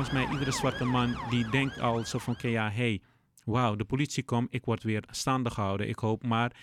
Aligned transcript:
Volgens 0.00 0.22
mij 0.22 0.32
iedere 0.32 0.52
zwarte 0.52 0.84
man 0.84 1.16
die 1.30 1.50
denkt 1.50 1.80
al 1.80 2.04
zo 2.04 2.18
van, 2.18 2.32
oké 2.34 2.48
ja, 2.48 2.70
hey, 2.70 3.02
wauw, 3.44 3.76
de 3.76 3.84
politie 3.84 4.22
komt, 4.22 4.48
ik 4.50 4.64
word 4.64 4.82
weer 4.82 5.04
staande 5.10 5.50
gehouden. 5.50 5.88
Ik 5.88 5.98
hoop 5.98 6.22
maar, 6.22 6.56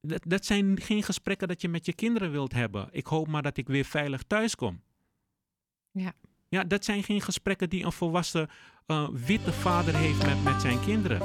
dat, 0.00 0.22
dat 0.26 0.44
zijn 0.44 0.80
geen 0.80 1.02
gesprekken 1.02 1.48
dat 1.48 1.60
je 1.60 1.68
met 1.68 1.86
je 1.86 1.92
kinderen 1.92 2.30
wilt 2.30 2.52
hebben. 2.52 2.88
Ik 2.90 3.06
hoop 3.06 3.28
maar 3.28 3.42
dat 3.42 3.56
ik 3.56 3.68
weer 3.68 3.84
veilig 3.84 4.22
thuis 4.22 4.54
kom. 4.54 4.82
Ja. 5.90 6.12
Ja, 6.48 6.64
dat 6.64 6.84
zijn 6.84 7.02
geen 7.02 7.20
gesprekken 7.20 7.70
die 7.70 7.84
een 7.84 7.92
volwassen 7.92 8.48
uh, 8.86 9.08
witte 9.08 9.52
vader 9.52 9.94
heeft 9.94 10.26
met, 10.26 10.44
met 10.44 10.60
zijn 10.60 10.80
kinderen. 10.80 11.20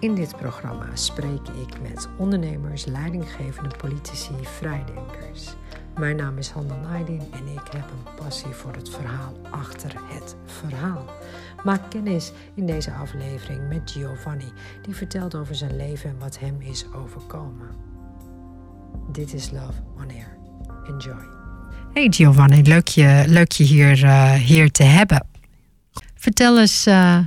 In 0.00 0.14
dit 0.14 0.36
programma 0.36 0.96
spreek 0.96 1.48
ik 1.48 1.80
met 1.80 2.08
ondernemers, 2.18 2.84
leidinggevende 2.84 3.76
politici, 3.76 4.34
vrijdenkers. 4.42 5.54
Mijn 5.98 6.16
naam 6.16 6.38
is 6.38 6.50
Hanna 6.50 6.76
Naidin 6.76 7.20
en 7.32 7.46
ik 7.46 7.72
heb 7.72 7.90
een 7.90 8.14
passie 8.24 8.50
voor 8.50 8.74
het 8.74 8.90
verhaal 8.90 9.32
achter 9.50 9.92
het 9.94 10.36
verhaal. 10.46 11.04
Maak 11.64 11.90
kennis 11.90 12.32
in 12.54 12.66
deze 12.66 12.92
aflevering 12.92 13.68
met 13.68 13.90
Giovanni, 13.90 14.52
die 14.82 14.94
vertelt 14.94 15.34
over 15.34 15.54
zijn 15.54 15.76
leven 15.76 16.10
en 16.10 16.18
wat 16.18 16.38
hem 16.38 16.60
is 16.60 16.86
overkomen. 16.94 17.68
Dit 19.12 19.34
is 19.34 19.50
Love 19.50 19.82
on 19.96 20.10
Air. 20.10 20.36
Enjoy. 20.86 21.24
Hey 21.92 22.06
Giovanni, 22.10 22.62
leuk 22.62 22.88
je, 22.88 23.24
leuk 23.26 23.52
je 23.52 23.64
hier, 23.64 24.04
uh, 24.04 24.32
hier 24.32 24.70
te 24.70 24.82
hebben. 24.82 25.26
Vertel 26.14 26.60
eens, 26.60 26.86
uh, 26.86 27.18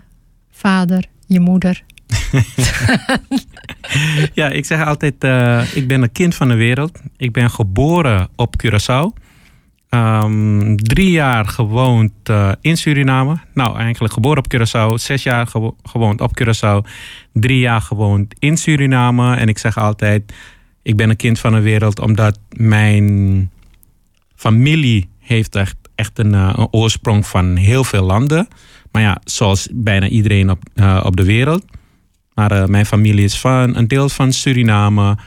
vader, 0.51 1.05
je 1.27 1.39
moeder. 1.39 1.83
ja, 4.39 4.49
ik 4.49 4.65
zeg 4.65 4.85
altijd, 4.85 5.23
uh, 5.23 5.75
ik 5.75 5.87
ben 5.87 6.01
een 6.01 6.11
kind 6.11 6.35
van 6.35 6.47
de 6.47 6.55
wereld. 6.55 6.99
Ik 7.17 7.31
ben 7.31 7.49
geboren 7.49 8.29
op 8.35 8.55
Curaçao. 8.63 9.23
Um, 9.89 10.77
drie 10.77 11.11
jaar 11.11 11.45
gewoond 11.45 12.11
uh, 12.29 12.51
in 12.61 12.77
Suriname. 12.77 13.37
Nou, 13.53 13.77
eigenlijk 13.77 14.13
geboren 14.13 14.37
op 14.37 14.53
Curaçao. 14.53 14.93
Zes 14.93 15.23
jaar 15.23 15.47
gewo 15.47 15.75
gewoond 15.83 16.21
op 16.21 16.41
Curaçao. 16.41 16.89
Drie 17.33 17.59
jaar 17.59 17.81
gewoond 17.81 18.35
in 18.39 18.57
Suriname. 18.57 19.35
En 19.35 19.47
ik 19.47 19.57
zeg 19.57 19.77
altijd, 19.77 20.33
ik 20.81 20.95
ben 20.95 21.09
een 21.09 21.15
kind 21.15 21.39
van 21.39 21.53
de 21.53 21.61
wereld 21.61 21.99
omdat 21.99 22.39
mijn 22.49 23.49
familie 24.35 25.09
heeft 25.19 25.55
echt, 25.55 25.75
echt 25.95 26.19
een, 26.19 26.33
een 26.33 26.67
oorsprong 26.71 27.25
van 27.25 27.55
heel 27.55 27.83
veel 27.83 28.03
landen. 28.03 28.47
Maar 28.91 29.01
ja, 29.01 29.21
zoals 29.23 29.67
bijna 29.71 30.07
iedereen 30.07 30.49
op, 30.49 30.63
op 31.03 31.15
de 31.15 31.25
wereld. 31.25 31.65
Maar 32.35 32.51
uh, 32.51 32.65
mijn 32.65 32.85
familie 32.85 33.23
is 33.23 33.39
van 33.39 33.75
een 33.75 33.87
deel 33.87 34.09
van 34.09 34.33
Suriname, 34.33 35.17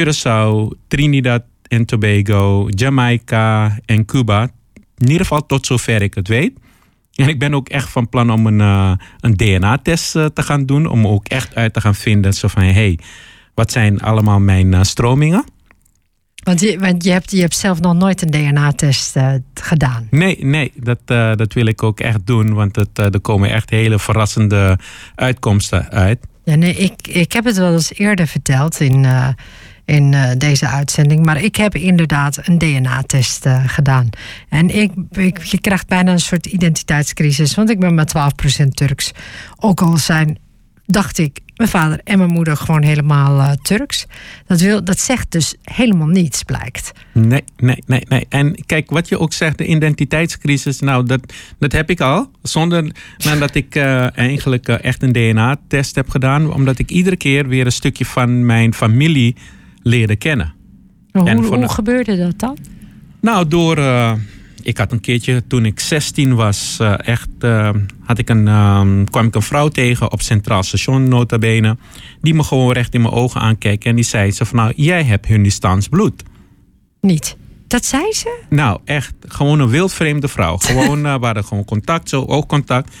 Curaçao, 0.00 0.78
Trinidad 0.88 1.42
en 1.62 1.84
Tobago, 1.84 2.66
Jamaica 2.68 3.78
en 3.84 4.04
Cuba. 4.04 4.42
In 4.96 5.08
ieder 5.08 5.20
geval 5.20 5.46
tot 5.46 5.66
zover 5.66 6.02
ik 6.02 6.14
het 6.14 6.28
weet. 6.28 6.52
En 7.14 7.28
ik 7.28 7.38
ben 7.38 7.54
ook 7.54 7.68
echt 7.68 7.88
van 7.88 8.08
plan 8.08 8.30
om 8.30 8.46
een, 8.46 8.58
uh, 8.58 8.92
een 9.20 9.36
DNA-test 9.36 10.16
uh, 10.16 10.24
te 10.24 10.42
gaan 10.42 10.66
doen. 10.66 10.86
Om 10.86 11.06
ook 11.06 11.28
echt 11.28 11.54
uit 11.54 11.72
te 11.72 11.80
gaan 11.80 11.94
vinden 11.94 12.32
zo 12.32 12.48
van... 12.48 12.62
hey, 12.62 12.98
wat 13.54 13.72
zijn 13.72 14.00
allemaal 14.00 14.40
mijn 14.40 14.86
stromingen? 14.86 15.44
Want, 16.42 16.60
je, 16.60 16.78
want 16.78 17.04
je, 17.04 17.10
hebt, 17.10 17.30
je 17.30 17.40
hebt 17.40 17.56
zelf 17.56 17.80
nog 17.80 17.94
nooit 17.94 18.22
een 18.22 18.30
DNA-test 18.30 19.16
gedaan. 19.54 20.06
Nee, 20.10 20.44
nee 20.44 20.72
dat, 20.76 20.98
dat 21.38 21.52
wil 21.52 21.66
ik 21.66 21.82
ook 21.82 22.00
echt 22.00 22.26
doen. 22.26 22.54
Want 22.54 22.76
het, 22.76 22.98
er 22.98 23.20
komen 23.20 23.50
echt 23.50 23.70
hele 23.70 23.98
verrassende 23.98 24.78
uitkomsten 25.14 25.90
uit. 25.90 26.18
Ja, 26.44 26.54
nee, 26.54 26.74
ik, 26.74 27.08
ik 27.08 27.32
heb 27.32 27.44
het 27.44 27.56
wel 27.56 27.72
eens 27.72 27.94
eerder 27.94 28.26
verteld 28.26 28.80
in 28.80 29.06
in 29.84 30.16
deze 30.38 30.66
uitzending. 30.66 31.24
Maar 31.24 31.42
ik 31.42 31.56
heb 31.56 31.74
inderdaad 31.74 32.38
een 32.42 32.58
DNA-test 32.58 33.46
gedaan. 33.66 34.08
En 34.48 34.70
ik, 34.70 34.92
ik, 35.10 35.42
je 35.42 35.60
krijgt 35.60 35.86
bijna 35.86 36.12
een 36.12 36.20
soort 36.20 36.46
identiteitscrisis. 36.46 37.54
Want 37.54 37.70
ik 37.70 37.80
ben 37.80 37.94
maar 37.94 38.32
12% 38.64 38.68
Turks. 38.68 39.12
Ook 39.56 39.80
al 39.80 39.96
zijn, 39.96 40.38
dacht 40.86 41.18
ik, 41.18 41.40
mijn 41.62 41.84
vader 41.84 42.00
en 42.04 42.18
mijn 42.18 42.30
moeder 42.30 42.56
gewoon 42.56 42.82
helemaal 42.82 43.38
uh, 43.38 43.50
Turks. 43.62 44.06
Dat, 44.46 44.60
wil, 44.60 44.84
dat 44.84 45.00
zegt 45.00 45.30
dus 45.30 45.54
helemaal 45.62 46.06
niets, 46.06 46.42
blijkt. 46.42 46.92
Nee, 47.12 47.44
nee, 47.56 47.82
nee, 47.86 48.04
nee. 48.08 48.26
En 48.28 48.64
kijk, 48.66 48.90
wat 48.90 49.08
je 49.08 49.18
ook 49.18 49.32
zegt, 49.32 49.58
de 49.58 49.66
identiteitscrisis. 49.66 50.80
Nou, 50.80 51.06
dat, 51.06 51.32
dat 51.58 51.72
heb 51.72 51.90
ik 51.90 52.00
al. 52.00 52.30
Zonder 52.42 52.94
dat 53.38 53.54
ik 53.54 53.76
eigenlijk 53.76 54.68
echt 54.68 55.02
een 55.02 55.12
DNA-test 55.12 55.94
heb 55.94 56.08
gedaan. 56.08 56.52
Omdat 56.52 56.78
ik 56.78 56.90
iedere 56.90 57.16
keer 57.16 57.48
weer 57.48 57.66
een 57.66 57.72
stukje 57.72 58.04
van 58.04 58.46
mijn 58.46 58.74
familie 58.74 59.36
leren 59.82 60.18
kennen. 60.18 60.54
Hoe, 61.12 61.28
en 61.28 61.38
hoe 61.38 61.68
gebeurde 61.68 62.16
dat 62.16 62.38
dan? 62.38 62.56
Nou, 63.20 63.48
door. 63.48 63.76
Uh, 64.62 64.68
ik 64.68 64.78
had 64.78 64.92
een 64.92 65.00
keertje 65.00 65.46
toen 65.46 65.64
ik 65.64 65.80
16 65.80 66.34
was, 66.34 66.78
uh, 66.80 66.94
echt. 67.08 67.28
Uh, 67.40 67.70
had 68.00 68.18
ik 68.18 68.28
een, 68.28 68.44
kwam 69.10 69.26
ik 69.26 69.34
een 69.34 69.42
vrouw 69.42 69.68
tegen 69.68 70.12
op 70.12 70.20
Centraal 70.20 70.62
Station, 70.62 71.08
nota 71.08 71.38
bene. 71.38 71.76
Die 72.20 72.34
me 72.34 72.42
gewoon 72.42 72.72
recht 72.72 72.94
in 72.94 73.00
mijn 73.00 73.14
ogen 73.14 73.40
aankeek. 73.40 73.84
En 73.84 73.94
die 73.94 74.04
zei 74.04 74.30
ze 74.30 74.44
van 74.44 74.56
nou, 74.56 74.72
jij 74.76 75.04
hebt 75.04 75.26
Hundistaans 75.26 75.88
bloed. 75.88 76.22
Niet. 77.00 77.36
Dat 77.66 77.84
zei 77.84 78.12
ze? 78.12 78.40
Nou, 78.48 78.80
echt. 78.84 79.14
Gewoon 79.28 79.60
een 79.60 79.68
wildvreemde 79.68 80.28
vrouw. 80.28 80.56
Gewoon, 80.66 81.02
we 81.02 81.08
hadden 81.08 81.44
gewoon 81.44 81.64
contact, 81.64 82.08
zo 82.08 82.24
oogcontact. 82.24 82.96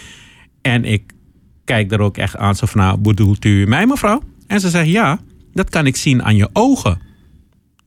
En 0.62 0.84
ik 0.84 1.02
kijk 1.64 1.92
er 1.92 2.00
ook 2.00 2.16
echt 2.16 2.36
aan, 2.36 2.54
zo 2.54 2.66
van 2.66 2.80
nou, 2.80 2.98
bedoelt 2.98 3.44
u 3.44 3.66
mij 3.66 3.86
mevrouw? 3.86 4.22
En 4.46 4.60
ze 4.60 4.70
zegt 4.70 4.88
ja 4.88 5.20
dat 5.52 5.70
kan 5.70 5.86
ik 5.86 5.96
zien 5.96 6.22
aan 6.22 6.36
je 6.36 6.48
ogen. 6.52 7.00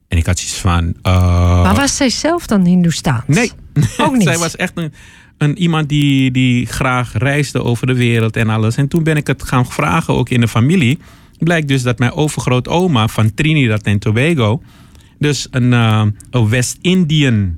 En 0.08 0.18
ik 0.18 0.26
had 0.26 0.40
zoiets 0.40 0.58
van. 0.58 0.94
Uh... 1.04 1.64
Maar 1.64 1.76
was 1.76 1.96
zij 1.96 2.10
zelf 2.10 2.48
dan 2.48 2.66
Hindoestaans? 2.66 3.24
Nee, 3.28 3.52
ook 3.98 4.14
niet. 4.14 4.24
zij 4.24 4.38
was 4.38 4.56
echt 4.56 4.72
een, 4.76 4.94
een, 5.38 5.58
iemand 5.58 5.90
die, 5.90 6.32
die 6.32 6.66
graag 6.66 7.14
reisde 7.14 7.64
over 7.64 7.88
de 7.88 7.96
wereld 7.96 8.36
en 8.36 8.50
alles. 8.50 8.76
En 8.76 8.88
toen 8.88 9.04
ben 9.04 9.18
ik 9.18 9.28
het 9.28 9.44
gaan 9.44 9.66
vragen, 9.66 10.14
ook 10.14 10.30
in 10.30 10.42
de 10.42 10.48
familie. 10.48 11.00
Blijkt 11.40 11.68
dus 11.68 11.84
dat 11.84 12.00
mijn 12.00 12.12
overgrootoma 12.12 13.08
van 13.08 13.34
Trinidad 13.34 13.82
en 13.82 14.00
Tobago. 14.00 14.62
Dus 15.20 15.48
een, 15.52 15.72
uh, 15.72 16.06
een 16.30 16.50
West-Indian. 16.50 17.58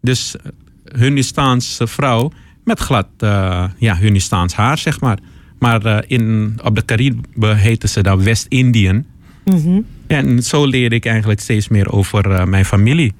Dus 0.00 0.36
Hunnistaanse 0.84 1.86
vrouw 1.86 2.32
met 2.64 2.80
glad 2.80 3.06
uh, 3.18 3.64
ja, 3.78 3.96
Hunnistaans 3.96 4.54
haar, 4.54 4.78
zeg 4.78 5.00
maar. 5.00 5.18
Maar 5.58 6.04
in, 6.06 6.54
op 6.64 6.74
de 6.74 6.84
Cariben 6.84 7.56
heten 7.56 7.88
ze 7.88 8.02
dan 8.02 8.22
West-Indian. 8.22 9.04
Mm 9.44 9.62
-hmm. 9.62 9.84
En 10.08 10.42
zo 10.42 10.66
leerde 10.66 10.94
ik 10.94 11.06
eigenlijk 11.06 11.40
steeds 11.40 11.68
meer 11.68 11.92
over 11.92 12.30
uh, 12.30 12.44
mijn 12.44 12.64
familie. 12.64 13.12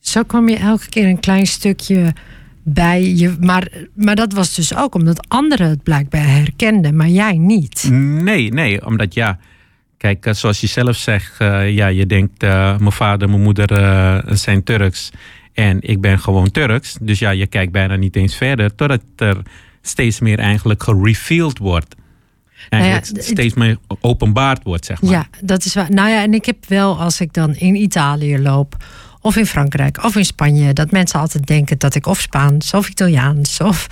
Zo 0.00 0.22
kwam 0.22 0.48
je 0.48 0.56
elke 0.56 0.88
keer 0.88 1.08
een 1.08 1.20
klein 1.20 1.46
stukje 1.46 2.14
bij 2.62 3.14
je. 3.14 3.36
Maar, 3.40 3.68
maar 3.94 4.16
dat 4.16 4.32
was 4.32 4.54
dus 4.54 4.76
ook 4.76 4.94
omdat 4.94 5.28
anderen 5.28 5.68
het 5.68 5.82
blijkbaar 5.82 6.26
herkenden, 6.26 6.96
maar 6.96 7.08
jij 7.08 7.36
niet. 7.36 7.88
Nee, 7.90 8.52
nee, 8.52 8.86
omdat 8.86 9.14
ja. 9.14 9.38
Kijk, 9.96 10.26
eh, 10.26 10.34
zoals 10.34 10.60
je 10.60 10.66
zelf 10.66 10.96
zegt, 10.96 11.40
uh, 11.40 11.70
ja, 11.70 11.86
je 11.86 12.06
denkt, 12.06 12.42
uh, 12.42 12.78
mijn 12.78 12.92
vader, 12.92 13.28
mijn 13.28 13.42
moeder 13.42 13.68
zijn 14.36 14.62
Turks. 14.62 15.10
En 15.52 15.78
ik 15.80 16.00
ben 16.00 16.18
gewoon 16.18 16.50
Turks. 16.50 16.96
Dus 17.00 17.18
ja, 17.18 17.30
je 17.30 17.46
kijkt 17.46 17.72
bijna 17.72 17.96
niet 17.96 18.16
eens 18.16 18.36
verder. 18.36 18.74
Totdat 18.74 19.02
er 19.16 19.42
steeds 19.82 20.20
meer 20.20 20.38
eigenlijk 20.38 20.82
gerevealed 20.82 21.58
wordt. 21.58 21.94
Eigenlijk 22.68 23.04
nou 23.04 23.16
ja, 23.16 23.32
steeds 23.32 23.54
meer 23.54 23.78
openbaard 24.00 24.62
wordt, 24.62 24.84
zeg 24.84 25.02
maar. 25.02 25.10
Ja, 25.10 25.26
dat 25.40 25.64
is 25.64 25.74
waar. 25.74 25.90
Nou 25.90 26.08
ja, 26.10 26.22
en 26.22 26.34
ik 26.34 26.46
heb 26.46 26.56
wel, 26.68 27.00
als 27.00 27.20
ik 27.20 27.32
dan 27.32 27.54
in 27.54 27.74
Italië 27.74 28.38
loop, 28.38 28.76
of 29.20 29.36
in 29.36 29.46
Frankrijk, 29.46 30.04
of 30.04 30.16
in 30.16 30.24
Spanje, 30.24 30.72
dat 30.72 30.90
mensen 30.90 31.20
altijd 31.20 31.46
denken 31.46 31.78
dat 31.78 31.94
ik 31.94 32.06
of 32.06 32.20
Spaans, 32.20 32.74
of 32.74 32.88
Italiaans, 32.88 33.60
of 33.60 33.86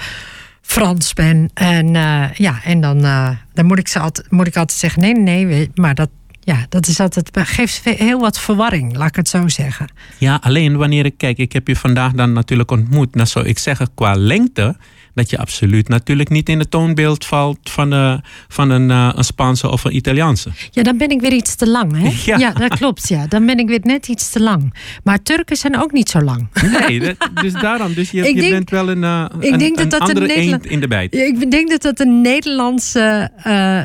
Frans 0.60 1.12
ben. 1.12 1.50
En 1.54 1.94
uh, 1.94 2.32
ja, 2.32 2.60
en 2.64 2.80
dan, 2.80 3.04
uh, 3.04 3.30
dan 3.52 3.66
moet, 3.66 3.78
ik 3.78 3.88
ze 3.88 3.98
altijd, 3.98 4.30
moet 4.30 4.46
ik 4.46 4.56
altijd 4.56 4.78
zeggen: 4.78 5.02
nee, 5.02 5.14
nee, 5.14 5.44
nee, 5.44 5.70
maar 5.74 5.94
dat, 5.94 6.10
ja, 6.40 6.66
dat 6.68 6.86
is 6.86 7.00
altijd, 7.00 7.30
geeft 7.32 7.84
heel 7.84 8.20
wat 8.20 8.40
verwarring, 8.40 8.96
laat 8.96 9.08
ik 9.08 9.16
het 9.16 9.28
zo 9.28 9.48
zeggen. 9.48 9.88
Ja, 10.18 10.38
alleen 10.42 10.76
wanneer 10.76 11.04
ik 11.04 11.18
kijk, 11.18 11.38
ik 11.38 11.52
heb 11.52 11.68
je 11.68 11.76
vandaag 11.76 12.12
dan 12.12 12.32
natuurlijk 12.32 12.70
ontmoet. 12.70 13.14
Nou 13.14 13.28
zou 13.28 13.46
ik 13.46 13.58
zeggen, 13.58 13.88
qua 13.94 14.14
lengte 14.14 14.76
dat 15.16 15.30
je 15.30 15.38
absoluut 15.38 15.88
natuurlijk 15.88 16.28
niet 16.28 16.48
in 16.48 16.58
het 16.58 16.70
toonbeeld 16.70 17.24
valt 17.24 17.58
van, 17.62 17.90
de, 17.90 18.20
van 18.48 18.70
een, 18.70 18.90
uh, 18.90 19.10
een 19.14 19.24
Spaanse 19.24 19.70
of 19.70 19.84
een 19.84 19.96
Italiaanse. 19.96 20.50
Ja, 20.70 20.82
dan 20.82 20.96
ben 20.96 21.10
ik 21.10 21.20
weer 21.20 21.32
iets 21.32 21.54
te 21.54 21.68
lang, 21.68 21.92
hè? 21.96 22.10
Ja. 22.24 22.38
ja. 22.38 22.52
dat 22.52 22.76
klopt, 22.78 23.08
ja. 23.08 23.26
Dan 23.26 23.46
ben 23.46 23.58
ik 23.58 23.68
weer 23.68 23.80
net 23.82 24.08
iets 24.08 24.30
te 24.30 24.40
lang. 24.40 24.74
Maar 25.04 25.22
Turken 25.22 25.56
zijn 25.56 25.80
ook 25.80 25.92
niet 25.92 26.10
zo 26.10 26.20
lang. 26.20 26.48
Nee, 26.88 27.00
dat, 27.00 27.30
dus 27.34 27.52
daarom. 27.52 27.94
Dus 27.94 28.10
je, 28.10 28.22
je 28.42 28.50
bent 28.50 28.70
wel 28.70 28.88
een, 28.88 29.02
uh, 29.02 29.26
ik 29.40 29.52
een, 29.52 29.58
denk 29.58 29.76
dat 29.76 29.90
dat 29.90 30.00
andere 30.00 30.36
een 30.36 30.60
in 30.62 30.80
de 30.80 30.88
bijt. 30.88 31.14
Ik 31.14 31.50
denk 31.50 31.70
dat 31.70 31.82
dat 31.82 32.00
een 32.00 32.20
Nederlandse, 32.20 33.30
uh, 33.38 33.80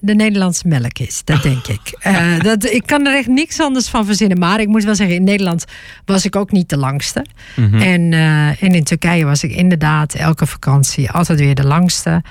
de 0.00 0.14
Nederlandse 0.14 0.68
melk 0.68 0.98
is. 0.98 1.22
Dat 1.24 1.42
denk 1.42 1.66
ik. 1.66 1.98
dat, 2.48 2.64
ik 2.64 2.82
kan 2.86 3.06
er 3.06 3.16
echt 3.16 3.28
niks 3.28 3.60
anders 3.60 3.88
van 3.88 4.06
verzinnen. 4.06 4.38
Maar 4.38 4.60
ik 4.60 4.68
moet 4.68 4.84
wel 4.84 4.94
zeggen, 4.94 5.16
in 5.16 5.24
Nederland 5.24 5.64
was 6.04 6.24
ik 6.24 6.36
ook 6.36 6.52
niet 6.52 6.68
de 6.68 6.76
langste. 6.76 7.24
Mm 7.56 7.70
-hmm. 7.70 7.80
en, 7.80 8.12
en 8.60 8.74
in 8.74 8.84
Turkije 8.84 9.24
was 9.24 9.42
ik 9.42 9.52
inderdaad 9.52 10.14
elke 10.14 10.46
vakantie 10.46 10.69
altijd 11.12 11.38
weer 11.38 11.54
de 11.54 11.66
langste. 11.66 12.22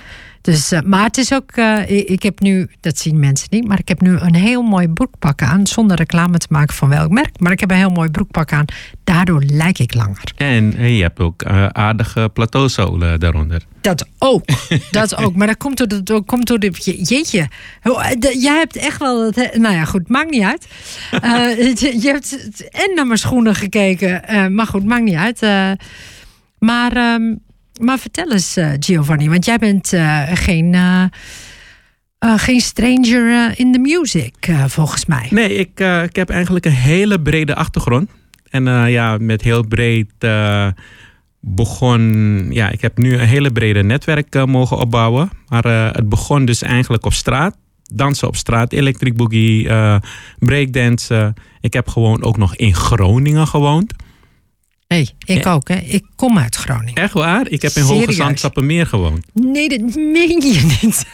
Dus, 0.41 0.71
uh, 0.71 0.79
maar 0.81 1.03
het 1.03 1.17
is 1.17 1.33
ook, 1.33 1.55
uh, 1.55 1.89
ik 1.89 2.23
heb 2.23 2.39
nu, 2.39 2.69
dat 2.79 2.97
zien 2.97 3.19
mensen 3.19 3.47
niet, 3.51 3.67
maar 3.67 3.79
ik 3.79 3.87
heb 3.87 4.01
nu 4.01 4.17
een 4.17 4.35
heel 4.35 4.61
mooi 4.61 4.87
broekpak 4.87 5.41
aan. 5.41 5.67
Zonder 5.67 5.97
reclame 5.97 6.37
te 6.37 6.47
maken 6.49 6.75
van 6.75 6.89
welk 6.89 7.11
merk. 7.11 7.39
Maar 7.39 7.51
ik 7.51 7.59
heb 7.59 7.71
een 7.71 7.77
heel 7.77 7.89
mooi 7.89 8.09
broekpak 8.09 8.53
aan. 8.53 8.65
Daardoor 9.03 9.43
lijk 9.43 9.79
ik 9.79 9.93
langer. 9.93 10.31
En 10.35 10.93
je 10.95 11.01
hebt 11.01 11.19
ook 11.19 11.43
uh, 11.43 11.65
aardige 11.67 12.29
plateauzolen 12.33 13.19
daaronder. 13.19 13.61
Dat 13.81 14.07
ook. 14.17 14.45
dat 14.91 15.17
ook. 15.17 15.35
Maar 15.35 15.47
dat 15.47 15.57
komt 15.57 15.77
door, 15.77 16.03
dat 16.03 16.25
komt 16.25 16.47
door 16.47 16.59
de. 16.59 16.71
Jeetje. 17.03 17.47
Jij 18.19 18.57
hebt 18.57 18.75
echt 18.75 18.99
wel. 18.99 19.25
Het, 19.25 19.57
nou 19.57 19.75
ja, 19.75 19.85
goed. 19.85 20.09
Maakt 20.09 20.29
niet 20.29 20.43
uit. 20.43 20.67
je 22.01 22.09
hebt 22.11 22.59
en 22.69 22.95
naar 22.95 23.07
mijn 23.07 23.19
schoenen 23.19 23.55
gekeken. 23.55 24.53
maar 24.53 24.67
goed, 24.67 24.85
maakt 24.85 25.03
niet 25.03 25.15
uit. 25.15 25.41
maar. 26.59 27.13
Um, 27.13 27.41
maar 27.79 27.99
vertel 27.99 28.31
eens, 28.31 28.57
uh, 28.57 28.71
Giovanni, 28.79 29.29
want 29.29 29.45
jij 29.45 29.57
bent 29.57 29.93
uh, 29.93 30.23
geen, 30.33 30.73
uh, 30.73 31.03
geen 32.19 32.59
stranger 32.59 33.53
in 33.59 33.71
the 33.71 33.79
music, 33.79 34.33
volgens 34.67 35.05
mij. 35.05 35.27
Nee, 35.29 35.55
ik, 35.55 35.79
ik 36.03 36.15
heb 36.15 36.29
eigenlijk 36.29 36.65
een 36.65 36.71
hele 36.71 37.21
brede 37.21 37.55
achtergrond. 37.55 38.09
En 38.49 38.63
ja, 38.89 39.17
met 39.17 39.41
heel 39.41 39.67
breed 39.67 40.11
begon. 41.39 42.47
Ja, 42.51 42.69
ik 42.69 42.81
heb 42.81 42.97
nu 42.97 43.13
een 43.13 43.27
hele 43.27 43.51
brede 43.51 43.83
netwerk 43.83 44.45
mogen 44.45 44.77
opbouwen. 44.77 45.29
Maar 45.47 45.93
het 45.93 46.09
begon 46.09 46.45
dus 46.45 46.61
eigenlijk 46.61 47.05
op 47.05 47.13
straat. 47.13 47.57
Dansen 47.93 48.27
op 48.27 48.35
straat, 48.35 48.73
electric 48.73 49.15
boogie, 49.15 49.69
breakdance. 50.39 51.33
ik 51.61 51.73
heb 51.73 51.87
gewoon 51.87 52.23
ook 52.23 52.37
nog 52.37 52.55
in 52.55 52.75
Groningen 52.75 53.47
gewoond 53.47 53.93
hey, 54.93 55.09
ik 55.25 55.45
ook. 55.45 55.67
Hè. 55.67 55.75
Ik 55.75 56.05
kom 56.15 56.37
uit 56.37 56.55
Groningen. 56.55 56.95
Echt 56.95 57.13
waar? 57.13 57.49
Ik 57.49 57.61
heb 57.61 57.71
in 57.71 57.83
Hoge 57.83 58.11
Zand 58.11 58.39
Sappemeer 58.39 58.85
gewoond. 58.85 59.25
Nee, 59.33 59.69
dat 59.69 59.95
meen 59.95 60.41
je 60.41 60.77
niet. 60.81 61.05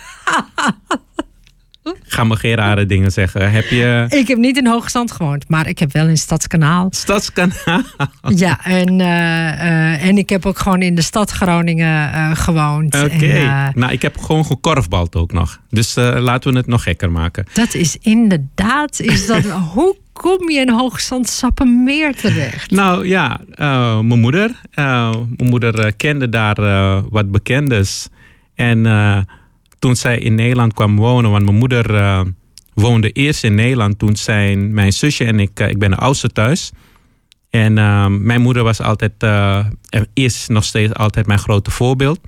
Ga 2.03 2.23
me 2.23 2.35
geen 2.35 2.55
rare 2.55 2.85
dingen 2.85 3.11
zeggen. 3.11 3.51
Heb 3.51 3.69
je... 3.69 4.05
Ik 4.09 4.27
heb 4.27 4.37
niet 4.37 4.57
in 4.57 4.67
Hoge 4.67 4.89
Zand 4.89 5.11
gewoond, 5.11 5.49
maar 5.49 5.67
ik 5.67 5.79
heb 5.79 5.91
wel 5.91 6.07
in 6.07 6.17
Stadskanaal. 6.17 6.87
Stadskanaal? 6.89 7.81
Ja, 8.35 8.65
en, 8.65 8.99
uh, 8.99 9.07
uh, 9.07 10.05
en 10.05 10.17
ik 10.17 10.29
heb 10.29 10.45
ook 10.45 10.59
gewoon 10.59 10.81
in 10.81 10.95
de 10.95 11.01
stad 11.01 11.31
Groningen 11.31 12.11
uh, 12.13 12.35
gewoond. 12.35 12.95
Oké, 12.95 13.15
okay. 13.15 13.71
nou 13.75 13.91
ik 13.91 14.01
heb 14.01 14.17
gewoon 14.17 14.45
gekorfbald 14.45 15.15
ook 15.15 15.31
nog. 15.31 15.59
Dus 15.69 15.95
laten 15.95 16.51
we 16.51 16.57
het 16.57 16.67
nog 16.67 16.83
gekker 16.83 17.11
maken. 17.11 17.45
Dat 17.53 17.73
is 17.73 17.97
inderdaad, 18.01 18.99
is 18.99 19.27
dat, 19.27 19.43
hoe 19.73 19.95
kom 20.21 20.49
je 20.49 20.59
in 20.59 20.69
Hoogzand-Sappemeer 20.69 22.15
terecht? 22.15 22.71
Nou 22.71 23.07
ja, 23.07 23.39
uh, 23.55 23.99
mijn 23.99 24.19
moeder. 24.19 24.61
Uh, 24.75 25.11
mijn 25.37 25.49
moeder 25.49 25.85
uh, 25.85 25.91
kende 25.97 26.29
daar 26.29 26.55
wat 27.09 27.31
bekendes. 27.31 28.09
En 28.53 29.27
toen 29.79 29.95
zij 29.95 30.17
in 30.17 30.35
Nederland 30.35 30.73
kwam 30.73 30.95
wonen, 30.95 31.31
want 31.31 31.43
mijn 31.43 31.57
moeder 31.57 31.85
woonde 32.73 33.11
eerst 33.11 33.43
in 33.43 33.55
Nederland. 33.55 33.99
Toen 33.99 34.15
zijn 34.15 34.73
mijn 34.73 34.93
zusje 34.93 35.25
en 35.25 35.39
ik, 35.39 35.59
ik 35.59 35.79
ben 35.79 35.89
de 35.89 35.97
oudste 35.97 36.29
thuis. 36.29 36.71
En 37.49 37.73
mijn 38.25 38.41
moeder 38.41 38.63
was 38.63 38.81
altijd, 38.81 39.25
is 40.13 40.47
nog 40.47 40.63
steeds 40.63 40.93
altijd 40.93 41.27
mijn 41.27 41.39
grote 41.39 41.71
voorbeeld. 41.71 42.19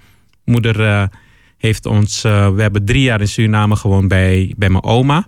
Moeder 0.45 1.10
heeft 1.57 1.86
ons, 1.86 2.22
we 2.22 2.62
hebben 2.62 2.86
drie 2.86 3.01
jaar 3.01 3.22
in 3.22 3.28
Suriname 3.28 3.75
gewoond 3.75 4.07
bij, 4.07 4.54
bij 4.57 4.69
mijn 4.69 4.84
oma 4.84 5.28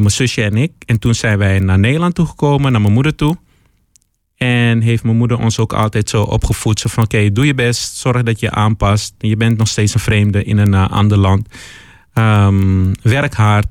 mijn 0.00 0.12
zusje 0.12 0.42
en 0.42 0.56
ik. 0.56 0.72
En 0.86 0.98
toen 0.98 1.14
zijn 1.14 1.38
wij 1.38 1.58
naar 1.58 1.78
Nederland 1.78 2.14
toegekomen, 2.14 2.72
naar 2.72 2.80
mijn 2.80 2.92
moeder 2.92 3.14
toe. 3.14 3.36
En 4.36 4.80
heeft 4.80 5.02
mijn 5.02 5.16
moeder 5.16 5.38
ons 5.38 5.58
ook 5.58 5.72
altijd 5.72 6.10
zo 6.10 6.22
opgevoed. 6.22 6.80
Zo 6.80 6.88
van 6.88 7.04
oké, 7.04 7.32
doe 7.32 7.46
je 7.46 7.54
best. 7.54 7.96
Zorg 7.96 8.22
dat 8.22 8.40
je 8.40 8.50
aanpast. 8.50 9.14
Je 9.18 9.36
bent 9.36 9.58
nog 9.58 9.68
steeds 9.68 9.94
een 9.94 10.00
vreemde 10.00 10.44
in 10.44 10.58
een 10.58 10.72
uh, 10.72 10.90
ander 10.90 11.18
land. 11.18 11.48
Um, 12.14 12.92
werk 13.02 13.34
hard. 13.34 13.66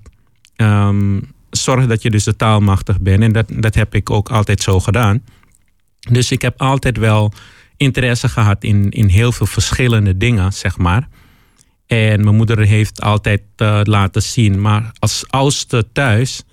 Um, 0.56 1.31
zorg 1.50 1.88
dat 1.88 2.02
je 2.02 2.10
dus 2.10 2.24
de 2.24 2.36
taalmachtig 2.36 3.00
bent. 3.00 3.24
En 3.24 3.32
dat, 3.32 3.52
dat 3.54 3.75
heb 3.75 3.96
ik 3.96 4.10
ook 4.10 4.30
altijd 4.30 4.62
zo 4.62 4.80
gedaan. 4.80 5.24
Dus 6.00 6.32
ik 6.32 6.42
heb 6.42 6.62
altijd 6.62 6.98
wel 6.98 7.34
interesse 7.78 8.30
gehad 8.30 8.64
in, 8.64 8.90
in 8.90 9.08
heel 9.08 9.32
veel 9.32 9.46
verschillende 9.46 10.18
dingen, 10.18 10.54
zeg 10.54 10.78
maar. 10.78 11.08
En 11.89 12.24
mijn 12.24 12.36
moeder 12.36 12.59
heeft 12.59 13.01
altijd 13.01 13.41
uh, 13.57 13.80
laten 13.83 14.21
zien. 14.21 14.62
Maar 14.62 14.91
als 15.00 15.24
oudste 15.27 15.88
thuis 15.91 16.44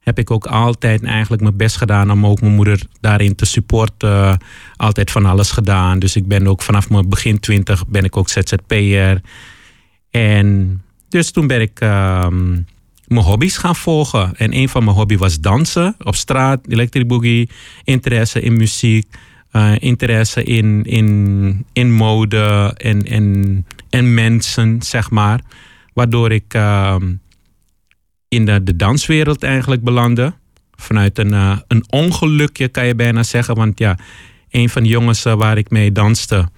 heb 0.00 0.18
ik 0.18 0.30
ook 0.30 0.46
altijd 0.46 1.04
eigenlijk 1.04 1.42
mijn 1.42 1.56
best 1.56 1.76
gedaan 1.76 2.10
om 2.10 2.26
ook 2.26 2.40
mijn 2.40 2.54
moeder 2.54 2.82
daarin 3.00 3.34
te 3.34 3.44
supporten. 3.44 4.38
altijd 4.76 5.10
van 5.10 5.26
alles 5.26 5.50
gedaan. 5.50 5.98
Dus 5.98 6.16
ik 6.16 6.26
ben 6.26 6.46
ook 6.46 6.62
vanaf 6.62 6.90
mijn 6.90 7.08
begin 7.08 7.40
twintig 7.40 7.86
ben 7.86 8.04
ik 8.04 8.16
ook 8.16 8.28
ZZP'er. 8.28 9.20
En 10.10 10.82
dus 11.08 11.30
toen 11.30 11.46
ben 11.46 11.60
ik 11.60 11.80
uh, 11.80 12.26
mijn 13.06 13.24
hobby's 13.24 13.56
gaan 13.56 13.76
volgen. 13.76 14.36
En 14.36 14.54
een 14.54 14.68
van 14.68 14.84
mijn 14.84 14.96
hobby's 14.96 15.18
was 15.18 15.40
dansen 15.40 15.94
op 16.02 16.14
straat, 16.14 16.66
electric 16.68 17.08
boogie, 17.08 17.50
interesse 17.84 18.40
in 18.40 18.56
muziek. 18.56 19.06
Uh, 19.52 19.72
interesse 19.78 20.42
in, 20.42 20.84
in, 20.84 21.66
in 21.72 21.92
mode 21.92 22.74
en, 22.76 23.06
en 23.06 23.66
en 23.90 24.14
mensen, 24.14 24.82
zeg 24.82 25.10
maar. 25.10 25.40
Waardoor 25.92 26.32
ik 26.32 26.54
uh, 26.54 26.96
in 28.28 28.44
de, 28.44 28.76
danswereld 28.76 29.42
eigenlijk 29.42 29.82
belandde. 29.82 30.34
Vanuit 30.74 31.18
een, 31.18 31.32
uh, 31.32 31.58
een 31.68 31.84
ongelukje 31.90 32.68
kan 32.68 32.86
je 32.86 32.94
bijna 32.94 33.22
zeggen. 33.22 33.54
Want 33.54 33.78
ja, 33.78 33.98
een 34.50 34.68
van 34.68 34.82
de 34.82 34.88
jongens 34.88 35.26
uh, 35.26 35.34
waar 35.34 35.58
ik 35.58 35.70
mee 35.70 35.92
danste, 35.92 36.48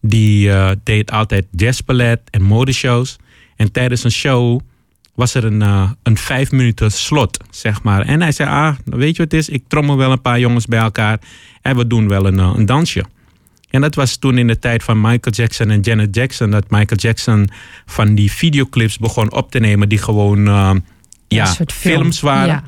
die 0.00 0.48
uh, 0.48 0.70
deed 0.82 1.10
altijd 1.10 1.46
jazzballet 1.50 2.20
en 2.30 2.42
modeshows. 2.42 3.16
En 3.56 3.72
tijdens 3.72 4.04
een 4.04 4.10
show 4.10 4.60
was 5.14 5.34
er 5.34 5.44
een, 5.44 5.60
een 6.02 6.16
vijf 6.16 6.50
minuten 6.50 6.92
slot, 6.92 7.44
zeg 7.50 7.82
maar. 7.82 8.00
En 8.00 8.20
hij 8.20 8.32
zei, 8.32 8.50
ah, 8.50 8.74
weet 8.84 9.16
je 9.16 9.22
wat 9.22 9.32
het 9.32 9.40
is? 9.40 9.48
Ik 9.48 9.64
trommel 9.68 9.96
wel 9.96 10.12
een 10.12 10.22
paar 10.22 10.40
jongens 10.40 10.66
bij 10.66 10.80
elkaar 10.80 11.20
en 11.62 11.76
we 11.76 11.86
doen 11.86 12.08
wel 12.08 12.26
een, 12.26 12.38
een 12.38 12.66
dansje. 12.66 13.04
En 13.72 13.80
dat 13.80 13.94
was 13.94 14.16
toen 14.16 14.38
in 14.38 14.46
de 14.46 14.58
tijd 14.58 14.82
van 14.82 15.00
Michael 15.00 15.34
Jackson 15.34 15.70
en 15.70 15.80
Janet 15.80 16.14
Jackson. 16.14 16.50
Dat 16.50 16.70
Michael 16.70 17.00
Jackson 17.00 17.48
van 17.86 18.14
die 18.14 18.32
videoclips 18.32 18.98
begon 18.98 19.32
op 19.32 19.50
te 19.50 19.58
nemen. 19.58 19.88
Die 19.88 19.98
gewoon 19.98 20.46
uh, 20.46 20.74
ja, 21.28 21.54
films 21.66 22.20
waren. 22.20 22.46
Ja. 22.46 22.64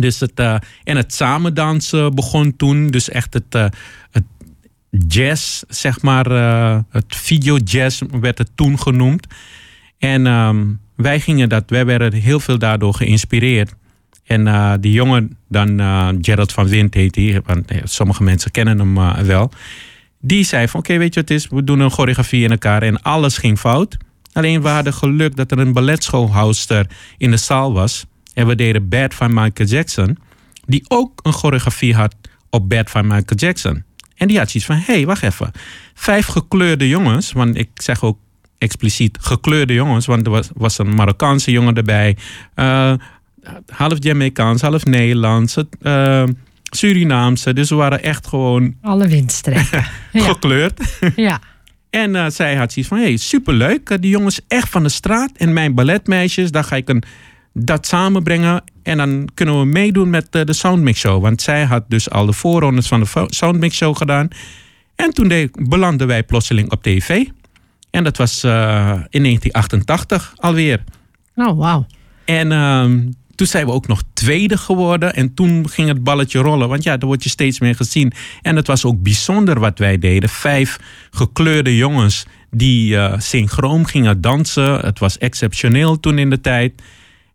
Dus 0.00 0.20
het, 0.20 0.40
uh, 0.40 0.56
en 0.84 0.96
het 0.96 1.14
samen 1.14 1.54
dansen 1.54 2.14
begon 2.14 2.56
toen. 2.56 2.86
Dus 2.86 3.08
echt 3.08 3.34
het, 3.34 3.54
uh, 3.54 3.66
het 4.10 4.24
jazz, 4.90 5.62
zeg 5.68 6.02
maar. 6.02 6.30
het 6.90 7.16
videojazz 7.16 8.02
werd 8.20 8.38
het 8.38 8.50
toen 8.54 8.78
genoemd. 8.78 9.26
En 9.98 10.26
um, 10.26 10.80
wij 10.96 11.20
gingen 11.20 11.48
dat, 11.48 11.64
wij 11.66 11.86
werden 11.86 12.12
heel 12.12 12.40
veel 12.40 12.58
daardoor 12.58 12.94
geïnspireerd. 12.94 13.74
En 14.28 14.46
uh, 14.46 14.72
die 14.80 14.92
jongen, 14.92 15.36
dan 15.48 15.80
uh, 15.80 16.08
Gerald 16.20 16.52
van 16.52 16.68
Wind 16.68 16.94
heet 16.94 17.14
hij, 17.14 17.40
want 17.44 17.72
sommige 17.84 18.22
mensen 18.22 18.50
kennen 18.50 18.78
hem 18.78 19.26
wel. 19.26 19.50
Die 20.20 20.44
zei 20.44 20.68
van 20.68 20.80
oké, 20.80 20.98
weet 20.98 21.14
je 21.14 21.20
wat 21.20 21.28
het 21.28 21.38
is? 21.38 21.48
We 21.48 21.64
doen 21.64 21.80
een 21.80 21.90
choreografie 21.90 22.44
in 22.44 22.50
elkaar 22.50 22.82
en 22.82 23.02
alles 23.02 23.38
ging 23.38 23.58
fout. 23.58 23.96
Alleen 24.32 24.62
we 24.62 24.68
hadden 24.68 24.92
geluk 24.92 25.36
dat 25.36 25.50
er 25.50 25.58
een 25.58 25.72
balletschoolhouster 25.72 26.86
in 27.18 27.30
de 27.30 27.36
zaal 27.36 27.72
was. 27.72 28.06
En 28.34 28.46
we 28.46 28.54
deden 28.54 28.88
Bad 28.88 29.14
van 29.14 29.34
Michael 29.34 29.68
Jackson. 29.68 30.18
Die 30.66 30.84
ook 30.88 31.20
een 31.22 31.32
choreografie 31.32 31.94
had 31.94 32.14
op 32.50 32.68
Bad 32.68 32.90
van 32.90 33.06
Michael 33.06 33.36
Jackson. 33.36 33.84
En 34.16 34.28
die 34.28 34.38
had 34.38 34.50
zoiets 34.50 34.70
van, 34.70 34.76
hé, 34.76 34.94
hey, 34.94 35.06
wacht 35.06 35.22
even. 35.22 35.50
Vijf 35.94 36.26
gekleurde 36.26 36.88
jongens, 36.88 37.32
want 37.32 37.56
ik 37.56 37.68
zeg 37.74 38.02
ook 38.02 38.18
expliciet 38.58 39.18
gekleurde 39.20 39.74
jongens, 39.74 40.06
want 40.06 40.26
er 40.26 40.32
was, 40.32 40.48
was 40.54 40.78
een 40.78 40.94
Marokkaanse 40.94 41.50
jongen 41.50 41.74
erbij. 41.74 42.16
Half 43.66 43.96
Jamaicaans, 43.98 44.62
half 44.62 44.84
Nederlands, 44.84 45.56
uh, 45.82 46.24
Surinaamse. 46.70 47.52
Dus 47.52 47.70
we 47.70 47.74
waren 47.74 48.02
echt 48.02 48.26
gewoon... 48.26 48.74
Alle 48.82 49.08
windstreken. 49.08 49.84
gekleurd. 50.12 50.98
ja. 51.16 51.40
En 51.90 52.14
uh, 52.14 52.26
zij 52.28 52.56
had 52.56 52.72
zoiets 52.72 52.90
van, 52.90 52.98
hey, 52.98 53.16
superleuk. 53.16 54.02
Die 54.02 54.10
jongens 54.10 54.40
echt 54.48 54.68
van 54.68 54.82
de 54.82 54.88
straat. 54.88 55.30
En 55.36 55.52
mijn 55.52 55.74
balletmeisjes, 55.74 56.50
daar 56.50 56.64
ga 56.64 56.76
ik 56.76 56.88
een, 56.88 57.02
dat 57.52 57.86
samenbrengen. 57.86 58.62
En 58.82 58.96
dan 58.96 59.28
kunnen 59.34 59.58
we 59.60 59.66
meedoen 59.66 60.10
met 60.10 60.36
uh, 60.36 60.44
de 60.44 60.52
Soundmix 60.52 60.98
Show. 61.00 61.22
Want 61.22 61.42
zij 61.42 61.64
had 61.64 61.84
dus 61.88 62.10
al 62.10 62.26
de 62.26 62.32
voorrondes 62.32 62.88
van 62.88 63.00
de 63.00 63.26
Soundmix 63.26 63.76
Show 63.76 63.96
gedaan. 63.96 64.28
En 64.94 65.10
toen 65.10 65.28
de, 65.28 65.50
belanden 65.52 66.06
wij 66.06 66.22
plotseling 66.22 66.70
op 66.70 66.82
tv. 66.82 67.24
En 67.90 68.04
dat 68.04 68.16
was 68.16 68.44
uh, 68.44 68.52
in 69.10 69.22
1988 69.22 70.32
alweer. 70.36 70.84
Oh, 71.34 71.58
wauw. 71.58 71.86
En 72.24 72.50
uh, 72.50 72.84
toen 73.38 73.46
zijn 73.46 73.66
we 73.66 73.72
ook 73.72 73.86
nog 73.86 74.02
tweede 74.12 74.56
geworden. 74.56 75.14
En 75.14 75.34
toen 75.34 75.68
ging 75.68 75.88
het 75.88 76.04
balletje 76.04 76.38
rollen. 76.38 76.68
Want 76.68 76.82
ja, 76.82 76.98
er 76.98 77.06
wordt 77.06 77.22
je 77.22 77.28
steeds 77.28 77.60
meer 77.60 77.74
gezien. 77.74 78.12
En 78.42 78.56
het 78.56 78.66
was 78.66 78.84
ook 78.84 79.02
bijzonder 79.02 79.60
wat 79.60 79.78
wij 79.78 79.98
deden. 79.98 80.28
Vijf 80.28 80.78
gekleurde 81.10 81.76
jongens 81.76 82.26
die 82.50 82.94
uh, 82.94 83.14
synchroon 83.18 83.88
gingen 83.88 84.20
dansen. 84.20 84.78
Het 84.80 84.98
was 84.98 85.18
exceptioneel 85.18 86.00
toen 86.00 86.18
in 86.18 86.30
de 86.30 86.40
tijd. 86.40 86.82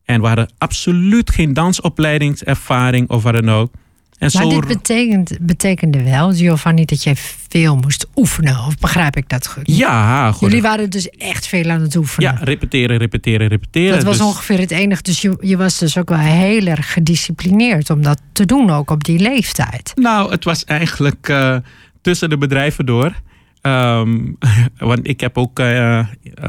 En 0.06 0.22
we 0.22 0.28
hadden 0.28 0.52
absoluut 0.58 1.32
geen 1.32 1.54
dansopleidingservaring 1.54 3.10
of 3.10 3.24
wat 3.24 3.34
dan 3.34 3.52
ook. 3.52 3.74
En 4.18 4.30
maar 4.34 4.50
dit 4.50 4.68
betekent, 4.68 5.38
betekende 5.42 6.04
wel, 6.04 6.34
Giovanni, 6.34 6.86
dat 6.86 7.04
jij 7.04 7.16
veel 7.50 7.76
moest 7.76 8.08
oefenen. 8.16 8.66
Of 8.66 8.78
begrijp 8.78 9.16
ik 9.16 9.30
dat 9.30 9.48
goed? 9.48 9.64
Ja, 9.66 10.32
goed. 10.32 10.42
Jullie 10.42 10.62
waren 10.62 10.90
dus 10.90 11.10
echt 11.10 11.48
veel 11.48 11.70
aan 11.70 11.82
het 11.82 11.96
oefenen. 11.96 12.34
Ja, 12.34 12.44
repeteren, 12.44 12.98
repeteren, 12.98 13.48
repeteren. 13.48 13.96
Dat 13.96 14.04
was 14.04 14.18
dus- 14.18 14.26
ongeveer 14.26 14.60
het 14.60 14.72
enige. 14.72 15.02
Dus 15.02 15.22
je, 15.22 15.38
je 15.42 15.58
was 15.58 15.78
dus 15.78 15.98
ook 15.98 16.10
wel 16.10 16.18
heel 16.18 16.66
erg 16.66 16.94
gedisciplineerd 16.94 17.90
om 17.90 18.02
dat 18.02 18.22
te 18.32 18.46
doen, 18.46 18.70
ook 18.70 18.92
op 18.92 19.04
die 19.04 19.20
leeftijd. 19.20 19.92
Nou, 19.96 20.32
het 20.32 20.44
was 20.44 20.64
eigenlijk 20.64 21.30
uh, 21.30 21.58
tussen 22.02 22.30
de 22.30 22.38
bedrijven 22.38 22.86
door. 22.86 23.14
Um, 23.62 24.38
want 24.78 25.08
ik 25.08 25.20
heb 25.20 25.38
ook 25.38 25.60
uh, 25.60 26.06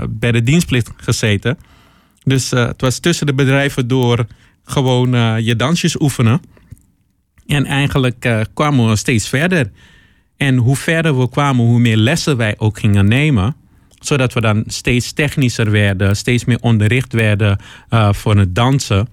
bij 0.09 0.33
de 0.33 0.43
dienstplicht 0.43 0.91
gezeten. 0.97 1.59
Dus 2.23 2.53
uh, 2.53 2.67
het 2.67 2.81
was 2.81 2.99
tussen 2.99 3.27
de 3.27 3.35
bedrijven 3.35 3.89
door 3.89 4.27
gewoon 4.65 5.43
je 5.43 5.57
dansjes 5.57 6.01
oefenen. 6.01 6.41
En 7.47 7.65
eigenlijk 7.65 8.25
uh, 8.25 8.41
kwamen 8.55 8.89
we 8.89 8.97
steeds 8.97 9.29
verder. 9.29 9.71
En 10.37 10.57
hoe 10.57 10.77
verder 10.77 11.19
we 11.19 11.29
kwamen, 11.29 11.65
hoe 11.65 11.81
meer 11.81 11.97
lessen 11.97 12.37
wij 12.37 12.55
ook 12.59 12.79
gingen 12.79 13.09
nemen. 13.09 13.57
Zodat 14.01 14.33
we 14.33 14.41
dan 14.41 14.65
steeds 14.67 15.13
technischer 15.13 15.71
werden, 15.71 16.17
steeds 16.17 16.45
meer 16.45 16.59
onderricht 16.61 17.13
werden 17.13 17.59
uh, 17.91 18.13
voor 18.13 18.37
het 18.37 18.55
dansen. 18.55 19.09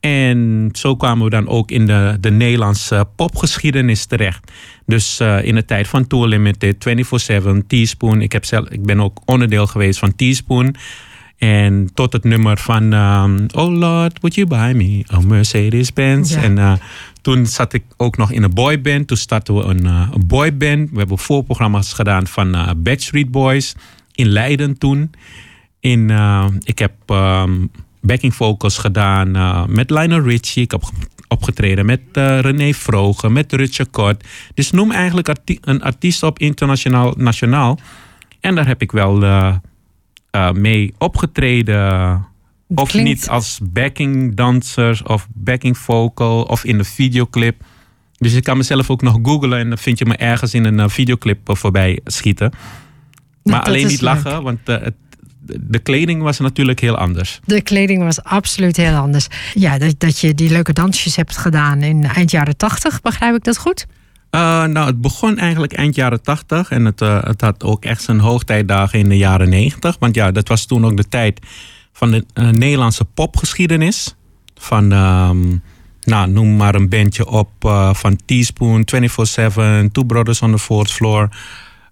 En 0.00 0.68
zo 0.72 0.96
kwamen 0.96 1.24
we 1.24 1.30
dan 1.30 1.48
ook 1.48 1.70
in 1.70 1.86
de, 1.86 2.16
de 2.20 2.30
Nederlandse 2.30 3.06
popgeschiedenis 3.16 4.04
terecht. 4.04 4.52
Dus 4.86 5.20
uh, 5.20 5.44
in 5.44 5.54
de 5.54 5.64
tijd 5.64 5.88
van 5.88 6.06
Tour 6.06 6.28
Limited, 6.28 6.88
24-7, 7.42 7.66
Teaspoon. 7.66 8.20
Ik, 8.20 8.32
heb 8.32 8.44
zelf, 8.44 8.68
ik 8.68 8.82
ben 8.82 9.00
ook 9.00 9.20
onderdeel 9.24 9.66
geweest 9.66 9.98
van 9.98 10.16
Teaspoon. 10.16 10.74
En 11.38 11.90
tot 11.94 12.12
het 12.12 12.24
nummer 12.24 12.58
van 12.58 12.92
um, 12.92 13.46
Oh 13.54 13.72
Lord, 13.72 14.20
would 14.20 14.34
you 14.34 14.46
buy 14.46 14.72
me 14.72 15.04
a 15.12 15.20
Mercedes-Benz? 15.20 16.34
Ja. 16.34 16.42
En 16.42 16.56
uh, 16.56 16.72
toen 17.24 17.46
zat 17.46 17.72
ik 17.72 17.82
ook 17.96 18.16
nog 18.16 18.30
in 18.32 18.42
een 18.42 18.54
boyband. 18.54 19.06
Toen 19.06 19.16
startten 19.16 19.54
we 19.54 19.62
een, 19.62 19.84
uh, 19.84 20.08
een 20.12 20.26
boyband. 20.26 20.90
We 20.90 20.98
hebben 20.98 21.18
voorprogramma's 21.18 21.92
gedaan 21.92 22.26
van 22.26 22.54
uh, 22.54 22.70
Backstreet 22.76 23.30
Boys. 23.30 23.74
In 24.12 24.26
Leiden 24.26 24.78
toen. 24.78 25.10
In, 25.80 26.10
ik 26.62 26.78
heb 26.78 26.92
um, 27.10 27.70
backing 28.00 28.34
vocals 28.34 28.78
gedaan 28.78 29.30
met 29.72 29.90
Lionel 29.90 30.20
Richie. 30.20 30.62
Ik 30.62 30.70
heb 30.70 30.82
opgetreden 31.28 31.86
met 31.86 32.00
René 32.12 32.72
Vrogen, 32.72 33.32
met 33.32 33.52
Rutje 33.52 33.84
Kort. 33.84 34.26
Dus 34.54 34.70
noem 34.70 34.90
eigenlijk 34.90 35.28
een 35.60 35.82
artiest 35.82 36.22
op 36.22 36.38
internationaal, 36.38 37.14
nationaal. 37.16 37.78
En 38.40 38.54
daar 38.54 38.66
heb 38.66 38.82
ik 38.82 38.92
wel 38.92 39.22
mee 40.52 40.94
opgetreden 40.98 42.26
of 42.68 42.94
niet 42.94 43.28
als 43.28 43.60
backing 43.62 44.34
danser 44.34 45.00
of 45.06 45.26
backing 45.34 45.78
vocal 45.78 46.42
of 46.42 46.64
in 46.64 46.78
de 46.78 46.84
videoclip. 46.84 47.62
Dus 48.18 48.34
ik 48.34 48.44
kan 48.44 48.56
mezelf 48.56 48.90
ook 48.90 49.02
nog 49.02 49.18
googlen 49.22 49.58
en 49.58 49.68
dan 49.68 49.78
vind 49.78 49.98
je 49.98 50.06
me 50.06 50.16
ergens 50.16 50.54
in 50.54 50.64
een 50.64 50.78
uh, 50.78 50.88
videoclip 50.88 51.48
uh, 51.48 51.56
voorbij 51.56 52.00
schieten. 52.04 52.52
Maar 53.42 53.62
alleen 53.62 53.86
niet 53.86 54.00
lachen, 54.00 54.42
want 54.42 54.58
uh, 54.68 54.76
het, 54.80 54.94
de 55.46 55.78
kleding 55.78 56.22
was 56.22 56.38
natuurlijk 56.38 56.80
heel 56.80 56.96
anders. 56.96 57.40
De 57.44 57.60
kleding 57.60 58.02
was 58.02 58.22
absoluut 58.22 58.76
heel 58.76 58.94
anders. 58.94 59.26
Ja, 59.54 59.78
dat, 59.78 59.94
dat 60.00 60.18
je 60.18 60.34
die 60.34 60.50
leuke 60.50 60.72
dansjes 60.72 61.16
hebt 61.16 61.36
gedaan 61.36 61.82
in 61.82 62.04
eind 62.04 62.30
jaren 62.30 62.56
tachtig, 62.56 63.00
begrijp 63.00 63.34
ik 63.34 63.44
dat 63.44 63.58
goed? 63.58 63.86
Uh, 64.30 64.64
nou, 64.64 64.86
het 64.86 65.00
begon 65.00 65.38
eigenlijk 65.38 65.72
eind 65.72 65.94
jaren 65.94 66.22
80 66.22 66.70
en 66.70 66.84
het, 66.84 67.00
uh, 67.00 67.22
het 67.22 67.40
had 67.40 67.64
ook 67.64 67.84
echt 67.84 68.02
zijn 68.02 68.20
hoogtijdagen 68.20 68.98
in 68.98 69.08
de 69.08 69.16
jaren 69.16 69.48
90. 69.48 69.96
Want 69.98 70.14
ja, 70.14 70.30
dat 70.30 70.48
was 70.48 70.66
toen 70.66 70.84
ook 70.84 70.96
de 70.96 71.08
tijd 71.08 71.40
van 71.94 72.10
de 72.10 72.24
uh, 72.34 72.48
Nederlandse 72.48 73.04
popgeschiedenis. 73.04 74.14
Van, 74.54 74.92
um, 74.92 75.62
nou, 76.02 76.30
noem 76.30 76.56
maar 76.56 76.74
een 76.74 76.88
bandje 76.88 77.26
op 77.26 77.50
uh, 77.64 77.94
van 77.94 78.18
Teaspoon, 78.24 78.86
24-7, 78.94 79.90
Two 79.92 80.04
Brothers 80.06 80.42
on 80.42 80.50
the 80.50 80.58
Fourth 80.58 80.90
Floor. 80.90 81.22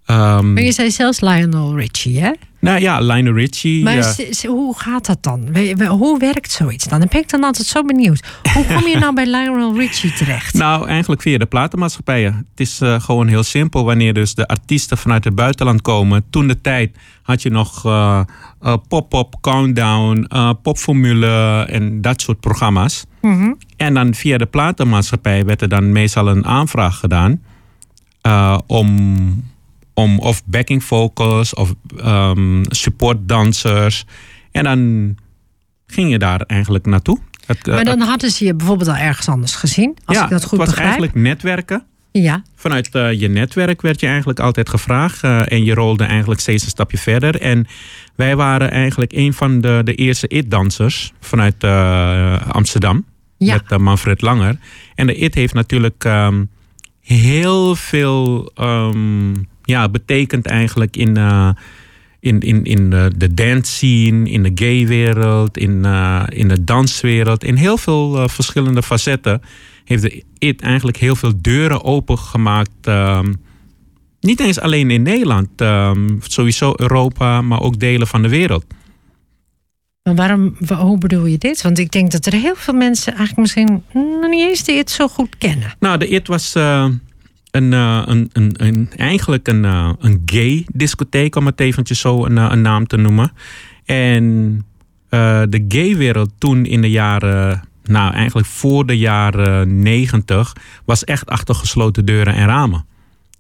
Um, 0.07 0.53
maar 0.53 0.63
je 0.63 0.73
zei 0.73 0.91
zelfs 0.91 1.21
Lionel 1.21 1.77
Richie, 1.77 2.21
hè? 2.21 2.33
Nou 2.63 2.81
ja, 2.81 3.01
Lionel 3.01 3.35
Richie. 3.35 3.83
Maar 3.83 3.95
ja. 3.95 4.49
hoe 4.49 4.79
gaat 4.79 5.07
dat 5.07 5.23
dan? 5.23 5.57
Hoe 5.89 6.19
werkt 6.19 6.51
zoiets 6.51 6.85
dan? 6.85 6.99
Dan 6.99 7.09
ben 7.11 7.21
ik 7.21 7.29
dan 7.31 7.45
altijd 7.45 7.67
zo 7.67 7.85
benieuwd. 7.85 8.39
Hoe 8.55 8.67
kom 8.67 8.87
je 8.87 8.99
nou 8.99 9.15
bij 9.15 9.27
Lionel 9.37 9.77
Richie 9.77 10.13
terecht? 10.13 10.55
Nou, 10.55 10.89
eigenlijk 10.89 11.23
via 11.23 11.39
de 11.39 11.47
platenmaatschappijen. 11.47 12.35
Het 12.35 12.61
is 12.61 12.81
uh, 12.81 13.01
gewoon 13.01 13.29
heel 13.29 13.43
simpel. 13.43 13.85
Wanneer 13.85 14.15
dus 14.15 14.35
de 14.35 14.47
artiesten 14.47 14.99
vanuit 14.99 15.25
het 15.25 15.35
buitenland 15.35 15.83
komen. 15.83 16.25
Toen 16.31 16.47
de 16.47 16.61
tijd 16.61 16.97
had 17.23 17.43
je 17.43 17.51
nog 17.51 17.87
uh, 17.87 18.21
uh, 18.63 18.75
pop-up, 18.89 19.35
countdown, 19.41 20.29
popformule 20.63 21.67
en 21.69 22.01
dat 22.01 22.21
soort 22.21 22.41
programma's. 22.41 23.05
Mm 23.21 23.39
-hmm. 23.39 23.59
En 23.77 23.95
dan 23.95 24.15
via 24.15 24.39
de 24.39 24.47
platenmaatschappij 24.47 25.45
werd 25.45 25.63
er 25.63 25.69
dan 25.69 25.93
meestal 25.93 26.29
een 26.29 26.47
aanvraag 26.47 26.99
gedaan. 26.99 27.41
om 28.67 29.52
om 29.95 30.19
of 30.19 30.45
backing 30.45 30.85
vocals 30.85 31.55
of 31.55 31.75
um, 32.05 32.63
support 32.69 33.29
dansers. 33.29 34.05
En 34.51 34.65
dan 34.65 35.15
ging 35.87 36.11
je 36.11 36.19
daar 36.19 36.41
eigenlijk 36.41 36.87
naartoe. 36.87 37.19
Het, 37.47 37.67
maar 37.67 37.85
dan 37.85 38.01
hadden 38.01 38.31
ze 38.31 38.45
je 38.45 38.55
bijvoorbeeld 38.55 38.89
al 38.89 38.97
ergens 38.97 39.29
anders 39.29 39.55
gezien, 39.55 39.97
als 40.05 40.17
ja, 40.17 40.25
ik 40.25 40.31
dat 40.31 40.43
goed 40.43 40.51
het 40.51 40.59
was 40.59 40.69
begrijp. 40.69 40.89
eigenlijk 40.89 41.15
netwerken. 41.15 41.85
Ja. 42.13 42.43
Vanuit 42.55 42.95
uh, 42.95 43.13
je 43.13 43.29
netwerk 43.29 43.83
werd 43.83 44.01
je 44.01 44.07
eigenlijk 44.07 44.41
altijd 44.41 44.69
gevraagd. 44.69 45.25
Uh, 45.25 45.53
en 45.53 45.65
je 45.65 45.75
rolde 45.75 46.05
eigenlijk 46.05 46.41
steeds 46.41 46.65
een 46.65 46.71
stapje 46.71 46.99
verder. 46.99 47.41
En 47.41 47.67
wij 48.15 48.37
waren 48.37 48.71
eigenlijk 48.71 49.13
een 49.13 49.33
van 49.33 49.61
de, 49.61 49.81
de 49.85 49.95
eerste 49.95 50.29
IT-dansers 50.29 51.13
vanuit 51.21 51.65
uh, 51.65 52.49
Amsterdam. 52.49 53.05
Ja. 53.37 53.61
Met 53.69 53.81
Manfred 53.81 54.23
Langer. 54.23 54.57
En 54.95 55.07
de 55.07 55.15
IT 55.15 55.35
heeft 55.35 55.55
natuurlijk 55.55 56.05
um, 56.05 56.51
heel 57.01 57.77
veel 57.77 58.53
um, 58.61 59.49
ja, 59.73 59.89
betekent 59.89 60.47
eigenlijk 60.47 60.97
in, 60.97 61.19
uh, 61.19 61.51
in, 62.21 62.41
in, 62.41 62.65
in 62.65 62.91
de, 62.91 63.11
de 63.17 63.35
dance 63.35 63.73
scene, 63.73 64.31
in 64.31 64.43
de 64.43 64.51
gay-wereld, 64.55 65.59
in, 65.59 65.83
uh, 65.85 66.23
in 66.29 66.49
de 66.49 66.65
danswereld, 66.65 67.45
in 67.45 67.55
heel 67.55 67.77
veel 67.77 68.17
uh, 68.17 68.29
verschillende 68.29 68.83
facetten. 68.83 69.43
Heeft 69.85 70.03
de 70.03 70.23
IT 70.39 70.63
eigenlijk 70.63 70.97
heel 70.97 71.17
veel 71.17 71.33
deuren 71.37 71.85
opengemaakt. 71.85 72.87
Um, 72.89 73.35
niet 74.21 74.41
eens 74.41 74.61
alleen 74.61 74.91
in 74.91 75.03
Nederland, 75.03 75.49
um, 75.57 76.19
sowieso 76.23 76.73
Europa, 76.77 77.43
maar 77.43 77.61
ook 77.61 77.79
delen 77.79 78.07
van 78.07 78.23
de 78.23 78.29
wereld. 78.29 78.65
Maar 80.03 80.15
waarom, 80.15 80.57
hoe 80.79 80.99
bedoel 80.99 81.27
je 81.27 81.39
dit? 81.39 81.63
Want 81.63 81.79
ik 81.79 81.91
denk 81.91 82.11
dat 82.11 82.27
er 82.27 82.33
heel 82.33 82.57
veel 82.57 82.75
mensen 82.75 83.15
eigenlijk 83.15 83.41
misschien 83.41 83.83
nog 83.95 84.31
niet 84.31 84.49
eens 84.49 84.65
de 84.65 84.73
IT 84.73 84.91
zo 84.91 85.09
goed 85.09 85.39
kennen. 85.39 85.75
Nou, 85.79 85.99
de 85.99 86.09
IT 86.09 86.27
was 86.27 86.55
een, 87.53 87.73
uh, 87.73 88.03
een, 88.07 88.31
een, 88.33 88.55
een, 88.57 88.91
eigenlijk 88.97 89.49
een, 89.49 89.65
uh, 89.65 89.93
een 89.99 90.23
gay 90.27 90.67
discotheek, 90.73 91.37
om 91.37 91.47
het 91.47 91.61
eventjes 91.61 92.01
zo 92.01 92.25
een, 92.25 92.37
een 92.37 92.63
naam 92.63 92.87
te 92.87 92.97
noemen. 92.97 93.33
En 93.85 94.67
de 95.49 95.65
gaywereld 95.69 96.31
toen 96.39 96.65
in 96.65 96.81
de 96.81 96.91
jaren, 96.91 97.63
nou 97.85 98.13
eigenlijk 98.13 98.47
voor 98.47 98.87
de 98.87 98.99
jaren 98.99 99.83
negentig, 99.83 100.53
was 100.85 101.05
echt 101.05 101.29
achter 101.29 101.55
gesloten 101.55 102.05
deuren 102.05 102.35
en 102.35 102.47
ramen. 102.47 102.87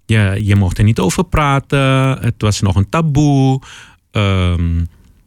Je, 0.07 0.41
je 0.43 0.57
mocht 0.57 0.79
er 0.79 0.85
niet 0.85 0.99
over 0.99 1.25
praten, 1.25 2.19
het 2.21 2.35
was 2.39 2.61
nog 2.61 2.77
een 2.77 2.89
taboe. 2.89 3.61
Um, 4.11 4.87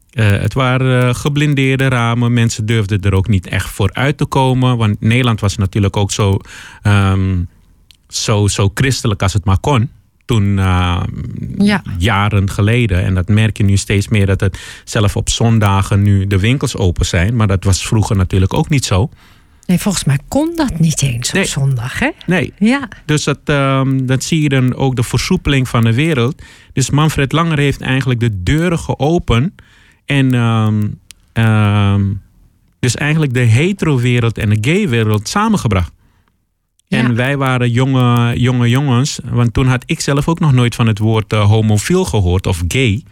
het 0.10 0.54
waren 0.54 1.15
geblindeerde 1.15 1.88
ramen. 1.88 2.34
Mensen 2.34 2.65
durfden 2.65 3.01
er 3.01 3.13
ook 3.13 3.27
niet 3.27 3.48
echt 3.48 3.70
voor 3.70 3.94
uit 3.94 4.18
te 4.18 4.25
komen. 4.25 4.77
Want 4.77 5.01
Nederland 5.01 5.39
was 5.39 5.58
natuurlijk 5.58 5.98
ook 5.98 6.12
zo 6.12 6.38
um, 6.84 7.48
zo, 8.08 8.48
zo 8.48 8.72
christelijk 8.74 9.22
als 9.22 9.34
het 9.34 9.46
maar 9.46 9.60
kon. 9.60 9.90
Toen 10.26 10.58
uh, 10.58 11.04
ja. 11.58 11.84
jaren 11.98 12.50
geleden. 12.50 13.04
En 13.04 13.14
dat 13.14 13.28
merk 13.28 13.58
je 13.58 13.64
nu 13.64 13.78
steeds 13.78 14.08
meer 14.08 14.26
dat 14.26 14.40
het 14.40 14.60
zelf 14.84 15.16
op 15.16 15.30
zondagen 15.30 16.02
nu 16.02 16.28
de 16.28 16.40
winkels 16.40 16.78
open 16.78 17.06
zijn. 17.06 17.36
Maar 17.36 17.48
dat 17.48 17.64
was 17.64 17.88
vroeger 17.88 18.16
natuurlijk 18.16 18.54
ook 18.54 18.70
niet 18.70 18.86
zo. 18.86 19.10
Nee, 19.66 19.80
volgens 19.80 20.04
mij 20.04 20.20
kon 20.28 20.52
dat 20.56 20.80
niet 20.80 21.02
eens 21.02 21.34
op 21.34 21.44
zondag, 21.44 22.00
hè? 22.00 22.10
Nee. 22.26 22.54
Ja. 22.58 22.88
Dus 23.06 23.24
dat, 23.24 23.40
um, 23.46 24.06
dat 24.06 24.24
zie 24.24 24.42
je 24.42 24.50
dan 24.50 24.76
ook 24.76 24.96
de 24.96 25.04
versoepeling 25.04 25.68
van 25.68 25.84
de 25.84 25.94
wereld. 25.94 26.42
Dus 26.74 26.90
Manfred 26.90 27.32
Langer 27.32 27.58
heeft 27.58 27.82
eigenlijk 27.82 28.20
de 28.20 28.44
deuren 28.44 28.80
geopend. 28.80 29.52
En 30.06 30.34
um, 30.34 31.00
um, 31.34 32.22
dus 32.80 32.96
eigenlijk 32.96 33.34
de 33.34 33.40
hetero-wereld 33.40 34.38
en 34.38 34.50
de 34.50 34.58
gay-wereld 34.62 35.28
samengebracht. 35.28 35.92
En 36.88 37.15
wij 37.15 37.38
waren 37.38 37.72
jonge, 37.72 38.39
jonge 38.39 38.70
jongens. 38.70 39.20
Want 39.24 39.54
toen 39.54 39.68
had 39.68 39.84
ik 39.86 40.00
zelf 40.00 40.27
ook 40.27 40.39
nog 40.39 40.54
nooit 40.54 40.75
van 40.75 40.88
het 40.88 41.00
woord 41.00 41.34
uh, 41.34 41.50
homofiel 41.50 42.06
gehoord 42.06 42.48
of 42.48 42.63
gay. 42.68 43.04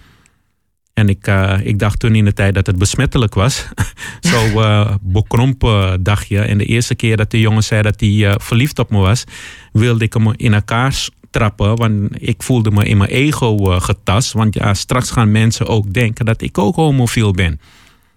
En 0.93 1.09
ik, 1.09 1.27
uh, 1.27 1.59
ik 1.63 1.79
dacht 1.79 1.99
toen 1.99 2.15
in 2.15 2.25
de 2.25 2.33
tijd 2.33 2.55
dat 2.55 2.67
het 2.67 2.77
besmettelijk 2.77 3.33
was. 3.33 3.67
Zo 4.31 4.45
uh, 4.45 4.95
bekrompen 5.01 6.03
dacht 6.03 6.27
je. 6.27 6.39
En 6.39 6.57
de 6.57 6.65
eerste 6.65 6.95
keer 6.95 7.17
dat 7.17 7.31
de 7.31 7.39
jongen 7.39 7.63
zei 7.63 7.81
dat 7.81 7.99
hij 7.99 8.35
verliefd 8.37 8.79
op 8.79 8.89
me 8.89 8.97
was, 8.97 9.23
wilde 9.71 10.03
ik 10.03 10.13
hem 10.13 10.33
in 10.35 10.53
elkaar 10.53 11.07
trappen. 11.29 11.75
Want 11.75 12.09
ik 12.11 12.43
voelde 12.43 12.71
me 12.71 12.85
in 12.85 12.97
mijn 12.97 13.09
ego 13.09 13.57
getast. 13.79 14.33
Want 14.33 14.53
ja, 14.53 14.73
straks 14.73 15.11
gaan 15.11 15.31
mensen 15.31 15.67
ook 15.67 15.93
denken 15.93 16.25
dat 16.25 16.41
ik 16.41 16.57
ook 16.57 16.75
homofiel 16.75 17.31
ben. 17.31 17.59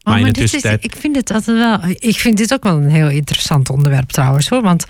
Maar, 0.06 0.20
maar 0.20 0.32
dit 0.32 0.54
is, 0.54 0.64
ik 0.64 0.94
vind 0.98 1.16
het 1.16 1.30
altijd 1.30 1.56
wel. 1.56 1.78
Ik 1.98 2.16
vind 2.16 2.36
dit 2.36 2.52
ook 2.52 2.62
wel 2.62 2.76
een 2.76 2.90
heel 2.90 3.08
interessant 3.08 3.70
onderwerp 3.70 4.08
trouwens 4.08 4.48
hoor. 4.48 4.62
Want 4.62 4.86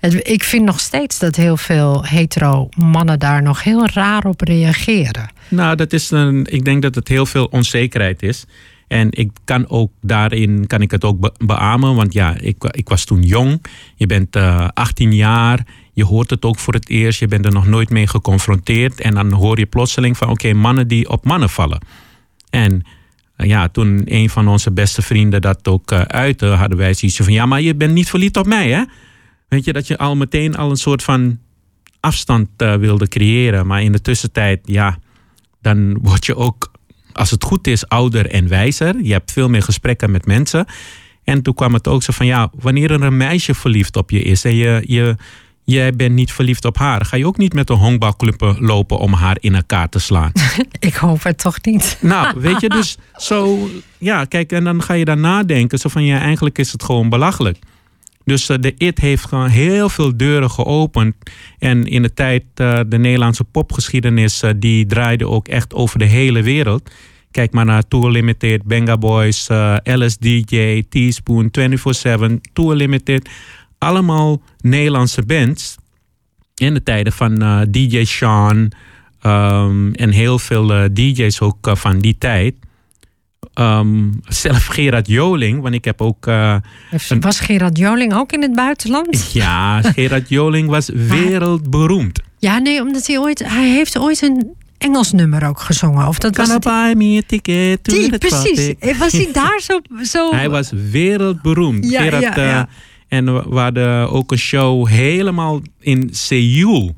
het, 0.00 0.28
ik 0.28 0.44
vind 0.44 0.64
nog 0.64 0.80
steeds 0.80 1.18
dat 1.18 1.36
heel 1.36 1.56
veel 1.56 2.04
hetero 2.04 2.68
mannen 2.76 3.18
daar 3.18 3.42
nog 3.42 3.62
heel 3.62 3.86
raar 3.86 4.24
op 4.24 4.40
reageren. 4.40 5.30
Nou, 5.48 5.76
dat 5.76 5.92
is 5.92 6.10
een. 6.10 6.46
Ik 6.50 6.64
denk 6.64 6.82
dat 6.82 6.94
het 6.94 7.08
heel 7.08 7.26
veel 7.26 7.44
onzekerheid 7.44 8.22
is. 8.22 8.44
En 8.88 9.08
ik 9.10 9.30
kan 9.44 9.68
ook 9.68 9.90
daarin 10.00 10.66
kan 10.66 10.80
ik 10.80 10.90
het 10.90 11.04
ook 11.04 11.32
beamen. 11.46 11.94
Want 11.94 12.12
ja, 12.12 12.36
ik, 12.40 12.64
ik 12.64 12.88
was 12.88 13.04
toen 13.04 13.22
jong. 13.22 13.62
Je 13.94 14.06
bent 14.06 14.36
uh, 14.36 14.58
eh, 14.58 14.68
18 14.74 15.14
jaar. 15.14 15.66
Je 15.92 16.04
hoort 16.04 16.30
het 16.30 16.44
ook 16.44 16.58
voor 16.58 16.74
het 16.74 16.88
eerst. 16.88 17.20
Je 17.20 17.28
bent 17.28 17.44
er 17.44 17.52
nog 17.52 17.66
nooit 17.66 17.90
mee 17.90 18.06
geconfronteerd. 18.06 19.00
En 19.00 19.14
dan 19.14 19.32
hoor 19.32 19.58
je 19.58 19.66
plotseling 19.66 20.16
van 20.16 20.28
oké, 20.28 20.52
mannen 20.52 20.88
die 20.88 21.08
op 21.08 21.24
mannen 21.24 21.50
vallen. 21.50 21.80
En 22.50 22.82
ja, 23.46 23.68
toen 23.68 24.02
een 24.04 24.30
van 24.30 24.48
onze 24.48 24.70
beste 24.70 25.02
vrienden 25.02 25.40
dat 25.40 25.68
ook 25.68 25.92
uh, 25.92 26.00
uitte, 26.00 26.46
hadden 26.46 26.78
wij 26.78 26.94
zoiets 26.94 27.16
van: 27.16 27.32
ja, 27.32 27.46
maar 27.46 27.60
je 27.60 27.74
bent 27.74 27.92
niet 27.92 28.08
verliefd 28.08 28.36
op 28.36 28.46
mij, 28.46 28.70
hè? 28.70 28.82
Weet 29.48 29.64
je 29.64 29.72
dat 29.72 29.86
je 29.86 29.98
al 29.98 30.16
meteen 30.16 30.56
al 30.56 30.70
een 30.70 30.76
soort 30.76 31.02
van 31.02 31.38
afstand 32.00 32.48
uh, 32.58 32.74
wilde 32.74 33.08
creëren. 33.08 33.66
Maar 33.66 33.82
in 33.82 33.92
de 33.92 34.00
tussentijd, 34.00 34.60
ja, 34.64 34.98
dan 35.60 35.98
word 36.02 36.26
je 36.26 36.36
ook, 36.36 36.72
als 37.12 37.30
het 37.30 37.44
goed 37.44 37.66
is, 37.66 37.88
ouder 37.88 38.30
en 38.30 38.48
wijzer. 38.48 39.02
Je 39.02 39.12
hebt 39.12 39.32
veel 39.32 39.48
meer 39.48 39.62
gesprekken 39.62 40.10
met 40.10 40.26
mensen. 40.26 40.66
En 41.24 41.42
toen 41.42 41.54
kwam 41.54 41.74
het 41.74 41.88
ook 41.88 42.02
zo 42.02 42.12
van: 42.12 42.26
ja, 42.26 42.50
wanneer 42.52 42.90
er 42.90 43.02
een 43.02 43.16
meisje 43.16 43.54
verliefd 43.54 43.96
op 43.96 44.10
je 44.10 44.22
is 44.22 44.44
en 44.44 44.54
je. 44.54 44.82
je 44.86 45.16
jij 45.72 45.92
bent 45.92 46.14
niet 46.14 46.32
verliefd 46.32 46.64
op 46.64 46.76
haar. 46.76 47.04
Ga 47.04 47.16
je 47.16 47.26
ook 47.26 47.36
niet 47.36 47.52
met 47.52 47.70
een 47.70 47.76
honkbalclub 47.76 48.56
lopen 48.58 48.98
om 48.98 49.12
haar 49.12 49.36
in 49.40 49.54
elkaar 49.54 49.88
te 49.88 49.98
slaan? 49.98 50.32
Ik 50.78 50.94
hoop 50.94 51.22
het 51.22 51.38
toch 51.38 51.58
niet. 51.62 51.98
Nou, 52.00 52.40
weet 52.40 52.60
je, 52.60 52.68
dus 52.68 52.96
zo, 53.16 53.68
ja, 53.98 54.24
kijk, 54.24 54.52
en 54.52 54.64
dan 54.64 54.82
ga 54.82 54.94
je 54.94 55.04
daar 55.04 55.18
nadenken. 55.18 55.78
Zo 55.78 55.88
van, 55.88 56.04
ja, 56.04 56.20
eigenlijk 56.20 56.58
is 56.58 56.72
het 56.72 56.82
gewoon 56.82 57.08
belachelijk. 57.08 57.58
Dus 58.24 58.50
uh, 58.50 58.56
de 58.60 58.74
IT 58.76 58.98
heeft 58.98 59.24
gewoon 59.24 59.48
heel 59.48 59.88
veel 59.88 60.16
deuren 60.16 60.50
geopend. 60.50 61.14
En 61.58 61.84
in 61.84 62.02
de 62.02 62.14
tijd, 62.14 62.44
uh, 62.56 62.80
de 62.86 62.98
Nederlandse 62.98 63.44
popgeschiedenis, 63.44 64.42
uh, 64.42 64.50
die 64.56 64.86
draaide 64.86 65.28
ook 65.28 65.48
echt 65.48 65.74
over 65.74 65.98
de 65.98 66.04
hele 66.04 66.42
wereld. 66.42 66.90
Kijk 67.30 67.52
maar 67.52 67.64
naar 67.64 67.88
Tour 67.88 68.10
Limited, 68.10 68.62
Benga 68.64 68.98
Boys, 68.98 69.48
LSDJ, 69.82 70.82
Teaspoon, 70.88 71.50
24-7, 71.50 72.40
Tour 72.52 72.74
Limited 72.74 73.28
allemaal 73.78 74.42
Nederlandse 74.60 75.22
bands. 75.22 75.76
In 76.54 76.74
de 76.74 76.82
tijden 76.82 77.12
van 77.12 77.42
uh, 77.42 77.60
eh, 77.60 77.68
DJ 77.70 78.04
Sean 78.04 78.72
um, 79.22 79.94
en 79.94 80.10
heel 80.10 80.38
veel 80.38 80.74
uh, 80.74 80.84
DJ's 80.92 81.40
ook 81.40 81.66
uh, 81.66 81.74
van 81.74 81.98
die 81.98 82.16
tijd. 82.18 82.54
Um, 83.54 84.20
zelf 84.28 84.66
Gerard 84.66 85.06
Joling, 85.06 85.62
want 85.62 85.74
ik 85.74 85.84
heb 85.84 86.00
ook. 86.00 86.24
was 87.20 87.40
Gerard 87.40 87.78
Joling 87.78 88.14
ook 88.14 88.32
in 88.32 88.42
het 88.42 88.54
buitenland? 88.54 89.30
Ja, 89.32 89.82
Gerard 89.82 90.28
Joling 90.28 90.68
was 90.68 90.90
wereldberoemd. 91.14 92.20
Ja, 92.38 92.58
nee, 92.58 92.80
omdat 92.80 93.06
hij 93.06 93.18
ooit. 93.18 93.38
Hij 93.44 93.68
heeft 93.68 93.98
ooit 93.98 94.22
een 94.22 94.56
Engels 94.78 95.12
nummer 95.12 95.46
ook 95.46 95.60
gezongen. 95.60 96.06
Of 96.06 96.18
dat 96.18 96.36
was 96.36 96.58
buy 96.58 96.92
me 96.96 97.16
a 97.16 97.22
ticket 97.26 97.84
to 97.84 97.92
die, 97.92 98.18
precies. 98.18 98.74
Was 98.98 99.12
hij 99.12 99.28
daar 99.42 99.60
zo, 99.60 99.80
zo... 100.02 100.30
Hij 100.30 100.50
was 100.50 100.70
wereldberoemd. 100.90 101.90
Ja, 101.90 102.02
Gerard, 102.02 102.22
ja, 102.22 102.44
ja. 102.44 102.68
En 103.08 103.50
we 103.50 103.58
hadden 103.58 104.10
ook 104.10 104.32
een 104.32 104.38
show 104.38 104.88
helemaal 104.88 105.60
in 105.80 106.08
Seoul. 106.12 106.96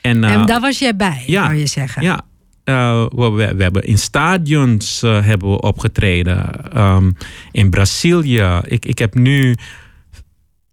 En, 0.00 0.24
en 0.24 0.40
eh, 0.40 0.46
daar 0.46 0.60
was 0.60 0.78
jij 0.78 0.96
bij, 0.96 1.22
ja, 1.26 1.44
zou 1.44 1.56
je 1.56 1.66
zeggen? 1.66 2.02
Ja, 2.02 2.24
uh, 2.64 3.06
we, 3.14 3.54
we, 3.56 3.62
hebben 3.62 3.82
in 3.82 3.98
stadions 3.98 5.02
uh, 5.02 5.24
hebben 5.24 5.50
we 5.50 5.60
opgetreden. 5.60 6.50
Um, 6.76 7.16
in 7.52 7.70
Brazilië. 7.70 8.60
Ik, 8.64 8.84
ik 8.84 8.98
heb 8.98 9.14
nu 9.14 9.56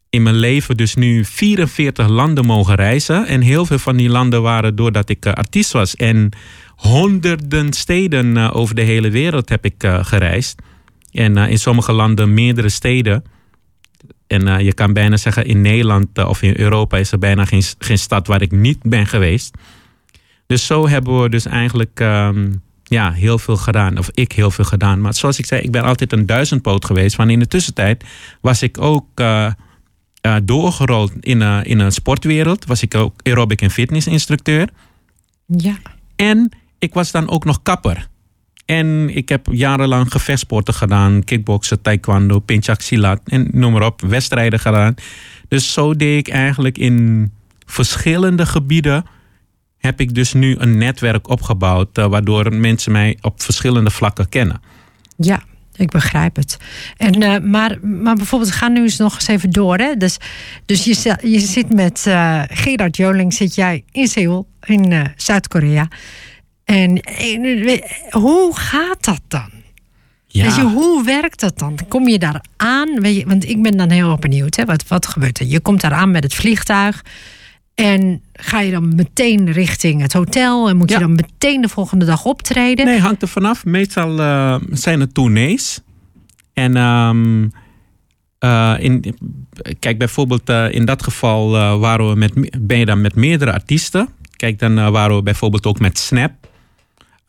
in 0.09 0.23
mijn 0.23 0.35
leven 0.35 0.77
dus 0.77 0.95
nu 0.95 1.25
44 1.25 2.07
landen 2.07 2.45
mogen 2.45 2.75
reizen. 2.75 3.27
En 3.27 3.41
heel 3.41 3.65
veel 3.65 3.79
van 3.79 3.97
die 3.97 4.09
landen 4.09 4.41
waren 4.41 4.75
doordat 4.75 5.09
ik 5.09 5.25
artiest 5.25 5.71
was. 5.71 5.95
En 5.95 6.29
honderden 6.75 7.73
steden 7.73 8.53
over 8.53 8.75
de 8.75 8.81
hele 8.81 9.09
wereld 9.09 9.49
heb 9.49 9.65
ik 9.65 9.75
gereisd. 10.01 10.61
En 11.11 11.37
in 11.37 11.59
sommige 11.59 11.91
landen 11.91 12.33
meerdere 12.33 12.69
steden. 12.69 13.23
En 14.29 14.47
uh, 14.47 14.59
je 14.59 14.73
kan 14.73 14.93
bijna 14.93 15.17
zeggen, 15.17 15.45
in 15.45 15.61
Nederland 15.61 16.07
uh, 16.13 16.27
of 16.27 16.41
in 16.41 16.53
Europa 16.57 16.97
is 16.97 17.11
er 17.11 17.19
bijna 17.19 17.45
geen, 17.45 17.63
geen 17.79 17.97
stad 17.97 18.27
waar 18.27 18.41
ik 18.41 18.51
niet 18.51 18.77
ben 18.81 19.07
geweest. 19.07 19.57
Dus 20.45 20.65
zo 20.65 20.87
hebben 20.87 21.21
we 21.21 21.29
dus 21.29 21.45
eigenlijk 21.45 21.99
um, 21.99 22.61
ja, 22.83 23.11
heel 23.11 23.39
veel 23.39 23.57
gedaan. 23.57 23.97
Of 23.97 24.09
ik 24.13 24.31
heel 24.31 24.51
veel 24.51 24.65
gedaan. 24.65 25.01
Maar 25.01 25.13
zoals 25.13 25.39
ik 25.39 25.45
zei, 25.45 25.61
ik 25.61 25.71
ben 25.71 25.83
altijd 25.83 26.11
een 26.11 26.25
duizendpoot 26.25 26.85
geweest. 26.85 27.15
Want 27.15 27.29
in 27.29 27.39
de 27.39 27.47
tussentijd 27.47 28.03
was 28.41 28.61
ik 28.61 28.81
ook 28.81 29.05
uh, 29.15 29.51
doorgerold 30.43 31.11
in, 31.19 31.41
in 31.41 31.79
een 31.79 31.91
sportwereld. 31.91 32.65
Was 32.65 32.81
ik 32.81 32.95
ook 32.95 33.19
aerobic 33.23 33.61
en 33.61 33.71
fitness 33.71 34.07
instructeur. 34.07 34.69
Ja. 35.45 35.77
En 36.15 36.51
ik 36.79 36.93
was 36.93 37.11
dan 37.11 37.29
ook 37.29 37.45
nog 37.45 37.61
kapper. 37.61 38.08
En 38.69 39.15
ik 39.15 39.29
heb 39.29 39.47
jarenlang 39.51 40.11
gevechtsporten 40.11 40.73
gedaan. 40.73 41.23
Kickboksen, 41.23 41.81
taekwondo, 41.81 42.39
pinchak 42.39 42.81
silat 42.81 43.21
en 43.25 43.47
noem 43.51 43.71
maar 43.71 43.85
op. 43.85 44.01
Wedstrijden 44.01 44.59
gedaan. 44.59 44.95
Dus 45.47 45.73
zo 45.73 45.95
deed 45.95 46.27
ik 46.27 46.33
eigenlijk 46.33 46.77
in 46.77 47.31
verschillende 47.65 48.45
gebieden... 48.45 49.05
heb 49.77 49.99
ik 49.99 50.13
dus 50.13 50.33
nu 50.33 50.55
een 50.57 50.77
netwerk 50.77 51.29
opgebouwd... 51.29 51.97
Uh, 51.97 52.05
waardoor 52.05 52.53
mensen 52.53 52.91
mij 52.91 53.17
op 53.21 53.41
verschillende 53.41 53.89
vlakken 53.89 54.29
kennen. 54.29 54.61
Ja, 55.17 55.43
ik 55.75 55.89
begrijp 55.89 56.35
het. 56.35 56.57
En, 56.97 57.21
uh, 57.21 57.37
maar, 57.39 57.77
maar 57.81 58.15
bijvoorbeeld, 58.15 58.51
ga 58.51 58.67
nu 58.67 58.81
eens 58.81 58.97
nog 58.97 59.15
eens 59.15 59.27
even 59.27 59.49
door. 59.49 59.77
Hè? 59.77 59.95
Dus, 59.97 60.17
dus 60.65 60.83
je, 60.83 61.17
je 61.21 61.39
zit 61.39 61.73
met 61.73 62.05
uh, 62.07 62.41
Gerard 62.47 62.97
Joling, 62.97 63.33
zit 63.33 63.55
jij 63.55 63.83
in 63.91 64.07
Seoul, 64.07 64.47
in 64.65 65.11
Zuid-Korea... 65.15 65.87
En, 66.69 67.01
hoe 68.09 68.51
gaat 68.55 69.03
dat 69.05 69.21
dan? 69.27 69.49
Ja. 70.25 70.43
Weet 70.45 70.55
je, 70.55 70.61
hoe 70.61 71.03
werkt 71.03 71.39
dat 71.39 71.59
dan? 71.59 71.77
Kom 71.87 72.07
je 72.07 72.19
daar 72.19 72.43
aan? 72.57 73.01
Weet 73.01 73.15
je, 73.15 73.25
want 73.25 73.49
ik 73.49 73.61
ben 73.61 73.77
dan 73.77 73.89
heel 73.89 74.11
erg 74.11 74.19
benieuwd. 74.19 74.55
Hè? 74.55 74.65
Wat, 74.65 74.87
wat 74.87 75.07
gebeurt 75.07 75.39
er? 75.39 75.45
Je 75.45 75.59
komt 75.59 75.81
daar 75.81 75.93
aan 75.93 76.11
met 76.11 76.23
het 76.23 76.33
vliegtuig. 76.33 77.05
En 77.75 78.21
ga 78.33 78.59
je 78.59 78.71
dan 78.71 78.95
meteen 78.95 79.51
richting 79.51 80.01
het 80.01 80.13
hotel? 80.13 80.69
En 80.69 80.77
moet 80.77 80.89
je 80.89 80.99
dan 80.99 81.15
meteen 81.15 81.61
de 81.61 81.69
volgende 81.69 82.05
dag 82.05 82.25
optreden? 82.25 82.85
Nee, 82.85 82.99
hangt 82.99 83.21
er 83.21 83.27
vanaf. 83.27 83.65
Meestal 83.65 84.19
uh, 84.19 84.55
zijn 84.71 84.99
het 84.99 85.13
tournees. 85.13 85.81
En 86.53 86.77
um, 86.77 87.51
uh, 88.39 88.75
in, 88.79 89.15
kijk, 89.79 89.97
bijvoorbeeld 89.97 90.49
uh, 90.49 90.73
in 90.73 90.85
dat 90.85 91.03
geval 91.03 91.49
waren 91.79 92.09
we 92.09 92.15
met, 92.15 92.61
ben 92.67 92.77
je 92.77 92.85
dan 92.85 93.01
met 93.01 93.15
meerdere 93.15 93.53
artiesten. 93.53 94.09
Kijk, 94.35 94.59
dan 94.59 94.91
waren 94.91 95.15
we 95.15 95.23
bijvoorbeeld 95.23 95.65
ook 95.65 95.79
met 95.79 95.97
Snap. 95.97 96.47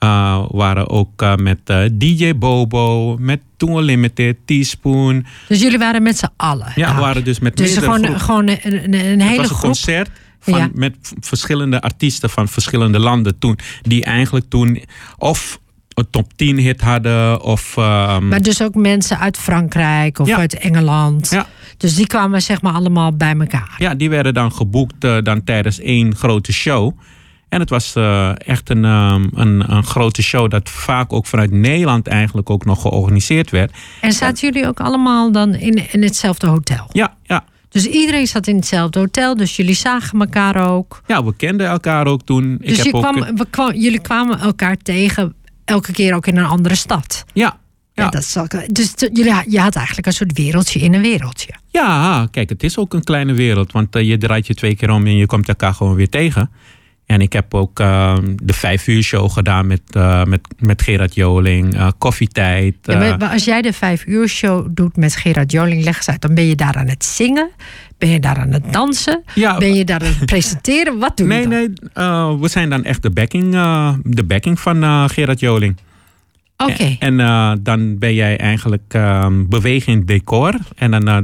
Uh, 0.04 0.44
waren 0.48 0.88
ook 0.88 1.22
uh, 1.22 1.34
met 1.34 1.58
uh, 1.66 1.84
eh, 1.84 1.90
DJ 1.94 2.34
Bobo, 2.34 3.16
met 3.18 3.40
Toon 3.56 3.82
Limited, 3.82 4.36
Teaspoon. 4.44 5.26
Dus 5.48 5.60
jullie 5.60 5.78
waren 5.78 6.02
met 6.02 6.18
z'n 6.18 6.28
allen? 6.36 6.72
Ja, 6.74 6.94
we 6.94 7.00
waren 7.00 7.24
dus 7.24 7.38
met 7.38 7.56
dus 7.56 7.76
gewoon, 7.76 8.20
gewoon 8.20 8.48
een, 8.48 8.58
een, 8.62 8.94
een 8.94 9.20
hele 9.20 9.24
Het 9.24 9.36
was 9.36 9.50
een 9.50 9.56
concert 9.56 10.10
van, 10.40 10.58
ja. 10.58 10.68
met 10.74 10.96
verschillende 11.20 11.80
artiesten 11.80 12.30
van 12.30 12.48
verschillende 12.48 12.98
landen 12.98 13.38
toen. 13.38 13.58
Die 13.82 14.04
eigenlijk 14.04 14.46
toen 14.48 14.84
of 15.18 15.60
een 15.94 16.10
top 16.10 16.32
10 16.36 16.58
hit 16.58 16.80
hadden. 16.80 17.42
Of, 17.42 17.76
um... 17.76 18.28
Maar 18.28 18.42
dus 18.42 18.62
ook 18.62 18.74
mensen 18.74 19.18
uit 19.18 19.36
Frankrijk 19.36 20.18
of 20.18 20.30
uit 20.30 20.54
Engeland. 20.54 21.30
Ja. 21.30 21.46
Dus 21.76 21.94
die 21.94 22.06
kwamen 22.06 22.42
zeg 22.42 22.62
maar 22.62 22.72
allemaal 22.72 23.16
bij 23.16 23.34
elkaar. 23.38 23.74
Ja, 23.78 23.94
die 23.94 24.10
werden 24.10 24.34
dan 24.34 24.52
geboekt 24.52 25.00
dan 25.00 25.44
tijdens 25.44 25.80
één 25.80 26.16
grote 26.16 26.52
show. 26.52 26.98
En 27.50 27.60
het 27.60 27.70
was 27.70 27.96
uh, 27.96 28.48
echt 28.48 28.70
een, 28.70 28.84
um, 28.84 29.30
een, 29.34 29.72
een, 29.72 29.84
grote 29.84 30.22
show 30.22 30.50
dat 30.50 30.68
vaak 30.68 31.12
ook 31.12 31.26
vanuit 31.26 31.50
Nederland 31.50 32.06
eigenlijk 32.06 32.50
ook 32.50 32.64
nog 32.64 32.80
georganiseerd 32.80 33.50
werd. 33.50 33.72
En 34.00 34.12
zaten 34.12 34.48
jullie 34.52 34.68
ook 34.68 34.80
allemaal 34.80 35.32
dan 35.32 35.54
in, 35.54 35.92
in 35.92 36.02
hetzelfde 36.02 36.46
hotel? 36.46 36.88
Ja, 36.92 37.14
ja. 37.22 37.44
Dus 37.68 37.86
iedereen 37.86 38.26
zat 38.26 38.46
in 38.46 38.56
hetzelfde 38.56 38.98
hotel, 38.98 39.36
dus 39.36 39.56
jullie 39.56 39.74
zagen 39.74 40.20
elkaar 40.20 40.70
ook? 40.70 41.02
Ja, 41.06 41.24
we 41.24 41.34
kenden 41.36 41.66
elkaar 41.66 42.06
ook 42.06 42.22
toen. 42.22 42.58
Dus 42.60 42.78
Ik 42.78 42.84
heb 42.84 42.92
kwam, 42.92 43.16
ook... 43.16 43.38
we 43.38 43.46
kwam, 43.50 43.74
jullie 43.74 44.00
kwamen 44.00 44.38
elkaar 44.38 44.76
tegen 44.76 45.34
elke 45.64 45.92
keer 45.92 46.14
ook 46.14 46.26
in 46.26 46.36
een 46.36 46.44
andere 46.44 46.74
stad? 46.74 47.24
Ja, 47.32 47.58
ja. 47.94 48.08
dat 48.08 48.22
is 48.22 48.36
ook, 48.36 48.74
dus 48.74 48.92
jullie, 48.96 49.34
je 49.46 49.60
had 49.60 49.74
eigenlijk 49.74 50.06
een 50.06 50.12
soort 50.12 50.38
wereldje 50.38 50.80
in 50.80 50.94
een 50.94 51.02
wereldje. 51.02 51.54
Ja, 51.68 52.28
kijk, 52.30 52.48
het 52.48 52.62
is 52.62 52.78
ook 52.78 52.94
een 52.94 53.04
kleine 53.04 53.32
wereld. 53.32 53.72
Want 53.72 53.96
uh, 53.96 54.08
je 54.08 54.18
draait 54.18 54.46
je 54.46 54.54
twee 54.54 54.76
keer 54.76 54.90
om 54.90 55.06
en 55.06 55.16
je 55.16 55.26
komt 55.26 55.48
elkaar 55.48 55.74
gewoon 55.74 55.94
weer 55.94 56.08
tegen. 56.08 56.50
En 57.10 57.20
ik 57.20 57.32
heb 57.32 57.54
ook 57.54 57.80
uh, 57.80 58.16
de 58.42 58.52
vijf 58.52 58.86
uur 58.86 59.02
show 59.02 59.30
gedaan 59.30 59.66
met, 59.66 59.80
uh, 59.92 60.24
met, 60.24 60.40
met 60.58 60.82
Gerard 60.82 61.14
Joling, 61.14 61.74
uh, 61.74 61.88
koffietijd. 61.98 62.74
Ja, 62.82 63.16
maar 63.16 63.28
als 63.28 63.44
jij 63.44 63.62
de 63.62 63.72
vijf 63.72 64.06
uur 64.06 64.28
show 64.28 64.66
doet 64.70 64.96
met 64.96 65.16
Gerard 65.16 65.52
Joling, 65.52 65.84
leg 65.84 65.96
eens 65.96 66.08
uit, 66.08 66.20
dan 66.20 66.34
ben 66.34 66.46
je 66.46 66.54
daar 66.54 66.74
aan 66.74 66.88
het 66.88 67.04
zingen? 67.04 67.50
Ben 67.98 68.08
je 68.08 68.20
daar 68.20 68.36
aan 68.36 68.52
het 68.52 68.72
dansen? 68.72 69.22
Ja, 69.34 69.58
ben 69.58 69.74
je 69.74 69.84
daar 69.84 70.00
aan 70.00 70.06
het 70.06 70.26
presenteren? 70.26 70.98
Wat 70.98 71.16
doe 71.16 71.26
nee, 71.26 71.40
je 71.40 71.48
dan? 71.48 71.76
Nee, 72.28 72.38
we 72.38 72.48
zijn 72.48 72.70
dan 72.70 72.84
echt 72.84 73.02
de 73.02 73.10
backing, 73.10 73.52
de 74.02 74.24
backing 74.24 74.60
van 74.60 75.08
Gerard 75.10 75.40
Joling. 75.40 75.76
Oké. 76.66 76.96
En 76.98 77.20
eh, 77.20 77.52
dan 77.60 77.98
ben 77.98 78.14
jij 78.14 78.38
eigenlijk 78.38 78.94
ehm, 78.94 79.46
bewegend 79.48 80.06
decor. 80.06 80.54
En 80.76 80.90
dan 80.90 81.08
eh, 81.08 81.16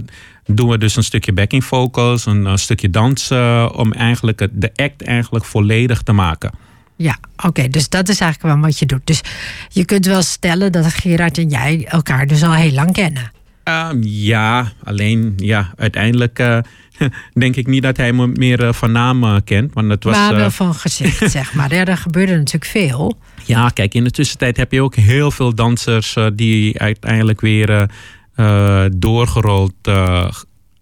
doen 0.46 0.68
we 0.68 0.78
dus 0.78 0.96
een 0.96 1.04
stukje 1.04 1.32
backing 1.32 1.64
vocals, 1.64 2.26
een, 2.26 2.46
eh, 2.46 2.56
stukje 2.56 2.90
dansen. 2.90 3.74
om 3.74 3.92
eigenlijk 3.92 4.40
het, 4.40 4.50
de 4.54 4.70
act 4.76 5.02
eigenlijk 5.02 5.44
volledig 5.44 6.02
te 6.02 6.12
maken. 6.12 6.50
Ja, 6.96 7.18
oké. 7.44 7.68
dus 7.68 7.88
dat 7.88 8.08
is 8.08 8.20
eigenlijk 8.20 8.54
wel 8.54 8.62
wat 8.62 8.78
je 8.78 8.86
doet. 8.86 9.06
Dus 9.06 9.20
je 9.68 9.84
kunt 9.84 10.06
wel 10.06 10.22
stellen 10.22 10.72
dat 10.72 10.86
Gerard 10.86 11.38
en 11.38 11.48
jij 11.48 11.86
elkaar 11.88 12.26
dus 12.26 12.42
al 12.42 12.52
heel 12.54 12.72
lang 12.72 12.92
kennen. 12.92 13.32
Ehm, 13.62 14.02
ja, 14.02 14.72
alleen 14.84 15.32
ja, 15.36 15.72
uiteindelijk 15.76 16.38
eh, 16.38 16.58
denk 17.42 17.56
ik 17.56 17.66
niet 17.66 17.82
dat 17.82 17.96
hij 17.96 18.12
me 18.12 18.26
meer 18.26 18.66
eh, 18.66 18.72
van 18.72 18.92
naam 18.92 19.24
eh, 19.24 19.36
kent. 19.44 19.74
Want 19.74 19.90
het 19.90 20.04
was, 20.04 20.16
maar 20.16 20.34
wel 20.34 20.44
eh, 20.44 20.50
van 20.50 20.74
gezicht, 20.74 21.30
zeg 21.38 21.54
maar. 21.54 21.74
Ja, 21.74 21.84
er 21.84 21.96
gebeurde 21.96 22.36
natuurlijk 22.36 22.70
veel. 22.70 23.18
Ja, 23.44 23.68
kijk, 23.68 23.94
in 23.94 24.04
de 24.04 24.10
tussentijd 24.10 24.56
heb 24.56 24.72
je 24.72 24.82
ook 24.82 24.94
heel 24.94 25.30
veel 25.30 25.54
dansers 25.54 26.16
eh, 26.16 26.26
die 26.32 26.80
uiteindelijk 26.80 27.40
weer 27.40 27.90
eh, 28.36 28.84
doorgerold 28.96 29.74
eh, 29.82 30.28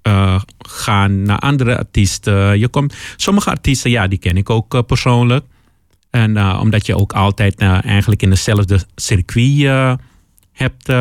eh, 0.03 0.41
gaan 0.59 1.23
naar 1.23 1.39
andere 1.39 1.79
artiesten. 1.79 2.59
Je 2.59 2.69
komt, 2.69 2.95
sommige 3.17 3.51
artiesten, 3.51 3.91
ja, 3.91 4.07
die 4.07 4.19
ken 4.19 4.37
ik 4.37 4.51
ook 4.51 4.87
persoonlijk. 4.87 5.45
En 6.11 6.59
omdat 6.59 6.87
je 6.87 6.97
ook 6.97 7.13
altijd 7.13 7.59
eigenlijk 7.61 8.23
in 8.23 8.31
dezelfde 8.31 8.81
circuit 8.95 9.99
hebt 10.53 10.93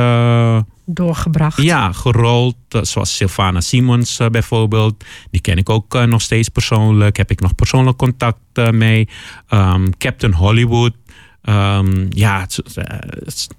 Doorgebracht. 0.85 1.61
ja, 1.61 1.91
gerold. 1.91 2.55
zoals 2.69 3.15
Sylvana 3.15 3.61
Simons 3.61 4.19
bijvoorbeeld. 4.31 5.03
Die 5.31 5.41
ken 5.41 5.57
ik 5.57 5.69
ook 5.69 6.05
nog 6.05 6.21
steeds 6.21 6.49
persoonlijk. 6.49 7.17
Heb 7.17 7.31
ik 7.31 7.39
nog 7.39 7.55
persoonlijk 7.55 7.97
contact 7.97 8.71
mee. 8.71 9.09
Ehm, 9.47 9.89
Captain 9.97 10.33
Hollywood. 10.33 10.93
Ehm, 11.43 12.05
ja, 12.09 12.45
zo, 12.49 12.61
eh, 12.75 12.97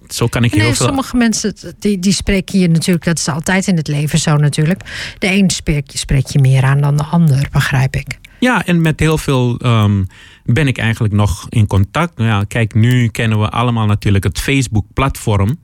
zo 0.09 0.27
kan 0.27 0.45
ik 0.45 0.53
heel 0.53 0.63
Nee, 0.63 0.75
veel... 0.75 0.87
sommige 0.87 1.17
mensen 1.17 1.55
die, 1.79 1.99
die 1.99 2.13
spreken 2.13 2.59
je 2.59 2.69
natuurlijk, 2.69 3.05
dat 3.05 3.19
is 3.19 3.29
altijd 3.29 3.67
in 3.67 3.77
het 3.77 3.89
leven 3.89 4.19
zo 4.19 4.37
natuurlijk. 4.37 4.81
De 5.19 5.33
een 5.33 5.51
spreek 5.51 5.91
je, 5.91 5.99
spreek 5.99 6.27
je 6.27 6.39
meer 6.39 6.63
aan 6.63 6.81
dan 6.81 6.97
de 6.97 7.05
ander, 7.05 7.49
begrijp 7.53 7.97
ik. 7.97 8.19
Ja, 8.39 8.67
en 8.67 8.81
met 8.81 9.01
heel 9.01 9.19
veel 9.19 9.59
ehm, 9.59 10.05
ben 10.45 10.67
ik 10.67 10.79
eigenlijk 10.79 11.15
nog 11.15 11.47
in 11.49 11.67
contact. 11.67 12.17
Nou 12.17 12.29
Ja, 12.29 12.45
kijk, 12.49 12.75
nu 12.75 13.09
kennen 13.09 13.41
we 13.41 13.49
allemaal 13.49 13.87
natuurlijk 13.87 14.25
het 14.25 14.41
Facebook-platform. 14.41 15.61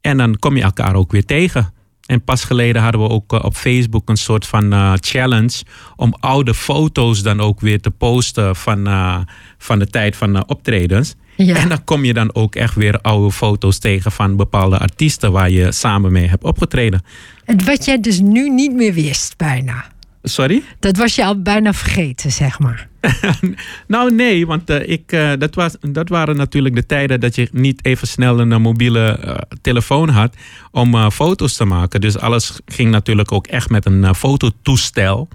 En 0.00 0.16
dan 0.16 0.38
kom 0.38 0.56
je 0.56 0.62
elkaar 0.62 0.94
ook 0.94 1.12
weer 1.12 1.24
tegen. 1.24 1.72
En 2.06 2.24
pas 2.24 2.44
geleden 2.44 2.82
hadden 2.82 3.00
we 3.00 3.08
ook 3.08 3.32
eh, 3.32 3.44
op 3.44 3.54
Facebook 3.54 4.08
een 4.08 4.16
soort 4.16 4.46
van 4.46 4.72
eh, 4.72 4.92
challenge 5.00 5.62
om 5.96 6.14
oude 6.20 6.54
foto's 6.54 7.22
dan 7.22 7.40
ook 7.40 7.60
weer 7.60 7.80
te 7.80 7.90
posten 7.90 8.56
van, 8.56 8.88
van 9.58 9.78
de 9.78 9.86
tijd 9.86 10.16
van 10.16 10.36
eh, 10.36 10.42
optredens. 10.46 11.14
Ja. 11.44 11.56
En 11.56 11.68
dan 11.68 11.84
kom 11.84 12.04
je 12.04 12.12
dan 12.12 12.34
ook 12.34 12.54
echt 12.54 12.74
weer 12.74 13.00
oude 13.00 13.32
foto's 13.32 13.78
tegen 13.78 14.12
van 14.12 14.36
bepaalde 14.36 14.78
artiesten 14.78 15.32
waar 15.32 15.50
je 15.50 15.72
samen 15.72 16.12
mee 16.12 16.28
hebt 16.28 16.44
opgetreden. 16.44 17.02
En 17.44 17.64
wat 17.64 17.84
jij 17.84 18.00
dus 18.00 18.20
nu 18.20 18.50
niet 18.50 18.72
meer 18.72 18.92
wist, 18.92 19.36
bijna. 19.36 19.84
Sorry? 20.22 20.62
Dat 20.78 20.96
was 20.96 21.14
je 21.14 21.24
al 21.24 21.42
bijna 21.42 21.72
vergeten, 21.72 22.32
zeg 22.32 22.58
maar. 22.58 22.88
Nou 23.86 24.14
nee, 24.14 24.46
want 24.46 24.70
eh, 24.70 24.88
ik, 24.88 25.12
eh, 25.12 25.32
dat, 25.38 25.54
was, 25.54 25.76
dat 25.80 26.08
waren 26.08 26.36
natuurlijk 26.36 26.74
de 26.74 26.86
tijden 26.86 27.20
dat 27.20 27.34
je 27.34 27.48
niet 27.52 27.84
even 27.84 28.08
snel 28.08 28.40
een 28.40 28.52
eh, 28.52 28.58
mobiele 28.58 29.18
telefoon 29.62 30.08
had 30.08 30.36
om 30.70 31.10
foto's 31.10 31.56
te 31.56 31.64
maken. 31.64 32.00
Dus 32.00 32.18
alles 32.18 32.60
ging 32.66 32.90
natuurlijk 32.90 33.32
ook 33.32 33.46
echt 33.46 33.70
met 33.70 33.86
een 33.86 34.14
fototoestel. 34.14 35.28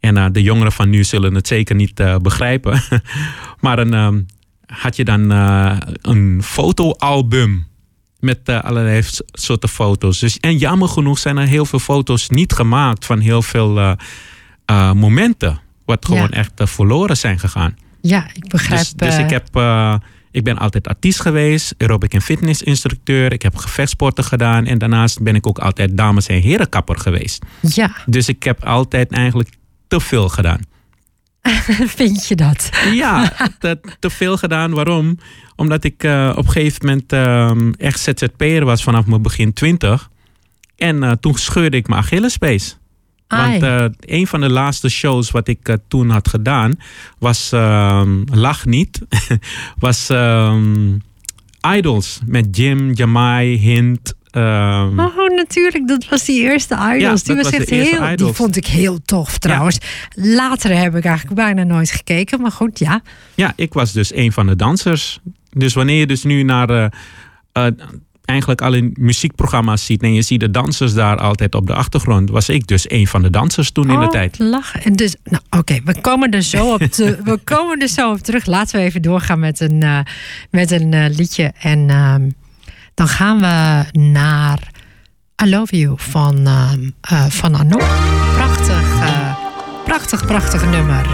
En 0.00 0.32
de 0.32 0.42
jongeren 0.42 0.72
van 0.72 0.90
nu 0.90 1.04
zullen 1.04 1.34
het 1.34 1.46
zeker 1.46 1.74
niet 1.74 2.02
begrijpen. 2.22 2.82
maar 3.60 3.78
een, 3.78 3.94
ehm, 3.94 4.20
had 4.72 4.96
je 4.96 5.04
dan 5.04 5.32
eh, 5.32 5.76
een 6.02 6.40
fotoalbum 6.42 7.66
met 8.20 8.38
eh, 8.44 8.60
allerlei 8.60 9.02
soorten 9.32 9.68
foto's. 9.68 10.18
Dus, 10.18 10.38
en 10.38 10.56
jammer 10.58 10.88
genoeg 10.88 11.18
zijn 11.18 11.36
er 11.36 11.46
heel 11.46 11.64
veel 11.64 11.78
foto's 11.78 12.28
niet 12.28 12.52
gemaakt 12.52 13.04
van 13.04 13.18
heel 13.20 13.42
veel 13.42 13.78
eh, 14.64 14.92
momenten. 14.92 15.60
Wat 15.84 16.06
Ja. 16.08 16.14
gewoon 16.14 16.30
echt 16.30 16.52
verloren 16.54 17.16
zijn 17.16 17.38
gegaan. 17.38 17.76
Ja, 18.00 18.26
ik 18.32 18.48
begrijp. 18.48 18.80
Dus, 18.80 18.92
dus 18.92 19.18
ik, 19.18 19.30
heb, 19.30 19.48
ik 20.30 20.44
ben 20.44 20.58
altijd 20.58 20.88
artiest 20.88 21.20
geweest, 21.20 21.74
aerobic 21.78 22.14
en 22.14 22.22
fitness 22.22 22.62
instructeur. 22.62 23.32
Ik 23.32 23.42
heb 23.42 23.56
gevechtsporten 23.56 24.24
gedaan. 24.24 24.66
En 24.66 24.78
daarnaast 24.78 25.22
ben 25.22 25.34
ik 25.34 25.46
ook 25.46 25.58
altijd 25.58 25.96
dames- 25.96 26.26
en 26.26 26.40
herenkapper 26.42 26.98
geweest. 26.98 27.44
Ja, 27.60 27.90
Dus 28.06 28.28
ik 28.28 28.42
heb 28.42 28.64
altijd 28.64 29.12
eigenlijk 29.12 29.48
te 29.88 30.00
veel 30.00 30.28
gedaan. 30.28 30.60
vind 31.98 32.26
je 32.26 32.36
dat? 32.36 32.70
Ja, 32.92 33.32
te, 33.58 33.80
te 33.98 34.10
veel 34.10 34.36
gedaan. 34.36 34.70
Waarom? 34.70 35.18
Omdat 35.56 35.84
ik 35.84 36.04
eh, 36.04 36.32
op 36.36 36.46
een 36.46 36.52
gegeven 36.52 36.86
moment 36.86 37.12
ehm, 37.12 37.70
echt 37.70 38.00
ZZP'er 38.00 38.64
was 38.64 38.82
vanaf 38.82 39.06
mijn 39.06 39.22
begin 39.22 39.52
20. 39.52 40.10
En 40.76 41.02
eh, 41.02 41.12
toen 41.12 41.34
scheurde 41.34 41.76
ik 41.76 41.88
mijn 41.88 42.00
Achillespees. 42.00 42.78
Want 43.28 43.62
eh, 43.62 43.84
een 44.00 44.26
van 44.26 44.40
de 44.40 44.50
laatste 44.50 44.88
shows 44.88 45.30
wat 45.30 45.48
ik 45.48 45.76
toen 45.88 46.10
had 46.10 46.28
gedaan 46.28 46.74
was 47.18 47.52
ehm, 47.52 48.22
Lach 48.24 48.64
niet. 48.64 49.00
was 49.78 50.08
ehm, 50.08 50.96
Idols 51.76 52.20
met 52.26 52.56
Jim, 52.56 52.92
Jamai, 52.92 53.58
Hint. 53.58 54.14
Ehm, 54.30 54.98
Oh, 55.00 55.36
natuurlijk. 55.36 55.88
Dat 55.88 56.08
was 56.08 56.24
die 56.24 56.40
eerste 56.40 56.74
Idols. 56.74 57.20
Ja, 57.20 57.34
die 57.34 57.42
was 57.42 57.52
echt 57.52 57.70
heel. 57.70 58.16
Die 58.16 58.32
vond 58.32 58.56
ik 58.56 58.66
heel 58.66 58.98
tof 59.04 59.38
trouwens. 59.38 59.78
Later 60.14 60.76
heb 60.78 60.96
ik 60.96 61.04
eigenlijk 61.04 61.36
bijna 61.36 61.62
nooit 61.62 61.90
gekeken. 61.90 62.40
Maar 62.40 62.52
goed, 62.52 62.78
ja. 62.78 63.02
Ja, 63.34 63.52
ik 63.56 63.72
was 63.72 63.92
dus 63.92 64.14
een 64.14 64.32
van 64.32 64.46
de 64.46 64.56
dansers. 64.56 65.18
Dus 65.50 65.74
wanneer 65.74 65.98
je 65.98 66.06
dus 66.06 66.22
nu 66.22 66.42
naar 66.42 66.70
eh, 66.70 66.84
eh, 67.52 67.72
eigenlijk 68.24 68.62
alle 68.62 68.90
muziekprogramma's 68.94 69.84
ziet 69.86 70.02
en 70.02 70.14
je 70.14 70.22
ziet 70.22 70.40
de 70.40 70.50
dansers 70.50 70.94
daar 70.94 71.16
altijd 71.16 71.54
op 71.54 71.66
de 71.66 71.74
achtergrond, 71.74 72.30
was 72.30 72.48
ik 72.48 72.66
dus 72.66 72.90
een 72.90 73.06
van 73.06 73.22
de 73.22 73.30
dansers 73.30 73.70
toen 73.70 73.90
in 73.90 73.98
de 73.98 74.04
Oh, 74.04 74.10
tijd. 74.10 74.38
Lachen. 74.38 74.82
En 74.82 74.92
dus, 74.92 75.16
nou, 75.24 75.42
oké, 75.50 75.78
we 75.84 76.00
komen 76.00 76.30
er 76.30 76.42
zo 76.42 76.72
op. 76.72 76.80
te- 76.82 77.18
we 77.24 77.38
komen 77.44 77.78
er 77.80 77.88
zo 77.88 78.10
op 78.10 78.18
terug. 78.18 78.46
Laten 78.46 78.78
we 78.78 78.84
even 78.84 79.02
doorgaan 79.02 79.38
met 79.38 79.60
een, 79.60 79.82
eh, 79.82 79.98
met 80.50 80.70
een 80.70 81.10
liedje. 81.10 81.52
En 81.60 81.90
ehm, 81.90 82.28
dan 82.98 83.08
gaan 83.08 83.40
we 83.40 83.84
naar 83.98 84.58
I 85.44 85.50
Love 85.50 85.78
You 85.78 85.94
van, 85.96 86.46
eh, 87.00 87.24
van 87.28 87.56
Anouk. 87.56 87.88
Prachtig, 88.34 89.00
eh, 89.00 89.34
prachtig, 89.84 90.26
prachtig 90.26 90.70
nummer. 90.70 91.06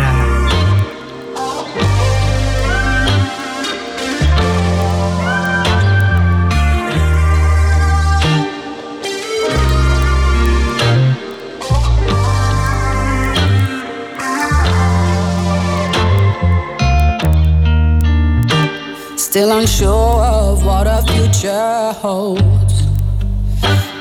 Still 19.34 19.58
unsure 19.58 20.22
of 20.22 20.64
what 20.64 20.86
our 20.86 21.02
future 21.02 21.92
holds. 21.94 22.82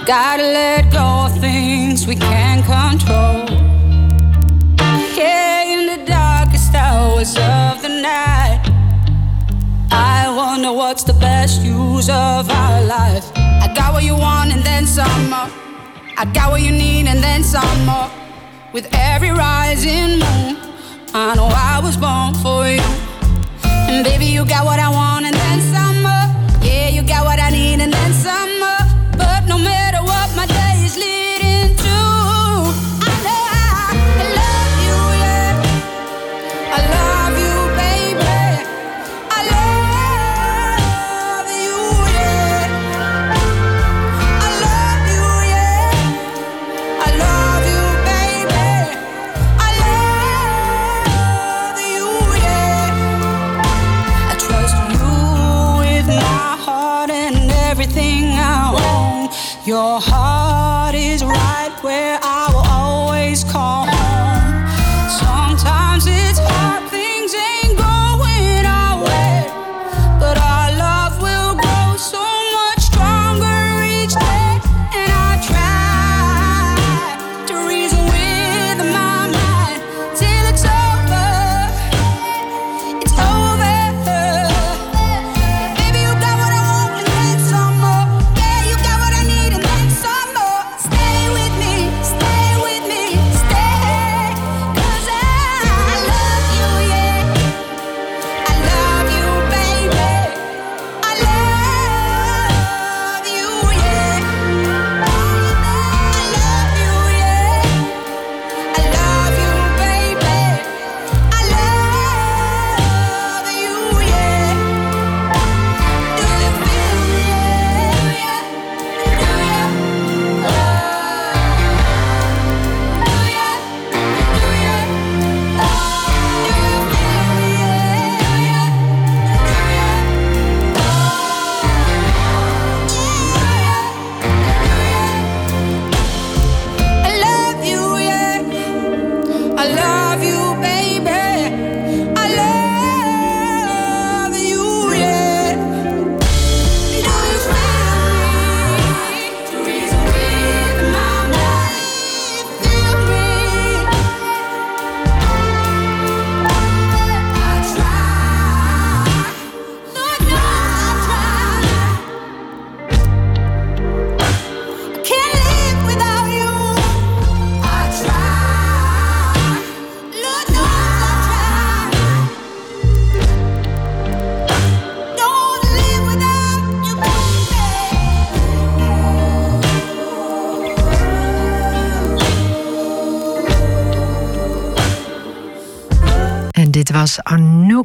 Gotta 0.06 0.44
let 0.44 0.92
go 0.92 1.26
of 1.26 1.40
things 1.40 2.06
we 2.06 2.16
can't 2.16 2.64
control. 2.64 3.44
Yeah, 5.18 5.64
in 5.64 5.88
the 5.88 6.06
darkest 6.06 6.76
hours 6.76 7.36
of 7.36 7.82
the 7.82 7.90
night, 7.90 8.62
I 9.90 10.32
wonder 10.38 10.72
what's 10.72 11.04
the 11.04 11.14
best 11.14 11.64
use 11.64 12.10
of 12.10 12.48
our 12.52 12.84
life. 12.84 13.26
I 13.36 13.74
got 13.76 13.92
what 13.94 14.04
you 14.04 14.16
want 14.16 14.54
and 14.54 14.64
then 14.64 14.86
some 14.86 15.32
more. 15.32 15.50
I 16.16 16.26
got 16.32 16.52
what 16.52 16.62
you 16.62 16.72
need 16.72 17.08
and 17.08 17.24
then 17.24 17.44
some 17.44 17.88
more. 17.88 18.12
With 18.72 18.88
every 18.94 19.32
rising 19.32 20.20
moon, 20.20 20.58
I 21.16 21.34
know 21.34 21.50
I 21.52 21.82
was 21.84 21.98
born 21.98 22.36
for 22.36 22.70
you. 22.70 23.03
And 23.90 24.04
baby, 24.04 24.26
you 24.26 24.46
got 24.46 24.66
what 24.66 24.80
I 24.80 24.90
want 24.90 25.26
and 25.26 25.36
then 25.36 25.62
some 25.74 26.02
more. 26.04 26.26
Yeah, 26.66 26.90
you 26.90 27.04
got 27.04 27.26
what 27.26 27.40
I 27.40 27.50
need 27.50 27.82
and 27.82 27.94
then 27.94 28.14
some 28.14 28.60
more. 28.60 28.63
Your 59.66 60.02
heart 60.02 60.94
is 60.94 61.24
right 61.24 61.72
where 61.82 62.20
I 62.22 62.50
will 62.52 62.68
always 62.70 63.46
call 63.46 63.83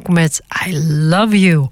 Met 0.07 0.41
I 0.67 0.77
Love 0.87 1.39
You. 1.39 1.67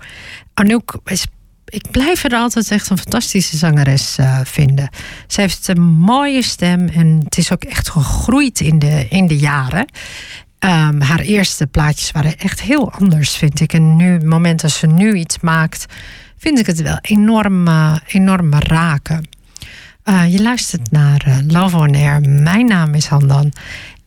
Anouk 0.53 0.99
is 1.05 1.25
ik 1.69 1.91
blijf 1.91 2.23
er 2.23 2.33
altijd 2.33 2.71
echt 2.71 2.89
een 2.89 2.97
fantastische 2.97 3.57
zangeres 3.57 4.17
uh, 4.19 4.39
vinden. 4.43 4.89
Ze 5.27 5.41
heeft 5.41 5.67
een 5.67 5.81
mooie 5.83 6.41
stem 6.41 6.87
en 6.87 7.21
het 7.23 7.37
is 7.37 7.51
ook 7.51 7.63
echt 7.63 7.89
gegroeid 7.89 8.59
in 8.59 8.79
de, 8.79 9.07
in 9.09 9.27
de 9.27 9.37
jaren. 9.37 9.85
Um, 10.59 11.01
haar 11.01 11.19
eerste 11.19 11.67
plaatjes 11.67 12.11
waren 12.11 12.37
echt 12.37 12.61
heel 12.61 12.91
anders, 12.91 13.35
vind 13.35 13.59
ik. 13.59 13.73
En 13.73 13.95
nu, 13.95 14.11
het 14.11 14.25
moment 14.25 14.61
dat 14.61 14.71
ze 14.71 14.87
nu 14.87 15.13
iets 15.13 15.39
maakt, 15.39 15.85
vind 16.37 16.59
ik 16.59 16.65
het 16.65 16.81
wel 16.81 16.97
enorm, 17.01 17.67
uh, 17.67 17.97
enorm 18.07 18.53
raken. 18.53 19.27
Uh, 20.03 20.31
je 20.33 20.41
luistert 20.41 20.91
naar 20.91 21.41
Love 21.47 21.77
on 21.77 21.95
Air. 21.95 22.21
Mijn 22.21 22.65
naam 22.65 22.93
is 22.93 23.05
Handan. 23.05 23.53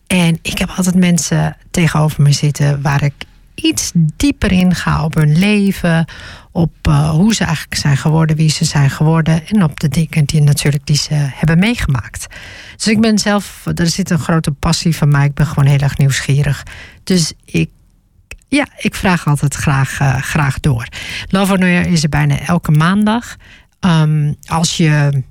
En 0.07 0.39
ik 0.41 0.57
heb 0.57 0.69
altijd 0.75 0.95
mensen 0.95 1.57
tegenover 1.71 2.21
me 2.21 2.31
zitten 2.31 2.81
waar 2.81 3.03
ik 3.03 3.13
iets 3.61 3.91
dieper 3.95 4.51
in 4.51 4.75
ga 4.75 5.03
op 5.03 5.13
hun 5.13 5.37
leven, 5.37 6.05
op 6.51 6.73
uh, 6.89 7.09
hoe 7.09 7.33
ze 7.33 7.43
eigenlijk 7.43 7.75
zijn 7.75 7.97
geworden, 7.97 8.35
wie 8.35 8.49
ze 8.49 8.65
zijn 8.65 8.89
geworden 8.89 9.47
en 9.47 9.63
op 9.63 9.79
de 9.79 9.87
dingen 9.87 10.25
die 10.25 10.41
natuurlijk 10.41 10.85
die 10.85 10.95
ze 10.95 11.13
hebben 11.13 11.59
meegemaakt. 11.59 12.27
Dus 12.75 12.87
ik 12.87 13.01
ben 13.01 13.19
zelf, 13.19 13.65
er 13.75 13.87
zit 13.87 14.09
een 14.09 14.19
grote 14.19 14.51
passie 14.51 14.95
van 14.95 15.09
mij. 15.09 15.25
Ik 15.25 15.33
ben 15.33 15.45
gewoon 15.45 15.65
heel 15.65 15.79
erg 15.79 15.97
nieuwsgierig. 15.97 16.63
Dus 17.03 17.33
ik, 17.45 17.69
ja, 18.47 18.67
ik 18.77 18.95
vraag 18.95 19.27
altijd 19.27 19.53
graag, 19.53 19.99
uh, 19.99 20.17
graag 20.17 20.59
door. 20.59 20.87
Love 21.27 21.57
is 21.89 22.03
er 22.03 22.09
bijna 22.09 22.39
elke 22.39 22.71
maandag. 22.71 23.35
Um, 23.79 24.35
als 24.45 24.77
je 24.77 25.23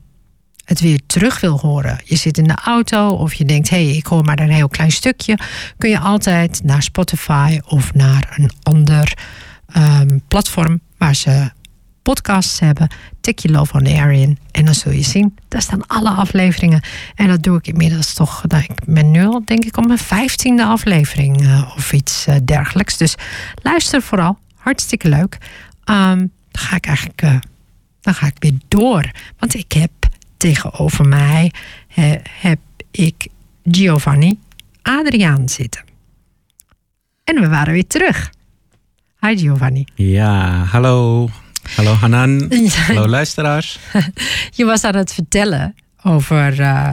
het 0.70 0.80
weer 0.80 1.00
terug 1.06 1.40
wil 1.40 1.59
horen, 1.59 2.00
je 2.04 2.16
zit 2.16 2.38
in 2.38 2.44
de 2.44 2.59
auto 2.64 3.09
of 3.09 3.35
je 3.35 3.44
denkt, 3.44 3.70
hé, 3.70 3.85
hey, 3.85 3.96
ik 3.96 4.06
hoor 4.06 4.24
maar 4.24 4.38
een 4.38 4.50
heel 4.50 4.68
klein 4.68 4.90
stukje, 4.90 5.38
kun 5.78 5.90
je 5.90 5.98
altijd 5.98 6.61
naar 6.64 6.83
Spotify 6.83 7.61
of 7.66 7.94
naar 7.94 8.35
een 8.37 8.50
ander 8.62 9.18
um, 9.76 10.22
platform 10.28 10.80
waar 10.98 11.14
ze 11.14 11.50
podcasts 12.02 12.61
hebben. 12.61 12.88
Tik 13.20 13.38
je 13.38 13.50
Love 13.50 13.74
on 13.76 13.87
Air 13.87 14.11
in 14.11 14.38
en 14.50 14.64
dan 14.64 14.74
zul 14.74 14.92
je 14.92 15.02
zien, 15.02 15.37
daar 15.48 15.62
staan 15.62 15.87
alle 15.87 16.11
afleveringen. 16.11 16.83
En 17.14 17.28
dat 17.28 17.42
doe 17.42 17.56
ik 17.56 17.66
inmiddels 17.66 18.14
toch, 18.14 18.44
nou, 18.46 18.62
ik 18.62 18.85
ben 18.87 19.11
nu 19.11 19.24
al 19.24 19.42
denk 19.44 19.64
ik 19.64 19.76
op 19.76 19.87
mijn 19.87 19.98
vijftiende 19.98 20.64
aflevering 20.64 21.42
uh, 21.42 21.72
of 21.76 21.92
iets 21.92 22.26
uh, 22.28 22.35
dergelijks. 22.44 22.96
Dus 22.96 23.14
luister 23.62 24.02
vooral, 24.02 24.38
hartstikke 24.56 25.09
leuk. 25.09 25.38
Um, 25.85 26.33
dan 26.50 26.62
ga 26.62 26.76
ik 26.76 26.87
eigenlijk, 26.87 27.22
uh, 27.22 27.37
dan 28.00 28.14
ga 28.14 28.26
ik 28.26 28.37
weer 28.38 28.59
door. 28.68 29.11
Want 29.38 29.54
ik 29.54 29.72
heb 29.72 29.90
tegenover 30.40 31.09
mij, 31.09 31.53
heb 32.40 32.59
ik 32.90 33.29
Giovanni 33.70 34.38
Adriaan 34.83 35.48
zitten. 35.48 35.83
En 37.24 37.40
we 37.40 37.48
waren 37.48 37.72
weer 37.72 37.87
terug. 37.87 38.31
Hi 39.20 39.38
Giovanni. 39.38 39.85
Ja, 39.94 40.64
hallo. 40.64 41.29
Hallo 41.76 41.92
Hanan. 41.92 42.53
hallo 42.87 43.09
luisteraars. 43.09 43.79
je 44.59 44.64
was 44.64 44.85
aan 44.85 44.94
het 44.94 45.12
vertellen 45.12 45.74
over, 46.03 46.61
uh, 46.61 46.90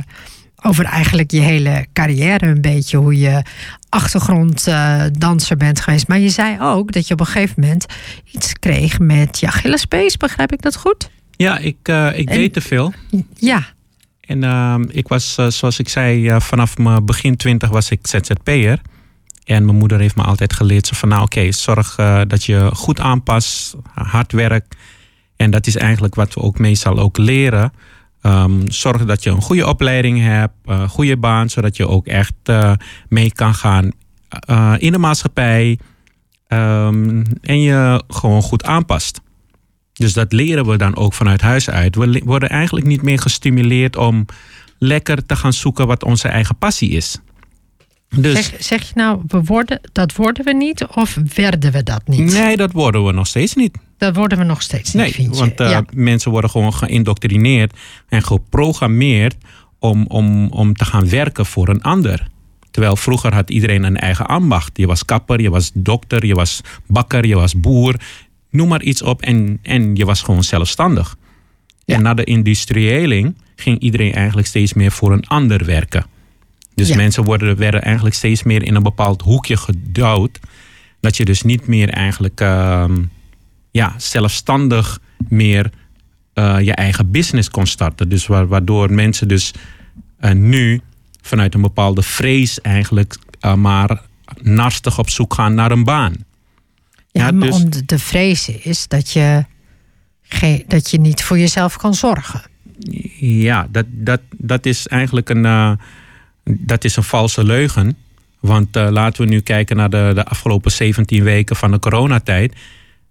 over 0.61 0.85
eigenlijk 0.85 1.31
je 1.31 1.39
hele 1.39 1.85
carrière. 1.93 2.45
Een 2.45 2.61
beetje 2.61 2.97
hoe 2.97 3.19
je 3.19 3.41
achtergronddanser 3.89 5.51
uh, 5.51 5.57
bent 5.57 5.79
geweest. 5.79 6.07
Maar 6.07 6.19
je 6.19 6.29
zei 6.29 6.61
ook 6.61 6.91
dat 6.91 7.07
je 7.07 7.13
op 7.13 7.19
een 7.19 7.25
gegeven 7.25 7.61
moment 7.61 7.85
iets 8.31 8.53
kreeg 8.53 8.99
met 8.99 9.39
je 9.39 9.47
Achillespees. 9.47 10.17
Begrijp 10.17 10.51
ik 10.51 10.61
dat 10.61 10.75
goed? 10.75 11.09
Ja, 11.37 11.57
ik, 11.57 11.77
uh, 11.89 12.17
ik 12.17 12.27
deed 12.27 12.53
te 12.53 12.61
veel. 12.61 12.93
Ja. 13.35 13.65
En 14.19 14.43
uh, 14.43 14.75
ik 14.87 15.07
was, 15.07 15.37
uh, 15.39 15.47
zoals 15.47 15.79
ik 15.79 15.89
zei, 15.89 16.41
vanaf 16.41 16.77
mijn 16.77 17.05
begin 17.05 17.35
twintig 17.35 17.69
was 17.69 17.89
ik 17.89 18.07
ZZP'er. 18.07 18.81
En 19.43 19.65
mijn 19.65 19.77
moeder 19.77 19.99
heeft 19.99 20.15
me 20.15 20.23
altijd 20.23 20.53
geleerd 20.53 20.87
van 20.87 21.09
nou 21.09 21.21
oké, 21.21 21.37
okay, 21.37 21.51
zorg 21.51 21.95
dat 22.27 22.43
je 22.43 22.69
goed 22.73 22.99
aanpast, 22.99 23.75
hard 23.93 24.31
werkt. 24.31 24.75
En 25.35 25.51
dat 25.51 25.67
is 25.67 25.75
eigenlijk 25.75 26.15
wat 26.15 26.33
we 26.33 26.41
ook 26.41 26.59
meestal 26.59 26.99
ook 26.99 27.17
leren. 27.17 27.73
Um, 28.21 28.71
zorg 28.71 29.05
dat 29.05 29.23
je 29.23 29.29
een 29.29 29.41
goede 29.41 29.67
opleiding 29.67 30.21
hebt, 30.21 30.53
een 30.65 30.89
goede 30.89 31.17
baan, 31.17 31.49
zodat 31.49 31.77
je 31.77 31.87
ook 31.87 32.07
echt 32.07 32.33
mee 33.09 33.31
kan 33.31 33.53
gaan 33.53 33.91
in 34.77 34.91
de 34.91 34.97
maatschappij. 34.97 35.79
Um, 36.47 37.23
en 37.41 37.61
je 37.61 38.03
gewoon 38.07 38.41
goed 38.41 38.63
aanpast. 38.63 39.21
Dus 39.97 40.13
dat 40.13 40.31
leren 40.31 40.65
we 40.65 40.77
dan 40.77 40.95
ook 40.95 41.13
vanuit 41.13 41.41
huis 41.41 41.69
uit. 41.69 41.95
We 41.95 42.21
worden 42.25 42.49
eigenlijk 42.49 42.85
niet 42.85 43.01
meer 43.01 43.19
gestimuleerd 43.19 43.95
om 43.95 44.25
lekker 44.77 45.25
te 45.25 45.35
gaan 45.35 45.53
zoeken 45.53 45.87
wat 45.87 46.03
onze 46.03 46.27
eigen 46.27 46.57
passie 46.57 46.89
is. 46.89 47.19
Dus, 48.09 48.33
zeg, 48.33 48.63
zeg, 48.63 48.87
je 48.87 48.91
nou, 48.95 49.21
we 49.27 49.43
worden, 49.43 49.79
dat 49.91 50.15
worden 50.15 50.45
we 50.45 50.53
niet 50.53 50.85
of 50.85 51.17
werden 51.35 51.71
we 51.71 51.83
dat 51.83 52.07
niet? 52.07 52.33
Nee, 52.33 52.57
dat 52.57 52.71
worden 52.71 53.05
we 53.05 53.11
nog 53.11 53.27
steeds 53.27 53.53
niet. 53.53 53.77
Dat 53.97 54.15
worden 54.15 54.37
we 54.37 54.43
nog 54.43 54.61
steeds 54.61 54.93
niet, 54.93 55.03
nee, 55.03 55.13
vind 55.13 55.33
je? 55.33 55.39
want 55.39 55.59
uh, 55.59 55.79
mensen 55.93 56.31
worden 56.31 56.49
gewoon 56.49 56.73
geïndoctrineerd 56.73 57.73
en 58.09 58.23
geprogrammeerd 58.23 59.35
om, 59.79 60.05
om, 60.07 60.47
om 60.47 60.73
te 60.73 60.85
gaan 60.85 61.09
werken 61.09 61.45
voor 61.45 61.69
een 61.69 61.81
ander. 61.81 62.27
Terwijl 62.71 62.95
vroeger 62.95 63.33
had 63.33 63.49
iedereen 63.49 63.83
een 63.83 63.97
eigen 63.97 64.25
ambacht. 64.25 64.77
Je 64.77 64.87
was 64.87 65.05
kapper, 65.05 65.41
je 65.41 65.49
was 65.49 65.71
dokter, 65.73 66.25
je 66.25 66.35
was 66.35 66.61
bakker, 66.85 67.25
je 67.25 67.35
was 67.35 67.59
boer. 67.59 67.95
Noem 68.49 68.67
maar 68.67 68.81
iets 68.81 69.01
op 69.01 69.21
en, 69.21 69.59
en 69.61 69.95
je 69.95 70.05
was 70.05 70.21
gewoon 70.21 70.43
zelfstandig. 70.43 71.15
Ja. 71.85 71.95
En 71.95 72.01
na 72.01 72.13
de 72.13 72.23
industriëling 72.23 73.35
ging 73.55 73.79
iedereen 73.79 74.13
eigenlijk 74.13 74.47
steeds 74.47 74.73
meer 74.73 74.91
voor 74.91 75.11
een 75.11 75.27
ander 75.27 75.65
werken. 75.65 76.05
Dus 76.75 76.95
mensen 76.95 77.23
worden, 77.23 77.57
werden 77.57 77.81
eigenlijk 77.81 78.15
steeds 78.15 78.43
meer 78.43 78.63
in 78.63 78.75
een 78.75 78.83
bepaald 78.83 79.21
hoekje 79.21 79.57
gedouwd. 79.57 80.39
Dat 80.99 81.17
je 81.17 81.25
dus 81.25 81.41
niet 81.41 81.67
meer 81.67 81.89
eigenlijk 81.89 82.41
uh, 82.41 82.85
ja, 83.71 83.93
zelfstandig 83.97 84.99
meer 85.27 85.71
uh, 86.33 86.59
je 86.61 86.73
eigen 86.73 87.11
business 87.11 87.49
kon 87.49 87.67
starten. 87.67 88.09
Dus 88.09 88.27
waardoor 88.27 88.93
mensen 88.93 89.27
dus 89.27 89.53
uh, 90.21 90.31
nu 90.31 90.81
vanuit 91.21 91.53
een 91.53 91.61
bepaalde 91.61 92.01
vrees 92.01 92.61
eigenlijk 92.61 93.17
uh, 93.41 93.53
maar 93.53 94.01
narstig 94.41 94.99
op 94.99 95.09
zoek 95.09 95.33
gaan 95.33 95.53
naar 95.53 95.71
een 95.71 95.83
baan. 95.83 96.15
Ja, 97.17 97.25
ja 97.25 97.31
maar 97.31 97.47
dus, 97.47 97.63
om 97.63 97.69
de 97.85 97.99
vrees 97.99 98.49
is 98.49 98.87
dat 98.87 99.11
je, 99.11 99.45
dat 100.67 100.89
je 100.89 100.99
niet 100.99 101.23
voor 101.23 101.39
jezelf 101.39 101.77
kan 101.77 101.93
zorgen. 101.93 102.41
Ja, 103.19 103.67
dat, 103.71 103.85
dat, 103.89 104.21
dat 104.37 104.65
is 104.65 104.87
eigenlijk 104.87 105.29
een 105.29 105.77
dat 106.49 106.83
is 106.83 106.95
een 106.95 107.03
valse 107.03 107.43
leugen. 107.43 107.97
Want 108.39 108.77
uh, 108.77 108.87
laten 108.89 109.23
we 109.23 109.29
nu 109.29 109.39
kijken 109.39 109.75
naar 109.75 109.89
de, 109.89 110.11
de 110.13 110.25
afgelopen 110.25 110.71
17 110.71 111.23
weken 111.23 111.55
van 111.55 111.71
de 111.71 111.79
coronatijd. 111.79 112.55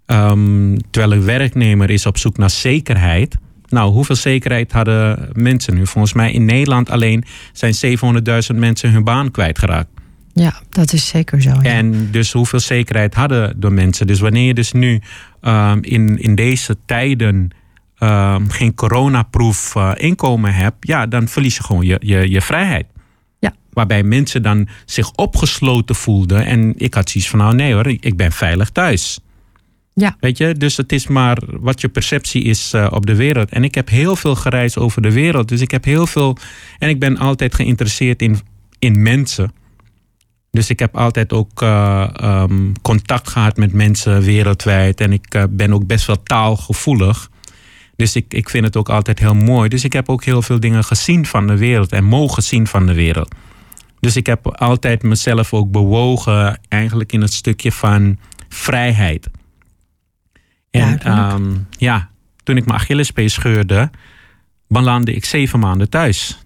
Um, 0.07 0.77
terwijl 0.91 1.13
een 1.13 1.25
werknemer 1.25 1.91
is 1.91 2.07
op 2.07 2.19
zoek 2.19 2.37
naar 2.37 2.51
zekerheid. 2.51 3.37
Nou, 3.69 3.93
hoeveel 3.93 4.17
zekerheid 4.17 4.73
hadden 4.73 5.31
mensen 5.33 5.75
nu? 5.75 5.87
Volgens 5.87 6.13
mij 6.13 6.33
in 6.33 6.45
Nederland 6.45 6.91
alleen 6.91 7.25
zijn 7.53 7.75
700.000 8.53 8.57
mensen 8.59 8.93
hun 8.93 9.05
baan 9.05 9.31
kwijtgeraakt. 9.31 9.89
Ja, 10.39 10.55
dat 10.69 10.93
is 10.93 11.07
zeker 11.07 11.43
zo. 11.43 11.51
Ja. 11.51 11.63
En 11.63 12.11
dus 12.11 12.33
hoeveel 12.33 12.61
zekerheid 12.61 13.15
hadden 13.15 13.61
de 13.61 13.71
mensen? 13.71 14.07
Dus 14.07 14.21
wanneer 14.21 14.47
je 14.47 14.55
dus 14.55 14.73
nu 14.73 15.01
um, 15.41 15.83
in, 15.83 16.19
in 16.19 16.35
deze 16.35 16.77
tijden 16.87 17.51
um, 17.99 18.51
geen 18.51 18.75
coronaproof 18.75 19.75
uh, 19.77 19.93
inkomen 19.97 20.55
hebt, 20.55 20.77
ja, 20.81 21.07
dan 21.07 21.29
verlies 21.29 21.57
je 21.57 21.63
gewoon 21.63 21.87
je, 21.87 21.97
je, 22.01 22.31
je 22.31 22.41
vrijheid. 22.41 22.87
Waarbij 23.77 24.03
mensen 24.03 24.43
dan 24.43 24.69
zich 24.85 25.13
opgesloten 25.13 25.95
voelden. 25.95 26.47
En 26.47 26.73
ik 26.77 26.95
had 26.95 27.11
zoiets 27.11 27.31
van, 27.31 27.39
nou 27.39 27.55
nee 27.55 27.73
hoor, 27.73 27.87
ik 27.87 28.17
ben 28.17 28.33
veilig 28.33 28.71
thuis. 28.71 29.21
Ja. 29.95 30.17
Weet 30.21 30.39
je, 30.39 30.55
dus 30.55 30.77
het 30.77 30.93
is 30.93 31.07
maar 31.07 31.39
wat 31.47 31.81
je 31.81 31.89
perceptie 31.89 32.43
is 32.43 32.73
uh, 32.75 32.87
op 32.91 33.07
de 33.07 33.15
wereld. 33.15 33.51
En 33.51 33.65
ik 33.65 33.75
heb 33.75 33.89
heel 33.89 34.17
veel 34.17 34.35
gereisd 34.35 34.79
over 34.79 35.03
de 35.03 35.13
wereld. 35.13 35.49
Dus 35.49 35.61
ik 35.61 35.71
heb 35.71 35.85
heel 35.85 36.07
veel. 36.07 36.37
En 36.79 36.89
ik 36.89 37.01
ben 37.01 37.19
altijd 37.19 37.55
geïnteresseerd 37.55 38.23
in, 38.23 38.39
in 38.79 39.03
mensen. 39.03 39.53
Dus 40.57 40.71
ik 40.71 40.79
heb 40.79 40.97
altijd 40.97 41.33
ook 41.33 41.63
uh, 41.63 42.09
um, 42.23 42.73
contact 42.83 43.29
gehad 43.29 43.57
met 43.57 43.73
mensen 43.73 44.23
wereldwijd. 44.23 45.01
En 45.01 45.13
ik 45.13 45.35
uh, 45.35 45.43
ben 45.51 45.73
ook 45.73 45.87
best 45.87 46.07
wel 46.07 46.23
taalgevoelig. 46.23 47.31
Dus 47.97 48.17
ik, 48.17 48.25
ik 48.29 48.49
vind 48.49 48.65
het 48.65 48.77
ook 48.77 48.89
altijd 48.89 49.19
heel 49.19 49.35
mooi. 49.35 49.69
Dus 49.69 49.85
ik 49.85 49.93
heb 49.93 50.09
ook 50.09 50.25
heel 50.25 50.43
veel 50.43 50.61
dingen 50.61 50.85
gezien 50.85 51.27
van 51.27 51.47
de 51.47 51.57
wereld 51.57 51.93
en 51.93 52.05
mogen 52.05 52.43
zien 52.43 52.67
van 52.67 52.87
de 52.87 52.95
wereld. 52.95 53.35
Dus 54.01 54.17
ik 54.17 54.27
heb 54.27 54.47
altijd 54.47 55.03
mezelf 55.03 55.53
ook 55.53 55.71
bewogen, 55.71 56.61
eigenlijk 56.69 57.13
in 57.13 57.21
het 57.21 57.33
stukje 57.33 57.73
van 57.73 58.19
vrijheid. 58.49 59.31
En 60.71 61.01
ja, 61.03 61.33
um, 61.33 61.67
ja 61.71 62.11
toen 62.43 62.57
ik 62.57 62.67
mijn 62.67 62.79
Achillespees 62.79 63.33
scheurde, 63.33 63.91
belandde 64.69 65.15
ik 65.15 65.25
zeven 65.25 65.59
maanden 65.59 65.91
thuis. 65.91 66.46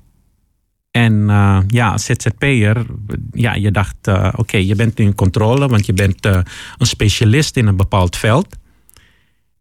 En 0.90 1.12
uh, 1.12 1.59
ja, 1.66 1.90
als 1.90 2.05
ZZP'er, 2.05 2.87
ja, 3.33 3.55
je 3.55 3.70
dacht, 3.70 3.96
uh, 4.09 4.26
oké, 4.26 4.40
okay, 4.40 4.64
je 4.64 4.74
bent 4.74 4.98
in 4.98 5.14
controle, 5.14 5.68
want 5.68 5.87
je 5.87 5.92
bent 5.92 6.26
uh, 6.26 6.40
een 6.79 6.87
specialist 6.87 7.57
in 7.57 7.66
een 7.66 7.76
bepaald 7.76 8.16
veld. 8.16 8.57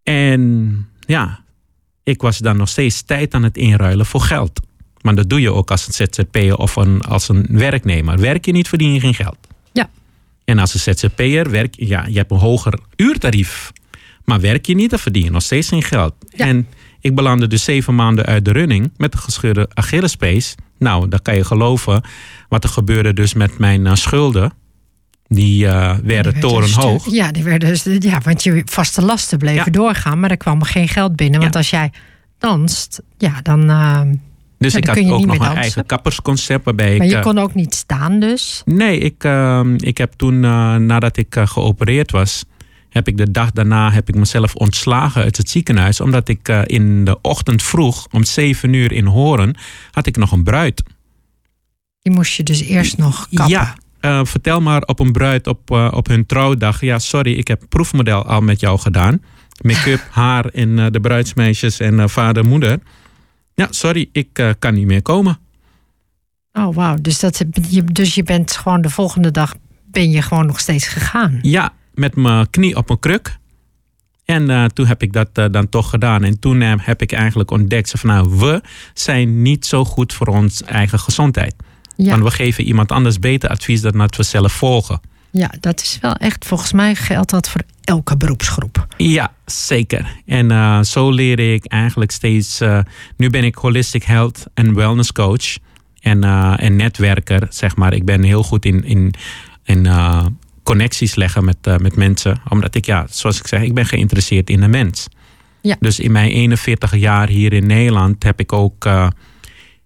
En 0.04 0.88
ja, 1.00 1.39
ik 2.04 2.22
was 2.22 2.38
dan 2.38 2.58
nog 2.58 2.70
steeds 2.70 3.02
tijd 3.02 3.34
aan 3.34 3.44
het 3.44 3.58
inruilen 3.58 4.06
voor 4.06 4.22
geld. 4.22 4.60
Maar 5.02 5.15
dat 5.15 5.30
doe 5.30 5.42
je 5.42 5.54
ook 5.54 5.72
als 5.72 5.88
een 5.88 5.94
ZZP'er 5.94 6.58
of 6.58 6.76
een, 6.76 7.02
als 7.02 7.30
een 7.30 7.46
werknemer. 7.50 8.20
Werk 8.20 8.46
je 8.46 8.52
niet, 8.52 8.68
verdien 8.68 8.94
je 8.94 9.00
geen 9.00 9.13
geld. 9.13 9.38
Ja. 9.72 9.89
En 10.44 10.60
als 10.60 10.74
een 10.74 10.96
ZZP'er 10.96 11.50
werk 11.50 11.74
ja, 11.78 12.06
je 12.06 12.18
hebt 12.18 12.32
een 12.32 12.38
hoger 12.38 12.80
uurtarief. 12.96 13.72
Maar 14.26 14.39
werk 14.39 14.65
je 14.65 14.76
niet, 14.76 14.89
dan 14.89 15.00
verdien 15.00 15.24
je 15.24 15.32
nog 15.32 15.44
steeds 15.44 15.68
geen 15.68 15.84
geld. 15.84 16.13
Ja. 16.30 16.46
En 16.46 16.68
ik 17.02 17.16
belandde 17.16 17.48
dus 17.48 17.64
zeven 17.64 17.96
maanden 17.96 18.26
uit 18.26 18.46
de 18.46 18.52
running 18.52 18.92
met 18.98 19.14
een 19.14 19.20
gescheurde 19.20 19.70
Achillespees. 19.74 20.56
Nou, 20.80 21.08
dan 21.08 21.20
kan 21.22 21.36
je 21.36 21.44
geloven 21.44 22.04
wat 22.50 22.64
er 22.64 22.70
gebeurde 22.70 23.14
dus 23.14 23.34
met 23.34 23.58
mijn 23.58 23.88
eh, 23.88 23.94
schulden. 23.96 24.52
Die 25.28 25.68
eh, 25.68 25.72
werden 25.74 26.04
Die 26.06 26.14
werden 26.14 26.40
torenhoog. 26.40 27.12
Ja, 27.12 27.32
die 27.32 27.44
werden 27.44 27.70
dus, 27.70 27.84
ja, 28.00 28.20
want 28.24 28.44
je 28.44 28.62
vaste 28.66 29.02
lasten 29.02 29.38
bleven 29.38 29.66
Ja. 29.66 29.72
doorgaan, 29.72 30.20
maar 30.20 30.30
er 30.32 30.38
kwam 30.38 30.64
geen 30.64 30.88
geld 30.88 31.16
binnen. 31.16 31.40
Want 31.40 31.54
Ja. 31.54 31.60
als 31.60 31.70
jij 31.70 31.92
danst, 32.38 33.02
ja, 33.18 33.42
dan. 33.42 33.70
eh, 33.70 34.02
Dus 34.58 34.72
Ja, 34.74 34.78
ik 34.80 34.88
had 34.88 34.98
ook 34.98 35.26
nog 35.26 35.50
een 35.50 35.56
eigen 35.56 35.86
kappersconcept 35.86 36.66
waarbij 36.66 36.98
maar 36.98 37.06
ik... 37.08 37.12
je 37.14 37.20
kon 37.20 37.38
ook 37.38 37.54
niet 37.54 37.76
staan, 37.76 38.20
dus. 38.20 38.62
Nee, 38.66 38.98
ik, 39.00 39.24
ehm, 39.24 39.76
ik 39.78 39.98
heb 39.98 40.14
toen, 40.14 40.40
nadat 40.86 41.18
ik 41.18 41.36
geopereerd 41.44 42.12
was, 42.12 42.44
heb 42.89 43.08
ik 43.08 43.17
de 43.17 43.32
dag 43.32 43.52
daarna 43.52 43.91
heb 43.91 44.10
ik 44.10 44.15
mezelf 44.15 44.56
ontslagen 44.56 45.23
uit 45.23 45.38
het 45.38 45.49
ziekenhuis. 45.49 46.02
Omdat 46.02 46.28
ik 46.28 46.47
eh, 46.47 46.62
in 46.65 47.06
de 47.06 47.21
ochtend 47.21 47.63
vroeg, 47.63 48.08
om 48.12 48.23
7 48.23 48.73
uur 48.73 48.91
in 48.91 49.06
Horen, 49.06 49.56
had 49.91 50.06
ik 50.06 50.17
nog 50.17 50.32
een 50.32 50.43
bruid. 50.43 50.84
Die 52.02 52.13
moest 52.13 52.34
je 52.34 52.43
dus 52.43 52.62
eerst 52.62 52.97
nog 52.97 53.28
kappen. 53.30 53.49
Ja, 53.49 53.75
eh, 53.99 54.21
vertel 54.23 54.62
maar 54.62 54.82
op 54.82 54.99
een 54.99 55.12
bruid 55.12 55.47
op, 55.47 55.71
eh, 55.71 55.91
op 55.95 56.08
hun 56.08 56.25
trouwdag. 56.25 56.82
Ja, 56.82 56.99
sorry, 56.99 57.34
ik 57.34 57.47
heb 57.47 57.63
proefmodel 57.69 58.25
al 58.25 58.41
met 58.41 58.60
jou 58.60 58.80
gedaan. 58.80 59.21
Make-up, 59.62 60.08
haar 60.12 60.45
en 60.45 60.91
de 60.91 60.99
bruidsmeisjes 60.99 61.80
en 61.80 62.10
vader, 62.10 62.45
moeder. 62.45 62.80
Ja, 63.56 63.67
sorry, 63.69 64.10
ik 64.12 64.56
kan 64.60 64.73
niet 64.73 64.86
meer 64.86 65.02
komen. 65.02 65.39
Oh, 66.54 66.75
wauw. 66.75 66.95
Dus, 67.02 67.19
dat, 67.19 67.43
je, 67.69 67.84
dus 67.84 68.15
je 68.15 68.23
bent 68.23 68.58
gewoon 68.58 68.82
de 68.82 68.89
volgende 68.89 69.32
dag 69.32 69.56
ben 69.91 70.10
je 70.10 70.21
gewoon 70.21 70.45
nog 70.45 70.60
steeds 70.60 70.88
gegaan. 70.88 71.39
Ja, 71.41 71.73
met 72.00 72.16
mijn 72.16 72.50
knie 72.50 72.76
op 72.76 72.90
een 72.90 73.00
kruk. 73.00 73.38
En 74.30 74.50
eh, 74.50 74.66
toen 74.66 74.86
heb 74.86 75.02
ik 75.02 75.14
dat 75.14 75.30
eh, 75.34 75.46
dan 75.52 75.70
toch 75.70 75.90
gedaan. 75.90 76.24
En 76.24 76.40
toen 76.40 76.62
eh, 76.62 76.74
heb 76.78 77.02
ik 77.02 77.12
eigenlijk 77.12 77.52
ontdekt 77.52 77.92
van 77.96 78.10
nou, 78.10 78.38
we 78.38 78.62
zijn 78.94 79.42
niet 79.42 79.66
zo 79.66 79.86
goed 79.86 80.14
voor 80.14 80.28
ons 80.28 80.64
eigen 80.64 81.00
gezondheid. 81.00 81.56
Ja, 81.96 82.10
Want 82.10 82.24
we 82.24 82.32
geven 82.32 82.64
iemand 82.64 82.92
anders 82.92 83.20
beter 83.20 83.50
advies 83.50 83.82
dan 83.82 83.98
dat 83.98 84.16
we 84.16 84.24
zelf 84.24 84.52
volgen. 84.54 85.00
ja, 85.32 85.52
dat 85.60 85.82
is 85.82 85.98
wel 86.02 86.14
echt, 86.14 86.46
volgens 86.46 86.72
mij 86.72 86.96
geldt 86.96 87.30
dat 87.30 87.50
voor 87.50 87.62
elke 87.84 88.18
beroepsgroep. 88.18 88.88
Ja, 88.98 89.34
zeker. 89.46 90.16
En 90.26 90.86
zo 90.86 91.10
leer 91.10 91.40
ik 91.54 91.66
eigenlijk 91.66 92.12
steeds. 92.12 92.60
nu 93.18 93.30
ben 93.30 93.44
ik 93.44 93.56
holistic 93.56 94.04
health 94.04 94.46
en 94.54 94.74
wellness 94.76 95.12
coach. 95.12 95.58
En, 96.00 96.24
en 96.60 96.76
netwerker, 96.76 97.48
zeg 97.50 97.76
maar. 97.76 97.94
Ik 97.94 98.06
ben 98.06 98.24
heel 98.24 98.44
goed 98.44 98.66
in, 98.66 98.84
in, 98.84 99.14
in 99.64 99.88
connecties 100.70 101.16
leggen 101.16 101.46
met, 101.46 101.58
eh, 101.62 101.78
met 101.78 101.96
mensen. 101.96 102.42
Omdat 102.50 102.76
ik, 102.76 102.86
ja, 102.86 103.06
zoals 103.10 103.40
ik 103.40 103.48
zeg, 103.48 103.62
ik 103.62 103.74
ben 103.74 103.86
geïnteresseerd 103.86 104.50
in 104.50 104.60
de 104.60 104.68
mens. 104.68 105.08
Ja. 105.62 105.76
Dus 105.80 106.00
in 106.00 106.12
mijn 106.12 106.32
41 106.32 106.96
jaar 106.96 107.28
hier 107.28 107.54
in 107.54 107.68
Nederland 107.68 108.24
heb 108.24 108.40
ik 108.40 108.54
ook 108.54 108.86
eh, 108.86 109.08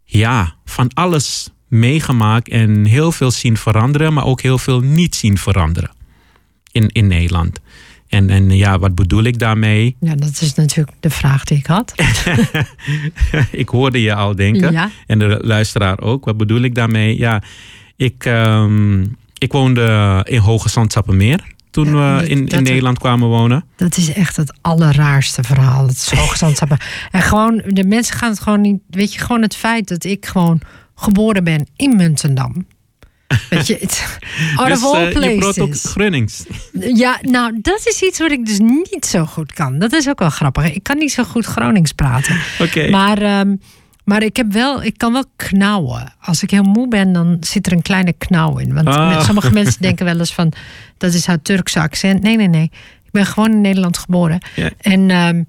ja, 0.04 0.56
van 0.65 0.91
alles 0.93 1.50
meegemaakt. 1.67 2.50
En 2.50 2.86
heel 2.86 3.12
veel 3.12 3.32
zien 3.32 3.58
veranderen, 3.58 4.13
maar 4.13 4.26
ook 4.26 4.41
heel 4.41 4.58
veel 4.58 4.80
niet 4.80 5.15
zien 5.15 5.38
veranderen. 5.38 5.91
In, 6.72 6.88
in 6.88 7.08
Nederland. 7.08 7.60
En, 8.08 8.30
en 8.30 8.50
ja, 8.50 8.80
wat 8.80 8.96
bedoel 8.96 9.24
ik 9.24 9.39
daarmee? 9.39 9.96
Ja, 10.00 10.15
dat 10.15 10.41
is 10.41 10.54
natuurlijk 10.54 10.98
de 11.00 11.10
vraag 11.10 11.43
die 11.43 11.58
ik 11.58 11.65
had. 11.65 11.93
ik 13.63 13.69
hoorde 13.69 14.02
je 14.02 14.15
al 14.15 14.36
denken. 14.36 14.72
Ja, 14.72 14.89
En 15.08 15.19
de 15.19 15.39
luisteraar 15.41 16.02
ook. 16.02 16.26
Wat 16.26 16.38
bedoel 16.38 16.62
ik 16.62 16.76
daarmee? 16.76 17.17
Ja, 17.17 17.43
ik, 17.96 18.26
ehm, 18.26 19.04
ik 19.43 19.51
woonde 19.51 20.21
in 20.29 20.38
Hoge 20.39 20.69
Zandstappenmeer. 20.69 21.51
Toen 21.71 21.95
Ja, 21.95 22.17
we 22.17 22.27
in, 22.29 22.47
in 22.47 22.63
Nederland 22.63 22.99
kwamen 22.99 23.27
wonen. 23.27 23.65
dat 23.75 23.97
is 23.97 24.13
echt 24.13 24.36
het 24.36 24.53
allerraarste 24.62 25.43
verhaal. 25.43 25.88
Het 25.88 25.95
is 25.95 26.12
hoogstandstappen. 26.19 26.77
En 27.12 27.21
gewoon, 27.21 27.62
de 27.67 27.84
mensen 27.84 28.15
gaan 28.15 28.29
het 28.29 28.39
gewoon 28.39 28.62
niet. 28.62 28.79
Weet 28.89 29.13
je, 29.13 29.19
gewoon 29.19 29.41
het 29.41 29.56
feit 29.56 29.88
dat 29.88 30.03
ik 30.03 30.25
gewoon 30.25 30.62
geboren 30.95 31.43
ben 31.43 31.67
in 31.75 31.95
Muntendam. 31.95 32.65
Weet 33.49 33.67
je, 33.67 33.77
het, 33.79 34.19
out 34.56 34.67
Dus, 34.67 34.84
of 34.84 34.93
all 34.93 35.06
eh, 35.06 35.56
je. 35.56 35.73
Grunnings. 35.73 36.43
Ja, 36.79 37.19
nou, 37.21 37.60
dat 37.62 37.82
is 37.86 38.01
iets 38.01 38.19
wat 38.19 38.32
ik 38.32 38.45
dus 38.45 38.60
niet 38.60 39.06
zo 39.06 39.25
goed 39.25 39.53
kan. 39.53 39.79
Dat 39.79 39.93
is 39.93 40.10
ook 40.10 40.19
wel 40.19 40.29
grappig. 40.29 40.73
Ik 40.73 40.84
kan 40.84 40.97
niet 40.97 41.12
zo 41.12 41.23
goed 41.23 41.45
Gronings 41.45 41.91
praten. 41.91 42.39
Oké. 42.65 42.89
Maar, 42.89 43.17
ehm, 43.21 43.56
maar 44.03 44.23
ik, 44.23 44.35
heb 44.35 44.51
wel, 44.51 44.83
ik 44.83 44.97
kan 44.97 45.13
wel 45.13 45.23
knauwen. 45.35 46.13
Als 46.21 46.43
ik 46.43 46.51
heel 46.51 46.63
moe 46.63 46.87
ben, 46.87 47.13
dan 47.13 47.37
zit 47.39 47.65
er 47.65 47.71
een 47.71 47.81
kleine 47.81 48.13
knauw 48.13 48.57
in. 48.57 48.73
Want 48.73 48.87
Ah. 48.87 49.23
sommige 49.23 49.51
mensen 49.59 49.81
denken 49.81 50.05
wel 50.05 50.19
eens 50.19 50.33
van... 50.33 50.51
dat 50.97 51.13
is 51.13 51.25
haar 51.25 51.41
Turkse 51.41 51.79
accent. 51.79 52.21
Nee, 52.23 52.35
nee, 52.37 52.47
nee. 52.47 52.71
Ik 53.03 53.11
ben 53.11 53.25
gewoon 53.25 53.51
in 53.51 53.61
Nederland 53.61 53.97
geboren. 53.97 54.39
En, 54.81 55.09
ehm, 55.09 55.43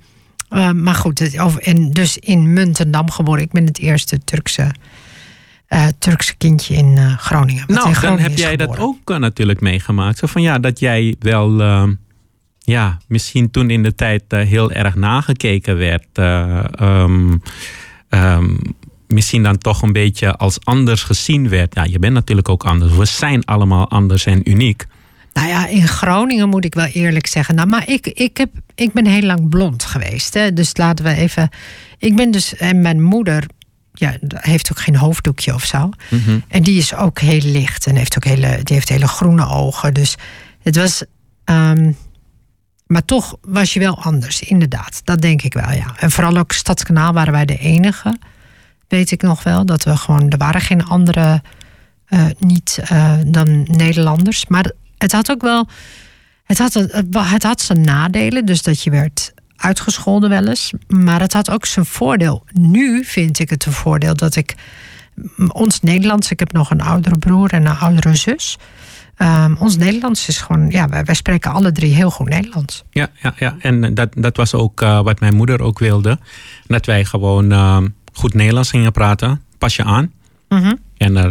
eh, 0.48 0.70
maar 0.70 0.94
goed, 0.94 1.38
over, 1.40 1.62
en 1.62 1.90
dus 1.90 2.18
in 2.18 2.52
Muntendam 2.52 3.10
geboren. 3.10 3.42
Ik 3.42 3.52
ben 3.52 3.64
het 3.64 3.78
eerste 3.78 4.18
Turkse, 4.24 4.70
eh, 5.66 5.86
Turkse 5.98 6.36
kindje 6.36 6.74
in 6.74 6.94
eh, 6.96 7.18
Groningen. 7.18 7.64
in 7.66 7.74
Nou, 7.74 8.00
dan 8.00 8.18
heb 8.18 8.36
jij 8.38 8.56
dat 8.56 8.78
ook 8.78 9.18
natuurlijk 9.18 9.60
meegemaakt. 9.60 10.18
Zo 10.18 10.26
van 10.26 10.42
ja, 10.42 10.58
dat 10.58 10.78
jij 10.78 11.14
wel, 11.18 11.60
ehm, 11.60 11.92
ja, 12.58 12.98
misschien 13.08 13.50
toen 13.50 13.70
in 13.70 13.82
de 13.82 13.94
tijd 13.94 14.22
heel 14.28 14.70
erg 14.72 14.94
nagekeken 14.94 15.76
werd. 15.76 16.06
eh, 16.12 17.04
ehm, 18.14 18.56
misschien 19.08 19.42
dan 19.42 19.58
toch 19.58 19.82
een 19.82 19.92
beetje 19.92 20.36
als 20.36 20.58
anders 20.64 21.02
gezien 21.02 21.48
werd. 21.48 21.74
Ja, 21.74 21.84
je 21.84 21.98
bent 21.98 22.12
natuurlijk 22.12 22.48
ook 22.48 22.64
anders. 22.64 22.96
We 22.96 23.04
zijn 23.04 23.44
allemaal 23.44 23.90
anders 23.90 24.26
en 24.26 24.50
uniek. 24.50 24.86
Nou 25.32 25.48
ja, 25.48 25.66
in 25.66 25.88
Groningen 25.88 26.48
moet 26.48 26.64
ik 26.64 26.74
wel 26.74 26.84
eerlijk 26.86 27.26
zeggen. 27.26 27.54
Nou, 27.54 27.68
maar 27.68 27.88
ik, 27.88 28.06
ik, 28.06 28.36
heb, 28.36 28.50
ik 28.74 28.92
ben 28.92 29.06
heel 29.06 29.22
lang 29.22 29.48
blond 29.48 29.84
geweest. 29.84 30.34
Hè? 30.34 30.52
Dus 30.52 30.76
laten 30.76 31.04
we 31.04 31.14
even. 31.14 31.48
Ik 31.98 32.16
ben 32.16 32.30
dus. 32.30 32.56
En 32.56 32.80
mijn 32.80 33.02
moeder. 33.02 33.44
Ja, 33.92 34.16
heeft 34.34 34.70
ook 34.70 34.78
geen 34.80 34.96
hoofddoekje 34.96 35.54
of 35.54 35.64
zo. 35.64 35.90
Mhm. 36.10 36.38
En 36.48 36.62
die 36.62 36.78
is 36.78 36.94
ook 36.94 37.18
heel 37.18 37.40
licht. 37.42 37.86
En 37.86 37.96
heeft 37.96 38.16
ook 38.16 38.24
hele, 38.24 38.60
die 38.62 38.74
heeft 38.76 38.88
hele 38.88 39.08
groene 39.08 39.48
ogen. 39.48 39.94
Dus 39.94 40.14
het 40.62 40.76
was. 40.76 41.04
ehm, 41.44 41.92
maar 42.86 43.04
toch 43.04 43.36
was 43.40 43.72
je 43.72 43.80
wel 43.80 44.02
anders, 44.02 44.40
inderdaad. 44.42 45.00
Dat 45.04 45.20
denk 45.20 45.42
ik 45.42 45.52
wel, 45.54 45.70
ja. 45.72 45.94
En 45.98 46.10
vooral 46.10 46.36
ook 46.36 46.52
Stadskanaal 46.52 47.12
waren 47.12 47.32
wij 47.32 47.44
de 47.44 47.58
enige. 47.58 48.18
Weet 48.88 49.10
ik 49.10 49.22
nog 49.22 49.42
wel. 49.42 49.66
Dat 49.66 49.84
we 49.84 49.96
gewoon. 49.96 50.30
Er 50.30 50.38
waren 50.38 50.60
geen 50.60 50.84
andere. 50.84 51.42
eh, 52.04 52.26
niet 52.38 52.78
eh, 52.82 53.12
dan 53.26 53.62
Nederlanders. 53.62 54.46
Maar 54.46 54.70
het 54.98 55.12
had 55.12 55.30
ook 55.30 55.42
wel. 55.42 55.68
Het 56.44 56.58
had, 56.58 56.74
het 57.18 57.42
had 57.42 57.60
zijn 57.60 57.80
nadelen. 57.80 58.46
Dus 58.46 58.62
dat 58.62 58.82
je 58.82 58.90
werd 58.90 59.32
uitgescholden 59.56 60.30
wel 60.30 60.46
eens. 60.46 60.72
Maar 60.88 61.20
het 61.20 61.32
had 61.32 61.50
ook 61.50 61.66
zijn 61.66 61.86
voordeel. 61.86 62.44
Nu 62.52 63.04
vind 63.04 63.38
ik 63.38 63.50
het 63.50 63.66
een 63.66 63.72
voordeel 63.72 64.14
dat 64.16 64.36
ik. 64.36 64.54
Ons 65.48 65.80
Nederlands. 65.80 66.30
Ik 66.30 66.38
heb 66.38 66.52
nog 66.52 66.70
een 66.70 66.80
oudere 66.80 67.18
broer 67.18 67.52
en 67.52 67.66
een 67.66 67.78
oudere 67.78 68.14
zus. 68.14 68.58
Ehm, 69.16 69.54
ons 69.58 69.76
Nederlands 69.76 70.28
is 70.28 70.38
gewoon. 70.40 70.70
Ja, 70.70 70.88
wij, 70.88 71.04
wij 71.04 71.14
spreken 71.14 71.52
alle 71.52 71.72
drie 71.72 71.94
heel 71.94 72.10
goed 72.10 72.28
Nederlands. 72.28 72.84
Ja, 72.90 73.10
ja, 73.22 73.34
ja. 73.38 73.56
en 73.58 73.94
dat, 73.94 74.08
dat 74.16 74.36
was 74.36 74.54
ook 74.54 74.80
eh, 74.82 75.00
wat 75.02 75.20
mijn 75.20 75.34
moeder 75.36 75.60
ook 75.60 75.78
wilde. 75.78 76.18
Dat 76.66 76.86
wij 76.86 77.04
gewoon 77.04 77.52
ehm, 77.52 77.88
goed 78.12 78.34
Nederlands 78.34 78.70
gingen 78.70 78.92
praten. 78.92 79.42
Pas 79.58 79.76
je 79.76 79.84
aan. 79.84 80.12
Mhm. 80.48 80.74
En 80.96 81.16
eh, 81.16 81.30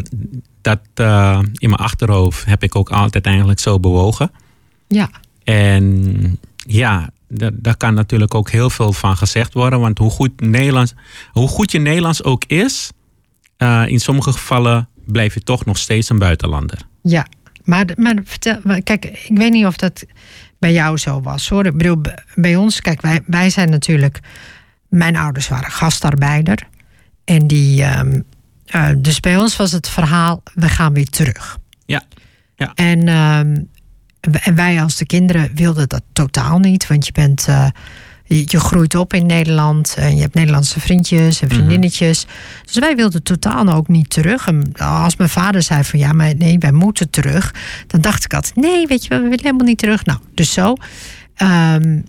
dat 0.62 0.80
eh, 0.94 1.40
in 1.54 1.70
mijn 1.70 1.82
achterhoofd 1.82 2.46
heb 2.46 2.64
ik 2.64 2.76
ook 2.76 2.90
altijd 2.92 3.26
eigenlijk 3.26 3.60
zo 3.60 3.80
bewogen. 3.80 4.32
Ja. 4.88 5.10
En 5.44 6.40
ja, 6.56 7.10
da- 7.28 7.50
daar 7.54 7.78
kan 7.78 7.94
natuurlijk 7.94 8.36
ook 8.36 8.50
heel 8.50 8.70
veel 8.70 8.94
van 8.94 9.18
gezegd 9.18 9.54
worden. 9.54 9.80
Want 9.80 9.98
hoe 9.98 10.10
goed, 10.10 10.42
Nederlands, 10.42 10.94
hoe 11.32 11.48
goed 11.48 11.72
je 11.72 11.80
Nederlands 11.80 12.24
ook 12.24 12.44
is, 12.46 12.92
eh, 13.58 13.84
in 13.88 14.00
sommige 14.00 14.32
gevallen 14.32 14.88
blijf 15.06 15.34
je 15.34 15.44
toch 15.44 15.66
nog 15.66 15.78
steeds 15.78 16.10
een 16.10 16.20
buitenlander. 16.20 16.78
Ja, 17.02 17.26
maar, 17.64 17.86
maar 17.96 18.16
vertel, 18.24 18.60
kijk, 18.84 19.06
ik 19.06 19.38
weet 19.38 19.52
niet 19.52 19.66
of 19.66 19.76
dat 19.78 20.06
bij 20.60 20.74
jou 20.74 20.98
zo 20.98 21.22
was 21.22 21.50
hoor. 21.50 21.66
Ik 21.66 21.78
bedoel, 21.78 22.02
bij 22.36 22.56
ons, 22.56 22.82
kijk, 22.82 23.02
wij, 23.02 23.22
wij 23.26 23.50
zijn 23.50 23.70
natuurlijk. 23.70 24.20
Mijn 24.90 25.16
ouders 25.16 25.48
waren 25.48 25.72
gastarbeider. 25.72 26.68
En 27.26 27.48
die. 27.48 27.84
ehm, 27.84 28.22
eh, 28.66 28.90
dus 28.98 29.20
bij 29.20 29.38
ons 29.38 29.56
was 29.56 29.72
het 29.72 29.90
verhaal: 29.90 30.44
we 30.54 30.70
gaan 30.70 30.94
weer 30.94 31.10
terug. 31.10 31.58
Ja, 31.86 32.04
ja. 32.56 32.72
En, 32.76 33.08
ehm, 33.08 33.62
en 34.44 34.56
wij 34.56 34.82
als 34.82 34.96
de 34.98 35.06
kinderen 35.06 35.52
wilden 35.56 35.90
dat 35.90 36.04
totaal 36.14 36.60
niet. 36.60 36.88
Want 36.88 37.06
je 37.06 37.12
bent. 37.12 37.48
eh, 37.48 37.68
je, 38.24 38.44
je 38.46 38.60
groeit 38.60 38.96
op 38.96 39.14
in 39.14 39.26
Nederland 39.26 39.96
en 39.98 40.16
je 40.16 40.22
hebt 40.22 40.34
Nederlandse 40.34 40.80
vriendjes 40.80 41.42
en 41.42 41.50
vriendinnetjes. 41.50 42.26
Dus 42.66 42.80
wij 42.80 42.96
wilden 42.96 43.24
totaal 43.24 43.70
ook 43.70 43.88
niet 43.88 44.10
terug. 44.10 44.48
En 44.48 44.74
als 44.78 45.16
mijn 45.16 45.30
vader 45.30 45.62
zei 45.62 45.84
van 45.84 46.00
ja, 46.00 46.14
maar 46.14 46.36
nee, 46.36 46.58
wij 46.60 46.72
moeten 46.72 47.10
terug. 47.10 47.54
Dan 47.88 48.02
dacht 48.02 48.26
ik 48.26 48.34
altijd, 48.34 48.56
nee, 48.56 48.88
weet 48.88 49.04
je 49.04 49.10
wel, 49.10 49.18
we 49.18 49.24
willen 49.28 49.44
helemaal 49.44 49.68
niet 49.68 49.78
terug. 49.78 50.06
Nou, 50.06 50.20
dus 50.34 50.54
zo. 50.54 50.76
Ehm, 51.36 52.02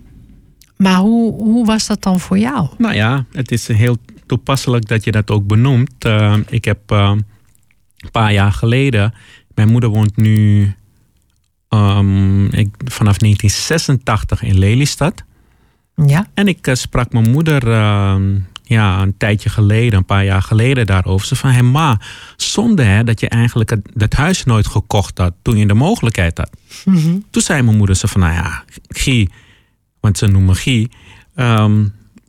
maar 0.77 0.95
hoe, 0.95 1.33
hoe 1.43 1.65
was 1.65 1.87
dat 1.87 2.03
dan 2.03 2.19
voor 2.19 2.37
jou? 2.37 2.67
Nou 2.77 2.93
ja, 2.93 3.25
het 3.31 3.51
is 3.51 3.67
heel 3.67 3.97
toepasselijk 4.25 4.87
dat 4.87 5.03
je 5.03 5.11
dat 5.11 5.31
ook 5.31 5.47
benoemt. 5.47 6.05
Eh, 6.05 6.37
ik 6.49 6.65
heb 6.65 6.91
eh, 6.91 7.11
een 7.97 8.11
paar 8.11 8.33
jaar 8.33 8.51
geleden, 8.51 9.13
mijn 9.55 9.69
moeder 9.69 9.89
woont 9.89 10.17
nu 10.17 10.71
ehm, 11.69 12.45
ik, 12.45 12.69
vanaf 12.85 13.17
1986 13.17 14.43
in 14.43 14.59
Lelystad. 14.59 15.23
Ja. 15.95 16.27
En 16.33 16.47
ik 16.47 16.67
eh, 16.67 16.75
sprak 16.75 17.11
mijn 17.11 17.31
moeder 17.31 17.71
ehm, 17.71 18.39
ja, 18.63 19.01
een 19.01 19.17
tijdje 19.17 19.49
geleden, 19.49 19.97
een 19.97 20.05
paar 20.05 20.25
jaar 20.25 20.41
geleden 20.41 20.85
daarover. 20.85 21.27
Ze 21.27 21.35
van, 21.35 21.49
hé 21.49 21.61
ma, 21.61 21.99
zonde 22.35 22.83
hè, 22.83 23.03
dat 23.03 23.19
je 23.19 23.29
eigenlijk 23.29 23.69
het, 23.69 23.89
dat 23.93 24.13
huis 24.13 24.43
nooit 24.43 24.67
gekocht 24.67 25.17
had 25.17 25.33
toen 25.41 25.57
je 25.57 25.67
de 25.67 25.73
mogelijkheid 25.73 26.37
had. 26.37 26.49
Mhm. 26.85 27.17
Toen 27.29 27.41
zei 27.41 27.61
mijn 27.61 27.77
moeder 27.77 27.95
ze 27.95 28.07
van, 28.07 28.21
nou 28.21 28.33
ja, 28.33 28.63
Guy, 28.87 29.29
want 29.99 30.17
ze 30.17 30.27
noemen 30.27 30.55
Guy, 30.55 30.89
ehm, 31.35 31.85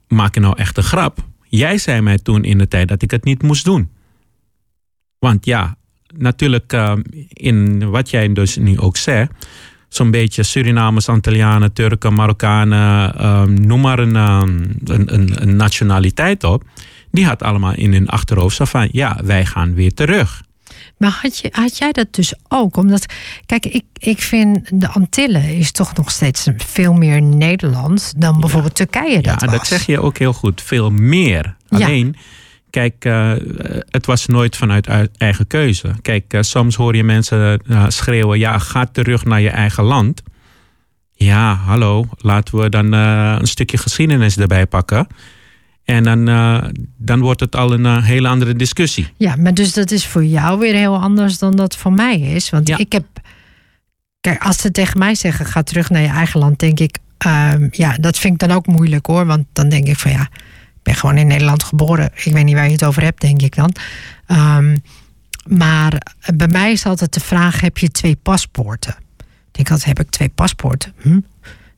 maak 0.09 0.35
je 0.35 0.41
nou 0.41 0.57
echt 0.59 0.77
een 0.77 0.83
grap? 0.83 1.25
Jij 1.49 1.79
zei 1.79 2.01
mij 2.01 2.19
toen 2.19 2.45
in 2.45 2.59
de 2.59 2.69
tijd 2.69 2.89
dat 2.89 3.03
ik 3.03 3.11
het 3.11 3.25
niet 3.25 3.43
moest 3.43 3.65
doen. 3.65 3.91
Want 5.19 5.45
ja, 5.45 5.77
natuurlijk 6.17 6.73
ehm, 6.73 7.03
in 7.29 7.91
wat 7.91 8.11
jij 8.11 8.33
dus 8.33 8.57
nu 8.57 8.79
ook 8.79 8.97
zegt, 8.97 9.33
zo'n 9.89 10.11
beetje 10.11 10.43
Surinamers, 10.43 11.09
Antillianen, 11.09 11.73
Turken, 11.73 12.15
Marokkanen, 12.15 13.19
ehm, 13.19 13.67
noem 13.67 13.81
maar 13.81 13.99
een, 13.99 14.17
ehm, 14.17 14.65
een, 14.85 15.15
een, 15.15 15.43
een 15.43 15.57
nationaliteit 15.57 16.45
op. 16.45 16.65
Die 17.11 17.27
had 17.27 17.43
allemaal 17.43 17.75
in 17.75 17.93
hun 17.93 18.09
achterhoofd 18.09 18.57
zo 18.57 18.65
van, 18.65 18.89
ja, 18.93 19.21
wij 19.25 19.47
gaan 19.47 19.75
weer 19.75 19.95
terug. 19.95 20.45
Maar 20.99 21.19
had, 21.23 21.39
je, 21.39 21.49
had 21.53 21.79
jij 21.79 21.93
dat 21.93 22.07
dus 22.11 22.35
ook? 22.49 22.77
Omdat, 22.77 23.07
kijk, 23.47 23.67
ik, 23.67 23.85
ik 23.99 24.23
vind 24.23 24.81
de 24.81 24.89
Antillen 24.89 25.57
is 25.57 25.73
toch 25.73 25.95
nog 25.95 26.11
steeds 26.11 26.49
veel 26.57 26.93
meer 26.93 27.23
Nederland 27.23 28.13
dan 28.17 28.41
bijvoorbeeld 28.41 28.75
Turkije 28.75 29.21
dat 29.21 29.41
ja, 29.41 29.47
was. 29.47 29.57
dat 29.59 29.67
zeg 29.67 29.87
je 29.87 30.01
ook 30.01 30.19
heel 30.19 30.33
goed. 30.33 30.63
Veel 30.63 30.91
meer. 30.91 31.57
Ja. 31.69 31.87
Kijk, 32.77 33.05
eh, 33.05 33.33
het 33.91 34.07
was 34.07 34.27
nooit 34.27 34.57
vanuit 34.57 34.89
eigen 35.17 35.47
keuze. 35.47 35.95
Kijk, 36.03 36.33
eh, 36.33 36.43
soms 36.43 36.75
hoor 36.77 36.97
je 36.97 37.05
mensen 37.05 37.61
eh, 37.69 37.85
schreeuwen: 37.89 38.39
ja, 38.39 38.59
ga 38.59 38.87
terug 38.87 39.25
naar 39.25 39.41
je 39.41 39.51
eigen 39.51 39.85
land. 39.85 40.23
Ja, 41.13 41.55
hallo, 41.55 42.09
laten 42.19 42.59
we 42.59 42.69
dan 42.69 42.93
een 42.93 43.47
stukje 43.47 43.79
geschiedenis 43.79 44.37
erbij 44.39 44.67
pakken. 44.67 45.07
En 45.85 46.05
dan, 46.05 46.25
dan 46.97 47.21
wordt 47.21 47.41
het 47.41 47.57
al 47.57 47.73
een 47.73 48.03
hele 48.03 48.29
andere 48.29 48.55
discussie. 48.55 49.09
Ja, 49.17 49.37
maar 49.37 49.55
dus 49.55 49.73
dat 49.73 49.91
is 49.91 50.07
voor 50.07 50.25
jou 50.25 50.59
weer 50.59 50.75
heel 50.75 50.97
anders 50.99 51.39
dan 51.39 51.57
dat 51.57 51.77
voor 51.77 51.93
mij 51.93 52.19
is. 52.21 52.51
Want 52.51 52.69
Ja. 52.69 52.79
ik 52.79 52.93
heb. 52.93 53.05
Kijk, 54.21 54.43
als 54.45 54.57
ze 54.61 54.71
tegen 54.71 54.99
mij 54.99 55.15
zeggen: 55.15 55.47
ga 55.47 55.63
terug 55.63 55.91
naar 55.91 56.03
je 56.03 56.09
eigen 56.09 56.41
land, 56.41 56.59
denk 56.59 56.81
ik. 56.81 56.99
ehm, 57.19 57.69
ja, 57.71 57.97
dat 58.01 58.19
vind 58.19 58.43
ik 58.43 58.49
dan 58.49 58.57
ook 58.57 58.67
moeilijk 58.67 59.07
hoor. 59.07 59.27
Want 59.27 59.45
dan 59.53 59.69
denk 59.69 59.87
ik 59.87 59.97
van 59.99 60.11
ja, 60.11 60.29
ben 60.87 60.95
gewoon 60.95 61.17
in 61.19 61.27
Nederland 61.27 61.63
geboren. 61.63 62.11
Ik 62.25 62.33
weet 62.33 62.45
niet 62.45 62.55
waar 62.55 62.67
je 62.67 62.73
het 62.73 62.85
over 62.85 63.03
hebt, 63.03 63.21
denk 63.21 63.43
ik 63.43 63.55
dan. 63.55 63.73
Ehm, 64.27 64.77
maar 65.47 65.93
bij 66.35 66.49
mij 66.49 66.73
is 66.73 66.87
altijd 66.87 67.15
de 67.15 67.21
vraag: 67.21 67.61
heb 67.61 67.79
je 67.79 67.89
twee 67.91 68.17
paspoorten? 68.23 68.95
Ik 69.19 69.53
denk 69.53 69.71
altijd: 69.71 69.97
heb 69.99 70.07
ik 70.07 70.11
twee 70.13 70.29
paspoorten? 70.29 70.93
Hm? 71.01 71.21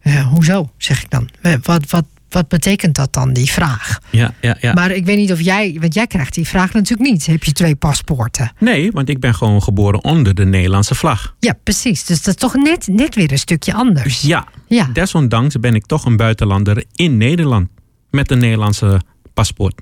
Eh, 0.00 0.26
hoezo, 0.26 0.70
zeg 0.76 1.02
ik 1.02 1.10
dan? 1.10 1.28
Eh, 1.40 1.52
Wat, 1.62 1.90
wat, 1.90 2.04
wat 2.28 2.48
betekent 2.48 2.94
dat 2.94 3.12
dan, 3.12 3.32
die 3.32 3.50
vraag? 3.50 3.98
Ja, 4.10 4.34
ja, 4.40 4.56
ja. 4.60 4.72
Maar 4.72 4.90
ik 4.90 5.04
weet 5.04 5.16
niet 5.16 5.32
of 5.32 5.40
jij, 5.40 5.76
want 5.80 5.94
jij 5.94 6.06
krijgt 6.06 6.34
die 6.34 6.46
vraag 6.48 6.72
natuurlijk 6.72 7.10
niet. 7.10 7.26
Heb 7.26 7.44
je 7.44 7.52
twee 7.52 7.74
paspoorten? 7.76 8.52
Nee, 8.58 8.90
want 8.92 9.08
ik 9.08 9.20
ben 9.20 9.34
gewoon 9.34 9.62
geboren 9.62 10.04
onder 10.04 10.34
de 10.34 10.44
Nederlandse 10.44 10.94
vlag. 10.94 11.34
Ja, 11.40 11.54
precies. 11.62 12.04
Dus 12.04 12.22
dat 12.22 12.34
is 12.34 12.40
toch 12.40 12.54
net, 12.54 12.86
net 12.86 13.14
weer 13.14 13.32
een 13.32 13.38
stukje 13.38 13.74
anders. 13.74 14.20
Ja, 14.20 14.46
Ja. 14.66 14.84
desondanks 14.92 15.56
ben 15.60 15.74
ik 15.74 15.86
toch 15.86 16.04
een 16.04 16.16
buitenlander 16.16 16.84
in 16.94 17.16
Nederland. 17.16 17.68
Met 18.10 18.30
een 18.30 18.38
Nederlandse 18.38 19.00
paspoort. 19.34 19.80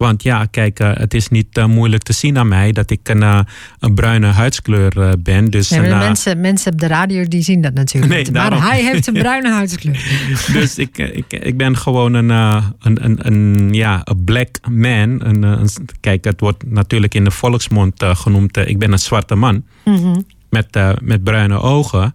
Want 0.00 0.22
ja, 0.22 0.44
kijk, 0.44 0.78
eh, 0.78 0.90
het 0.94 1.14
is 1.14 1.28
niet 1.28 1.56
eh, 1.56 1.66
moeilijk 1.66 2.02
te 2.02 2.12
zien 2.12 2.38
aan 2.38 2.48
mij 2.48 2.72
dat 2.72 2.90
ik 2.90 3.08
een, 3.08 3.22
eh, 3.22 3.40
een 3.78 3.94
bruine 3.94 4.26
huidskleur 4.26 5.14
ben. 5.22 5.50
Dus, 5.50 5.70
Nee, 5.70 5.80
mensen, 5.80 6.40
mensen 6.40 6.72
op 6.72 6.78
de 6.78 6.86
radio 6.86 7.24
die 7.24 7.42
zien 7.42 7.60
dat 7.60 7.74
natuurlijk 7.74 8.12
Nee, 8.12 8.22
niet. 8.22 8.32
Maar 8.32 8.50
daarom. 8.50 8.68
hij 8.68 8.82
heeft 8.84 9.06
een 9.06 9.14
bruine 9.24 9.50
huidskleur. 9.50 10.04
dus 10.52 10.78
ik, 10.78 10.98
ik, 10.98 11.32
ik 11.32 11.56
ben 11.56 11.76
gewoon 11.76 12.14
een, 12.14 12.28
een, 12.28 13.04
een, 13.04 13.26
een, 13.26 13.72
ja, 13.74 14.00
een 14.04 14.24
black 14.24 14.68
man. 14.68 15.24
Een, 15.24 15.42
een, 15.42 15.68
kijk, 16.00 16.24
het 16.24 16.40
wordt 16.40 16.64
natuurlijk 16.66 17.14
in 17.14 17.24
de 17.24 17.30
volksmond 17.30 18.04
genoemd. 18.04 18.56
ik 18.56 18.78
ben 18.78 18.92
een 18.92 18.98
zwarte 18.98 19.34
man. 19.34 19.64
Mhm. 19.84 20.20
met, 20.50 20.78
met 21.02 21.24
bruine 21.24 21.60
ogen. 21.60 22.14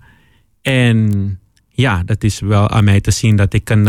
En 0.61 1.39
ja, 1.69 2.03
dat 2.05 2.23
is 2.23 2.39
wel 2.39 2.69
aan 2.69 2.83
mij 2.83 3.01
te 3.01 3.11
zien 3.11 3.35
dat 3.35 3.53
ik 3.53 3.69
een 3.69 3.87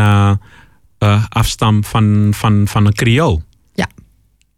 eh, 0.99 1.25
afstam 1.29 1.85
van, 1.85 2.29
van, 2.35 2.69
van 2.69 2.87
een 2.87 2.95
Creool. 2.95 3.43
Ja. 3.75 3.89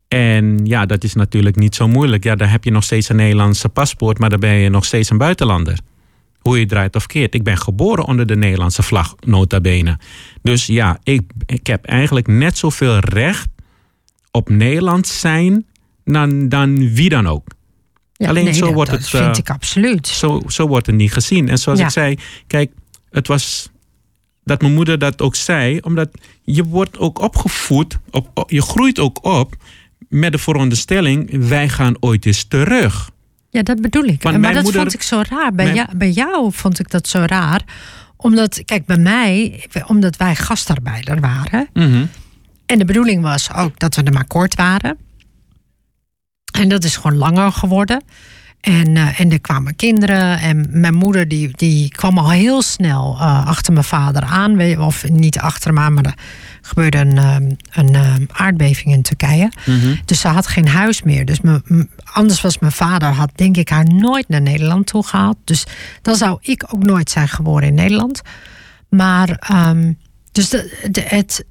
En 0.09 0.61
ja, 0.64 0.86
dat 0.86 1.05
is 1.05 1.14
natuurlijk 1.14 1.57
niet 1.57 1.74
zo 1.74 1.89
moeilijk. 1.89 2.24
Ja, 2.24 2.34
dan 2.34 2.49
heb 2.49 2.64
je 2.64 2.70
nog 2.70 2.84
steeds 2.84 3.09
een 3.09 3.16
Nederlandse 3.16 3.68
paspoort, 3.68 4.18
maar 4.18 4.30
dan 4.30 4.41
ben 4.41 4.55
je 4.55 4.68
nog 4.68 4.84
steeds 4.84 5.11
een 5.11 5.18
buitenlander. 5.18 5.78
Hoe 6.39 6.59
je 6.59 6.66
draait 6.66 6.97
of 6.97 7.07
keert. 7.07 7.34
Ik 7.34 7.43
ben 7.43 7.59
geboren 7.59 8.05
onder 8.05 8.26
de 8.26 8.36
Nederlandse 8.36 8.82
vlag, 8.82 9.14
nota 9.20 9.61
bene. 9.61 9.99
Dus 10.43 10.66
ja, 10.66 10.99
ik, 11.03 11.22
ik 11.47 11.66
heb 11.66 11.84
eigenlijk 11.84 12.26
net 12.26 12.59
zoveel 12.59 12.99
recht 12.99 13.49
op 14.30 14.49
Nederland 14.49 15.07
zijn 15.07 15.66
dan, 16.05 16.49
dan 16.49 16.95
wie 16.95 17.09
dan 17.09 17.26
ook. 17.26 17.47
Ja, 18.12 18.28
Alleen 18.28 18.45
nee, 18.45 18.53
zo 18.53 18.64
dat, 18.64 18.74
wordt 18.74 18.91
dat 18.91 18.99
het, 19.01 19.09
vind 19.09 19.24
eh, 19.24 19.39
ik 19.39 19.51
absoluut. 19.51 20.07
Zo, 20.07 20.43
zo 20.47 20.66
wordt 20.68 20.86
het 20.86 20.95
niet 20.95 21.12
gezien. 21.12 21.49
En 21.49 21.59
zoals 21.59 21.78
Ja. 21.78 21.84
ik 21.84 21.91
zei, 21.91 22.16
kijk, 22.47 22.72
het 23.11 23.26
was 23.26 23.70
dat 24.49 24.61
mijn 24.61 24.74
moeder 24.74 24.99
dat 24.99 25.20
ook 25.22 25.34
zei, 25.34 25.78
omdat 25.80 26.09
je 26.44 26.64
wordt 26.64 26.99
ook 26.99 27.18
opgevoed, 27.20 27.99
op, 28.11 28.30
op- 28.34 28.51
je 28.51 28.62
groeit 28.62 28.99
ook 28.99 29.24
op 29.24 29.57
met 30.09 30.32
de 30.32 30.38
veronderstelling, 30.38 31.49
wij 31.49 31.68
gaan 31.68 31.94
ooit 32.01 32.26
eens 32.26 32.44
terug. 32.44 33.11
Ja, 33.51 33.62
dat 33.62 33.80
bedoel 33.80 34.05
ik. 34.05 34.22
Want 34.22 34.38
maar 34.38 34.53
dat 34.55 34.62
moeder- 34.62 34.80
vond 34.80 34.94
ik 34.94 35.03
zo 35.03 35.22
raar. 35.28 35.53
Bij, 35.53 35.64
mijn- 35.64 35.76
jou, 35.76 35.96
bij 35.96 36.11
jou 36.11 36.53
vond 36.53 36.78
ik 36.78 36.90
dat 36.90 37.09
zo 37.09 37.22
raar. 37.26 37.62
Omdat, 38.16 38.62
kijk, 38.64 38.86
bij 38.86 38.96
mij, 38.96 39.64
omdat 39.86 40.16
wij 40.16 40.34
gastarbeider 40.36 41.20
waren. 41.20 41.68
En 42.66 42.78
de 42.78 42.84
bedoeling 42.84 43.22
was 43.22 43.53
ook 43.55 43.78
dat 43.78 43.94
we 43.96 44.03
er 44.03 44.12
maar 44.12 44.26
kort 44.26 44.55
waren. 44.55 44.96
En 46.59 46.68
dat 46.68 46.84
is 46.84 46.96
gewoon 46.96 47.16
langer 47.16 47.53
geworden. 47.53 48.03
En, 48.61 48.96
eh, 48.96 49.20
en 49.20 49.32
er 49.32 49.40
kwamen 49.40 49.76
kinderen. 49.76 50.38
En 50.38 50.68
mijn 50.70 50.94
moeder 50.94 51.28
die, 51.28 51.50
die 51.56 51.88
kwam 51.88 52.18
al 52.18 52.30
heel 52.30 52.62
snel 52.62 53.16
eh, 53.20 53.46
achter 53.46 53.72
mijn 53.72 53.84
vader 53.84 54.22
aan. 54.22 54.78
Of 54.78 55.09
niet 55.09 55.38
achter 55.38 55.68
hem 55.68 55.78
aan, 55.78 55.94
maar 55.94 56.04
er 56.04 56.14
gebeurde 56.68 56.98
een, 56.98 57.18
eh, 57.18 57.36
een 57.70 57.94
eh, 57.94 58.14
aardbeving 58.28 58.94
in 58.94 59.02
Turkije. 59.02 59.52
Dus 60.04 60.20
ze 60.20 60.28
had 60.28 60.46
geen 60.46 60.68
huis 60.68 61.02
meer. 61.02 61.24
Dus 61.24 61.38
anders 62.04 62.40
was 62.40 62.59
mijn 62.59 62.72
vader, 62.72 63.09
had 63.09 63.30
denk 63.34 63.56
ik 63.56 63.68
haar 63.68 63.84
nooit 63.84 64.28
naar 64.28 64.42
Nederland 64.42 64.86
toe 64.86 65.06
gehaald. 65.06 65.36
Dus 65.44 65.66
dan 66.02 66.16
zou 66.16 66.38
ik 66.40 66.64
ook 66.74 66.84
nooit 66.84 67.11
zijn 67.11 67.28
geboren 67.28 67.68
in 67.68 67.74
Nederland. 67.74 68.22
Maar, 68.88 69.28
ehm, 69.28 69.92
dus 70.32 70.48
de, 70.48 70.88
de, 70.90 71.02
het, 71.06 71.44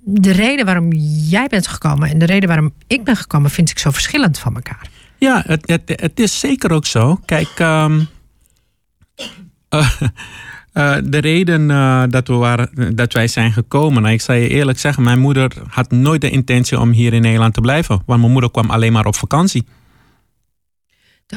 de 0.00 0.32
reden 0.32 0.64
waarom 0.64 0.92
jij 1.28 1.46
bent 1.46 1.66
gekomen 1.66 2.08
en 2.08 2.18
de 2.18 2.24
reden 2.24 2.48
waarom 2.48 2.72
ik 2.86 3.04
ben 3.04 3.16
gekomen, 3.16 3.50
vind 3.50 3.70
ik 3.70 3.78
zo 3.78 3.90
verschillend 3.90 4.38
van 4.38 4.54
elkaar. 4.54 4.88
Ja, 5.18 5.42
het, 5.46 5.62
het, 5.66 6.00
het 6.00 6.20
is 6.20 6.40
zeker 6.40 6.72
ook 6.72 6.86
zo. 6.86 7.20
Kijk, 7.24 7.48
ehm, 7.56 8.00
eh, 9.68 9.90
eh, 10.72 10.96
de 11.04 11.18
reden 11.18 11.70
eh, 11.70 12.02
dat, 12.08 12.28
we 12.28 12.34
waren, 12.34 12.96
dat 12.96 13.12
wij 13.12 13.28
zijn 13.28 13.52
gekomen, 13.52 14.02
nou, 14.02 14.14
ik 14.14 14.20
zal 14.20 14.34
je 14.34 14.48
eerlijk 14.48 14.78
zeggen, 14.78 15.02
mijn 15.02 15.18
moeder 15.18 15.52
had 15.68 15.90
nooit 15.90 16.20
de 16.20 16.30
intentie 16.30 16.80
om 16.80 16.90
hier 16.90 17.12
in 17.12 17.22
Nederland 17.22 17.54
te 17.54 17.60
blijven. 17.60 18.02
Want 18.06 18.20
mijn 18.20 18.32
moeder 18.32 18.50
kwam 18.50 18.70
alleen 18.70 18.92
maar 18.92 19.06
op 19.06 19.16
vakantie. 19.16 19.66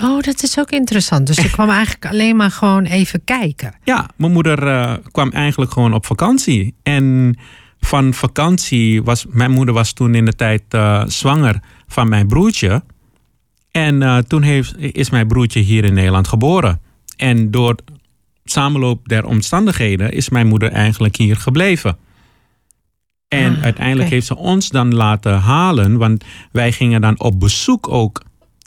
Oh, 0.01 0.21
dat 0.21 0.43
is 0.43 0.59
ook 0.59 0.69
interessant. 0.69 1.27
Dus 1.27 1.37
ik 1.37 1.51
kwam 1.51 1.69
eigenlijk 1.69 2.05
alleen 2.05 2.35
maar 2.35 2.51
gewoon 2.51 2.83
even 2.83 3.23
kijken. 3.23 3.73
Ja, 3.83 4.09
mijn 4.15 4.31
moeder 4.31 4.59
kwam 5.11 5.31
eigenlijk 5.31 5.71
gewoon 5.71 5.93
op 5.93 6.05
vakantie. 6.05 6.75
En 6.83 7.37
van 7.79 8.13
vakantie 8.13 9.03
was 9.03 9.25
mijn 9.29 9.51
moeder 9.51 9.73
was 9.73 9.93
toen 9.93 10.15
in 10.15 10.25
de 10.25 10.35
tijd 10.35 10.63
zwanger 11.11 11.59
van 11.87 12.09
mijn 12.09 12.27
broertje. 12.27 12.83
En 13.77 14.01
eh, 14.01 14.17
toen 14.17 14.41
heeft, 14.41 14.77
is 14.77 15.09
mijn 15.09 15.27
broertje 15.27 15.59
hier 15.59 15.83
in 15.83 15.93
Nederland 15.93 16.27
geboren. 16.27 16.79
En 17.15 17.51
door 17.51 17.75
samenloop 18.43 19.07
der 19.07 19.25
omstandigheden 19.25 20.11
is 20.11 20.29
mijn 20.29 20.47
moeder 20.47 20.71
eigenlijk 20.71 21.15
hier 21.15 21.35
gebleven. 21.35 21.97
En 23.27 23.55
Ah, 23.55 23.63
uiteindelijk 23.63 24.09
heeft 24.09 24.27
ze 24.27 24.35
ons 24.37 24.69
dan 24.69 24.93
laten 24.95 25.39
halen, 25.39 25.97
want 25.97 26.23
wij 26.51 26.71
gingen 26.71 27.01
dan 27.01 27.19
op 27.19 27.39
bezoek 27.39 27.87
ook. 27.89 28.21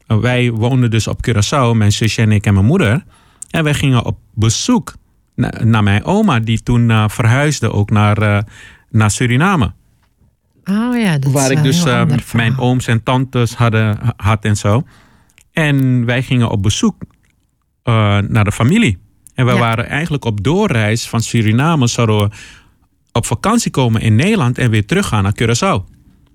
Uh, 0.08 0.18
Wij 0.18 0.50
woonden 0.52 0.90
dus 0.90 1.06
op 1.06 1.26
Curaçao, 1.28 1.76
mijn 1.76 1.92
zusje 1.92 2.22
en 2.22 2.32
ik 2.32 2.46
en 2.46 2.54
mijn 2.54 2.66
moeder. 2.66 3.04
En 3.50 3.64
wij 3.64 3.74
gingen 3.74 4.04
op 4.04 4.18
bezoek 4.34 4.94
na- 5.34 5.52
naar 5.64 5.82
mijn 5.82 6.04
oma, 6.04 6.40
die 6.40 6.62
toen 6.62 6.90
eh, 6.90 7.08
verhuisde 7.08 7.72
ook 7.72 7.90
naar, 7.90 8.18
eh, 8.18 8.38
naar 8.90 9.10
Suriname. 9.10 9.72
Oh 10.70 10.98
ja, 11.00 11.18
dat 11.18 11.32
Waar 11.32 11.50
is 11.50 11.56
ik 11.58 11.62
dus 11.62 11.76
eh, 11.78 11.82
verhaal. 11.84 12.16
mijn 12.32 12.58
ooms 12.58 12.86
en 12.86 13.02
tantes 13.02 13.54
hadden, 13.54 13.98
had 14.16 14.44
en 14.44 14.56
zo. 14.56 14.82
En 15.52 16.04
wij 16.04 16.22
gingen 16.22 16.50
op 16.50 16.62
bezoek 16.62 16.94
eh, 17.82 18.18
naar 18.18 18.44
de 18.44 18.52
familie. 18.52 18.98
En 19.34 19.46
we 19.46 19.52
Ja. 19.52 19.58
waren 19.58 19.88
eigenlijk 19.88 20.24
op 20.24 20.44
doorreis 20.44 21.08
van 21.08 21.20
Suriname. 21.20 21.86
Zouden 21.86 22.18
we 22.18 22.28
op 23.12 23.26
vakantie 23.26 23.70
komen 23.70 24.00
in 24.00 24.14
Nederland 24.14 24.58
en 24.58 24.70
weer 24.70 24.86
teruggaan 24.86 25.22
naar 25.22 25.34
Curaçao. 25.42 25.84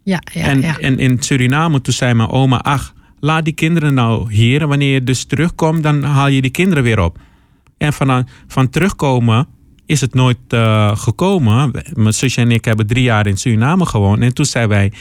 Ja, 0.04 0.22
ja, 0.34 0.42
en, 0.44 0.62
ja. 0.62 0.78
en 0.78 1.00
in 1.00 1.22
Suriname, 1.24 1.82
toen 1.82 1.94
zei 1.94 2.14
mijn 2.14 2.30
oma: 2.30 2.58
Ach, 2.62 2.94
laat 3.20 3.46
die 3.46 3.54
kinderen 3.54 3.94
nou 3.94 4.34
hier. 4.34 4.62
En 4.62 4.68
wanneer 4.68 4.94
je 4.94 5.04
dus 5.04 5.24
terugkomt, 5.26 5.84
dan 5.84 6.04
haal 6.04 6.28
je 6.28 6.42
die 6.42 6.52
kinderen 6.52 6.84
weer 6.84 7.00
op. 7.00 7.18
En 7.78 7.94
van, 7.94 8.28
van 8.48 8.70
terugkomen 8.70 9.48
is 9.86 10.02
het 10.02 10.14
nooit 10.14 10.38
uh, 10.50 10.98
gekomen. 10.98 11.72
Mijn 11.94 12.14
zusje 12.14 12.42
en 12.42 12.52
ik 12.52 12.66
hebben 12.66 12.88
drie 12.88 13.04
jaar 13.04 13.28
in 13.28 13.38
Suriname 13.38 13.86
gewoond. 13.86 14.22
En 14.22 14.34
toen 14.34 14.46
zijn 14.46 14.68
wij, 14.68 14.92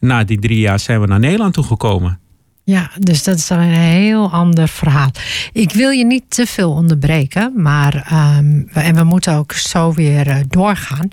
na 0.00 0.24
die 0.24 0.38
drie 0.38 0.58
jaar, 0.58 0.78
zijn 0.78 1.00
we 1.00 1.06
naar 1.06 1.18
Nederland 1.18 1.54
toegekomen. 1.54 2.20
Ja, 2.64 2.90
dus 2.98 3.22
dat 3.22 3.36
is 3.36 3.50
een 3.50 3.60
heel 3.60 4.30
ander 4.30 4.68
verhaal. 4.68 5.10
Ik 5.52 5.72
wil 5.72 5.90
je 5.90 6.04
niet 6.04 6.24
te 6.28 6.46
veel 6.46 6.70
onderbreken, 6.72 7.52
maar 7.56 7.94
um, 8.38 8.68
en 8.72 8.94
we 8.94 9.04
moeten 9.04 9.34
ook 9.34 9.52
zo 9.52 9.92
weer 9.92 10.26
uh, 10.26 10.36
doorgaan. 10.48 11.08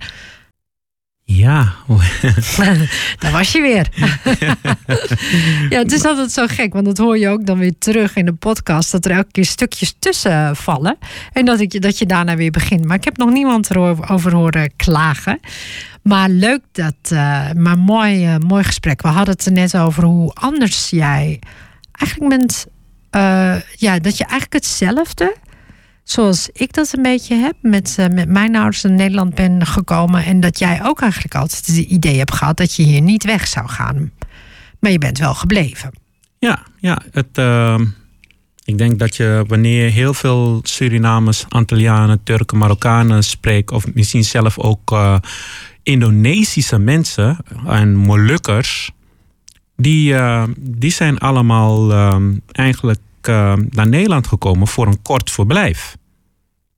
Ja. 1.31 1.73
Daar 3.19 3.31
was 3.31 3.51
je 3.51 3.61
weer. 3.61 3.87
ja, 5.73 5.77
het 5.77 5.91
is 5.91 6.03
altijd 6.03 6.31
zo 6.31 6.47
gek, 6.47 6.73
want 6.73 6.85
dat 6.85 6.97
hoor 6.97 7.17
je 7.17 7.27
ook 7.27 7.45
dan 7.45 7.57
weer 7.57 7.73
terug 7.79 8.15
in 8.15 8.25
de 8.25 8.33
podcast. 8.33 8.91
Dat 8.91 9.05
er 9.05 9.11
elke 9.11 9.31
keer 9.31 9.45
stukjes 9.45 9.95
tussen 9.99 10.55
vallen. 10.55 10.97
En 11.33 11.45
dat, 11.45 11.59
ik, 11.59 11.81
dat 11.81 11.97
je 11.97 12.05
daarna 12.05 12.35
weer 12.35 12.51
begint. 12.51 12.85
Maar 12.85 12.97
ik 12.97 13.03
heb 13.03 13.17
nog 13.17 13.29
niemand 13.29 13.69
erover 13.69 14.33
horen 14.33 14.71
klagen. 14.75 15.39
Maar 16.01 16.29
leuk 16.29 16.61
dat, 16.71 16.95
uh, 17.13 17.51
maar 17.51 17.77
mooi, 17.77 18.33
uh, 18.33 18.37
mooi 18.37 18.63
gesprek. 18.63 19.01
We 19.01 19.07
hadden 19.07 19.33
het 19.33 19.45
er 19.45 19.51
net 19.51 19.77
over 19.77 20.03
hoe 20.03 20.31
anders 20.33 20.89
jij 20.89 21.39
eigenlijk 21.91 22.37
bent. 22.37 22.65
Uh, 23.15 23.55
ja, 23.75 23.99
dat 23.99 24.17
je 24.17 24.23
eigenlijk 24.23 24.53
hetzelfde 24.53 25.35
zoals 26.11 26.49
ik 26.53 26.73
dat 26.73 26.93
een 26.95 27.01
beetje 27.01 27.35
heb, 27.35 27.55
met, 27.61 27.95
uh, 27.99 28.05
met 28.07 28.29
mijn 28.29 28.55
ouders 28.55 28.83
in 28.83 28.95
Nederland 28.95 29.35
ben 29.35 29.65
gekomen. 29.65 30.25
En 30.25 30.39
dat 30.39 30.59
jij 30.59 30.79
ook 30.83 31.01
eigenlijk 31.01 31.35
altijd 31.35 31.67
het 31.67 31.77
idee 31.77 32.17
hebt 32.17 32.33
gehad 32.33 32.57
dat 32.57 32.75
je 32.75 32.83
hier 32.83 33.01
niet 33.01 33.23
weg 33.23 33.47
zou 33.47 33.67
gaan. 33.67 34.11
Maar 34.79 34.91
je 34.91 34.97
bent 34.97 35.17
wel 35.17 35.33
gebleven. 35.33 35.91
Ja, 36.39 36.63
ja 36.79 37.01
het, 37.11 37.37
uh, 37.37 37.79
ik 38.63 38.77
denk 38.77 38.99
dat 38.99 39.15
je 39.15 39.43
wanneer 39.47 39.89
heel 39.89 40.13
veel 40.13 40.59
Surinamers, 40.63 41.45
Antillianen, 41.49 42.23
Turken, 42.23 42.57
Marokkanen 42.57 43.23
spreekt, 43.23 43.71
of 43.71 43.93
misschien 43.93 44.23
zelf 44.23 44.59
ook 44.59 44.91
uh, 44.91 45.17
Indonesische 45.83 46.79
mensen 46.79 47.37
en 47.67 47.95
Molukkers, 47.95 48.91
die, 49.75 50.13
uh, 50.13 50.43
die 50.57 50.91
zijn 50.91 51.17
allemaal 51.17 51.91
ehm, 51.91 52.33
eigenlijk 52.51 52.99
naar 53.69 53.87
Nederland 53.87 54.27
gekomen 54.27 54.67
voor 54.67 54.87
een 54.87 55.01
kort 55.01 55.31
verblijf. 55.31 55.97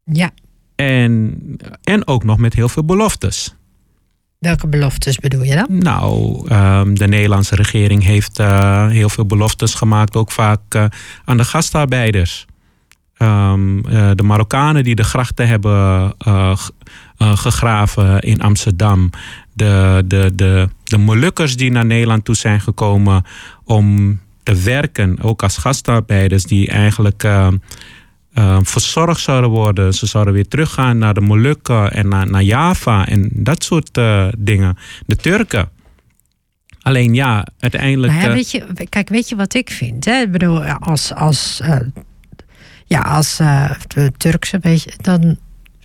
Ja. 0.04 0.32
En, 0.76 1.38
en 1.84 2.08
ook 2.08 2.24
nog 2.24 2.38
met 2.38 2.54
heel 2.54 2.70
veel 2.70 2.86
beloftes. 2.86 3.56
Welke 4.40 4.68
beloftes 4.68 5.18
bedoel 5.18 5.44
je 5.44 5.56
dan? 5.56 5.78
Nou, 5.78 6.36
um, 6.52 6.98
de 6.98 7.08
Nederlandse 7.08 7.56
regering 7.56 8.04
heeft 8.04 8.40
uh, 8.40 8.88
heel 8.88 9.10
veel 9.10 9.26
beloftes 9.26 9.74
gemaakt, 9.74 10.16
ook 10.16 10.32
vaak 10.32 10.76
uh, 10.76 10.86
aan 11.26 11.38
de 11.38 11.44
gastarbeiders. 11.44 12.46
Um, 13.18 13.82
de 14.16 14.24
Marokkanen 14.24 14.84
die 14.84 14.96
de 14.96 15.04
grachten 15.04 15.48
hebben 15.48 16.14
gegraven 17.18 18.20
in 18.20 18.42
Amsterdam. 18.42 19.10
De, 19.54 20.04
de, 20.06 20.32
de, 20.36 20.70
de 20.84 20.98
Molukkers 20.98 21.58
die 21.58 21.72
naar 21.72 21.86
Nederland 21.86 22.26
toe 22.26 22.36
zijn 22.36 22.62
gekomen 22.62 23.26
om 23.64 24.20
te 24.44 24.56
werken, 24.56 25.22
ook 25.22 25.44
als 25.44 25.58
gastarbeiders, 25.58 26.44
die 26.44 26.68
eigenlijk 26.68 27.28
uh, 28.34 28.44
uh, 28.44 28.58
verzorgd 28.62 29.22
zouden 29.22 29.50
worden. 29.50 29.94
Ze 29.94 30.06
zouden 30.06 30.34
weer 30.34 30.48
teruggaan 30.48 30.98
naar 30.98 31.14
de 31.14 31.22
Molukken 31.22 31.92
en 31.92 32.08
naar, 32.08 32.30
naar 32.30 32.44
Java 32.44 33.08
en 33.08 33.30
dat 33.34 33.64
soort 33.64 33.98
uh, 33.98 34.28
dingen. 34.38 34.78
De 35.06 35.16
Turken. 35.16 35.70
Alleen 36.82 37.14
ja, 37.14 37.48
uiteindelijk. 37.60 38.14
Ja, 38.14 38.34
weet 38.34 38.52
je, 38.52 38.66
kijk, 38.90 39.10
weet 39.10 39.30
je 39.30 39.36
wat 39.36 39.54
ik 39.54 39.72
vind? 39.72 40.06
Hè? 40.06 40.22
Ik 40.22 40.32
bedoel, 40.32 40.64
als, 40.64 41.14
als, 41.14 41.62
ja, 42.86 43.00
als 43.00 43.38
de 43.88 44.12
Turkse, 44.18 44.60
weet 44.62 44.84
je, 44.84 44.92
dan. 44.98 45.38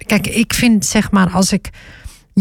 Kijk, 0.06 0.26
ik 0.26 0.54
vind 0.54 0.86
zeg 0.86 1.10
maar, 1.10 1.30
als 1.30 1.52
ik 1.52 1.70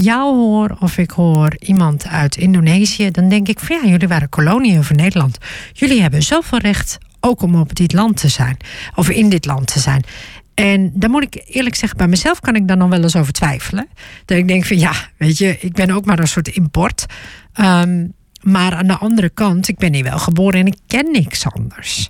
jou 0.02 0.36
hoor 0.36 0.78
of 0.80 0.98
ik 0.98 1.12
hoor 1.12 1.56
iemand 1.60 2.08
uit 2.08 2.38
Indonesië, 2.38 3.12
dan 3.12 3.30
denk 3.30 3.48
ik 3.48 3.60
van 3.60 3.80
ja, 3.82 3.90
jullie 3.90 4.08
waren 4.08 4.30
koloniën 4.30 4.84
van 4.84 4.96
Nederland. 4.96 5.38
Jullie 5.74 6.02
hebben 6.02 6.24
zoveel 6.24 6.60
recht 6.60 6.98
ook 7.26 7.42
om 7.42 7.56
op 7.56 7.76
dit 7.76 7.94
land 7.94 8.18
te 8.18 8.28
zijn, 8.28 8.58
of 8.96 9.10
in 9.10 9.30
dit 9.30 9.46
land 9.46 9.68
te 9.68 9.80
zijn. 9.80 10.04
En 10.54 10.92
dan 10.94 11.12
moet 11.12 11.24
ik 11.24 11.44
eerlijk 11.48 11.76
zeggen, 11.76 11.98
bij 11.98 12.08
mezelf 12.08 12.40
kan 12.40 12.56
ik 12.56 12.68
daar 12.68 12.78
nog 12.78 12.90
wel 12.90 13.02
eens 13.02 13.16
over 13.16 13.34
twijfelen. 13.34 13.88
Dat 14.26 14.38
ik 14.38 14.48
denk 14.48 14.66
van 14.66 14.80
ja, 14.80 14.94
weet 15.18 15.38
je, 15.38 15.58
ik 15.60 15.74
ben 15.74 15.92
ook 15.92 16.06
maar 16.06 16.20
een 16.20 16.28
soort 16.28 16.48
import. 16.48 17.06
Um, 17.60 18.14
maar 18.42 18.76
aan 18.76 18.88
de 18.88 18.98
andere 18.98 19.30
kant, 19.30 19.68
ik 19.68 19.78
ben 19.78 19.94
hier 19.94 20.04
wel 20.04 20.20
geboren 20.20 20.60
en 20.60 20.68
ik 20.68 20.78
ken 20.88 21.12
niks 21.12 21.46
anders. 21.46 22.10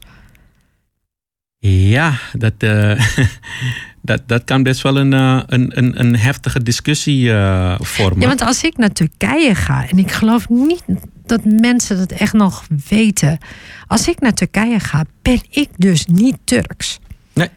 Ja, 1.88 2.20
dat, 2.34 2.54
uh, 2.60 3.02
dat, 4.02 4.22
dat 4.26 4.44
kan 4.44 4.64
best 4.64 4.82
wel 4.82 4.98
een, 4.98 5.14
uh, 5.14 5.42
een, 5.46 5.78
een, 5.78 6.00
een 6.00 6.16
heftige 6.16 6.64
discussie 6.64 7.24
uh, 7.24 7.76
vormen. 7.80 8.22
Ja, 8.22 8.28
want 8.28 8.42
als 8.42 8.64
ik 8.64 8.78
naar 8.78 8.92
Turkije 8.92 9.56
ga, 9.56 9.90
en 9.90 9.98
ik 9.98 10.12
geloof 10.12 10.50
niet 10.50 10.84
dat 11.26 11.46
mensen 11.46 11.98
dat 11.98 12.12
echt 12.12 12.34
nog 12.34 12.66
weten. 12.90 13.38
Als 13.88 14.08
ik 14.08 14.20
naar 14.20 14.34
Turkije 14.34 14.80
ga, 14.80 15.06
ben 15.22 15.42
ik 15.50 15.70
dus 15.78 16.06
niet 16.06 16.38
Turks. 16.44 17.00
Nee. 17.34 17.50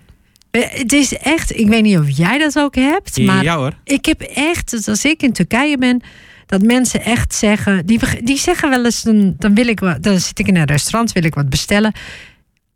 Het 0.51 0.93
is 0.93 1.16
echt, 1.16 1.59
ik 1.59 1.68
weet 1.68 1.83
niet 1.83 1.99
of 1.99 2.16
jij 2.16 2.39
dat 2.39 2.59
ook 2.59 2.74
hebt, 2.74 3.18
maar 3.18 3.43
ja, 3.43 3.57
hoor. 3.57 3.72
ik 3.85 4.05
heb 4.05 4.20
echt, 4.20 4.70
dus 4.70 4.89
als 4.89 5.05
ik 5.05 5.22
in 5.22 5.33
Turkije 5.33 5.79
ben, 5.79 6.03
dat 6.47 6.62
mensen 6.62 7.03
echt 7.03 7.35
zeggen, 7.35 7.87
die, 7.87 8.01
die 8.22 8.39
zeggen 8.39 8.70
wel 8.70 8.85
eens, 8.85 9.03
dan, 9.03 9.35
dan 9.39 9.55
wil 9.55 9.66
ik 9.66 9.81
wat, 9.81 10.03
dan 10.03 10.20
zit 10.20 10.39
ik 10.39 10.47
in 10.47 10.57
een 10.57 10.64
restaurant, 10.64 11.12
wil 11.12 11.24
ik 11.24 11.35
wat 11.35 11.49
bestellen. 11.49 11.93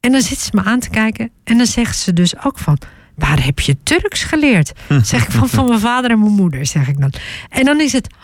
En 0.03 0.13
dan 0.13 0.21
zitten 0.21 0.47
ze 0.47 0.51
me 0.55 0.63
aan 0.63 0.81
te 0.81 0.91
kijken 0.91 1.31
en 1.45 1.57
dan 1.57 1.67
zeggen 1.67 1.95
ze 1.95 2.13
dus 2.13 2.45
ook 2.45 2.59
van, 2.59 2.79
waar 3.15 3.45
heb 3.45 3.61
je 3.61 3.77
Turks 3.83 4.25
geleerd? 4.25 4.73
Zeg 5.03 5.25
ik 5.25 5.31
van, 5.31 5.49
van 5.49 5.67
mijn 5.67 5.81
vader 5.81 6.11
en 6.11 6.21
mijn 6.21 6.33
moeder, 6.33 6.67
zeg 6.67 6.89
ik 6.89 7.01
dan. 7.01 7.13
En 7.49 7.65
dan 7.65 7.81
is 7.81 7.93
het, 7.93 8.15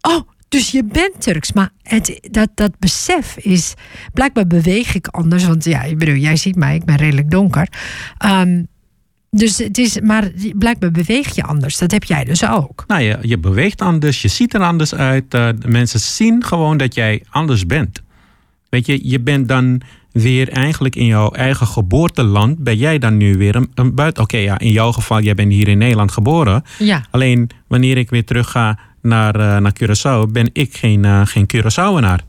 oh, 0.00 0.20
dus 0.48 0.70
je 0.70 0.84
bent 0.84 1.20
Turks. 1.20 1.52
Maar 1.52 1.70
het, 1.82 2.28
dat, 2.30 2.48
dat 2.54 2.78
besef 2.78 3.36
is, 3.36 3.74
blijkbaar 4.12 4.46
beweeg 4.46 4.94
ik 4.94 5.06
anders. 5.06 5.44
Want 5.44 5.64
ja, 5.64 5.82
ik 5.82 5.98
bedoel, 5.98 6.14
jij 6.14 6.36
ziet 6.36 6.56
mij, 6.56 6.74
ik 6.74 6.84
ben 6.84 6.96
redelijk 6.96 7.30
donker. 7.30 7.68
Um, 8.24 8.66
dus 9.30 9.58
het 9.58 9.78
is, 9.78 10.00
maar 10.00 10.30
blijkbaar 10.54 10.90
beweeg 10.90 11.34
je 11.34 11.42
anders. 11.42 11.78
Dat 11.78 11.90
heb 11.90 12.04
jij 12.04 12.24
dus 12.24 12.48
ook. 12.48 12.84
Nou, 12.86 13.02
je, 13.02 13.18
je 13.22 13.38
beweegt 13.38 13.80
anders, 13.80 14.22
je 14.22 14.28
ziet 14.28 14.54
er 14.54 14.60
anders 14.60 14.94
uit. 14.94 15.34
Uh, 15.34 15.48
mensen 15.66 16.00
zien 16.00 16.44
gewoon 16.44 16.76
dat 16.76 16.94
jij 16.94 17.22
anders 17.30 17.66
bent. 17.66 18.02
Weet 18.68 18.86
je, 18.86 19.08
je 19.08 19.20
bent 19.20 19.48
dan 19.48 19.80
weer 20.14 20.48
eigenlijk 20.48 20.96
in 20.96 21.06
jouw 21.06 21.30
eigen 21.30 21.66
geboorteland. 21.66 22.58
Ben 22.58 22.76
jij 22.76 22.98
dan 22.98 23.16
nu 23.16 23.36
weer 23.36 23.56
een, 23.56 23.70
een 23.74 23.94
buiten. 23.94 24.22
Oké, 24.22 24.34
okay, 24.34 24.46
ja, 24.46 24.58
in 24.58 24.70
jouw 24.70 24.92
geval, 24.92 25.20
jij 25.20 25.34
bent 25.34 25.52
hier 25.52 25.68
in 25.68 25.78
Nederland 25.78 26.12
geboren. 26.12 26.64
Ja. 26.78 27.04
Alleen 27.10 27.50
wanneer 27.66 27.98
ik 27.98 28.10
weer 28.10 28.24
terug 28.24 28.50
ga 28.50 28.78
naar, 29.02 29.40
uh, 29.40 29.56
naar 29.56 29.72
Curaçao, 29.82 30.32
ben 30.32 30.50
ik 30.52 30.76
geen, 30.76 31.04
uh, 31.04 31.20
geen 31.24 31.46
Curaçaoenaar. 31.54 32.20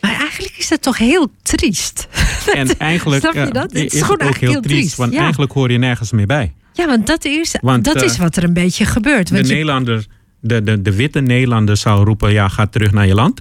Maar 0.00 0.14
eigenlijk 0.18 0.54
is 0.56 0.68
dat 0.68 0.82
toch 0.82 0.98
heel 0.98 1.32
triest. 1.42 2.08
En 2.54 2.78
eigenlijk 2.78 3.20
Snap 3.20 3.46
je 3.46 3.52
dat? 3.52 3.62
Het 3.62 3.74
is, 3.74 3.94
is 3.94 4.02
gewoon 4.02 4.20
ook 4.20 4.36
heel, 4.36 4.50
heel 4.50 4.60
triest, 4.60 4.80
triest. 4.80 4.96
Want 4.96 5.12
ja. 5.12 5.20
eigenlijk 5.20 5.52
hoor 5.52 5.70
je 5.70 5.78
nergens 5.78 6.12
meer 6.12 6.26
bij. 6.26 6.52
Ja, 6.72 6.86
want 6.86 7.06
dat 7.06 7.24
is, 7.24 7.56
want, 7.60 7.84
dat 7.84 8.02
is 8.02 8.18
wat 8.18 8.36
er 8.36 8.44
een 8.44 8.52
beetje 8.52 8.84
gebeurt. 8.84 9.28
De, 9.28 9.36
je... 9.36 9.42
Nederlander, 9.42 10.06
de, 10.40 10.62
de, 10.62 10.82
de 10.82 10.94
witte 10.94 11.20
Nederlander 11.20 11.76
zou 11.76 12.04
roepen: 12.04 12.32
ja, 12.32 12.48
ga 12.48 12.66
terug 12.66 12.92
naar 12.92 13.06
je 13.06 13.14
land. 13.14 13.40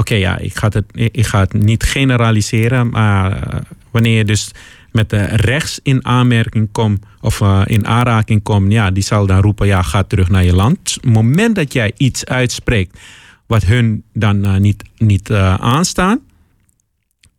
Oké, 0.00 0.12
okay, 0.12 0.18
ja, 0.18 0.38
ik 0.38 0.56
ga, 0.56 0.68
het, 0.68 0.84
ik 0.92 1.26
ga 1.26 1.40
het 1.40 1.52
niet 1.52 1.82
generaliseren, 1.82 2.88
maar 2.88 3.32
uh, 3.32 3.60
wanneer 3.90 4.16
je 4.16 4.24
dus 4.24 4.50
met 4.92 5.10
de 5.10 5.22
rechts 5.24 5.80
in 5.82 6.06
aanmerking 6.06 6.68
komt 6.72 7.04
of 7.20 7.40
uh, 7.40 7.62
in 7.64 7.86
aanraking 7.86 8.42
komt, 8.42 8.72
ja, 8.72 8.90
die 8.90 9.02
zal 9.02 9.26
dan 9.26 9.40
roepen: 9.40 9.66
ja, 9.66 9.82
ga 9.82 10.02
terug 10.02 10.28
naar 10.28 10.44
je 10.44 10.54
land. 10.54 10.78
Op 10.96 11.02
het 11.02 11.12
moment 11.12 11.54
dat 11.54 11.72
jij 11.72 11.92
iets 11.96 12.24
uitspreekt 12.24 12.98
wat 13.46 13.64
hun 13.64 14.02
dan 14.12 14.46
uh, 14.46 14.56
niet, 14.56 14.84
niet 14.96 15.30
uh, 15.30 15.54
aanstaan, 15.54 16.20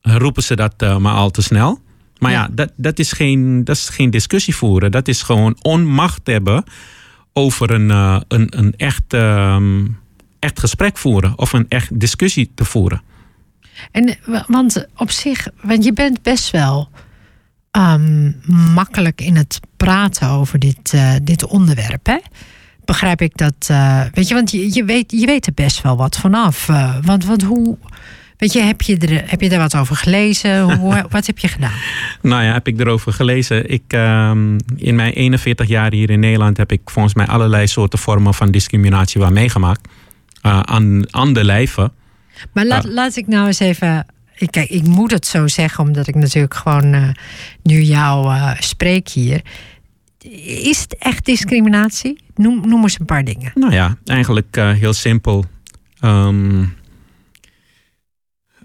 roepen 0.02 0.44
ze 0.44 0.56
dat 0.56 1.00
maar 1.00 1.16
al 1.16 1.32
te 1.32 1.42
snel. 1.42 1.80
Maar 2.20 2.32
ja, 2.32 2.42
ja, 2.42 2.50
dat, 2.52 2.72
dat, 2.76 3.00
is 3.00 3.12
geen, 3.12 3.64
dat 3.64 3.76
is 3.76 3.90
geen 3.90 4.10
discussie 4.10 4.56
voeren. 4.56 4.92
Dat 4.92 5.08
is 5.08 5.22
gewoon 5.22 5.58
onmacht 5.62 6.22
hebben 6.24 6.64
over 7.34 7.72
een, 7.72 7.90
een, 8.28 8.58
een 8.58 8.74
echt, 8.78 9.14
um, 9.14 10.00
echt 10.42 10.60
gesprek 10.60 10.98
voeren 10.98 11.38
of 11.38 11.54
een 11.54 11.66
echt 11.70 12.00
discussie 12.00 12.52
te 12.56 12.66
voeren. 12.66 13.02
En 13.92 14.18
want 14.48 14.86
op 14.96 15.12
zich, 15.12 15.48
want 15.62 15.84
je 15.84 15.94
bent 15.94 16.22
best 16.22 16.52
wel 16.52 16.90
um, 17.72 18.42
makkelijk 18.74 19.22
in 19.22 19.36
het 19.36 19.60
praten 19.78 20.30
over 20.30 20.60
dit, 20.60 20.98
dit 21.24 21.46
onderwerp, 21.46 22.06
hè? 22.06 22.18
begrijp 22.86 23.22
ik 23.22 23.38
dat. 23.38 23.68
Uh, 23.72 24.02
weet 24.14 24.28
je, 24.28 24.34
want 24.34 24.52
je, 24.52 24.74
je, 24.74 24.84
weet, 24.84 25.12
je 25.12 25.26
weet 25.26 25.46
er 25.46 25.54
best 25.54 25.82
wel 25.82 25.98
wat 25.98 26.18
vanaf. 26.18 26.68
Uh, 26.68 26.96
want, 27.02 27.26
want 27.26 27.44
hoe. 27.44 27.78
Weet 28.38 28.54
je, 28.54 28.62
heb 28.62 28.82
je, 28.82 28.98
er, 28.98 29.30
heb 29.30 29.42
je 29.42 29.50
daar 29.50 29.60
wat 29.60 29.76
over 29.76 29.96
gelezen? 29.96 30.62
Hoe, 30.62 31.06
wat 31.10 31.26
heb 31.26 31.40
je 31.40 31.48
gedaan? 31.48 31.74
Nou 32.22 32.44
ja, 32.44 32.54
heb 32.54 32.68
ik 32.68 32.80
erover 32.80 33.14
gelezen. 33.14 33.70
Ik, 33.70 33.84
um, 33.94 34.58
in 34.76 34.96
mijn 34.96 35.14
41 35.14 35.68
jaar 35.68 35.94
hier 35.94 36.10
in 36.10 36.20
Nederland 36.20 36.58
heb 36.58 36.72
ik 36.72 36.82
volgens 36.86 37.14
mij 37.14 37.26
allerlei 37.26 37.68
soorten 37.68 38.00
vormen 38.00 38.34
van 38.34 38.52
discriminatie 38.52 39.22
waar 39.22 39.32
meegemaakt. 39.32 39.90
Uh, 40.46 40.60
aan, 40.60 41.14
aan 41.14 41.34
de 41.34 41.44
lijve. 41.44 41.92
Maar 42.54 42.66
laat, 42.66 42.86
laat 42.86 43.16
ik 43.16 43.28
nou 43.28 43.48
eens 43.48 43.60
even. 43.60 44.06
Ik, 44.36 44.52
kijk, 44.52 44.70
ik 44.70 44.84
moet 44.84 45.12
het 45.12 45.26
zo 45.28 45.48
zeggen, 45.48 45.84
omdat 45.84 46.08
ik 46.08 46.16
natuurlijk 46.16 46.54
gewoon 46.54 47.16
nu 47.64 47.82
jou 47.82 48.36
spreek 48.60 49.10
hier 49.10 49.42
is 50.46 50.82
het 50.82 50.96
echt 50.98 51.26
discriminatie? 51.26 52.20
Noem, 52.36 52.68
noem 52.68 52.82
eens 52.82 53.00
een 53.00 53.06
paar 53.06 53.24
dingen. 53.24 53.52
Nou 53.56 53.74
ja, 53.74 53.98
eigenlijk 54.06 54.58
uh, 54.58 54.72
heel 54.72 54.94
simpel. 54.94 55.46
Um, 56.04 56.74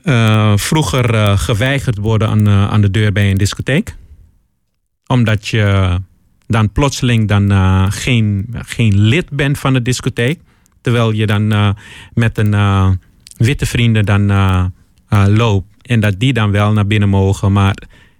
uh, 0.04 0.56
vroeger 0.56 1.38
geweigerd 1.38 1.98
worden 1.98 2.28
aan, 2.28 2.48
aan 2.48 2.80
de 2.80 2.90
deur 2.90 3.12
bij 3.12 3.30
een 3.30 3.36
discotheek. 3.36 3.96
Omdat 5.06 5.48
je 5.48 5.98
dan 6.46 6.72
plotseling 6.72 7.28
dan, 7.28 7.52
geen, 7.92 8.46
geen 8.50 9.00
lid 9.00 9.30
bent 9.30 9.58
van 9.58 9.72
de 9.72 9.82
discotheek. 9.82 10.40
Terwijl 10.86 11.12
je 11.12 11.26
dan 11.26 11.74
met 12.14 12.38
een 12.38 12.54
witte 13.36 13.66
vrienden 13.66 14.04
dan 14.04 14.26
loopt. 15.36 15.66
En 15.82 16.00
dat 16.00 16.20
die 16.20 16.32
dan 16.32 16.50
wel 16.50 16.72
naar 16.72 16.86
binnen 16.86 17.08
mogen, 17.08 17.52
maar 17.52 17.74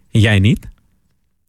jij 0.08 0.38
niet 0.38 0.68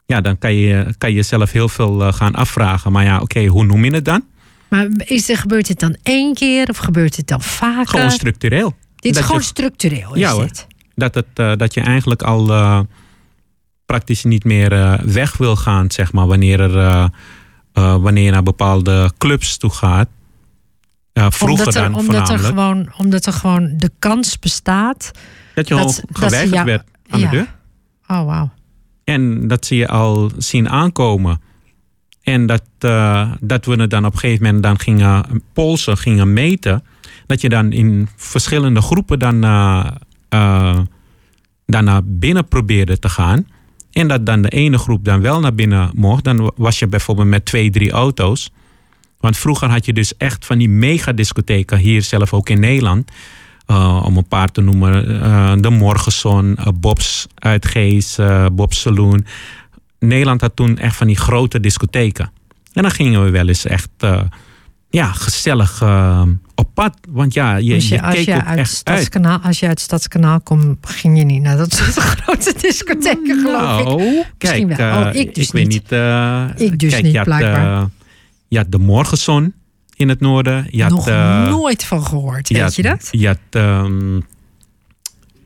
ja, 0.08 0.20
dan 0.20 0.38
kan 0.38 0.54
je, 0.54 0.94
kan 0.98 1.10
je 1.10 1.16
jezelf 1.16 1.52
heel 1.52 1.68
veel 1.68 2.12
gaan 2.12 2.34
afvragen. 2.34 2.92
Maar 2.92 3.04
ja, 3.04 3.20
oké, 3.20 3.46
hoe 3.46 3.64
noem 3.64 3.84
je 3.84 3.90
het 3.94 4.04
dan? 4.04 4.24
Maar 4.68 4.88
is 5.04 5.28
er, 5.28 5.36
gebeurt 5.36 5.68
het 5.68 5.78
dan 5.80 5.96
één 6.02 6.34
keer 6.34 6.68
of 6.68 6.76
gebeurt 6.76 7.16
het 7.16 7.26
dan 7.26 7.42
vaker? 7.42 7.88
Gewoon 7.88 8.10
structureel. 8.10 8.76
Dit 8.96 9.16
is 9.16 9.24
gewoon 9.24 9.42
structureel, 9.42 10.14
is 10.14 10.20
ja, 10.20 10.32
hoor, 10.32 10.48
Dat, 10.94 11.14
het, 11.14 11.26
uh, 11.36 11.52
dat 11.56 11.74
je 11.74 11.80
eigenlijk 11.80 12.22
al 12.22 12.48
uh, 12.48 12.80
praktisch 13.86 14.24
niet 14.24 14.44
meer 14.44 15.00
weg 15.04 15.36
wil 15.36 15.56
gaan, 15.56 15.90
zeg 15.90 16.12
maar, 16.12 16.26
wanneer, 16.26 16.60
er, 16.60 17.10
wanneer 17.72 18.24
je 18.24 18.30
naar 18.30 18.42
bepaalde 18.42 19.12
clubs 19.18 19.56
toe 19.56 19.70
gaat. 19.70 20.08
Vroeger 21.30 21.66
omdat 21.66 21.74
er, 21.74 21.82
dan 21.82 21.94
omdat 21.94 22.28
er, 22.28 22.38
gewoon, 22.38 22.92
omdat 22.96 23.26
er 23.26 23.32
gewoon 23.32 23.74
de 23.76 23.90
kans 23.98 24.38
bestaat... 24.38 25.10
Dat 25.54 25.68
je 25.68 25.74
dat, 25.74 25.84
al 25.84 25.94
geweigerd 26.12 26.54
ja, 26.54 26.64
werd 26.64 26.84
aan 27.08 27.20
ja. 27.20 27.30
de 27.30 27.36
deur. 27.36 27.54
Oh, 28.06 28.24
wauw. 28.24 28.50
En 29.04 29.48
dat 29.48 29.66
zie 29.66 29.78
je 29.78 29.88
al 29.88 30.30
zien 30.36 30.68
aankomen. 30.68 31.40
En 32.22 32.46
dat, 32.46 32.62
uh, 32.80 33.32
dat 33.40 33.64
we 33.64 33.80
het 33.80 33.90
dan 33.90 34.04
op 34.04 34.12
een 34.12 34.18
gegeven 34.18 34.44
moment 34.44 34.62
dan 34.62 34.78
gingen 34.78 35.42
polsen, 35.52 35.96
gingen 35.96 36.32
meten. 36.32 36.84
Dat 37.26 37.40
je 37.40 37.48
dan 37.48 37.72
in 37.72 38.08
verschillende 38.16 38.80
groepen 38.80 39.18
dan, 39.18 39.44
uh, 39.44 39.86
uh, 40.34 40.78
dan 41.66 41.84
naar 41.84 42.04
binnen 42.04 42.48
probeerde 42.48 42.98
te 42.98 43.08
gaan. 43.08 43.46
En 43.92 44.08
dat 44.08 44.26
dan 44.26 44.42
de 44.42 44.48
ene 44.48 44.78
groep 44.78 45.04
dan 45.04 45.20
wel 45.20 45.40
naar 45.40 45.54
binnen 45.54 45.90
mocht. 45.94 46.24
Dan 46.24 46.52
was 46.56 46.78
je 46.78 46.86
bijvoorbeeld 46.86 47.28
met 47.28 47.44
twee, 47.44 47.70
drie 47.70 47.90
auto's. 47.90 48.50
Want 49.20 49.36
vroeger 49.36 49.68
had 49.68 49.84
je 49.84 49.92
dus 49.92 50.16
echt 50.16 50.46
van 50.46 50.58
die 50.58 50.68
megadiscotheken 50.68 51.78
hier 51.78 52.02
zelf 52.02 52.32
ook 52.32 52.48
in 52.48 52.60
Nederland. 52.60 53.10
Uh, 53.70 54.02
om 54.04 54.16
een 54.16 54.28
paar 54.28 54.48
te 54.48 54.60
noemen. 54.60 55.10
Uh, 55.10 55.52
de 55.58 55.70
Morgenson, 55.70 56.56
uh, 56.58 56.66
Bob's 56.74 57.26
Uitgees, 57.34 58.18
Bob's 58.52 58.80
Saloon. 58.80 59.26
Nederland 59.98 60.40
had 60.40 60.56
toen 60.56 60.78
echt 60.78 60.96
van 60.96 61.06
die 61.06 61.16
grote 61.16 61.60
discotheken. 61.60 62.30
En 62.72 62.82
dan 62.82 62.90
gingen 62.90 63.24
we 63.24 63.30
wel 63.30 63.48
eens 63.48 63.66
echt 63.66 63.90
ja, 64.90 65.12
gezellig 65.12 65.82
op 66.54 66.68
pad. 66.74 66.98
Want 67.08 67.34
ja, 67.34 67.56
je, 67.56 67.74
als 67.74 67.88
je, 67.88 67.94
je 67.94 68.02
als 68.02 68.24
je 68.24 68.34
ook 68.34 68.44
uit 68.44 68.58
echt 68.58 68.70
Stadskanaal, 68.70 69.32
uit. 69.32 69.44
Als 69.44 69.60
je 69.60 69.66
uit 69.66 69.80
Stadskanaal 69.80 70.40
komt, 70.40 70.76
ging 70.80 71.18
je 71.18 71.24
niet 71.24 71.42
naar 71.42 71.56
dat 71.56 71.72
soort 71.72 71.94
grote 72.16 72.54
discotheken, 72.60 73.40
geloof 73.40 73.80
ik. 73.80 73.84
Nou, 73.84 74.24
kijk, 74.38 74.66
Misschien 74.66 74.76
wel. 74.76 75.06
Oh, 75.06 75.14
ik 75.14 75.34
dus 75.34 75.46
ik 75.46 75.52
weet 75.52 75.68
niet. 75.68 75.90
niet. 75.90 76.70
Ik 76.72 76.78
dus 76.78 76.92
kijk, 76.92 77.02
niet, 77.02 77.16
had, 77.16 77.24
blijkbaar. 77.24 77.88
Je 78.48 78.56
had 78.58 78.72
de 78.72 78.78
Morgenson 78.78 79.54
in 79.96 80.08
het 80.08 80.20
noorden. 80.20 80.66
Je 80.70 80.82
had, 80.82 80.90
Nog 80.90 81.08
uh, 81.08 81.48
nooit 81.48 81.84
van 81.84 82.04
gehoord, 82.06 82.48
weet 82.48 82.74
je, 82.74 82.82
dat? 82.82 83.08
Je 83.10 83.26
had, 83.26 83.38
um, 83.50 84.26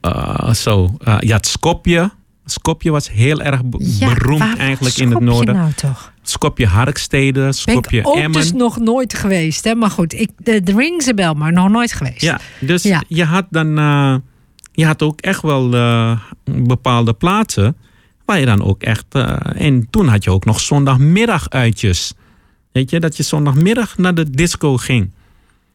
uh, 0.02 0.52
zo, 0.52 0.96
uh, 1.04 1.16
je 1.20 1.32
had 1.32 1.46
Skopje. 1.46 2.10
Skopje 2.44 2.90
was 2.90 3.10
heel 3.10 3.40
erg 3.40 3.60
ja, 3.78 4.14
beroemd 4.14 4.56
eigenlijk 4.56 4.96
in 4.96 5.10
het 5.10 5.20
noorden. 5.20 5.54
nou 5.54 5.72
toch? 5.72 6.12
Skopje 6.22 6.66
Harkstede, 6.66 7.52
Skopje 7.52 7.90
ben 7.90 8.00
ik 8.00 8.06
ook 8.06 8.16
Emmen. 8.16 8.40
dus 8.40 8.52
nog 8.52 8.78
nooit 8.78 9.14
geweest. 9.14 9.64
Hè? 9.64 9.74
Maar 9.74 9.90
goed, 9.90 10.12
ik, 10.12 10.30
de, 10.36 10.62
de 10.62 10.72
rings 10.74 11.08
a 11.08 11.14
bell, 11.14 11.34
maar 11.34 11.52
nog 11.52 11.68
nooit 11.68 11.92
geweest. 11.92 12.20
Ja, 12.20 12.40
dus 12.60 12.82
Ja. 12.82 13.02
je 13.08 13.24
had 13.24 13.46
dan... 13.50 13.78
uh, 13.78 14.16
je 14.72 14.86
had 14.86 15.02
ook 15.02 15.20
echt 15.20 15.42
wel 15.42 15.74
uh, 15.74 16.18
bepaalde 16.44 17.12
plaatsen... 17.12 17.76
waar 18.24 18.38
je 18.38 18.46
dan 18.46 18.64
ook 18.64 18.82
echt... 18.82 19.04
Uh, 19.12 19.36
en 19.54 19.86
toen 19.90 20.08
had 20.08 20.24
je 20.24 20.30
ook 20.30 20.44
nog 20.44 20.60
zondagmiddaguitjes. 20.60 22.14
Weet 22.72 22.90
je, 22.90 23.00
dat 23.00 23.16
je 23.16 23.22
zondagmiddag 23.22 23.98
naar 23.98 24.14
de 24.14 24.30
disco 24.30 24.76
ging. 24.76 25.10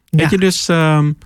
Ja. 0.06 0.18
Weet 0.18 0.30
je, 0.30 0.38
dus... 0.38 0.68
Um, 0.68 1.18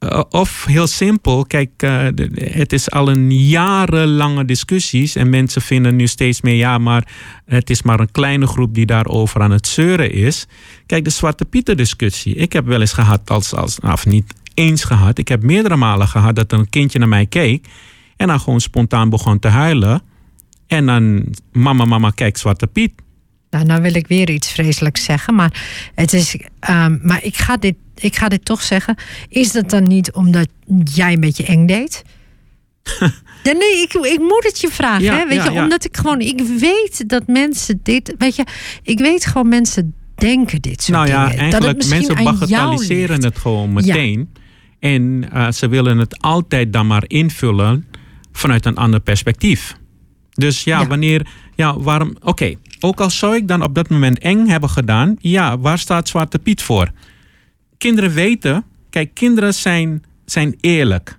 uh, 0.00 0.22
of 0.30 0.64
heel 0.64 0.86
simpel, 0.86 1.44
kijk, 1.44 1.82
uh, 1.84 2.06
het 2.34 2.72
is 2.72 2.90
al 2.90 3.10
een 3.10 3.38
jarenlange 3.38 4.44
discussies 4.44 5.16
en 5.16 5.30
mensen 5.30 5.62
vinden 5.62 5.96
nu 5.96 6.06
steeds 6.06 6.40
meer, 6.40 6.54
ja, 6.54 6.78
maar 6.78 7.08
het 7.44 7.70
is 7.70 7.82
maar 7.82 8.00
een 8.00 8.10
kleine 8.10 8.46
groep 8.46 8.74
die 8.74 8.86
daarover 8.86 9.40
aan 9.40 9.50
het 9.50 9.66
zeuren 9.66 10.12
is. 10.12 10.46
Kijk, 10.86 11.04
de 11.04 11.10
Zwarte 11.10 11.44
Pieter 11.44 11.76
discussie. 11.76 12.34
Ik 12.34 12.52
heb 12.52 12.66
wel 12.66 12.80
eens 12.80 12.92
gehad, 12.92 13.30
als, 13.30 13.54
als, 13.54 13.78
nou, 13.78 13.94
of 13.94 14.06
niet 14.06 14.34
eens 14.54 14.84
gehad, 14.84 15.18
ik 15.18 15.28
heb 15.28 15.42
meerdere 15.42 15.76
malen 15.76 16.08
gehad 16.08 16.36
dat 16.36 16.52
een 16.52 16.68
kindje 16.68 16.98
naar 16.98 17.08
mij 17.08 17.26
keek 17.26 17.66
en 18.16 18.26
dan 18.26 18.40
gewoon 18.40 18.60
spontaan 18.60 19.08
begon 19.08 19.38
te 19.38 19.48
huilen. 19.48 20.02
En 20.66 20.86
dan, 20.86 21.34
mama, 21.52 21.84
mama, 21.84 22.10
kijk, 22.10 22.36
Zwarte 22.36 22.66
Piet. 22.66 22.92
Nou, 23.50 23.64
nou 23.64 23.82
wil 23.82 23.94
ik 23.94 24.06
weer 24.06 24.30
iets 24.30 24.50
vreselijks 24.52 25.04
zeggen, 25.04 25.34
maar, 25.34 25.62
het 25.94 26.12
is, 26.12 26.36
um, 26.70 27.00
maar 27.02 27.24
ik, 27.24 27.36
ga 27.36 27.56
dit, 27.56 27.74
ik 27.94 28.16
ga 28.16 28.28
dit 28.28 28.44
toch 28.44 28.62
zeggen. 28.62 28.96
Is 29.28 29.52
dat 29.52 29.70
dan 29.70 29.82
niet 29.82 30.12
omdat 30.12 30.48
jij 30.84 31.12
een 31.12 31.20
beetje 31.20 31.44
eng 31.44 31.66
deed? 31.66 32.02
ja, 33.42 33.52
nee, 33.52 33.82
ik, 33.82 33.92
ik 33.92 34.18
moet 34.18 34.44
het 34.44 34.60
je 34.60 34.68
vragen. 34.68 35.02
Ja, 35.02 35.16
hè? 35.16 35.26
Weet 35.26 35.36
ja, 35.36 35.44
je, 35.44 35.50
ja. 35.50 35.62
omdat 35.62 35.84
ik 35.84 35.96
gewoon, 35.96 36.20
ik 36.20 36.40
weet 36.58 37.08
dat 37.08 37.26
mensen 37.26 37.80
dit, 37.82 38.14
weet 38.18 38.36
je, 38.36 38.44
ik 38.82 38.98
weet 38.98 39.26
gewoon 39.26 39.48
mensen 39.48 39.94
denken 40.14 40.62
dit 40.62 40.82
soort 40.82 40.98
nou 40.98 41.08
ja, 41.08 41.28
dingen. 41.28 41.50
dat 41.50 41.52
het 41.52 41.64
eigenlijk 41.64 41.76
misschien 41.76 42.24
mensen 42.24 42.24
bagatelliseren 42.24 43.24
het 43.24 43.38
gewoon 43.38 43.72
meteen. 43.72 44.28
En 44.78 45.24
uh, 45.34 45.50
ze 45.50 45.68
willen 45.68 45.98
het 45.98 46.22
altijd 46.22 46.72
dan 46.72 46.86
maar 46.86 47.04
invullen 47.06 47.86
vanuit 48.32 48.66
een 48.66 48.76
ander 48.76 49.00
perspectief. 49.00 49.76
Dus 50.32 50.64
ja, 50.64 50.80
Ja. 50.80 50.86
wanneer, 50.86 51.26
ja, 51.54 51.78
waarom, 51.78 52.16
oké, 52.20 52.54
ook 52.80 53.00
al 53.00 53.10
zou 53.10 53.36
ik 53.36 53.48
dan 53.48 53.62
op 53.62 53.74
dat 53.74 53.88
moment 53.88 54.18
eng 54.18 54.46
hebben 54.46 54.70
gedaan, 54.70 55.16
ja, 55.18 55.58
waar 55.58 55.78
staat 55.78 56.08
Zwarte 56.08 56.38
Piet 56.38 56.62
voor? 56.62 56.90
Kinderen 57.78 58.12
weten, 58.12 58.64
kijk, 58.90 59.14
kinderen 59.14 59.54
zijn, 59.54 60.04
zijn 60.24 60.56
eerlijk. 60.60 61.18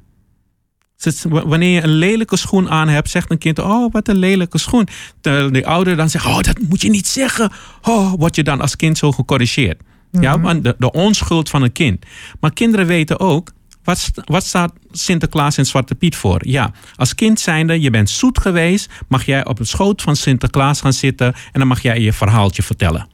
Wanneer 1.30 1.70
je 1.70 1.84
een 1.84 1.90
lelijke 1.90 2.38
schoen 2.38 2.70
aan 2.70 2.88
hebt, 2.88 3.10
zegt 3.10 3.32
een 3.32 3.38
kind: 3.38 3.60
Oh, 3.60 3.92
wat 3.92 4.08
een 4.08 4.18
lelijke 4.18 4.58
schoen. 4.58 4.88
Terwijl 5.22 5.52
de 5.52 5.66
ouder 5.66 5.96
dan 5.96 6.10
zegt: 6.10 6.26
Oh, 6.26 6.40
dat 6.40 6.60
moet 6.70 6.82
je 6.82 6.90
niet 6.90 7.08
zeggen. 7.08 7.52
Oh, 7.82 8.14
word 8.14 8.36
je 8.36 8.44
dan 8.44 8.62
als 8.62 8.76
kind 8.76 8.98
zo 8.98 9.12
gecorrigeerd. 9.12 9.82
Ja, 10.12 10.40
want 10.40 10.64
de, 10.64 10.76
de 10.78 10.92
onschuld 10.92 11.50
van 11.50 11.62
een 11.62 11.72
kind. 11.72 12.06
Maar 12.40 12.54
kinderen 12.54 12.86
weten 12.86 13.20
ook. 13.20 13.52
Wat, 13.88 14.12
wat 14.26 14.46
staat 14.46 14.74
Sinterklaas 14.92 15.58
en 15.58 15.66
Zwarte 15.66 15.96
Piet 15.96 16.16
voor? 16.16 16.48
Ja, 16.48 16.72
als 16.96 17.16
kind 17.16 17.40
zijnde, 17.40 17.82
je 17.82 17.90
bent 17.90 18.10
zoet 18.10 18.40
geweest, 18.40 18.90
mag 19.08 19.26
jij 19.26 19.46
op 19.46 19.58
het 19.58 19.68
schoot 19.68 20.02
van 20.02 20.16
Sinterklaas 20.16 20.82
gaan 20.82 20.94
zitten 20.94 21.34
en 21.34 21.60
dan 21.60 21.68
mag 21.68 21.82
jij 21.82 22.00
je 22.00 22.14
verhaaltje 22.14 22.64
vertellen. 22.64 23.08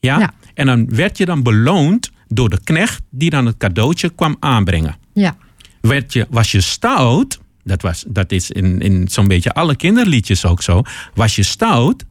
Ja? 0.00 0.18
Ja. 0.18 0.34
En 0.54 0.66
dan 0.66 0.94
werd 0.94 1.18
je 1.18 1.24
dan 1.24 1.42
beloond 1.42 2.10
door 2.28 2.48
de 2.48 2.60
knecht 2.64 3.02
die 3.10 3.30
dan 3.30 3.46
het 3.46 3.56
cadeautje 3.56 4.08
kwam 4.08 4.36
aanbrengen 4.40 4.96
Ja, 5.14 5.36
werd 5.80 6.12
je, 6.12 6.26
was 6.30 6.50
je 6.50 6.60
stout, 6.60 7.40
dat, 7.64 7.82
was, 7.82 8.04
dat 8.08 8.32
is 8.32 8.50
in, 8.50 8.80
in 8.80 9.08
zo'n 9.08 9.28
beetje 9.28 9.52
alle 9.52 9.76
kinderliedjes 9.76 10.44
ook 10.44 10.62
zo, 10.62 10.82
was 11.14 11.36
je 11.36 11.42
stout, 11.42 12.04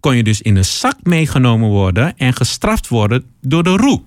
kon 0.00 0.16
je 0.16 0.22
dus 0.22 0.42
in 0.42 0.56
een 0.56 0.64
zak 0.64 0.96
meegenomen 1.02 1.68
worden 1.68 2.16
en 2.16 2.34
gestraft 2.34 2.88
worden 2.88 3.24
door 3.40 3.62
de 3.62 3.76
roe. 3.76 4.02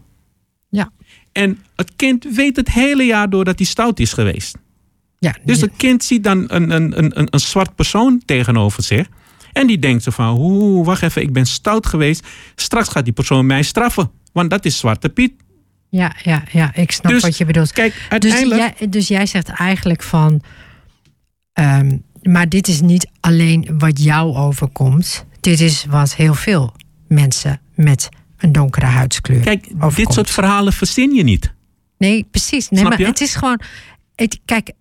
En 1.37 1.63
het 1.75 1.91
kind 1.95 2.25
weet 2.35 2.55
het 2.55 2.69
hele 2.71 3.03
jaar 3.03 3.29
door 3.29 3.45
dat 3.45 3.57
hij 3.57 3.67
stout 3.67 3.99
is 3.99 4.13
geweest. 4.13 4.55
ja. 5.19 5.35
Dus 5.43 5.61
het 5.61 5.71
kind 5.77 6.03
ziet 6.03 6.23
dan 6.23 6.43
een, 6.47 6.71
een, 6.71 6.97
een, 6.97 7.19
een- 7.19 7.27
een 7.29 7.39
zwart 7.39 7.75
persoon 7.75 8.21
tegenover 8.25 8.83
zich. 8.83 9.07
En 9.53 9.67
die 9.67 9.79
denkt 9.79 10.03
zo 10.03 10.11
van, 10.11 10.35
oeh, 10.39 10.85
wacht 10.85 11.01
even, 11.03 11.21
ik 11.21 11.33
ben 11.33 11.45
stout 11.45 11.85
geweest. 11.85 12.27
Straks 12.55 12.89
gaat 12.89 13.03
die 13.03 13.13
persoon 13.13 13.45
mij 13.45 13.63
straffen. 13.63 14.11
Want 14.33 14.49
dat 14.49 14.65
is 14.65 14.77
Zwarte 14.77 15.09
Piet. 15.09 15.33
ja, 15.89 16.15
ja, 16.23 16.43
ja, 16.51 16.75
ik 16.75 16.91
snap 16.91 17.11
Dus 17.11 17.21
wat 17.21 17.37
je 17.37 17.45
bedoelt. 17.45 17.71
Kijk, 17.71 17.93
Dus 17.93 18.05
uiteindelijk... 18.09 18.73
jij, 18.79 18.89
dus 18.89 19.07
jij 19.07 19.25
zegt 19.25 19.47
eigenlijk 19.49 20.03
van. 20.03 20.41
ehm, 21.53 21.97
maar 22.21 22.49
dit 22.49 22.67
is 22.67 22.81
niet 22.81 23.07
alleen 23.19 23.69
wat 23.77 24.03
jou 24.03 24.35
overkomt. 24.35 25.25
Dit 25.39 25.59
is 25.59 25.85
wat 25.89 26.15
heel 26.15 26.33
veel 26.33 26.73
mensen 27.07 27.59
met 27.75 28.09
een 28.37 28.51
donkere 28.51 28.85
huidskleur. 28.85 29.41
Kijk, 29.41 29.67
dit 29.95 30.13
soort 30.13 30.29
verhalen 30.29 30.73
verzin 30.73 31.13
je 31.13 31.23
niet. 31.23 31.53
Nee, 31.97 32.27
precies. 32.31 32.69
Nee, 32.69 32.83
maar 32.83 32.97
het 32.97 33.21
is 33.21 33.35
gewoon. 33.35 33.59
Het, 34.15 34.39
kijk, 34.45 34.71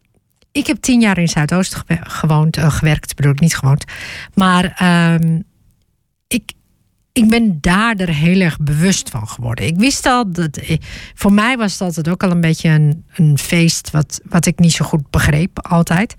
ik 0.53 0.67
heb 0.67 0.81
tien 0.81 1.01
jaar 1.01 1.19
in 1.19 1.29
Zuidoost 1.29 1.83
gewoond, 2.01 2.57
eh, 2.57 2.71
gewerkt, 2.71 3.17
bedoel 3.17 3.33
ik 3.33 3.41
niet 3.41 3.57
gewoond. 3.57 3.85
Maar 4.35 4.75
ehm, 4.77 5.41
ik, 6.29 6.53
ik 7.17 7.29
ben 7.29 7.59
daar 7.61 7.97
er 7.97 8.09
heel 8.09 8.41
erg 8.41 8.59
bewust 8.59 9.11
van 9.11 9.29
geworden. 9.29 9.67
Ik 9.67 9.77
wist 9.77 10.07
al 10.07 10.33
dat. 10.33 10.61
Voor 11.15 11.33
mij 11.33 11.57
was 11.57 11.79
dat 11.79 11.97
het 11.97 12.09
ook 12.09 12.23
al 12.23 12.31
een 12.31 12.41
beetje 12.41 12.69
een, 12.69 13.05
een 13.15 13.39
feest 13.39 13.91
wat, 13.91 14.21
wat 14.25 14.47
ik 14.47 14.59
niet 14.59 14.73
zo 14.73 14.85
goed 14.85 15.11
begreep, 15.11 15.67
altijd. 15.69 16.15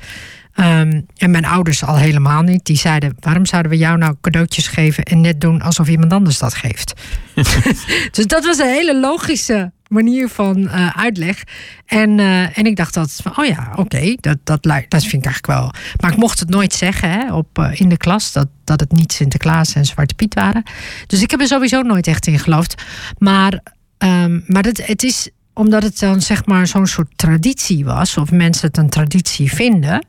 Ehm, 0.53 1.01
en 1.17 1.31
mijn 1.31 1.45
ouders 1.45 1.83
al 1.83 1.97
helemaal 1.97 2.41
niet. 2.41 2.65
Die 2.65 2.77
zeiden: 2.77 3.15
waarom 3.19 3.45
zouden 3.45 3.71
we 3.71 3.77
jou 3.77 3.97
nou 3.97 4.15
cadeautjes 4.21 4.67
geven 4.67 5.03
en 5.03 5.21
net 5.21 5.41
doen 5.41 5.61
alsof 5.61 5.87
iemand 5.87 6.13
anders 6.13 6.39
dat 6.39 6.53
geeft? 6.53 6.93
dus 8.15 8.25
dat 8.25 8.45
was 8.45 8.57
een 8.57 8.73
hele 8.73 8.99
logische 8.99 9.71
manier 9.89 10.29
van 10.29 10.57
uh, 10.57 10.89
uitleg. 10.97 11.43
En, 11.85 12.17
uh, 12.17 12.57
en 12.57 12.65
ik 12.65 12.75
dacht 12.75 12.93
dat, 12.93 13.21
oh 13.35 13.45
ja, 13.45 13.71
oké, 13.75 14.15
dat, 14.19 14.37
dat, 14.43 14.63
dat 14.63 15.01
vind 15.01 15.13
ik 15.13 15.25
eigenlijk 15.25 15.47
wel. 15.47 15.71
Maar 15.99 16.11
ik 16.11 16.17
mocht 16.17 16.39
het 16.39 16.49
nooit 16.49 16.73
zeggen 16.73 17.11
hè, 17.11 17.33
op, 17.33 17.57
uh, 17.59 17.79
in 17.79 17.89
de 17.89 17.97
klas 17.97 18.31
dat, 18.31 18.47
dat 18.63 18.79
het 18.79 18.91
niet 18.91 19.13
Sinterklaas 19.13 19.73
en 19.73 19.85
Zwarte 19.85 20.15
Piet 20.15 20.33
waren. 20.33 20.63
Dus 21.07 21.21
ik 21.21 21.31
heb 21.31 21.39
er 21.39 21.47
sowieso 21.47 21.81
nooit 21.81 22.07
echt 22.07 22.27
in 22.27 22.39
geloofd. 22.39 22.83
Maar, 23.17 23.59
um, 23.97 24.43
maar 24.47 24.63
het, 24.63 24.87
het 24.87 25.03
is 25.03 25.29
omdat 25.53 25.83
het 25.83 25.99
dan 25.99 26.21
zeg 26.21 26.45
maar 26.45 26.67
zo'n 26.67 26.87
soort 26.87 27.11
traditie 27.15 27.85
was, 27.85 28.17
of 28.17 28.31
mensen 28.31 28.67
het 28.67 28.77
een 28.77 28.89
traditie 28.89 29.53
vinden. 29.53 30.05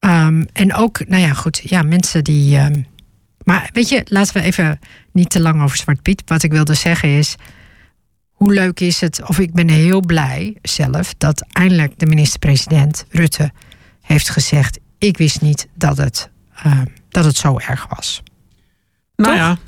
Um, 0.00 0.46
en 0.52 0.74
ook, 0.74 1.08
nou 1.08 1.22
ja, 1.22 1.32
goed, 1.32 1.60
ja, 1.64 1.82
mensen 1.82 2.24
die. 2.24 2.58
Um, 2.58 2.86
maar 3.44 3.70
weet 3.72 3.88
je, 3.88 4.02
laten 4.08 4.34
we 4.34 4.42
even 4.42 4.78
niet 5.12 5.30
te 5.30 5.40
lang 5.40 5.62
over 5.62 5.76
Zwart 5.76 6.02
Piet. 6.02 6.22
Wat 6.26 6.42
ik 6.42 6.52
wilde 6.52 6.74
zeggen 6.74 7.08
is 7.08 7.36
hoe 8.36 8.52
leuk 8.52 8.80
is 8.80 9.00
het, 9.00 9.22
of 9.28 9.38
ik 9.38 9.52
ben 9.52 9.68
heel 9.68 10.00
blij 10.00 10.56
zelf, 10.62 11.14
dat 11.18 11.46
eindelijk 11.52 11.98
de 11.98 12.06
minister-president 12.06 13.06
Rutte 13.10 13.52
heeft 14.00 14.30
gezegd: 14.30 14.78
Ik 14.98 15.16
wist 15.16 15.40
niet 15.40 15.68
dat 15.74 15.96
het, 15.96 16.30
uh, 16.66 16.80
dat 17.08 17.24
het 17.24 17.36
zo 17.36 17.58
erg 17.58 17.86
was. 17.96 18.22
Nou 19.16 19.30
Toch? 19.30 19.38
ja, 19.38 19.58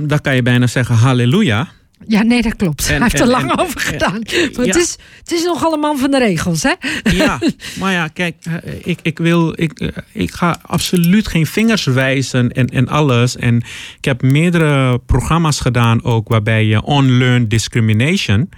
uh, 0.00 0.08
dan 0.08 0.20
kan 0.20 0.34
je 0.34 0.42
bijna 0.42 0.66
zeggen: 0.66 0.94
Halleluja. 0.94 1.68
Ja, 2.06 2.22
nee, 2.22 2.42
dat 2.42 2.56
klopt. 2.56 2.88
Hij 2.88 2.98
heeft 3.00 3.20
er 3.20 3.26
lang 3.26 3.58
over 3.58 3.80
gedaan. 3.80 4.14
Het, 4.14 4.76
is, 4.76 4.96
het 5.18 5.32
is 5.32 5.44
nogal 5.44 5.72
een 5.72 5.80
man 5.80 5.98
van 5.98 6.10
de 6.10 6.18
regels, 6.18 6.62
hè? 6.62 6.72
Ja, 7.02 7.38
maar 7.80 7.92
ja, 7.92 8.08
kijk, 8.08 8.36
eh, 8.42 8.54
ik, 8.82 8.98
ik, 9.02 9.18
wil, 9.18 9.52
ik, 9.56 9.78
eh, 9.80 9.88
ik 10.12 10.30
ga 10.30 10.58
absoluut 10.62 11.28
geen 11.28 11.46
vingers 11.46 11.84
wijzen 11.84 12.52
en, 12.52 12.66
en 12.66 12.88
alles. 12.88 13.36
En 13.36 13.56
ik 13.96 14.04
heb 14.04 14.22
meerdere 14.22 14.98
programma's 14.98 15.60
gedaan 15.60 16.04
ook 16.04 16.28
waarbij 16.28 16.64
je 16.64 16.82
unlearn 16.88 17.48
discrimination. 17.48 18.48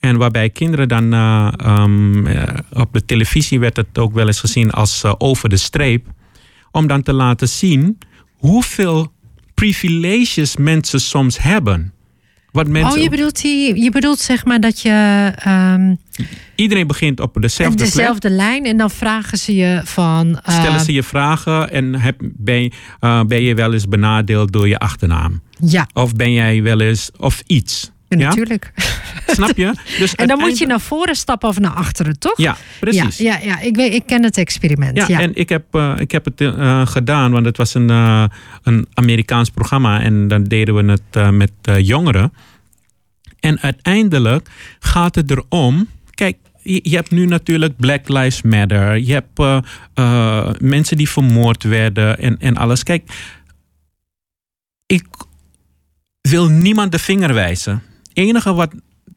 En 0.00 0.16
waarbij 0.16 0.50
kinderen 0.50 0.88
dan 0.88 1.14
uh, 1.14 1.52
um, 1.66 2.26
op 2.72 2.92
de 2.92 3.04
televisie 3.04 3.60
werd 3.60 3.76
het 3.76 3.98
ook 3.98 4.14
wel 4.14 4.26
eens 4.26 4.40
gezien 4.40 4.70
als 4.70 5.04
uh, 5.04 5.14
over 5.18 5.48
de 5.48 5.56
streep. 5.56 6.06
Om 6.70 6.86
dan 6.86 7.02
te 7.02 7.12
laten 7.12 7.48
zien 7.48 7.98
hoeveel 8.32 9.12
privileges 9.54 10.56
mensen 10.56 11.00
soms 11.00 11.42
hebben. 11.42 11.92
Wat 12.58 12.68
mensen... 12.68 12.92
Oh, 12.92 13.02
je 13.02 13.10
bedoelt, 13.10 13.40
die, 13.40 13.82
je 13.82 13.90
bedoelt 13.90 14.18
zeg 14.18 14.44
maar 14.44 14.60
dat 14.60 14.80
je. 14.80 15.32
Um, 15.46 15.98
Iedereen 16.54 16.86
begint 16.86 17.20
op 17.20 17.36
dezelfde, 17.40 17.84
dezelfde 17.84 18.30
lijn 18.30 18.64
en 18.64 18.76
dan 18.76 18.90
vragen 18.90 19.38
ze 19.38 19.54
je 19.54 19.80
van. 19.84 20.28
Uh, 20.28 20.58
Stellen 20.58 20.80
ze 20.80 20.92
je 20.92 21.02
vragen 21.02 21.70
en 21.70 21.94
heb, 21.94 22.16
ben, 22.20 22.72
uh, 23.00 23.22
ben 23.22 23.42
je 23.42 23.54
wel 23.54 23.72
eens 23.72 23.88
benadeeld 23.88 24.52
door 24.52 24.68
je 24.68 24.78
achternaam? 24.78 25.42
Ja. 25.60 25.86
Of 25.92 26.14
ben 26.14 26.32
jij 26.32 26.62
wel 26.62 26.80
eens. 26.80 27.10
of 27.16 27.42
iets? 27.46 27.90
Ja, 28.08 28.16
natuurlijk. 28.16 28.72
Snap 29.26 29.56
je? 29.56 29.74
Dus 29.98 30.14
en 30.14 30.26
dan 30.28 30.38
moet 30.38 30.58
je 30.58 30.66
naar 30.66 30.80
voren 30.80 31.16
stappen 31.16 31.48
of 31.48 31.58
naar 31.58 31.70
achteren, 31.74 32.18
toch? 32.18 32.36
Ja, 32.36 32.56
precies. 32.80 33.18
Ja, 33.18 33.38
ja, 33.38 33.44
ja. 33.44 33.60
Ik, 33.60 33.76
weet, 33.76 33.94
ik 33.94 34.06
ken 34.06 34.22
het 34.22 34.36
experiment. 34.36 34.96
Ja, 34.96 35.04
ja. 35.08 35.20
en 35.20 35.34
ik 35.34 35.48
heb, 35.48 35.64
uh, 35.72 35.94
ik 35.98 36.10
heb 36.10 36.24
het 36.24 36.40
uh, 36.40 36.86
gedaan, 36.86 37.30
want 37.30 37.46
het 37.46 37.56
was 37.56 37.74
een, 37.74 37.90
uh, 37.90 38.24
een 38.62 38.86
Amerikaans 38.94 39.50
programma 39.50 40.00
en 40.00 40.28
dan 40.28 40.44
deden 40.44 40.74
we 40.74 40.90
het 40.90 41.32
met 41.32 41.52
jongeren. 41.86 42.32
En 43.40 43.60
uiteindelijk 43.60 44.48
gaat 44.78 45.14
het 45.14 45.30
erom. 45.30 45.88
Kijk, 46.10 46.36
je 46.62 46.96
hebt 46.96 47.10
nu 47.10 47.26
natuurlijk 47.26 47.76
Black 47.76 48.08
Lives 48.08 48.42
Matter. 48.42 48.98
Je 48.98 49.12
hebt 49.12 49.38
uh, 49.38 49.58
uh, 49.94 50.50
mensen 50.58 50.96
die 50.96 51.08
vermoord 51.08 51.62
werden 51.62 52.18
en, 52.18 52.38
en 52.38 52.56
alles. 52.56 52.82
Kijk, 52.82 53.32
ik 54.86 55.06
wil 56.20 56.48
niemand 56.48 56.92
de 56.92 56.98
vinger 56.98 57.34
wijzen. 57.34 57.82
Het 58.02 58.10
enige 58.12 58.54
wat 58.54 58.74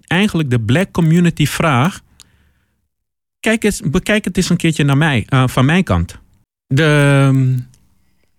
eigenlijk 0.08 0.50
de 0.50 0.60
black 0.60 0.92
community 0.92 1.46
vraagt. 1.46 2.04
Kijk 3.40 3.64
eens, 3.64 3.82
bekijk 3.82 4.26
het 4.26 4.38
eens 4.38 4.50
een 4.50 4.58
keertje 4.58 4.84
naar 4.84 4.98
mij, 4.98 5.26
uh, 5.30 5.48
van 5.48 5.66
mijn 5.66 5.84
kant. 5.84 6.20
De, 6.68 7.56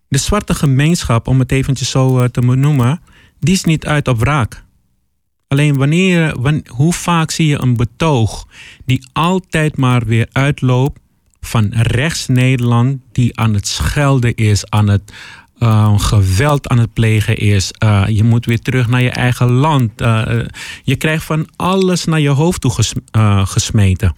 de 0.09 0.19
zwarte 0.19 0.55
gemeenschap, 0.55 1.27
om 1.27 1.39
het 1.39 1.53
eventjes 1.53 1.91
zo 1.91 2.29
te 2.29 2.41
noemen, 2.41 3.01
die 3.39 3.55
is 3.55 3.65
niet 3.65 3.87
uit 3.87 4.09
op 4.09 4.19
wraak. 4.19 4.65
Alleen 5.53 5.77
wanneer, 5.77 6.41
wanneer, 6.41 6.63
hoe 6.69 6.93
vaak 6.93 7.31
zie 7.31 7.47
je 7.47 7.63
een 7.63 7.77
betoog 7.77 8.47
die 8.85 9.09
altijd 9.13 9.77
maar 9.77 10.05
weer 10.07 10.27
uitloopt 10.33 11.01
van 11.41 11.69
rechts 11.73 12.27
Nederland 12.27 13.01
die 13.13 13.39
aan 13.39 13.55
het 13.55 13.67
schelden 13.67 14.35
is, 14.35 14.71
aan 14.71 14.89
het 14.89 15.13
uh, 15.59 15.99
geweld 15.99 16.69
aan 16.69 16.79
het 16.79 16.93
plegen 16.93 17.37
is. 17.37 17.71
Uh, 17.85 18.05
je 18.09 18.25
moet 18.25 18.47
weer 18.47 18.61
terug 18.61 18.89
naar 18.89 19.03
je 19.03 19.11
eigen 19.11 19.51
land. 19.51 20.01
Uh, 20.01 20.41
je 20.83 20.97
krijgt 20.97 21.25
van 21.25 21.49
alles 21.57 22.05
naar 22.05 22.21
je 22.21 22.29
hoofd 22.29 22.61
toe 22.61 22.71
ges, 22.71 22.93
gesmeten. 23.45 24.15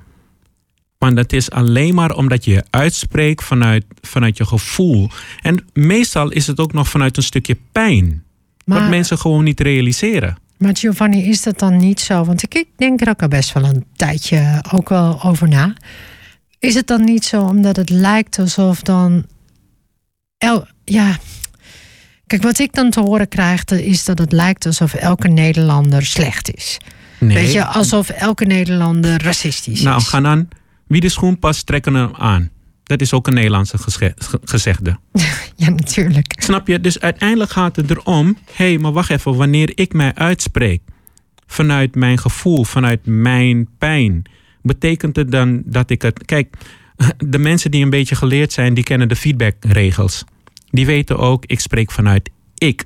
Maar 0.98 1.14
dat 1.14 1.32
is 1.32 1.50
alleen 1.50 1.94
maar 1.94 2.10
omdat 2.10 2.44
je 2.44 2.50
je 2.50 2.64
uitspreekt 2.70 3.44
vanuit, 3.44 3.84
vanuit 4.00 4.36
je 4.36 4.46
gevoel. 4.46 5.10
En 5.42 5.64
meestal 5.72 6.30
is 6.30 6.46
het 6.46 6.60
ook 6.60 6.72
nog 6.72 6.88
vanuit 6.88 7.16
een 7.16 7.22
stukje 7.22 7.56
pijn. 7.72 8.24
Maar, 8.64 8.80
wat 8.80 8.90
mensen 8.90 9.18
gewoon 9.18 9.44
niet 9.44 9.60
realiseren. 9.60 10.42
Maar 10.64 10.76
Giovanni, 10.76 11.28
is 11.28 11.42
dat 11.42 11.58
dan 11.58 11.76
niet 11.76 12.00
zo? 12.00 12.24
Want 12.24 12.42
ik 12.42 12.64
denk 12.76 13.00
er 13.00 13.08
ook 13.08 13.22
al 13.22 13.28
best 13.28 13.52
wel 13.52 13.64
een 13.64 13.84
tijdje 13.96 14.64
ook 14.72 14.88
wel 14.88 15.22
over 15.22 15.48
na. 15.48 15.74
Is 16.58 16.74
het 16.74 16.86
dan 16.86 17.04
niet 17.04 17.24
zo 17.24 17.42
omdat 17.42 17.76
het 17.76 17.90
lijkt 17.90 18.38
alsof 18.38 18.82
dan. 18.82 19.26
El, 20.38 20.66
ja. 20.84 21.18
Kijk, 22.26 22.42
wat 22.42 22.58
ik 22.58 22.72
dan 22.72 22.90
te 22.90 23.00
horen 23.00 23.28
krijg, 23.28 23.64
is 23.64 24.04
dat 24.04 24.18
het 24.18 24.32
lijkt 24.32 24.66
alsof 24.66 24.94
elke 24.94 25.28
Nederlander 25.28 26.06
slecht 26.06 26.54
is. 26.54 26.78
Nee. 27.20 27.36
Weet 27.36 27.52
je, 27.52 27.64
alsof 27.64 28.08
elke 28.08 28.44
Nederlander 28.44 29.22
racistisch 29.22 29.82
nou, 29.82 29.96
is. 29.96 30.10
Nou, 30.10 30.22
ga 30.24 30.28
dan. 30.28 30.48
Wie 30.86 31.00
de 31.00 31.08
schoen 31.08 31.38
past, 31.38 31.66
trekken 31.66 31.94
hem 31.94 32.14
aan. 32.14 32.50
Dat 32.84 33.00
is 33.00 33.12
ook 33.12 33.26
een 33.26 33.34
Nederlandse 33.34 33.78
gezegde. 34.44 34.98
Ja, 35.56 35.70
natuurlijk. 35.70 36.34
Snap 36.38 36.66
je? 36.66 36.80
Dus 36.80 37.00
uiteindelijk 37.00 37.50
gaat 37.50 37.76
het 37.76 37.90
erom: 37.90 38.38
hé, 38.52 38.64
hey, 38.68 38.78
maar 38.78 38.92
wacht 38.92 39.10
even, 39.10 39.36
wanneer 39.36 39.72
ik 39.74 39.92
mij 39.92 40.14
uitspreek 40.14 40.80
vanuit 41.46 41.94
mijn 41.94 42.18
gevoel, 42.18 42.64
vanuit 42.64 43.00
mijn 43.06 43.68
pijn, 43.78 44.22
betekent 44.62 45.16
het 45.16 45.30
dan 45.30 45.62
dat 45.64 45.90
ik 45.90 46.02
het. 46.02 46.24
Kijk, 46.24 46.56
de 47.18 47.38
mensen 47.38 47.70
die 47.70 47.82
een 47.82 47.90
beetje 47.90 48.14
geleerd 48.14 48.52
zijn, 48.52 48.74
die 48.74 48.84
kennen 48.84 49.08
de 49.08 49.16
feedbackregels. 49.16 50.24
Die 50.70 50.86
weten 50.86 51.18
ook, 51.18 51.44
ik 51.46 51.60
spreek 51.60 51.90
vanuit 51.90 52.30
ik. 52.58 52.84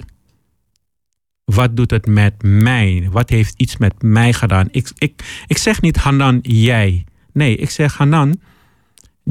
Wat 1.45 1.77
doet 1.77 1.91
het 1.91 2.07
met 2.07 2.43
mij? 2.43 3.09
Wat 3.11 3.31
heeft 3.31 3.55
iets 3.57 3.77
met 3.77 4.03
mij 4.03 4.33
gedaan? 4.33 4.69
Ik, 4.71 4.91
ik, 4.99 5.43
ik 5.47 5.59
zeg 5.59 5.81
niet 5.81 5.97
Hanan, 5.97 6.39
jij. 6.43 7.05
Nee, 7.33 7.57
ik 7.57 7.71
zeg 7.71 7.97
Hanan, 7.97 8.41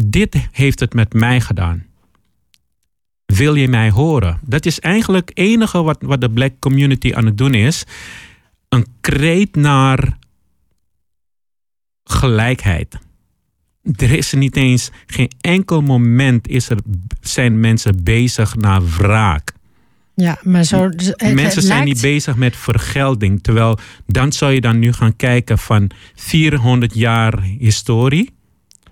dit 0.05 0.37
heeft 0.51 0.79
het 0.79 0.93
met 0.93 1.13
mij 1.13 1.41
gedaan. 1.41 1.85
Wil 3.25 3.55
je 3.55 3.67
mij 3.67 3.89
horen? 3.89 4.39
Dat 4.41 4.65
is 4.65 4.79
eigenlijk 4.79 5.29
het 5.29 5.37
enige 5.37 5.83
wat, 5.83 5.97
wat 6.01 6.21
de 6.21 6.29
black 6.29 6.53
community 6.59 7.13
aan 7.13 7.25
het 7.25 7.37
doen 7.37 7.53
is. 7.53 7.83
Een 8.69 8.85
kreet 9.01 9.55
naar 9.55 10.17
gelijkheid. 12.03 12.97
Er 13.95 14.11
is 14.11 14.33
niet 14.33 14.55
eens, 14.55 14.89
geen 15.05 15.31
enkel 15.41 15.81
moment 15.81 16.47
is 16.47 16.69
er, 16.69 16.77
zijn 17.21 17.59
mensen 17.59 18.03
bezig 18.03 18.55
naar 18.55 18.81
wraak. 18.97 19.53
Ja, 20.15 20.39
maar 20.43 20.63
zo. 20.63 20.83
Het, 20.83 21.33
mensen 21.33 21.61
zijn 21.61 21.83
niet 21.83 22.01
bezig 22.01 22.35
met 22.35 22.55
vergelding. 22.55 23.43
Terwijl 23.43 23.79
dan 24.05 24.31
zou 24.31 24.51
je 24.51 24.61
dan 24.61 24.79
nu 24.79 24.93
gaan 24.93 25.15
kijken 25.15 25.57
van 25.57 25.89
400 26.15 26.93
jaar 26.93 27.41
historie 27.41 28.36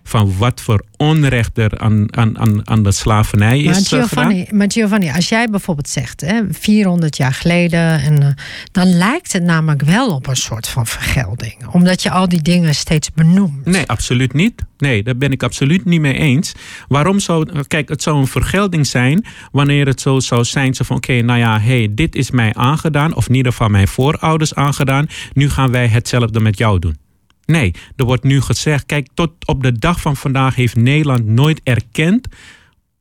van 0.08 0.38
wat 0.38 0.62
voor 0.62 0.84
onrecht 0.97 1.58
er 1.58 1.80
aan, 1.80 2.16
aan, 2.18 2.39
aan, 2.39 2.70
aan 2.70 2.84
de 2.84 2.91
slavernij 2.91 3.60
is. 3.60 3.89
Maar 3.89 4.08
Giovanni, 4.08 4.47
maar 4.51 4.72
Giovanni, 4.72 5.12
als 5.12 5.30
jij 5.30 5.49
bijvoorbeeld 5.49 5.89
zegt, 5.89 6.22
hè, 6.22 6.41
400 6.51 7.18
jaar 7.18 7.34
geleden, 7.34 8.01
en, 8.01 8.22
uh, 8.22 8.28
dan 8.72 8.97
lijkt 8.97 9.34
het 9.34 9.43
namelijk 9.43 9.82
wel 9.82 10.10
op 10.10 10.28
een 10.28 10.36
soort 10.36 10.68
van 10.68 10.88
vergelding. 10.88 11.68
Omdat 11.72 12.03
je 12.03 12.10
al 12.10 12.30
die 12.30 12.41
dingen 12.41 12.76
steeds 12.76 13.12
benoemt. 13.14 13.66
Nee, 13.66 13.86
absoluut 13.86 14.34
niet. 14.34 14.62
Nee, 14.78 15.03
daar 15.03 15.18
ben 15.18 15.32
ik 15.32 15.43
absoluut 15.43 15.86
niet 15.86 16.01
mee 16.01 16.18
eens. 16.18 16.53
Waarom 16.88 17.20
zou, 17.20 17.64
kijk, 17.68 17.89
het 17.89 18.01
zou 18.01 18.18
een 18.18 18.28
vergelding 18.28 18.88
zijn 18.88 19.26
wanneer 19.51 19.86
het 19.86 20.01
zo 20.01 20.20
zou 20.20 20.43
zijn, 20.43 20.74
zo 20.74 20.84
van 20.84 20.95
oké, 20.95 21.12
okay, 21.12 21.22
nou 21.22 21.39
ja, 21.39 21.60
hey, 21.60 21.88
dit 21.91 22.16
is 22.16 22.32
mij 22.32 22.53
aangedaan, 22.53 23.16
of 23.16 23.28
in 23.28 23.36
ieder 23.36 23.51
geval 23.51 23.70
mijn 23.70 23.88
voorouders 23.88 24.56
aangedaan, 24.56 25.08
nu 25.34 25.49
gaan 25.49 25.72
wij 25.72 25.88
hetzelfde 25.88 26.39
met 26.39 26.58
jou 26.58 26.80
doen. 26.80 27.05
Nee, 27.46 27.74
er 27.96 28.06
wordt 28.06 28.24
nu 28.24 28.41
gezegd, 28.41 28.86
kijk, 28.86 29.08
tot 29.14 29.32
op 29.46 29.64
de 29.64 29.80
dag 29.80 30.02
van 30.02 30.16
vandaag 30.16 30.56
heeft 30.56 30.76
Nederland 30.76 31.26
nooit 31.26 31.62
erkend 31.64 32.28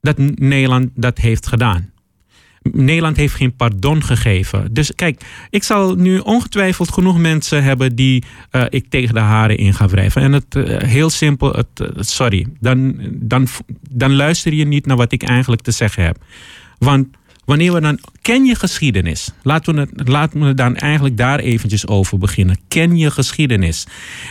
dat 0.00 0.18
Nederland 0.18 0.90
dat 0.94 1.18
heeft 1.18 1.46
gedaan. 1.46 1.92
Nederland 2.72 3.16
heeft 3.16 3.34
geen 3.34 3.56
pardon 3.56 4.02
gegeven. 4.02 4.74
Dus 4.74 4.94
kijk, 4.94 5.24
ik 5.50 5.62
zal 5.62 5.94
nu 5.94 6.18
ongetwijfeld 6.18 6.92
genoeg 6.92 7.18
mensen 7.18 7.62
hebben 7.62 7.94
die 7.94 8.24
uh, 8.52 8.64
ik 8.68 8.88
tegen 8.88 9.14
de 9.14 9.20
haren 9.20 9.56
in 9.56 9.74
ga 9.74 9.88
wrijven. 9.88 10.22
En 10.22 10.32
het 10.32 10.54
uh, 10.54 10.78
heel 10.78 11.10
simpel, 11.10 11.52
het, 11.52 11.80
uh, 11.80 11.88
sorry, 11.96 12.46
dan, 12.60 12.96
dan, 13.10 13.46
dan 13.90 14.14
luister 14.14 14.52
je 14.52 14.64
niet 14.64 14.86
naar 14.86 14.96
wat 14.96 15.12
ik 15.12 15.22
eigenlijk 15.22 15.62
te 15.62 15.70
zeggen 15.70 16.04
heb. 16.04 16.16
Want 16.78 17.06
wanneer 17.44 17.72
we 17.72 17.80
dan. 17.80 17.98
Ken 18.22 18.44
je 18.44 18.54
geschiedenis? 18.54 19.30
Laten 19.42 19.74
we, 19.74 19.80
het, 19.80 20.08
laten 20.08 20.46
we 20.46 20.54
dan 20.54 20.76
eigenlijk 20.76 21.16
daar 21.16 21.38
eventjes 21.38 21.86
over 21.86 22.18
beginnen. 22.18 22.58
Ken 22.68 22.96
je 22.96 23.10
geschiedenis? 23.10 23.86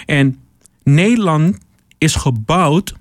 En 0.06 0.38
Nederland 0.84 1.58
is 1.98 2.16
gebouwd 2.16 2.94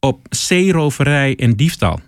op 0.00 0.26
zeeroverij 0.30 1.36
en 1.36 1.56
diefstal. 1.56 2.00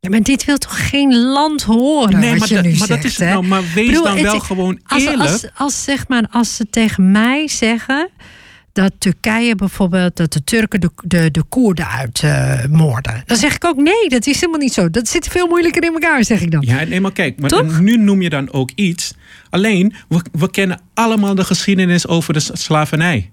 Ja, 0.00 0.10
maar 0.10 0.22
dit 0.22 0.44
wil 0.44 0.58
toch 0.58 0.88
geen 0.88 1.16
land 1.16 1.62
horen? 1.62 2.20
Nee, 2.20 2.36
maar, 2.36 2.48
je 2.48 2.60
nu 2.60 2.68
maar 2.68 2.86
zegt, 2.86 2.88
dat 2.88 3.04
is 3.04 3.18
nou, 3.18 3.46
maar 3.46 3.62
wees 3.74 3.86
Bedoel, 3.86 4.02
dan 4.04 4.12
het- 4.12 4.22
wel 4.22 4.40
gewoon 4.40 4.80
Als, 4.86 5.02
eerlijk. 5.04 5.30
als, 5.30 5.46
als, 5.54 5.84
zeg 5.84 6.08
maar, 6.08 6.26
als 6.30 6.56
ze 6.56 6.70
tegen 6.70 7.10
mij 7.10 7.48
zeggen 7.48 8.10
dat 8.74 8.92
Turkije 8.98 9.54
bijvoorbeeld, 9.54 10.16
dat 10.16 10.32
de 10.32 10.44
Turken 10.44 10.80
de, 10.80 10.90
de, 11.04 11.30
de 11.30 11.42
Koerden 11.48 11.88
uitmoorden. 11.88 13.22
dan 13.26 13.36
zeg 13.36 13.54
ik 13.54 13.64
ook 13.64 13.76
nee, 13.76 14.08
dat 14.08 14.26
is 14.26 14.34
helemaal 14.40 14.60
niet 14.60 14.72
zo. 14.72 14.90
Dat 14.90 15.08
zit 15.08 15.28
veel 15.28 15.46
moeilijker 15.48 15.84
in 15.84 15.92
elkaar, 15.92 16.24
zeg 16.24 16.40
ik 16.40 16.50
dan. 16.50 16.62
Ja, 16.66 16.84
nee, 16.84 17.00
maar 17.00 17.12
kijk, 17.12 17.40
maar 17.40 17.50
Toch? 17.50 17.80
nu 17.80 17.96
noem 17.96 18.22
je 18.22 18.28
dan 18.30 18.52
ook 18.52 18.70
iets. 18.74 19.14
Alleen, 19.50 19.94
we, 20.08 20.20
we 20.32 20.50
kennen 20.50 20.80
allemaal 20.94 21.34
de 21.34 21.44
geschiedenis 21.44 22.06
over 22.06 22.32
de 22.32 22.40
slavernij. 22.52 23.30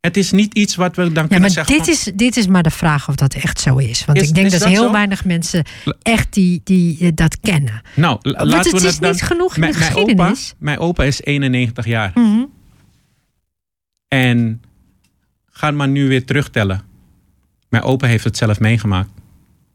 Het 0.00 0.16
is 0.16 0.30
niet 0.30 0.54
iets 0.54 0.74
wat 0.74 0.96
we 0.96 1.02
dan 1.02 1.12
Ja, 1.12 1.20
kunnen 1.20 1.40
maar 1.40 1.50
zeggen. 1.50 1.74
dit 1.76 1.84
van- 1.84 1.92
is, 1.94 2.10
dit 2.14 2.36
is 2.36 2.46
maar 2.46 2.62
de 2.62 2.70
vraag 2.70 3.08
of 3.08 3.14
dat 3.14 3.34
echt 3.34 3.60
zo 3.60 3.76
is. 3.76 4.04
Want 4.04 4.20
Is- 4.20 4.28
ik 4.28 4.34
denk 4.34 4.46
is 4.46 4.52
dat, 4.52 4.60
dat 4.60 4.70
heel 4.70 4.82
zo? 4.82 4.92
weinig 4.92 5.24
mensen 5.24 5.64
echt 6.02 6.32
die, 6.34 6.60
die, 6.64 6.98
eh, 7.00 7.08
dat 7.14 7.40
kennen. 7.40 7.80
nou, 7.94 8.18
Want 8.22 8.36
laten 8.36 8.58
het 8.58 8.70
we 8.70 8.76
is 8.86 8.92
het 8.92 9.00
dan, 9.02 9.10
niet 9.10 9.22
genoeg 9.22 9.54
in 9.54 9.60
mijn, 9.60 9.72
de 9.72 9.78
mijn 9.78 9.90
opa, 9.92 10.00
geschiedenis. 10.00 10.54
mijn 10.58 10.78
opa 10.78 11.04
is 11.04 11.22
91 11.22 11.86
jaar. 11.86 12.10
Mhm. 12.14 12.44
En 14.08 14.62
ga 15.50 15.70
maar 15.70 15.88
nu 15.88 16.08
weer 16.08 16.24
terugtellen. 16.24 16.82
Mijn 17.68 17.82
opa 17.82 18.06
heeft 18.06 18.24
het 18.24 18.36
zelf 18.36 18.60
meegemaakt. 18.60 19.10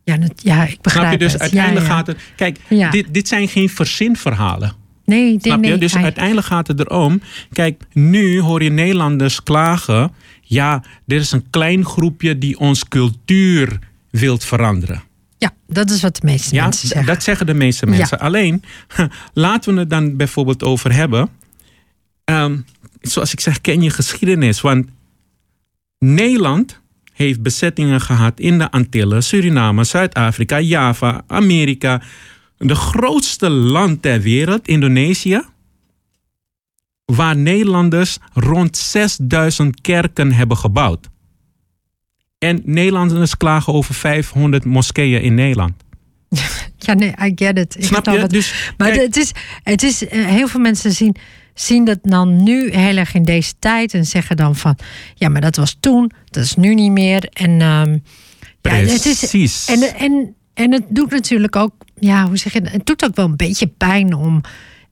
Ja, 0.04 0.18
dat- 0.18 0.42
ja, 0.44 0.66
ik 0.68 0.82
begrijp 0.82 1.06
Snap 1.08 1.12
je? 1.20 1.26
Dus 1.26 1.32
het. 1.34 1.42
uiteindelijk 1.42 1.86
ja, 1.86 1.92
ja. 1.92 1.98
gaat 1.98 2.08
het. 2.08 2.18
Kijk, 2.36 2.60
Ja. 2.70 2.90
dit, 2.90 3.14
dit 3.14 3.28
zijn 3.28 3.48
geen 3.48 3.70
verzinverhalen. 3.70 4.74
Nee, 5.06 5.38
Snap 5.42 5.64
je? 5.64 5.70
nee, 5.70 5.78
Dus 5.78 5.94
hij- 5.94 6.04
uiteindelijk 6.04 6.48
gaat 6.48 6.68
het 6.68 6.80
erom. 6.80 7.22
Kijk, 7.52 7.84
nu 7.94 8.40
hoor 8.42 8.64
je 8.64 8.70
Nederlanders 8.70 9.44
klagen. 9.44 10.12
Ja, 10.42 10.84
er 11.08 11.16
is 11.18 11.32
een 11.32 11.50
klein 11.50 11.86
groepje 11.86 12.38
die 12.38 12.60
ons 12.60 12.88
cultuur 12.88 13.80
wilt 14.10 14.46
veranderen. 14.46 15.04
ja, 15.38 15.52
dat 15.68 15.90
is 15.90 16.02
wat 16.02 16.16
de 16.16 16.26
meeste 16.26 16.56
mensen 16.56 16.88
zeggen. 16.88 17.08
dat 17.08 17.24
zeggen 17.24 17.46
de 17.46 17.54
meeste 17.54 17.86
mensen. 17.86 18.20
Alleen, 18.20 18.64
laten 19.34 19.74
we 19.74 19.80
het 19.80 19.90
dan 19.90 20.16
bijvoorbeeld 20.18 20.64
over 20.64 20.94
hebben. 20.94 21.30
Ehm, 22.24 22.58
zoals 23.08 23.34
ik 23.34 23.40
zeg, 23.40 23.62
ken 23.62 23.82
je 23.82 23.90
geschiedenis. 23.90 24.62
Want 24.62 24.88
Nederland 26.00 26.82
heeft 27.14 27.42
bezettingen 27.42 28.02
gehad 28.02 28.40
in 28.40 28.58
de 28.58 28.72
Antillen, 28.72 29.24
Suriname, 29.24 29.84
Zuid-Afrika, 29.84 30.60
Java, 30.60 31.24
Amerika. 31.28 32.02
De 32.58 32.76
grootste 32.76 33.50
land 33.50 34.02
ter 34.02 34.22
wereld, 34.22 34.68
Indonesië. 34.68 35.42
Waar 37.06 37.38
Nederlanders 37.38 38.18
rond 38.34 38.78
6000 38.78 39.82
kerken 39.82 40.32
hebben 40.32 40.58
gebouwd. 40.58 41.10
En 42.38 42.62
Nederlanders 42.66 43.38
klagen 43.38 43.74
over 43.74 43.96
500 43.96 44.66
moskeeën 44.66 45.22
in 45.22 45.34
Nederland. 45.36 45.74
Ja, 46.78 46.94
nee, 46.94 47.14
I 47.22 47.32
get 47.36 47.58
it. 47.58 47.76
Ik 47.78 47.84
Snap 47.84 48.06
je? 48.06 48.12
het. 48.12 48.30
Dus, 48.30 48.74
Maar 48.78 48.92
kijk, 48.92 49.02
het 49.02 49.18
is, 49.18 49.32
het 49.64 49.84
is, 49.84 50.08
eh, 50.08 50.26
heel 50.26 50.48
veel 50.48 50.60
mensen 50.60 50.92
zien, 50.92 51.16
zien 51.54 51.86
dat 51.86 52.00
dan 52.02 52.44
nu 52.44 52.72
heel 52.72 52.98
erg 52.98 53.14
in 53.14 53.24
deze 53.24 53.54
tijd 53.60 53.94
en 53.94 54.06
zeggen 54.06 54.38
dan 54.38 54.56
van, 54.56 54.78
ja, 55.16 55.30
maar 55.30 55.42
dat 55.42 55.56
was 55.56 55.78
toen, 55.80 56.12
dat 56.26 56.44
is 56.44 56.56
nu 56.56 56.74
niet 56.74 56.92
meer. 56.92 57.30
En 57.34 57.62
ehm, 57.62 57.98
ja, 58.62 58.72
het 58.72 59.06
is, 59.06 59.18
Precies. 59.18 59.66
en, 59.68 59.96
en, 59.96 60.36
en 60.54 60.72
het 60.72 60.84
doet 60.90 61.12
natuurlijk 61.12 61.56
ook, 61.56 61.74
ja, 62.00 62.28
hoe 62.28 62.38
zeg 62.38 62.54
je? 62.54 62.62
Het 62.64 62.86
doet 62.86 63.06
ook 63.06 63.16
wel 63.16 63.26
een 63.26 63.36
beetje 63.36 63.68
pijn 63.68 64.14
om 64.14 64.42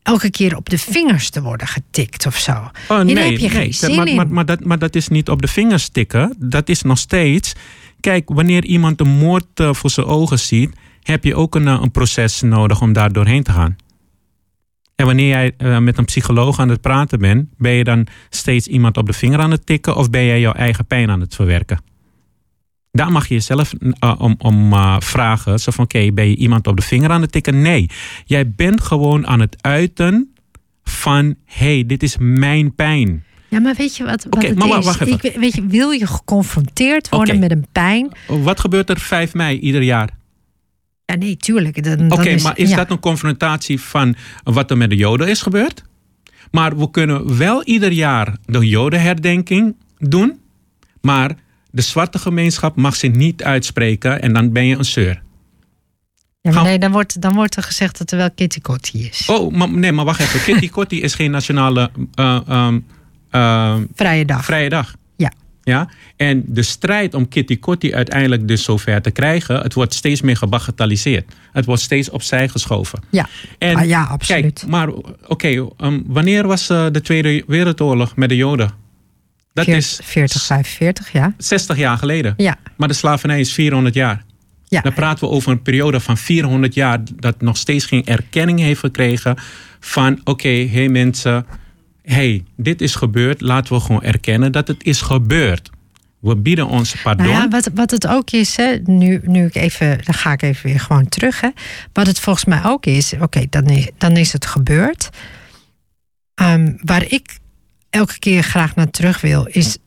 elke 0.03 0.29
keer 0.29 0.55
op 0.55 0.69
de 0.69 0.77
vingers 0.77 1.29
te 1.29 1.41
worden 1.41 1.67
getikt 1.67 2.25
of 2.25 2.37
zo. 2.37 2.71
Oh, 2.87 2.99
nee, 2.99 3.17
heb 3.17 3.37
je 3.37 3.49
geen 3.49 3.59
nee. 3.59 3.71
zin 3.71 3.95
maar, 3.95 4.07
in. 4.07 4.15
Maar, 4.15 4.27
maar, 4.27 4.45
dat, 4.45 4.63
maar 4.63 4.79
dat 4.79 4.95
is 4.95 5.07
niet 5.07 5.29
op 5.29 5.41
de 5.41 5.47
vingers 5.47 5.89
tikken. 5.89 6.35
Dat 6.39 6.69
is 6.69 6.81
nog 6.81 6.97
steeds. 6.97 7.53
Kijk, 7.99 8.29
wanneer 8.29 8.65
iemand 8.65 8.99
een 8.99 9.17
moord 9.17 9.45
eh, 9.53 9.73
voor 9.73 9.89
zijn 9.89 10.05
ogen 10.05 10.39
ziet, 10.39 10.75
heb 11.03 11.23
je 11.23 11.35
ook 11.35 11.55
een, 11.55 11.67
eh, 11.67 11.79
een 11.81 11.91
proces 11.91 12.41
nodig 12.41 12.81
om 12.81 12.93
daar 12.93 13.11
doorheen 13.11 13.43
te 13.43 13.51
gaan. 13.51 13.75
En 15.01 15.07
wanneer 15.07 15.27
jij 15.27 15.53
eh, 15.57 15.77
met 15.77 15.97
een 15.97 16.05
psycholoog 16.05 16.59
aan 16.59 16.69
het 16.69 16.81
praten 16.81 17.19
bent, 17.19 17.49
ben 17.57 17.71
je 17.71 17.83
dan 17.83 18.07
steeds 18.29 18.67
iemand 18.67 18.97
op 18.97 19.05
de 19.05 19.13
vinger 19.13 19.39
aan 19.39 19.51
het 19.51 19.65
tikken 19.65 19.95
of 19.95 20.09
ben 20.09 20.25
jij 20.25 20.39
jouw 20.39 20.53
eigen 20.53 20.85
pijn 20.85 21.09
aan 21.09 21.19
het 21.19 21.35
verwerken? 21.35 21.81
Daar 22.91 23.11
mag 23.11 23.27
je 23.27 23.33
jezelf 23.33 23.73
eh, 23.99 24.15
om, 24.17 24.35
om 24.37 24.73
eh, 24.73 24.95
vragen. 24.99 25.59
Zo 25.59 25.71
van, 25.71 25.83
oké, 25.83 26.11
ben 26.11 26.29
je 26.29 26.35
iemand 26.35 26.67
op 26.67 26.75
de 26.75 26.81
vinger 26.81 27.09
aan 27.09 27.21
het 27.21 27.31
tikken? 27.31 27.61
Nee, 27.61 27.89
jij 28.25 28.49
bent 28.49 28.81
gewoon 28.81 29.27
aan 29.27 29.39
het 29.39 29.55
uiten 29.61 30.33
van, 30.83 31.35
hé, 31.45 31.73
hey, 31.73 31.85
dit 31.85 32.03
is 32.03 32.15
mijn 32.19 32.75
pijn. 32.75 33.23
Ja, 33.47 33.59
maar 33.59 33.75
weet 33.77 33.97
je 33.97 34.03
wat, 34.03 34.23
wat 34.23 34.35
Oké, 34.35 34.47
het 34.47 34.57
maar 34.57 34.81
wacht 34.81 35.01
even. 35.01 35.19
Ik, 35.21 35.35
weet 35.35 35.55
je, 35.55 35.65
wil 35.65 35.89
je 35.91 36.07
geconfronteerd 36.07 37.09
worden 37.09 37.39
met 37.39 37.51
een 37.51 37.67
pijn? 37.71 38.11
Wat 38.27 38.59
gebeurt 38.59 38.89
er 38.89 38.99
5 38.99 39.33
mei 39.33 39.59
ieder 39.59 39.81
jaar? 39.81 40.09
Ja, 41.11 41.17
nee, 41.17 41.37
tuurlijk. 41.37 41.77
Oké, 42.09 42.37
maar 42.41 42.57
is 42.57 42.69
ja. 42.69 42.75
dat 42.75 42.89
een 42.89 42.99
confrontatie 42.99 43.81
van 43.81 44.15
wat 44.43 44.71
er 44.71 44.77
met 44.77 44.89
de 44.89 44.95
Joden 44.95 45.27
is 45.27 45.41
gebeurd? 45.41 45.83
Maar 46.51 46.77
we 46.77 46.91
kunnen 46.91 47.37
wel 47.37 47.63
ieder 47.63 47.91
jaar 47.91 48.35
de 48.45 48.67
Jodenherdenking 48.67 49.75
doen. 49.97 50.39
Maar 51.01 51.35
de 51.71 51.81
zwarte 51.81 52.19
gemeenschap 52.19 52.75
mag 52.75 52.95
zich 52.95 53.11
niet 53.11 53.43
uitspreken 53.43 54.21
en 54.21 54.33
dan 54.33 54.51
ben 54.51 54.65
je 54.65 54.75
een 54.77 54.85
zeur. 54.85 55.21
Ja, 56.41 56.51
maar 56.51 56.63
nee, 56.63 56.79
dan 56.79 56.91
wordt, 56.91 57.21
dan 57.21 57.33
wordt 57.33 57.55
er 57.55 57.63
gezegd 57.63 57.97
dat 57.97 58.11
er 58.11 58.17
wel 58.17 58.31
kitty 58.31 58.61
kotti 58.61 59.05
is. 59.05 59.25
Oh, 59.29 59.53
maar, 59.53 59.69
nee, 59.69 59.91
maar 59.91 60.05
wacht 60.05 60.19
even. 60.19 60.41
Kitty 60.43 60.69
Kotti 60.69 61.01
is 61.01 61.13
geen 61.13 61.31
nationale 61.31 61.91
eh, 62.15 62.41
ehm, 62.47 62.79
ehm, 63.29 63.83
Vrije 63.95 64.25
dag. 64.25 64.45
vrije 64.45 64.69
dag. 64.69 64.95
Ja. 65.63 65.89
En 66.15 66.43
de 66.47 66.61
strijd 66.61 67.13
om 67.13 67.27
Kitty 67.27 67.59
Kotti 67.59 67.93
uiteindelijk 67.93 68.47
dus 68.47 68.63
zover 68.63 69.01
te 69.01 69.11
krijgen, 69.11 69.59
het 69.61 69.73
wordt 69.73 69.93
steeds 69.93 70.21
meer 70.21 70.37
gebagatelliseerd. 70.37 71.33
Het 71.51 71.65
wordt 71.65 71.81
steeds 71.81 72.09
opzij 72.09 72.47
geschoven. 72.47 72.99
Ja. 73.09 73.27
En 73.57 73.75
Ah, 73.75 73.87
ja, 73.87 74.03
absoluut. 74.03 74.59
Kijk, 74.59 74.71
maar 74.71 74.89
oké, 75.27 75.67
ehm, 75.77 75.99
wanneer 76.05 76.47
was 76.47 76.69
eh, 76.69 76.85
de 76.91 77.01
Tweede 77.01 77.43
Wereldoorlog 77.47 78.15
met 78.15 78.29
de 78.29 78.35
Joden? 78.35 78.71
Dat 79.53 79.65
40, 79.65 79.83
is 79.83 79.99
40, 80.03 80.41
45, 80.43 81.11
ja. 81.11 81.33
60 81.37 81.77
jaar 81.77 81.97
geleden. 81.97 82.33
Ja, 82.37 82.57
Maar 82.77 82.87
de 82.87 82.93
slavernij 82.93 83.39
is 83.39 83.53
400 83.53 83.95
jaar. 83.95 84.23
ja. 84.67 84.81
Dan 84.81 84.93
praten 84.93 85.27
we 85.27 85.33
over 85.33 85.51
een 85.51 85.61
periode 85.61 85.99
van 85.99 86.17
400 86.17 86.73
jaar 86.73 86.99
dat 87.15 87.41
nog 87.41 87.57
steeds 87.57 87.85
geen 87.85 88.05
erkenning 88.05 88.59
heeft 88.59 88.79
gekregen 88.79 89.35
van 89.79 90.19
oké, 90.23 90.47
hé 90.47 90.67
hey 90.67 90.89
mensen, 90.89 91.45
hey, 92.03 92.43
dit 92.57 92.81
is 92.81 92.95
gebeurd. 92.95 93.41
Laten 93.41 93.73
we 93.73 93.79
gewoon 93.79 94.03
erkennen 94.03 94.51
dat 94.51 94.67
het 94.67 94.83
is 94.83 95.01
gebeurd. 95.01 95.69
We 96.19 96.35
bieden 96.35 96.67
ons 96.67 96.95
pardon. 97.01 97.25
Nou 97.25 97.37
ja, 97.37 97.47
wat, 97.47 97.69
wat 97.73 97.91
het 97.91 98.07
ook 98.07 98.31
is, 98.31 98.55
hè, 98.55 98.77
nu, 98.85 99.21
nu 99.23 99.45
ik 99.45 99.55
even, 99.55 99.99
dan 100.03 100.13
ga 100.13 100.31
ik 100.31 100.41
even 100.41 100.69
weer 100.69 100.79
gewoon 100.79 101.09
terug. 101.09 101.41
Hè. 101.41 101.49
Wat 101.93 102.07
het 102.07 102.19
volgens 102.19 102.45
mij 102.45 102.63
ook 102.63 102.85
is, 102.85 103.13
oké, 103.19 103.45
dan, 103.49 103.65
is, 103.65 103.89
dan 103.97 104.17
is 104.17 104.33
het 104.33 104.45
gebeurd. 104.45 105.09
Ehm, 106.35 106.73
waar 106.81 107.05
ik 107.07 107.39
elke 107.89 108.19
keer 108.19 108.43
graag 108.43 108.75
naar 108.75 108.89
terug 108.89 109.21
wil, 109.21 109.45
is 109.45 109.77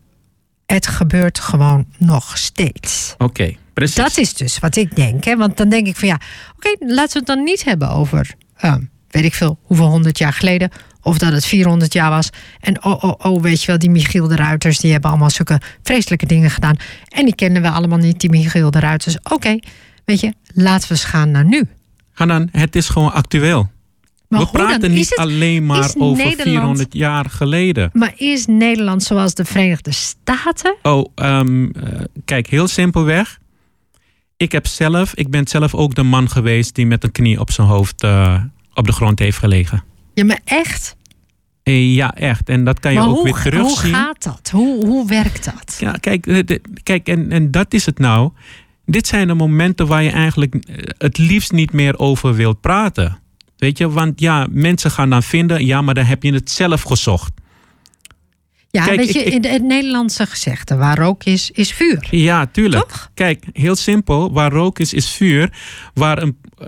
het 0.67 0.87
gebeurt 0.87 1.39
gewoon 1.39 1.87
nog 1.99 2.39
steeds. 2.39 3.15
Oké, 3.19 3.55
precies. 3.73 3.95
Dat 3.95 4.19
is 4.19 4.35
dus 4.35 4.59
wat 4.59 4.77
ik 4.77 4.97
denk. 4.97 5.25
Hè? 5.25 5.37
Want 5.37 5.57
dan 5.57 5.69
denk 5.69 5.87
ik 5.87 5.97
van 5.97 6.09
ja, 6.09 6.21
oké, 6.57 6.77
laten 6.79 7.13
we 7.13 7.19
het 7.19 7.27
dan 7.27 7.43
niet 7.43 7.65
hebben 7.65 7.91
over, 7.91 8.35
ehm, 8.57 8.83
weet 9.11 9.25
ik 9.25 9.35
veel, 9.35 9.59
hoeveel 9.63 9.89
honderd 9.89 10.19
jaar 10.19 10.33
geleden. 10.33 10.71
Of 11.05 11.19
dat 11.19 11.33
het 11.33 11.47
400 11.47 11.93
jaar 11.93 12.11
was. 12.11 12.31
En 12.61 12.85
oh, 12.85 13.05
oh, 13.05 13.13
oh, 13.19 13.43
weet 13.43 13.61
je 13.61 13.67
wel, 13.67 13.79
die 13.79 13.91
Michiel 13.91 14.29
de 14.29 14.37
Ruiters, 14.37 14.79
die 14.79 14.93
hebben 14.93 15.11
allemaal 15.11 15.31
zulke 15.31 15.61
vreselijke 15.83 16.27
dingen 16.27 16.51
gedaan. 16.51 16.77
En 17.09 17.25
die 17.25 17.35
kennen 17.35 17.63
we 17.63 17.71
allemaal 17.71 17.99
niet, 17.99 18.21
die 18.21 18.31
Michiel 18.31 18.71
de 18.71 18.81
Ruiters. 18.81 19.17
Oké, 19.23 19.59
weet 20.05 20.21
je, 20.21 20.33
laten 20.55 20.89
we 20.89 20.95
eens 20.95 21.05
gaan 21.05 21.31
naar 21.31 21.45
nu. 21.45 21.65
Ga 22.13 22.27
dan, 22.27 22.49
het 22.53 22.77
is 22.77 22.89
gewoon 22.89 23.13
actueel. 23.13 23.71
Maar 24.29 24.41
we 24.41 24.49
dan? 24.53 24.67
praten 24.67 24.91
niet 24.93 25.09
het- 25.09 25.19
alleen 25.19 25.67
maar 25.67 25.91
over 25.99 26.25
Nederland- 26.25 26.43
400 26.43 26.95
jaar 26.95 27.25
geleden. 27.31 27.91
Maar 27.93 28.13
is 28.17 28.47
Nederland 28.47 29.03
zoals 29.03 29.35
de 29.35 29.45
Verenigde 29.45 29.93
Staten? 29.93 30.77
Oh, 30.83 31.07
ehm, 31.15 31.65
eh, 31.71 32.01
kijk, 32.25 32.47
heel 32.47 32.69
simpelweg. 32.69 33.39
Ik, 34.37 34.53
heb 34.53 34.67
zelf, 34.67 35.15
ik 35.15 35.31
ben 35.31 35.47
zelf 35.49 35.75
ook 35.75 35.95
de 35.95 36.03
man 36.03 36.31
geweest 36.31 36.75
die 36.75 36.87
met 36.87 37.05
een 37.05 37.13
knie 37.13 37.41
op 37.41 37.51
zijn 37.51 37.67
hoofd 37.67 38.03
eh, 38.03 38.43
op 38.75 38.87
de 38.87 38.93
grond 38.93 39.19
heeft 39.19 39.39
gelegen. 39.39 39.83
Ja, 40.15 40.25
maar 40.25 40.41
echt? 40.45 40.97
Eh, 41.63 41.95
ja, 41.95 42.15
echt. 42.15 42.49
En 42.49 42.65
dat 42.65 42.81
kan 42.81 42.93
je 42.93 42.99
maar 42.99 43.09
ook 43.09 43.15
hoe, 43.15 43.25
weer 43.25 43.33
hoe 43.33 43.43
terugzien. 43.43 43.95
gaat 43.95 44.23
dat? 44.23 44.51
Hoe, 44.53 44.87
hoe 44.87 45.07
werkt 45.09 45.45
dat? 45.45 45.77
Ja, 45.79 45.93
kijk, 45.93 46.25
de- 46.47 46.61
kijk 46.83 47.09
en, 47.09 47.33
en 47.33 47.51
dat 47.51 47.75
is 47.75 47.87
het 47.87 47.99
nou. 47.99 48.31
dit 48.87 49.07
zijn 49.07 49.27
de 49.27 49.35
momenten 49.35 49.87
waar 49.87 50.03
je 50.03 50.11
eigenlijk 50.11 50.55
eh, 50.55 50.77
het 50.99 51.19
liefst 51.19 51.53
niet 51.53 51.73
meer 51.73 51.99
over 51.99 52.35
wilt 52.35 52.61
praten. 52.61 53.19
Weet 53.57 53.79
je, 53.79 53.91
want 53.91 54.21
ja, 54.21 54.47
mensen 54.51 54.91
gaan 54.91 55.11
dan 55.11 55.23
vinden, 55.23 55.67
ja, 55.67 55.83
maar 55.83 55.95
dan 55.95 56.05
heb 56.05 56.23
je 56.23 56.33
het 56.33 56.51
zelf 56.51 56.83
gezocht. 56.83 57.33
Ja, 58.71 58.85
Kijk, 58.85 58.97
weet 58.97 59.13
je, 59.13 59.23
ik- 59.25 59.45
het 59.45 59.63
Nederlandse 59.63 60.27
gezegde, 60.27 60.77
waar 60.77 60.99
rook 60.99 61.25
is, 61.25 61.51
is 61.51 61.73
vuur. 61.73 62.07
Ja, 62.11 62.47
tuurlijk. 62.47 62.89
Toch? 62.89 63.11
Kijk, 63.15 63.45
heel 63.53 63.77
simpel. 63.77 64.33
Waar 64.33 64.53
rook 64.53 64.79
is, 64.79 64.93
is 64.93 65.11
vuur. 65.11 65.53
Waar 65.95 66.23
een, 66.23 66.37
eh, 66.59 66.67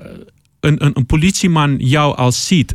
een, 0.60 0.84
een, 0.84 0.90
een 0.94 1.06
politieman 1.06 1.76
jou 1.78 2.16
al 2.16 2.32
ziet. 2.32 2.72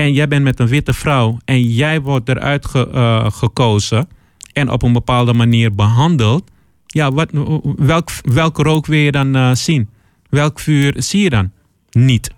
En 0.00 0.12
jij 0.12 0.28
bent 0.28 0.42
met 0.44 0.60
een 0.60 0.66
witte 0.68 0.92
vrouw. 0.92 1.38
En 1.44 1.62
jij 1.62 2.00
wordt 2.00 2.28
eruit 2.28 2.66
ge- 2.66 2.90
eh, 2.92 3.30
gekozen. 3.30 4.08
En 4.52 4.70
op 4.70 4.82
een 4.82 4.92
bepaalde 4.92 5.32
manier 5.32 5.74
behandeld. 5.74 6.50
Ja, 6.86 7.12
wat, 7.12 7.28
welk, 7.76 8.08
welk 8.22 8.56
rook 8.58 8.86
wil 8.86 8.98
je 8.98 9.12
dan 9.12 9.36
eh, 9.36 9.54
zien? 9.54 9.88
Welk 10.28 10.60
vuur 10.60 10.94
zie 10.96 11.22
je 11.22 11.30
dan? 11.30 11.50
Niet. 11.90 12.30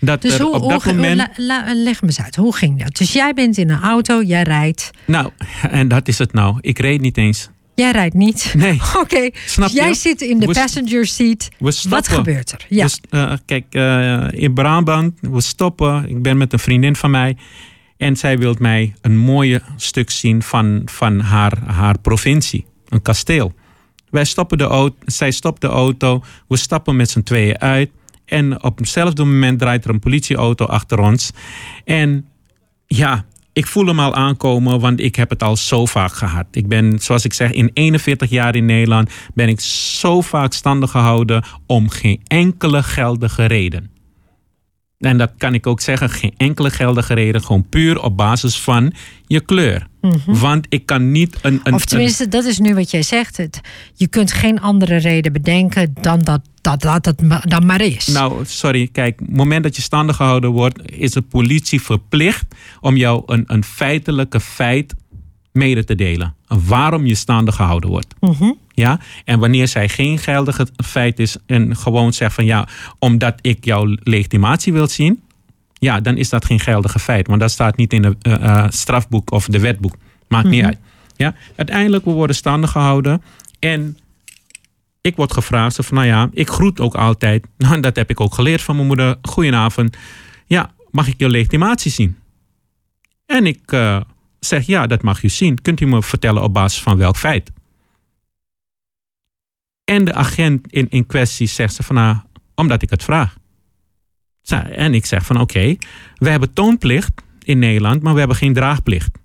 Dat 0.00 0.22
Dus 0.22 0.38
hoe, 0.38 0.52
op 0.54 0.68
dat 0.68 0.82
hoe- 0.82 0.92
moment. 0.94 1.16
la- 1.16 1.30
la- 1.36 1.72
leg 1.74 2.00
me 2.00 2.06
eens 2.06 2.20
uit, 2.20 2.36
hoe 2.36 2.54
ging 2.56 2.82
dat? 2.82 2.96
Dus 2.96 3.12
jij 3.12 3.32
bent 3.34 3.58
in 3.58 3.70
een 3.70 3.80
auto, 3.80 4.22
jij 4.22 4.42
rijdt. 4.42 4.90
Nou, 5.06 5.30
en 5.70 5.88
dat 5.88 6.08
is 6.08 6.18
het 6.18 6.32
nou. 6.32 6.58
Ik 6.60 6.78
reed 6.78 7.00
niet 7.00 7.16
eens. 7.16 7.50
Jij 7.80 7.90
rijdt 7.90 8.14
niet. 8.14 8.54
Nee. 8.56 8.80
Oké, 9.02 9.30
dus 9.56 9.72
jij 9.72 9.94
zit 9.94 10.20
in 10.20 10.38
de 10.38 10.46
We- 10.46 10.52
passenger 10.52 11.06
seat. 11.06 11.48
We 11.58 11.80
Wat 11.88 12.08
gebeurt 12.08 12.52
er? 12.52 12.66
Ja. 12.68 12.82
Dus, 12.84 13.00
eh, 13.10 13.32
kijk, 13.44 13.64
eh, 13.70 14.26
in 14.30 14.54
Brabant, 14.54 15.18
we 15.20 15.40
stoppen. 15.40 16.08
Ik 16.08 16.22
ben 16.22 16.36
met 16.36 16.52
een 16.52 16.58
vriendin 16.58 16.96
van 16.96 17.10
mij. 17.10 17.36
En 17.96 18.16
zij 18.16 18.38
wil 18.38 18.56
mij 18.58 18.94
een 19.00 19.18
mooie 19.18 19.62
stuk 19.76 20.10
zien 20.10 20.42
van, 20.42 20.82
van 20.84 21.20
haar, 21.20 21.58
haar 21.66 21.98
provincie. 21.98 22.66
Een 22.88 23.02
kasteel. 23.02 23.52
Wij 24.10 24.24
stoppen 24.24 24.58
de 24.58 24.64
auto, 24.64 24.96
zij 25.04 25.30
stopt 25.30 25.60
de 25.60 25.66
auto. 25.66 26.22
We 26.48 26.56
stappen 26.56 26.96
met 26.96 27.10
z'n 27.10 27.22
tweeën 27.22 27.58
uit. 27.58 27.90
En 28.24 28.62
op 28.62 28.78
hetzelfde 28.78 29.24
moment 29.24 29.58
draait 29.58 29.84
er 29.84 29.90
een 29.90 29.98
politieauto 29.98 30.64
achter 30.64 30.98
ons. 30.98 31.30
En 31.84 32.26
ja, 32.86 33.24
ik 33.52 33.66
voel 33.66 33.86
hem 33.86 34.00
al 34.00 34.14
aankomen, 34.14 34.80
want 34.80 35.00
ik 35.00 35.16
heb 35.16 35.30
het 35.30 35.42
al 35.42 35.56
zo 35.56 35.86
vaak 35.86 36.12
gehad. 36.12 36.46
Ik 36.50 36.68
ben, 36.68 36.98
zoals 36.98 37.24
ik 37.24 37.32
zeg, 37.32 37.52
in 37.52 37.70
41 37.72 38.30
jaar 38.30 38.56
in 38.56 38.64
Nederland 38.64 39.10
ben 39.34 39.48
ik 39.48 39.60
zo 39.60 40.20
vaak 40.20 40.52
standig 40.52 40.90
gehouden 40.90 41.44
om 41.66 41.88
geen 41.88 42.20
enkele 42.26 42.82
geldige 42.82 43.44
reden. 43.44 43.90
En 44.98 45.18
dat 45.18 45.32
kan 45.36 45.54
ik 45.54 45.66
ook 45.66 45.80
zeggen, 45.80 46.10
geen 46.10 46.34
enkele 46.36 46.70
geldige 46.70 47.14
reden, 47.14 47.42
gewoon 47.42 47.68
puur 47.68 48.02
op 48.02 48.16
basis 48.16 48.60
van 48.60 48.92
je 49.26 49.40
kleur. 49.40 49.86
Want 50.26 50.66
ik 50.68 50.86
kan 50.86 51.10
niet 51.10 51.36
een. 51.42 51.52
een 51.52 51.60
Mhm. 51.64 51.74
Of 51.74 51.84
tenminste, 51.84 52.28
dat 52.28 52.44
is 52.44 52.58
nu 52.58 52.74
wat 52.74 52.90
jij 52.90 53.02
zegt. 53.02 53.36
Het, 53.36 53.60
je 53.94 54.06
kunt 54.06 54.32
geen 54.32 54.60
andere 54.60 54.96
reden 54.96 55.32
bedenken 55.32 55.94
dan 56.00 56.20
dat 56.20 56.40
dat, 56.60 56.80
dat 56.80 57.04
het 57.04 57.22
dan 57.50 57.66
maar 57.66 57.80
is. 57.80 58.06
Nou, 58.06 58.44
sorry, 58.44 58.88
kijk, 58.92 59.20
het 59.20 59.36
moment 59.36 59.62
dat 59.62 59.76
je 59.76 59.82
standig 59.82 60.16
gehouden 60.16 60.50
wordt, 60.50 60.90
is 60.90 61.12
de 61.12 61.22
politie 61.22 61.82
verplicht 61.82 62.46
om 62.80 62.96
jou 62.96 63.22
een, 63.26 63.44
een 63.46 63.64
feitelijke 63.64 64.40
feit 64.40 64.94
mede 65.52 65.84
te 65.84 65.94
delen. 65.94 66.34
Waarom 66.46 67.06
je 67.06 67.14
standig 67.14 67.54
gehouden 67.54 67.90
wordt. 67.90 68.14
Mhm. 68.20 68.52
Ja? 68.68 69.00
En 69.24 69.38
wanneer 69.38 69.68
zij 69.68 69.88
geen 69.88 70.18
geldige 70.18 70.66
feit 70.84 71.18
is 71.18 71.36
en 71.46 71.76
gewoon 71.76 72.12
zegt 72.12 72.34
van 72.34 72.44
ja, 72.44 72.68
omdat 72.98 73.34
ik 73.40 73.64
jouw 73.64 73.96
legitimatie 74.02 74.72
wil 74.72 74.88
zien, 74.88 75.20
ja, 75.80 76.00
dan 76.00 76.16
is 76.16 76.28
dat 76.28 76.44
geen 76.44 76.60
geldige 76.60 76.98
feit. 76.98 77.26
Want 77.26 77.40
dat 77.40 77.50
staat 77.50 77.76
niet 77.76 77.92
in 77.92 78.04
het 78.04 78.74
strafboek 78.74 79.30
of 79.30 79.46
de 79.46 79.60
wetboek. 79.60 79.94
Maakt 80.28 80.48
niet 80.48 80.64
uit. 80.64 80.78
Ja? 81.16 81.34
Uiteindelijk, 81.56 82.04
we 82.04 82.10
worden 82.10 82.36
standig 82.36 82.70
gehouden 82.70 83.22
en 83.58 83.98
ik 85.00 85.16
word 85.16 85.32
gevraagd, 85.32 85.76
van 85.76 85.96
nou 85.96 86.06
ja, 86.06 86.28
ik 86.32 86.48
groet 86.48 86.80
ook 86.80 86.94
altijd. 86.94 87.46
Nou, 87.56 87.80
dat 87.80 87.96
heb 87.96 88.10
ik 88.10 88.20
ook 88.20 88.34
geleerd 88.34 88.62
van 88.62 88.74
mijn 88.74 88.86
moeder. 88.86 89.18
Goedenavond. 89.22 89.96
Ja, 90.46 90.70
mag 90.90 91.08
ik 91.08 91.14
je 91.16 91.28
legitimatie 91.28 91.90
zien? 91.90 92.18
En 93.26 93.46
ik 93.46 93.72
eh, 93.72 94.00
zeg 94.40 94.66
ja, 94.66 94.86
dat 94.86 95.02
mag 95.02 95.22
u 95.22 95.28
zien. 95.28 95.62
Kunt 95.62 95.80
u 95.80 95.86
me 95.86 96.02
vertellen 96.02 96.42
op 96.42 96.54
basis 96.54 96.82
van 96.82 96.96
welk 96.96 97.16
feit? 97.16 97.50
En 99.84 100.04
de 100.04 100.14
agent 100.14 100.72
in, 100.72 100.86
in 100.90 101.06
kwestie 101.06 101.46
zegt 101.46 101.74
ze 101.74 101.82
van 101.82 101.94
nou, 101.94 102.16
omdat 102.54 102.82
ik 102.82 102.90
het 102.90 103.04
vraag. 103.04 103.36
En 104.52 104.94
ik 104.94 105.06
zeg 105.06 105.26
van 105.26 105.40
oké, 105.40 105.76
we 106.14 106.28
hebben 106.28 106.52
toonplicht 106.52 107.12
in 107.42 107.58
Nederland, 107.58 108.02
maar 108.02 108.12
we 108.12 108.18
hebben 108.18 108.36
geen 108.36 108.54
draagplicht. 108.54 109.18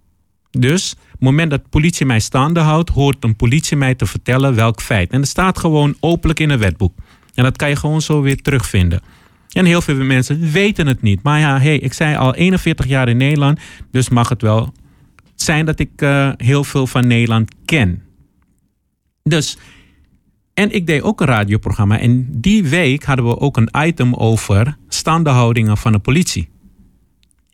Dus 0.51 0.91
op 0.91 1.11
het 1.11 1.19
moment 1.19 1.49
dat 1.49 1.63
de 1.63 1.69
politie 1.69 2.05
mij 2.05 2.19
staande 2.19 2.59
houdt, 2.59 2.89
hoort 2.89 3.23
een 3.23 3.35
politie 3.35 3.77
mij 3.77 3.95
te 3.95 4.05
vertellen 4.05 4.55
welk 4.55 4.81
feit. 4.81 5.11
En 5.11 5.19
dat 5.19 5.29
staat 5.29 5.59
gewoon 5.59 5.95
openlijk 5.99 6.39
in 6.39 6.49
een 6.49 6.59
wetboek. 6.59 6.93
En 7.33 7.43
dat 7.43 7.57
kan 7.57 7.69
je 7.69 7.75
gewoon 7.75 8.01
zo 8.01 8.21
weer 8.21 8.41
terugvinden. 8.41 9.01
En 9.51 9.65
heel 9.65 9.81
veel 9.81 9.95
mensen 9.95 10.51
weten 10.51 10.87
het 10.87 11.01
niet. 11.01 11.23
Maar 11.23 11.39
ja, 11.39 11.59
hey, 11.59 11.77
ik 11.77 11.93
zei 11.93 12.15
al 12.15 12.35
41 12.35 12.85
jaar 12.85 13.09
in 13.09 13.17
Nederland, 13.17 13.59
dus 13.91 14.09
mag 14.09 14.29
het 14.29 14.41
wel 14.41 14.73
zijn 15.35 15.65
dat 15.65 15.79
ik 15.79 15.89
eh, 15.95 16.31
heel 16.37 16.63
veel 16.63 16.87
van 16.87 17.07
Nederland 17.07 17.51
ken. 17.65 18.03
Dus, 19.23 19.57
en 20.53 20.71
ik 20.71 20.87
deed 20.87 21.01
ook 21.01 21.21
een 21.21 21.27
radioprogramma. 21.27 21.99
En 21.99 22.27
die 22.31 22.63
week 22.67 23.03
hadden 23.03 23.25
we 23.25 23.39
ook 23.39 23.57
een 23.57 23.69
item 23.77 24.13
over 24.13 24.77
standaardhoudingen 25.05 25.77
van 25.77 25.91
de 25.91 25.99
politie. 25.99 26.49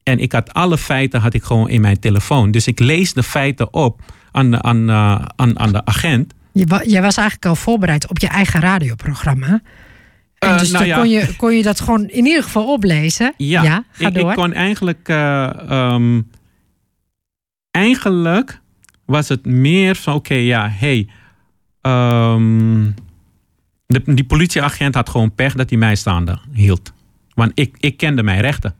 En 0.04 0.20
ik 0.20 0.32
had 0.32 0.54
alle 0.54 0.78
feiten 0.78 1.22
had 1.22 1.34
ik 1.34 1.44
gewoon 1.44 1.70
in 1.70 1.82
mijn 1.82 2.00
telefoon. 2.00 2.52
Dus 2.52 2.68
ik 2.68 2.80
lees 2.80 3.14
de 3.14 3.24
feiten 3.24 3.74
op 3.74 4.02
aan 4.32 4.52
de, 4.52 4.62
aan, 4.62 4.90
eh, 4.90 5.26
aan, 5.36 5.60
aan 5.60 5.72
de 5.72 5.86
agent. 5.86 6.34
Je 6.52 6.66
wa- 6.66 6.84
jij 6.86 7.02
was 7.02 7.18
eigenlijk 7.18 7.46
al 7.48 7.56
voorbereid 7.56 8.08
op 8.10 8.20
je 8.20 8.28
eigen 8.28 8.60
radioprogramma. 8.60 9.48
En 10.38 10.50
Eh, 10.50 10.60
dus 10.60 10.72
nou 10.72 10.86
ja. 10.86 10.98
kon, 10.98 11.10
je, 11.10 11.36
kon 11.36 11.56
je 11.56 11.64
dat 11.64 11.80
gewoon 11.80 12.08
in 12.08 12.26
ieder 12.26 12.44
geval 12.44 12.72
oplezen. 12.74 13.34
Ja, 13.38 13.84
ga 13.92 14.08
ik, 14.08 14.14
door. 14.14 14.30
ik 14.30 14.36
kon 14.36 14.54
eigenlijk. 14.54 15.08
eh, 15.10 15.70
ehm, 15.70 16.22
eigenlijk 17.72 18.60
was 19.06 19.30
het 19.30 19.46
meer 19.46 19.96
van: 19.96 20.14
oké, 20.14 20.34
ja, 20.34 20.70
hey. 20.70 21.08
ehm, 21.82 22.92
de, 23.86 24.02
die 24.06 24.24
politieagent 24.26 24.96
had 24.96 25.10
gewoon 25.10 25.36
pech 25.36 25.54
dat 25.54 25.70
hij 25.70 25.80
mij 25.80 25.96
staande 25.96 26.38
hield. 26.54 26.94
Want 27.34 27.52
ik, 27.54 27.76
ik 27.80 27.98
kende 27.98 28.24
mijn 28.24 28.42
rechten. 28.42 28.76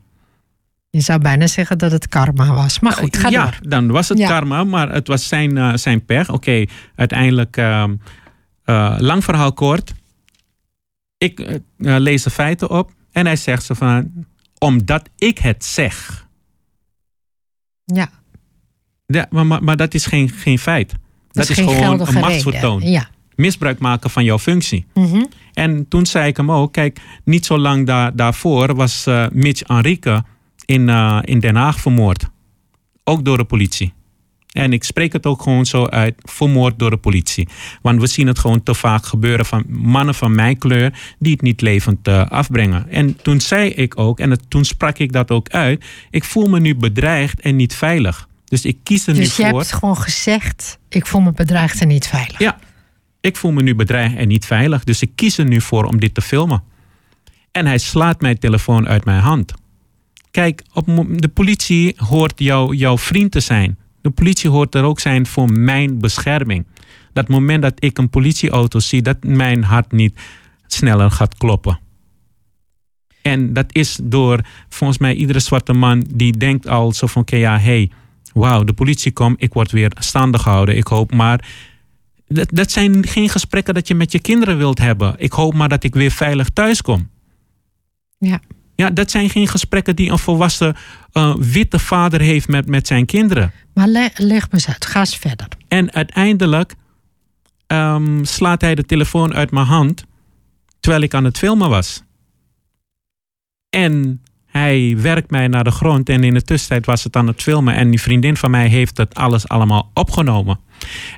Je 0.90 1.00
zou 1.00 1.20
bijna 1.20 1.46
zeggen 1.46 1.78
dat 1.78 1.92
het 1.92 2.08
karma 2.08 2.54
was. 2.54 2.80
Maar 2.80 2.92
goed, 2.92 3.16
ga 3.16 3.28
ja, 3.28 3.42
door. 3.44 3.58
dan 3.68 3.90
was 3.90 4.08
het 4.08 4.18
Ja. 4.18 4.28
karma, 4.28 4.64
maar 4.64 4.92
het 4.92 5.06
was 5.08 5.28
zijn, 5.28 5.58
eh, 5.58 5.74
zijn 5.74 6.04
pech. 6.04 6.30
Oké, 6.30 6.64
uiteindelijk, 6.94 7.56
ehm, 7.56 7.94
eh, 8.64 8.94
lang 8.98 9.24
verhaal 9.24 9.52
kort. 9.52 9.92
Ik 11.18 11.40
eh, 11.40 11.56
lees 11.76 12.22
de 12.22 12.30
feiten 12.30 12.70
op 12.70 12.90
en 13.12 13.26
hij 13.26 13.36
zegt 13.36 13.64
zo 13.64 13.74
van, 13.74 14.26
omdat 14.58 15.08
ik 15.16 15.38
het 15.38 15.64
zeg. 15.64 16.26
Ja, 17.84 18.08
Ja, 19.06 19.26
maar, 19.30 19.46
maar, 19.46 19.64
maar 19.64 19.76
dat 19.76 19.94
is 19.94 20.06
geen, 20.06 20.28
geen 20.30 20.58
feit. 20.58 20.90
Dat, 20.90 20.98
dat 21.30 21.48
is, 21.48 21.58
is 21.58 21.64
gewoon 21.76 22.00
een 22.06 22.14
machtsvertoon. 22.20 22.80
Ja. 22.82 23.08
Misbruik 23.36 23.78
maken 23.78 24.10
van 24.10 24.24
jouw 24.24 24.38
functie. 24.38 24.86
En 25.52 25.88
toen 25.88 26.06
zei 26.06 26.26
ik 26.28 26.36
hem 26.36 26.50
ook, 26.50 26.72
kijk, 26.72 27.00
niet 27.24 27.46
zo 27.46 27.58
lang 27.58 27.86
daar 27.86 28.16
daarvoor 28.16 28.74
was 28.74 29.06
eh, 29.06 29.26
Mitch 29.32 29.62
Enrique 29.62 30.24
in, 30.64 30.88
eh, 30.88 31.18
in 31.24 31.40
Den 31.40 31.56
Haag 31.56 31.80
vermoord. 31.80 32.28
Ook 33.04 33.24
door 33.24 33.36
de 33.36 33.44
politie. 33.44 33.92
En 34.52 34.72
ik 34.72 34.84
spreek 34.84 35.12
het 35.12 35.26
ook 35.26 35.42
gewoon 35.42 35.66
zo 35.66 35.86
uit, 35.86 36.14
vermoord 36.18 36.78
door 36.78 36.90
de 36.90 36.96
politie. 36.96 37.48
Want 37.82 38.00
we 38.00 38.06
zien 38.06 38.26
het 38.26 38.38
gewoon 38.38 38.62
te 38.62 38.74
vaak 38.74 39.04
gebeuren 39.04 39.46
van 39.46 39.64
mannen 39.68 40.14
van 40.14 40.34
mijn 40.34 40.58
kleur 40.58 41.14
die 41.18 41.32
het 41.32 41.42
niet 41.42 41.60
levend 41.60 42.08
eh, 42.08 42.26
afbrengen. 42.26 42.88
En 42.88 43.16
toen 43.22 43.40
zei 43.40 43.68
ik 43.70 43.98
ook, 43.98 44.20
en 44.20 44.30
het- 44.30 44.50
toen 44.50 44.64
sprak 44.64 44.98
ik 44.98 45.12
dat 45.12 45.30
ook 45.30 45.48
uit, 45.48 45.84
ik 46.10 46.24
voel 46.24 46.48
me 46.48 46.60
nu 46.60 46.74
bedreigd 46.74 47.40
en 47.40 47.56
niet 47.56 47.74
veilig. 47.74 48.28
Dus 48.44 48.64
ik 48.64 48.78
kies 48.82 49.06
er 49.06 49.14
Dus 49.14 49.38
nu 49.38 49.44
je 49.44 49.50
voor. 49.50 49.58
hebt 49.60 49.72
gewoon 49.72 49.96
gezegd, 49.96 50.78
ik 50.88 51.06
voel 51.06 51.20
me 51.20 51.32
bedreigd 51.32 51.80
en 51.80 51.88
niet 51.88 52.06
veilig. 52.06 52.38
Ja, 52.38 52.58
ik 53.22 53.36
voel 53.36 53.52
me 53.52 53.62
nu 53.62 53.74
bedreigd 53.74 54.16
en 54.16 54.28
niet 54.28 54.46
veilig. 54.46 54.84
Dus 54.84 55.02
ik 55.02 55.10
kies 55.14 55.38
er 55.38 55.44
nu 55.44 55.60
voor 55.60 55.84
om 55.84 56.00
dit 56.00 56.14
te 56.14 56.20
filmen. 56.20 56.62
En 57.50 57.66
hij 57.66 57.78
slaat 57.78 58.20
mijn 58.20 58.38
telefoon 58.38 58.88
uit 58.88 59.04
mijn 59.04 59.20
hand. 59.20 59.52
Kijk, 60.30 60.62
op, 60.72 60.86
de 61.10 61.28
politie 61.28 61.94
hoort 61.96 62.32
jou, 62.36 62.76
jouw 62.76 62.98
vriend 62.98 63.32
te 63.32 63.40
zijn. 63.40 63.78
De 64.00 64.10
politie 64.10 64.50
hoort 64.50 64.74
er 64.74 64.82
ook 64.82 65.00
zijn 65.00 65.26
voor 65.26 65.52
mijn 65.52 65.98
bescherming. 65.98 66.66
Dat 67.12 67.28
moment 67.28 67.62
dat 67.62 67.74
ik 67.78 67.98
een 67.98 68.10
politieauto 68.10 68.78
zie, 68.78 69.02
dat 69.02 69.24
mijn 69.24 69.64
hart 69.64 69.92
niet 69.92 70.20
sneller 70.66 71.10
gaat 71.10 71.36
kloppen. 71.36 71.80
En 73.22 73.52
dat 73.52 73.66
is 73.68 73.98
door 74.02 74.40
volgens 74.68 74.98
mij 74.98 75.14
iedere 75.14 75.40
zwarte 75.40 75.72
man 75.72 76.04
die 76.14 76.36
denkt 76.36 76.68
al 76.68 76.92
zo 76.92 77.06
van: 77.06 77.22
oké, 77.22 77.36
ja, 77.36 77.58
hey, 77.58 77.90
wauw, 78.32 78.64
de 78.64 78.72
politie 78.72 79.12
komt, 79.12 79.42
ik 79.42 79.52
word 79.52 79.70
weer 79.70 79.92
staande 79.98 80.38
gehouden. 80.38 80.76
Ik 80.76 80.86
hoop 80.86 81.14
maar 81.14 81.44
dat, 82.32 82.48
dat 82.52 82.70
zijn 82.70 83.06
geen 83.06 83.28
gesprekken 83.28 83.74
dat 83.74 83.88
je 83.88 83.94
met 83.94 84.12
je 84.12 84.20
kinderen 84.20 84.58
wilt 84.58 84.78
hebben. 84.78 85.14
Ik 85.18 85.32
hoop 85.32 85.54
maar 85.54 85.68
dat 85.68 85.84
ik 85.84 85.94
weer 85.94 86.10
veilig 86.10 86.48
thuis 86.48 86.82
kom. 86.82 87.10
Ja. 88.18 88.40
Ja, 88.74 88.90
dat 88.90 89.10
zijn 89.10 89.30
geen 89.30 89.48
gesprekken 89.48 89.96
die 89.96 90.10
een 90.10 90.18
volwassen 90.18 90.76
eh, 91.12 91.34
witte 91.38 91.78
vader 91.78 92.20
heeft 92.20 92.48
met, 92.48 92.66
met 92.66 92.86
zijn 92.86 93.06
kinderen. 93.06 93.52
Maar 93.74 93.88
le- 93.88 94.10
leg 94.14 94.42
me 94.42 94.54
eens 94.54 94.68
uit, 94.68 94.86
ga 94.86 95.00
eens 95.00 95.16
verder. 95.16 95.48
En 95.68 95.92
uiteindelijk, 95.92 96.74
ehm, 97.66 98.24
slaat 98.24 98.60
hij 98.60 98.74
de 98.74 98.84
telefoon 98.84 99.34
uit 99.34 99.50
mijn 99.50 99.66
hand 99.66 100.04
terwijl 100.80 101.02
ik 101.02 101.14
aan 101.14 101.24
het 101.24 101.38
filmen 101.38 101.68
was. 101.68 102.02
En 103.70 104.22
hij 104.46 104.96
werkt 104.98 105.30
mij 105.30 105.48
naar 105.48 105.64
de 105.64 105.70
grond 105.70 106.08
en 106.08 106.24
in 106.24 106.34
de 106.34 106.42
tussentijd 106.42 106.86
was 106.86 107.04
het 107.04 107.16
aan 107.16 107.26
het 107.26 107.42
filmen 107.42 107.74
en 107.74 107.90
die 107.90 108.00
vriendin 108.00 108.36
van 108.36 108.50
mij 108.50 108.68
heeft 108.68 108.96
het 108.96 109.14
alles 109.14 109.48
allemaal 109.48 109.90
opgenomen. 109.94 110.58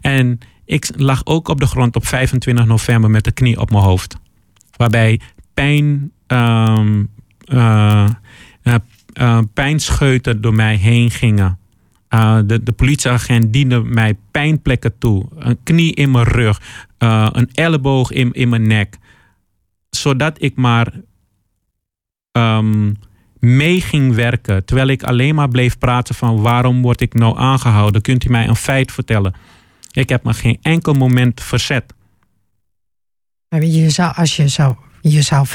En 0.00 0.38
ik 0.64 0.90
lag 0.96 1.26
ook 1.26 1.48
op 1.48 1.60
de 1.60 1.66
grond 1.66 1.96
op 1.96 2.06
25 2.06 2.66
november 2.66 3.10
met 3.10 3.24
de 3.24 3.32
knie 3.32 3.60
op 3.60 3.70
mijn 3.70 3.82
hoofd. 3.82 4.16
Waarbij 4.76 5.20
pijn, 5.54 6.12
um, 6.26 7.10
uh, 7.46 8.08
pijnscheuten 9.54 10.40
door 10.40 10.54
mij 10.54 10.76
heen 10.76 11.10
gingen. 11.10 11.58
De, 12.46 12.60
de 12.62 12.72
politieagent 12.72 13.52
diende 13.52 13.82
mij 13.82 14.16
pijnplekken 14.30 14.98
toe. 14.98 15.26
Een 15.38 15.58
knie 15.62 15.94
in 15.94 16.10
mijn 16.10 16.24
rug. 16.24 16.60
Een 16.98 17.50
elleboog 17.52 18.10
in, 18.10 18.32
in 18.32 18.48
mijn 18.48 18.66
nek. 18.66 18.98
Zodat 19.90 20.42
ik 20.42 20.56
maar 20.56 20.92
um, 22.32 22.96
mee 23.38 23.80
ging 23.80 24.14
werken. 24.14 24.64
Terwijl 24.64 24.88
ik 24.88 25.02
alleen 25.02 25.34
maar 25.34 25.48
bleef 25.48 25.78
praten 25.78 26.14
van 26.14 26.40
waarom 26.40 26.82
word 26.82 27.00
ik 27.00 27.14
nou 27.14 27.38
aangehouden? 27.38 28.02
Kunt 28.02 28.24
u 28.24 28.30
mij 28.30 28.48
een 28.48 28.56
feit 28.56 28.92
vertellen? 28.92 29.34
Ik 29.94 30.08
heb 30.08 30.24
me 30.24 30.34
geen 30.34 30.58
enkel 30.62 30.92
moment 30.92 31.40
verzet. 31.40 31.94
Je 33.48 33.90
zou, 33.90 34.14
als 34.14 34.36
je 34.36 34.48
zou, 34.48 34.74
je 35.00 35.22
zou 35.22 35.46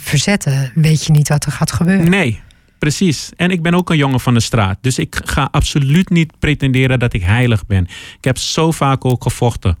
verzetten, 0.00 0.72
weet 0.74 1.04
je 1.04 1.12
niet 1.12 1.28
wat 1.28 1.44
er 1.44 1.52
gaat 1.52 1.72
gebeuren. 1.72 2.10
Nee, 2.10 2.40
precies. 2.78 3.30
En 3.36 3.50
ik 3.50 3.62
ben 3.62 3.74
ook 3.74 3.90
een 3.90 3.96
jongen 3.96 4.20
van 4.20 4.34
de 4.34 4.40
straat. 4.40 4.78
Dus 4.80 4.98
ik 4.98 5.20
ga 5.24 5.48
absoluut 5.50 6.10
niet 6.10 6.38
pretenderen 6.38 6.98
dat 6.98 7.12
ik 7.12 7.22
heilig 7.22 7.66
ben. 7.66 7.84
Ik 8.18 8.24
heb 8.24 8.38
zo 8.38 8.70
vaak 8.70 9.04
ook 9.04 9.22
gevochten. 9.22 9.78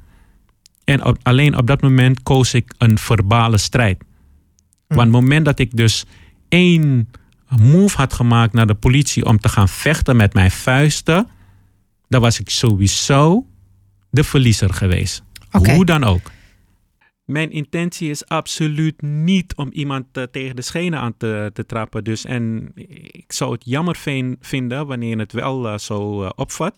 En 0.84 1.04
op, 1.04 1.18
alleen 1.22 1.56
op 1.56 1.66
dat 1.66 1.82
moment 1.82 2.22
koos 2.22 2.54
ik 2.54 2.74
een 2.78 2.98
verbale 2.98 3.58
strijd. 3.58 3.98
Hm. 3.98 4.94
Want 4.94 5.00
het 5.00 5.22
moment 5.22 5.44
dat 5.44 5.58
ik 5.58 5.76
dus 5.76 6.04
één 6.48 7.10
move 7.58 7.96
had 7.96 8.12
gemaakt 8.12 8.52
naar 8.52 8.66
de 8.66 8.74
politie 8.74 9.24
om 9.24 9.38
te 9.38 9.48
gaan 9.48 9.68
vechten 9.68 10.16
met 10.16 10.34
mijn 10.34 10.50
vuisten, 10.50 11.28
dan 12.08 12.20
was 12.20 12.40
ik 12.40 12.50
sowieso 12.50 13.46
de 14.18 14.24
verliezer 14.24 14.74
geweest. 14.74 15.22
Okay. 15.52 15.74
Hoe 15.74 15.84
dan 15.84 16.04
ook. 16.04 16.30
Mijn 17.24 17.50
intentie 17.50 18.10
is 18.10 18.26
absoluut 18.26 19.02
niet 19.02 19.54
om 19.54 19.70
iemand 19.72 20.06
uh, 20.12 20.22
tegen 20.22 20.56
de 20.56 20.62
schenen 20.62 20.98
aan 20.98 21.16
te, 21.16 21.50
te, 21.52 21.66
trappen. 21.66 22.04
Dus, 22.04 22.24
en 22.24 22.72
ik 23.12 23.32
zou 23.32 23.52
het 23.52 23.62
jammer 23.64 23.96
vinden 24.40 24.86
wanneer 24.86 25.08
je 25.08 25.18
het 25.18 25.32
wel 25.32 25.66
uh, 25.66 25.78
zo 25.78 26.22
uh, 26.22 26.30
opvat. 26.36 26.74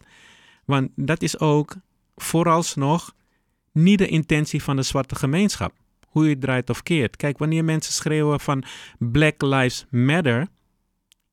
Want 0.64 0.90
dat 0.96 1.22
is 1.22 1.38
ook 1.38 1.76
vooralsnog 2.16 3.14
niet 3.72 3.98
de 3.98 4.08
intentie 4.08 4.62
van 4.62 4.76
de 4.76 4.82
zwarte 4.82 5.14
gemeenschap. 5.14 5.72
Hoe 6.06 6.24
je 6.24 6.30
het 6.30 6.40
draait 6.40 6.70
of 6.70 6.82
keert. 6.82 7.16
Kijk, 7.16 7.38
wanneer 7.38 7.64
mensen 7.64 7.92
schreeuwen 7.92 8.40
van 8.40 8.64
Black 8.98 9.42
Lives 9.42 9.86
Matter, 9.90 10.46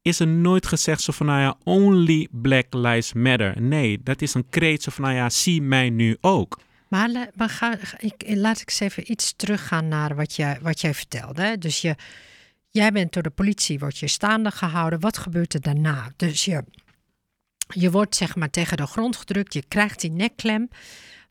is 0.07 0.19
er 0.19 0.27
nooit 0.27 0.65
gezegd 0.65 1.01
zo 1.01 1.13
van, 1.13 1.25
nou 1.25 1.39
ja, 1.39 1.57
only 1.63 2.27
Black 2.31 2.65
Lives 2.69 3.13
Matter. 3.13 3.61
Nee, 3.61 3.99
dat 4.03 4.21
is 4.21 4.33
een 4.33 4.49
kreet 4.49 4.83
zo 4.83 4.91
van, 4.91 5.03
nou 5.03 5.15
ja, 5.15 5.29
zie 5.29 5.61
mij 5.61 5.89
nu 5.89 6.17
ook. 6.21 6.59
Maar, 6.87 7.29
maar 7.35 7.49
ga, 7.49 7.77
ik, 7.97 8.23
laat 8.27 8.61
ik 8.61 8.69
eens 8.69 8.79
even 8.79 9.11
iets 9.11 9.33
teruggaan 9.35 9.87
naar 9.87 10.15
wat, 10.15 10.35
je, 10.35 10.57
wat 10.61 10.81
jij 10.81 10.93
vertelde. 10.93 11.57
Dus 11.57 11.81
je, 11.81 11.95
jij 12.69 12.91
bent 12.91 13.13
door 13.13 13.23
de 13.23 13.29
politie, 13.29 13.79
wordt 13.79 13.97
je 13.97 14.07
staande 14.07 14.51
gehouden. 14.51 14.99
Wat 14.99 15.17
gebeurt 15.17 15.53
er 15.53 15.61
daarna? 15.61 16.11
Dus 16.15 16.45
je, 16.45 16.63
je 17.67 17.91
wordt 17.91 18.15
zeg 18.15 18.35
maar 18.35 18.49
tegen 18.49 18.77
de 18.77 18.87
grond 18.87 19.15
gedrukt, 19.15 19.53
je 19.53 19.63
krijgt 19.67 20.01
die 20.01 20.11
nekklem. 20.11 20.69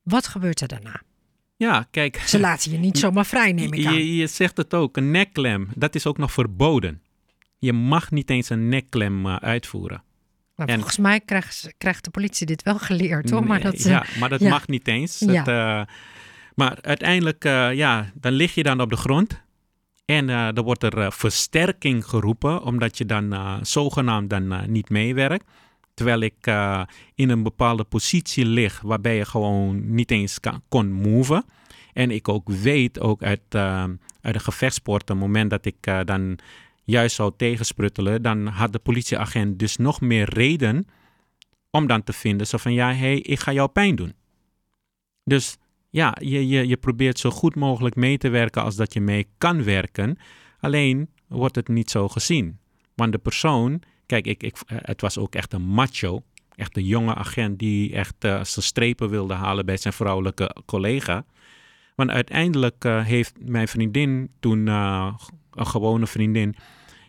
Wat 0.03 0.27
gebeurt 0.27 0.61
er 0.61 0.68
daarna? 0.68 1.03
Ja, 1.57 1.87
kijk. 1.91 2.16
Ze 2.16 2.41
laten 2.41 2.70
je 2.70 2.79
niet 2.79 2.99
zomaar 3.05 3.27
vrij, 3.27 3.53
neem 3.53 3.72
ik 3.72 3.87
aan. 3.87 3.95
Je, 3.95 4.16
je 4.16 4.27
zegt 4.27 4.57
het 4.57 4.74
ook, 4.74 4.97
een 4.97 5.11
nekklem, 5.11 5.68
dat 5.74 5.95
is 5.95 6.07
ook 6.07 6.18
nog 6.18 6.33
verboden. 6.33 7.01
Je 7.59 7.73
mag 7.73 8.11
niet 8.11 8.31
eens 8.31 8.51
een 8.51 8.69
nekklem 8.69 9.27
uh, 9.27 9.37
uitvoeren. 9.37 10.03
Maar 10.55 10.66
en, 10.66 10.74
volgens 10.74 10.99
mij 10.99 11.20
krijgt, 11.20 11.74
krijgt, 11.78 12.05
de 12.05 12.11
politie 12.11 12.47
dit 12.47 12.62
wel 12.62 12.78
geleerd 12.78 13.31
hoor. 13.31 13.47
Maar 13.47 13.61
dat, 13.61 13.83
ja, 13.83 14.05
maar 14.19 14.28
dat 14.28 14.41
ja. 14.41 14.49
mag 14.49 14.69
niet 14.69 14.89
eens. 14.89 15.19
Ja. 15.19 15.33
Het, 15.33 15.49
uh, 15.49 15.83
maar 16.55 16.78
uiteindelijk, 16.81 17.45
uh, 17.45 17.74
ja, 17.74 18.11
dan 18.15 18.33
lig 18.33 18.55
je 18.55 18.62
dan 18.62 18.81
op 18.81 18.91
de 18.91 18.97
grond. 18.97 19.45
En 20.05 20.28
uh, 20.28 20.57
er 20.57 20.62
wordt 20.62 20.83
er 20.83 21.12
versterking 21.12 22.05
geroepen, 22.05 22.62
omdat 22.62 22.99
je 22.99 23.07
dan 23.07 23.59
zogenaamd 23.62 24.31
dan 24.31 24.70
niet 24.73 24.91
meewerkt. 24.91 25.45
Terwijl 25.95 26.20
ik 26.20 26.47
in 27.15 27.31
een 27.31 27.43
bepaalde 27.43 27.85
positie 27.85 28.45
lig, 28.45 28.81
waarbij 28.81 29.16
je 29.16 29.24
gewoon 29.24 29.95
niet 29.95 30.11
eens 30.11 30.41
kan, 30.41 30.62
kon 30.69 30.93
move. 30.93 31.45
En 31.93 32.11
ik 32.11 32.28
ook 32.28 32.49
weet, 32.49 33.01
ook 33.01 33.23
uit, 33.23 33.55
uit 34.20 34.35
de 34.35 34.39
gevechtsport, 34.39 35.03
op 35.03 35.09
het 35.09 35.19
moment 35.19 35.51
dat 35.51 35.65
ik 35.65 35.77
dan 36.05 36.39
juist 36.87 37.15
zou 37.15 37.33
tegenspruttelen, 37.37 38.23
dan 38.23 38.47
had 38.47 38.73
de 38.73 38.79
politieagent 38.79 39.59
dus 39.59 39.77
nog 39.77 40.01
meer 40.01 40.29
reden 40.29 40.87
om 41.71 41.87
dan 41.87 42.05
te 42.05 42.13
vinden 42.13 42.47
zo 42.47 42.59
van 42.59 42.73
ja, 42.73 42.89
hé, 42.89 42.95
hey, 42.95 43.19
ik 43.19 43.41
ga 43.41 43.53
jou 43.53 43.69
pijn 43.69 43.97
doen. 43.97 44.15
Dus 45.25 45.57
ja, 45.91 46.17
je, 46.21 46.49
je, 46.49 46.67
je 46.67 46.77
probeert 46.77 47.19
zo 47.19 47.31
goed 47.31 47.55
mogelijk 47.55 47.95
mee 47.95 48.19
te 48.19 48.29
werken 48.29 48.63
als 48.63 48.77
dat 48.77 48.93
je 48.93 49.01
mee 49.01 49.27
kan 49.39 49.65
werken. 49.65 50.19
Alleen 50.61 51.09
wordt 51.29 51.57
het 51.57 51.69
niet 51.69 51.91
zo 51.91 52.09
gezien. 52.09 52.59
Want 52.95 53.13
de 53.13 53.19
persoon, 53.19 53.83
kijk, 54.07 54.27
ik, 54.27 54.43
ik, 54.43 54.57
het 54.67 55.01
was 55.01 55.19
ook 55.19 55.35
echt 55.35 55.53
een 55.53 55.63
macho. 55.67 56.23
Echt 56.55 56.77
een 56.77 56.85
jonge 56.85 57.15
agent 57.15 57.59
die 57.59 57.93
echt 57.93 58.25
uh, 58.25 58.45
zijn 58.45 58.65
strepen 58.65 59.09
wilde 59.09 59.35
halen 59.35 59.67
bij 59.67 59.77
zijn 59.77 59.95
vrouwelijke 59.95 60.57
collega. 60.67 61.25
Want 61.95 62.11
uiteindelijk 62.11 62.85
uh, 62.85 63.05
heeft 63.05 63.35
mijn 63.45 63.69
vriendin 63.69 64.31
toen, 64.41 64.67
een 64.67 65.67
gewone 65.67 66.07
vriendin, 66.07 66.57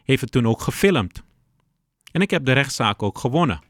heeft 0.07 0.21
het 0.21 0.31
toen 0.31 0.47
ook 0.47 0.61
gefilmd. 0.61 1.23
En 2.11 2.21
ik 2.21 2.31
heb 2.31 2.45
de 2.45 2.51
rechtszaak 2.51 3.03
ook 3.03 3.17
gewonnen. 3.17 3.61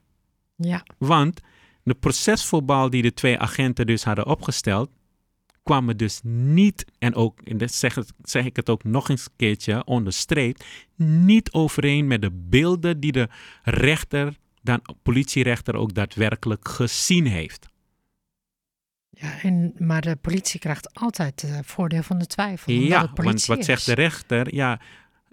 Ja. 0.55 0.85
Want 0.97 1.41
de 1.83 1.93
procesvoetbal 1.93 2.89
die 2.89 3.01
de 3.01 3.13
twee 3.13 3.39
agenten 3.39 3.85
dus 3.85 4.03
hadden 4.03 4.25
opgesteld, 4.25 4.89
kwamen 5.63 5.97
dus 5.97 6.19
niet, 6.23 6.85
en 6.99 7.15
ook, 7.15 7.41
en 7.41 7.57
dat 7.57 7.71
zeg, 7.71 7.97
zeg 8.21 8.45
ik 8.45 8.55
het 8.55 8.69
ook 8.69 8.83
nog 8.83 9.09
eens 9.09 9.25
een 9.25 9.35
keertje 9.35 9.85
onderstreept, 9.85 10.65
niet 10.95 11.51
overeen 11.51 12.07
met 12.07 12.21
de 12.21 12.31
beelden 12.31 12.99
die 12.99 13.11
de 13.11 13.29
rechter, 13.63 14.37
dan 14.61 14.81
politierechter 15.03 15.75
ook 15.75 15.93
daadwerkelijk 15.93 16.67
gezien 16.67 17.25
heeft. 17.25 17.67
Ja, 19.09 19.41
en, 19.41 19.73
maar 19.77 20.01
de 20.01 20.15
politie 20.15 20.59
krijgt 20.59 20.93
altijd 20.93 21.41
het 21.41 21.65
voordeel 21.65 22.03
van 22.03 22.17
de 22.17 22.27
twijfel. 22.27 22.73
Ja, 22.73 23.11
want 23.13 23.45
wat 23.45 23.65
zegt 23.65 23.85
de 23.85 23.93
rechter? 23.93 24.55
Ja, 24.55 24.79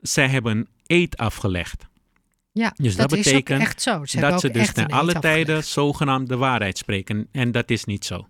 zij 0.09 0.29
hebben 0.29 0.69
eed 0.87 1.17
afgelegd. 1.17 1.87
Ja, 2.53 2.73
dus 2.77 2.97
dat, 2.97 3.11
dat 3.11 3.19
betekent 3.19 3.61
echt 3.61 3.83
zo. 3.83 4.05
Ze 4.05 4.21
dat 4.21 4.41
ze 4.41 4.51
dus 4.51 4.73
ten 4.73 4.87
alle 4.87 5.19
tijden 5.19 5.65
zogenaamd 5.65 6.29
de 6.29 6.37
waarheid 6.37 6.79
spreken. 6.79 7.29
En 7.33 7.53
dat 7.53 7.71
is 7.71 7.85
niet 7.85 8.05
zo. 8.05 8.27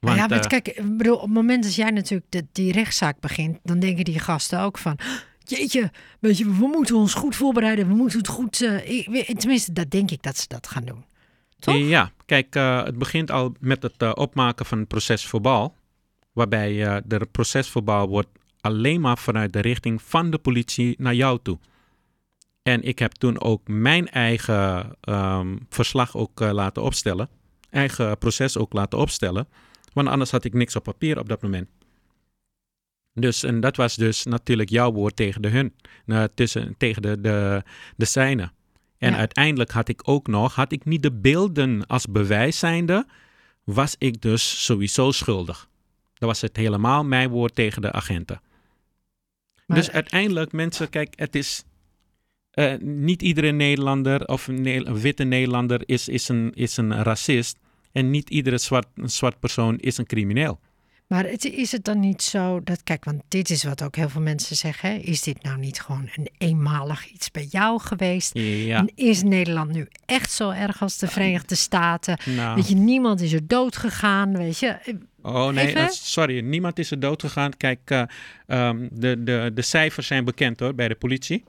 Want, 0.00 0.16
ja, 0.16 0.26
maar 0.26 0.38
uh, 0.38 0.44
kijk, 0.44 0.82
bedoel, 0.84 1.14
op 1.14 1.20
het 1.20 1.32
moment 1.32 1.62
dat 1.62 1.74
jij 1.74 1.90
natuurlijk 1.90 2.30
de, 2.30 2.46
die 2.52 2.72
rechtszaak 2.72 3.20
begint, 3.20 3.58
dan 3.62 3.78
denken 3.78 4.04
die 4.04 4.18
gasten 4.18 4.60
ook 4.60 4.78
van. 4.78 4.98
Jeetje, 5.44 5.90
weet 6.18 6.38
je, 6.38 6.44
we 6.44 6.66
moeten 6.66 6.96
ons 6.96 7.14
goed 7.14 7.36
voorbereiden. 7.36 7.88
We 7.88 7.94
moeten 7.94 8.18
het 8.18 8.28
goed. 8.28 8.60
Uh, 8.60 9.26
tenminste, 9.36 9.72
dat 9.72 9.90
denk 9.90 10.10
ik 10.10 10.22
dat 10.22 10.36
ze 10.36 10.44
dat 10.48 10.66
gaan 10.66 10.84
doen. 10.84 11.04
Toch? 11.58 11.76
Ja, 11.76 12.10
kijk, 12.26 12.56
uh, 12.56 12.84
het 12.84 12.98
begint 12.98 13.30
al 13.30 13.54
met 13.60 13.82
het 13.82 14.14
opmaken 14.14 14.66
van 14.66 14.78
het 14.78 14.88
procesverbaal. 14.88 15.74
Waarbij 16.32 17.02
de 17.04 17.28
procesverbaal 17.30 18.08
wordt 18.08 18.28
alleen 18.60 19.00
maar 19.00 19.18
vanuit 19.18 19.52
de 19.52 19.60
richting 19.60 20.02
van 20.02 20.30
de 20.30 20.38
politie 20.38 20.94
naar 20.98 21.14
jou 21.14 21.38
toe. 21.42 21.58
En 22.62 22.82
ik 22.82 22.98
heb 22.98 23.12
toen 23.12 23.40
ook 23.40 23.68
mijn 23.68 24.08
eigen 24.08 24.96
um, 25.08 25.66
verslag 25.68 26.16
ook 26.16 26.40
uh, 26.40 26.50
laten 26.50 26.82
opstellen. 26.82 27.28
Eigen 27.70 28.18
proces 28.18 28.58
ook 28.58 28.72
laten 28.72 28.98
opstellen. 28.98 29.48
Want 29.92 30.08
anders 30.08 30.30
had 30.30 30.44
ik 30.44 30.54
niks 30.54 30.76
op 30.76 30.82
papier 30.82 31.18
op 31.18 31.28
dat 31.28 31.42
moment. 31.42 31.68
Dus, 33.14 33.42
en 33.42 33.60
dat 33.60 33.76
was 33.76 33.96
dus 33.96 34.24
natuurlijk 34.24 34.68
jouw 34.68 34.92
woord 34.92 35.16
tegen 35.16 35.42
de 35.42 35.48
hun. 35.48 35.74
Uh, 36.06 36.24
tussen, 36.34 36.74
tegen 36.78 37.02
de, 37.02 37.20
de, 37.20 37.62
de 37.96 38.04
zijne. 38.04 38.50
En 38.98 39.10
ja. 39.10 39.16
uiteindelijk 39.16 39.70
had 39.70 39.88
ik 39.88 40.00
ook 40.04 40.26
nog, 40.26 40.54
had 40.54 40.72
ik 40.72 40.84
niet 40.84 41.02
de 41.02 41.12
beelden 41.12 41.86
als 41.86 42.06
bewijs 42.06 42.58
zijnde, 42.58 43.06
was 43.64 43.94
ik 43.98 44.20
dus 44.20 44.64
sowieso 44.64 45.10
schuldig. 45.10 45.68
Dan 46.14 46.28
was 46.28 46.40
het 46.40 46.56
helemaal 46.56 47.04
mijn 47.04 47.30
woord 47.30 47.54
tegen 47.54 47.82
de 47.82 47.92
agenten 47.92 48.40
dus 49.74 49.90
uiteindelijk, 49.90 50.52
mensen, 50.52 50.88
kijk, 50.88 51.12
het 51.16 51.34
is. 51.34 51.64
Uh, 52.54 52.74
niet 52.78 53.22
iedere 53.22 53.50
Nederlander 53.50 54.26
of 54.26 54.46
witte 54.86 55.24
Nederlander 55.24 55.82
is, 55.84 56.08
is, 56.08 56.28
een, 56.28 56.52
is 56.54 56.76
een 56.76 57.02
racist. 57.02 57.58
En 57.92 58.10
niet 58.10 58.30
iedere 58.30 58.58
zwart, 58.58 58.86
zwart 58.94 59.40
persoon 59.40 59.78
is 59.78 59.98
een 59.98 60.06
crimineel. 60.06 60.60
Maar 61.10 61.24
het, 61.24 61.44
is 61.44 61.72
het 61.72 61.84
dan 61.84 62.00
niet 62.00 62.22
zo 62.22 62.60
dat, 62.64 62.82
kijk, 62.82 63.04
want 63.04 63.22
dit 63.28 63.50
is 63.50 63.64
wat 63.64 63.82
ook 63.82 63.96
heel 63.96 64.08
veel 64.08 64.20
mensen 64.20 64.56
zeggen. 64.56 64.90
hè, 64.90 64.96
Is 64.96 65.22
dit 65.22 65.42
nou 65.42 65.58
niet 65.58 65.80
gewoon 65.80 66.10
een 66.16 66.28
eenmalig 66.38 67.06
iets 67.06 67.30
bij 67.30 67.44
jou 67.50 67.80
geweest? 67.80 68.30
Ja, 68.34 68.86
is 68.94 69.22
Nederland 69.22 69.72
nu 69.72 69.88
echt 70.06 70.30
zo 70.32 70.50
erg 70.50 70.82
als 70.82 70.98
de 70.98 71.08
Verenigde 71.08 71.54
Staten? 71.54 72.18
nou. 72.36 72.54
Weet 72.54 72.68
je, 72.68 72.74
niemand 72.74 73.20
is 73.20 73.32
er 73.32 73.46
dood 73.46 73.76
gegaan, 73.76 74.36
weet 74.36 74.58
je. 74.58 74.76
Oh 75.22 75.48
nee, 75.48 75.74
sorry, 75.88 76.40
niemand 76.40 76.78
is 76.78 76.90
er 76.90 77.00
dood 77.00 77.22
gegaan. 77.22 77.56
Kijk, 77.56 77.80
eh, 77.84 78.02
ehm, 78.46 78.88
de, 78.92 79.22
de, 79.22 79.50
de 79.54 79.62
cijfers 79.62 80.06
zijn 80.06 80.24
bekend 80.24 80.60
hoor, 80.60 80.74
bij 80.74 80.88
de 80.88 80.94
politie. 80.94 81.44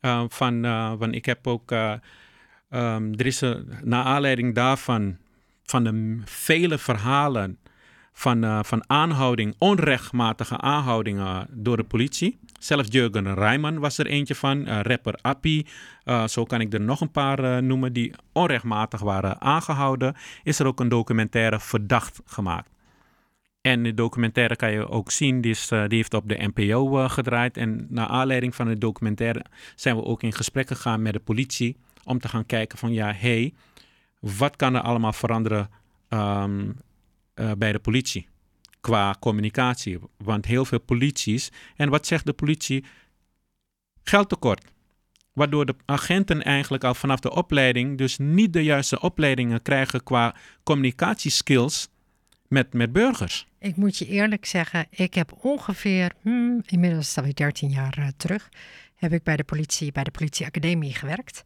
Eh, 0.00 0.24
van, 0.28 0.62
van, 0.98 1.14
ik 1.14 1.24
heb 1.24 1.46
ook, 1.46 1.72
ehm, 1.72 3.12
er 3.16 3.26
is 3.26 3.40
een, 3.40 3.68
naar 3.84 4.04
aanleiding 4.04 4.54
daarvan, 4.54 5.16
van 5.64 5.84
de 5.84 6.20
vele 6.24 6.78
verhalen 6.78 7.58
van, 8.12 8.44
eh, 8.44 8.62
van 8.62 8.84
aanhouding, 8.86 9.54
onrechtmatige 9.58 10.56
aanhoudingen 10.56 11.46
door 11.50 11.76
de 11.76 11.84
politie. 11.84 12.38
Zelfs 12.58 12.88
Jurgen 12.90 13.34
Rijman 13.34 13.78
was 13.78 13.98
er 13.98 14.06
eentje 14.06 14.34
van, 14.34 14.66
eh, 14.66 14.80
rapper 14.80 15.18
Appie. 15.22 15.66
eh, 16.04 16.26
zo 16.26 16.44
kan 16.44 16.60
ik 16.60 16.72
er 16.72 16.80
nog 16.80 17.00
een 17.00 17.10
paar 17.10 17.62
noemen 17.62 17.92
die 17.92 18.14
onrechtmatig 18.32 19.00
waren 19.00 19.40
aangehouden. 19.40 20.14
Is 20.42 20.58
er 20.58 20.66
ook 20.66 20.80
een 20.80 20.88
documentaire 20.88 21.60
verdacht 21.60 22.20
gemaakt. 22.26 22.70
En 23.60 23.82
de 23.82 23.94
documentaire 23.94 24.56
kan 24.56 24.72
je 24.72 24.88
ook 24.88 25.10
zien, 25.10 25.40
die, 25.40 25.50
is, 25.50 25.68
die 25.68 25.86
heeft 25.88 26.14
op 26.14 26.28
de 26.28 26.50
NPO 26.54 27.08
gedraaid. 27.08 27.56
En 27.56 27.86
naar 27.88 28.06
aanleiding 28.06 28.54
van 28.54 28.66
de 28.66 28.78
documentaire 28.78 29.44
zijn 29.74 29.96
we 29.96 30.04
ook 30.04 30.22
in 30.22 30.32
gesprek 30.32 30.66
gegaan 30.66 31.02
met 31.02 31.12
de 31.12 31.20
politie. 31.20 31.76
Om 32.04 32.18
te 32.18 32.28
gaan 32.28 32.46
kijken 32.46 32.78
van 32.78 32.92
ja, 32.92 33.06
hé, 33.06 33.12
hey, 33.18 33.54
wat 34.20 34.56
kan 34.56 34.74
er 34.74 34.80
allemaal 34.80 35.12
veranderen 35.12 35.70
ehm, 36.08 36.70
eh, 37.34 37.50
bij 37.58 37.72
de 37.72 37.78
politie? 37.78 38.28
Qua 38.80 39.16
communicatie. 39.20 39.98
Want 40.16 40.46
heel 40.46 40.64
veel 40.64 40.80
polities. 40.80 41.50
En 41.76 41.88
wat 41.88 42.06
zegt 42.06 42.26
de 42.26 42.32
politie? 42.32 42.84
Geldtekort. 44.02 44.64
Waardoor 45.32 45.66
de 45.66 45.74
agenten 45.84 46.42
eigenlijk 46.42 46.84
al 46.84 46.94
vanaf 46.94 47.20
de 47.20 47.30
opleiding 47.30 47.98
dus 47.98 48.18
niet 48.18 48.52
de 48.52 48.64
juiste 48.64 49.00
opleidingen 49.00 49.62
krijgen 49.62 50.02
qua 50.02 50.34
communicatieskills 50.62 51.88
met, 52.48 52.72
met 52.72 52.92
burgers. 52.92 53.46
Ik 53.58 53.76
moet 53.76 53.96
je 53.96 54.06
eerlijk 54.06 54.46
zeggen, 54.46 54.86
ik 54.90 55.14
heb 55.14 55.32
ongeveer, 55.40 56.12
hmm, 56.20 56.62
inmiddels 56.66 57.02
is 57.02 57.08
het 57.08 57.18
alweer 57.18 57.34
13 57.34 57.70
jaar 57.70 57.98
eh, 57.98 58.06
terug, 58.16 58.48
heb 58.94 59.12
ik 59.12 59.22
bij 59.22 59.36
de 59.36 59.44
politie, 59.44 59.92
bij 59.92 60.04
de 60.04 60.10
politieacademie 60.10 60.94
gewerkt. 60.94 61.44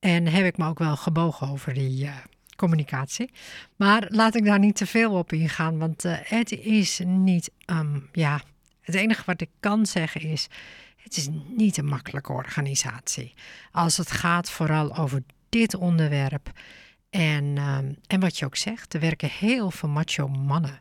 En 0.00 0.26
heb 0.26 0.44
ik 0.44 0.56
me 0.56 0.66
ook 0.66 0.78
wel 0.78 0.96
gebogen 0.96 1.48
over 1.48 1.74
die 1.74 2.04
eh, 2.04 2.16
communicatie. 2.62 3.30
Maar 3.76 4.06
laat 4.08 4.34
ik 4.34 4.44
daar 4.44 4.58
niet 4.58 4.76
te 4.76 4.86
veel 4.86 5.12
op 5.12 5.32
ingaan, 5.32 5.78
want 5.78 6.04
eh, 6.04 6.16
het 6.22 6.50
is 6.52 7.00
niet, 7.04 7.50
ehm, 7.64 7.98
ja, 8.12 8.40
het 8.80 8.94
enige 8.94 9.22
wat 9.26 9.40
ik 9.40 9.50
kan 9.60 9.86
zeggen 9.86 10.20
is, 10.20 10.48
het 10.96 11.16
is 11.16 11.28
niet 11.48 11.76
een 11.76 11.86
makkelijke 11.86 12.32
organisatie. 12.32 13.34
Als 13.72 13.96
het 13.96 14.10
gaat 14.10 14.50
vooral 14.50 14.96
over 14.96 15.22
dit 15.48 15.74
onderwerp. 15.74 16.50
En, 17.10 17.56
ehm, 17.56 17.92
en 18.06 18.20
wat 18.20 18.38
je 18.38 18.44
ook 18.44 18.56
zegt, 18.56 18.94
er 18.94 19.00
werken 19.00 19.30
heel 19.30 19.70
veel 19.70 19.88
macho 19.88 20.28
mannen 20.28 20.80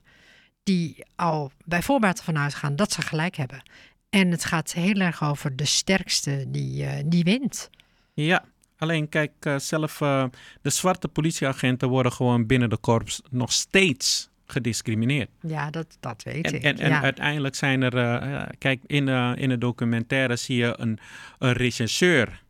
die 0.63 1.05
al 1.15 1.51
bij 1.65 1.81
voorbaat 1.81 2.17
ervan 2.17 2.37
uitgaan 2.37 2.75
dat 2.75 2.91
ze 2.91 3.01
gelijk 3.01 3.35
hebben. 3.35 3.61
En 4.09 4.31
het 4.31 4.45
gaat 4.45 4.73
heel 4.73 4.99
erg 4.99 5.23
over 5.23 5.55
de 5.55 5.65
sterkste 5.65 6.45
die, 6.47 6.85
eh, 6.85 7.03
die 7.05 7.23
wint. 7.23 7.69
Ja, 8.13 8.45
alleen 8.81 9.09
kijk, 9.09 9.31
eh, 9.39 9.57
zelf 9.57 10.01
eh, 10.01 10.25
de 10.61 10.69
zwarte 10.69 11.07
politieagenten 11.07 11.89
worden 11.89 12.11
gewoon 12.11 12.45
binnen 12.45 12.69
de 12.69 12.77
korps 12.77 13.21
nog 13.29 13.51
steeds 13.51 14.29
gediscrimineerd. 14.45 15.29
Ja, 15.41 15.69
dat, 15.69 15.97
dat 15.99 16.23
weet 16.23 16.45
En, 16.45 16.53
ik. 16.53 16.63
en, 16.63 16.77
en 16.77 16.89
ja. 16.89 17.01
uiteindelijk 17.01 17.55
zijn 17.55 17.81
er, 17.81 17.97
eh, 17.97 18.49
kijk, 18.57 18.81
in, 18.87 19.05
de 19.05 19.33
in 19.37 19.49
de 19.49 19.57
documentaire 19.57 20.35
zie 20.35 20.57
je 20.57 20.73
een, 20.77 20.99
een 21.39 21.53
regisseur 21.53 22.43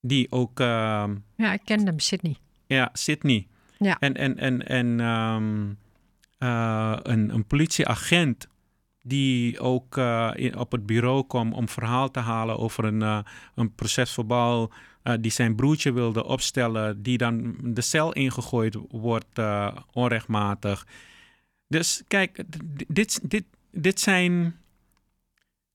die 0.00 0.26
ook, 0.30 0.60
ehm, 0.60 1.14
ja, 1.36 1.52
ik 1.52 1.60
ken 1.64 1.86
hem, 1.86 1.98
Sydney. 1.98 2.36
ja, 2.66 2.90
Sydney. 2.92 3.46
Ja. 3.78 3.96
En, 4.00 4.14
en, 4.14 4.38
en, 4.38 4.66
en 4.66 5.00
ehm, 5.00 5.70
eh, 6.38 6.96
een, 7.02 7.34
een 7.34 7.44
politieagent 7.46 8.48
die 9.06 9.60
ook 9.60 9.96
eh, 9.96 10.30
op 10.56 10.72
het 10.72 10.86
bureau 10.86 11.26
kwam 11.26 11.52
om 11.52 11.68
verhaal 11.68 12.10
te 12.10 12.20
halen 12.20 12.58
over 12.58 12.84
een, 12.84 13.02
eh, 13.02 13.18
een 13.54 13.74
procesverbaal 13.74 14.72
eh, 15.02 15.14
die 15.20 15.30
zijn 15.30 15.54
broertje 15.54 15.92
wilde 15.92 16.24
opstellen, 16.24 17.02
die 17.02 17.18
dan 17.18 17.56
de 17.62 17.80
cel 17.80 18.12
ingegooid 18.12 18.76
wordt 18.88 19.40
onrechtmatig. 19.92 20.86
Dus 21.68 22.02
kijk, 22.08 22.42
dit, 22.88 23.30
dit, 23.30 23.44
dit 23.70 24.00
zijn, 24.00 24.56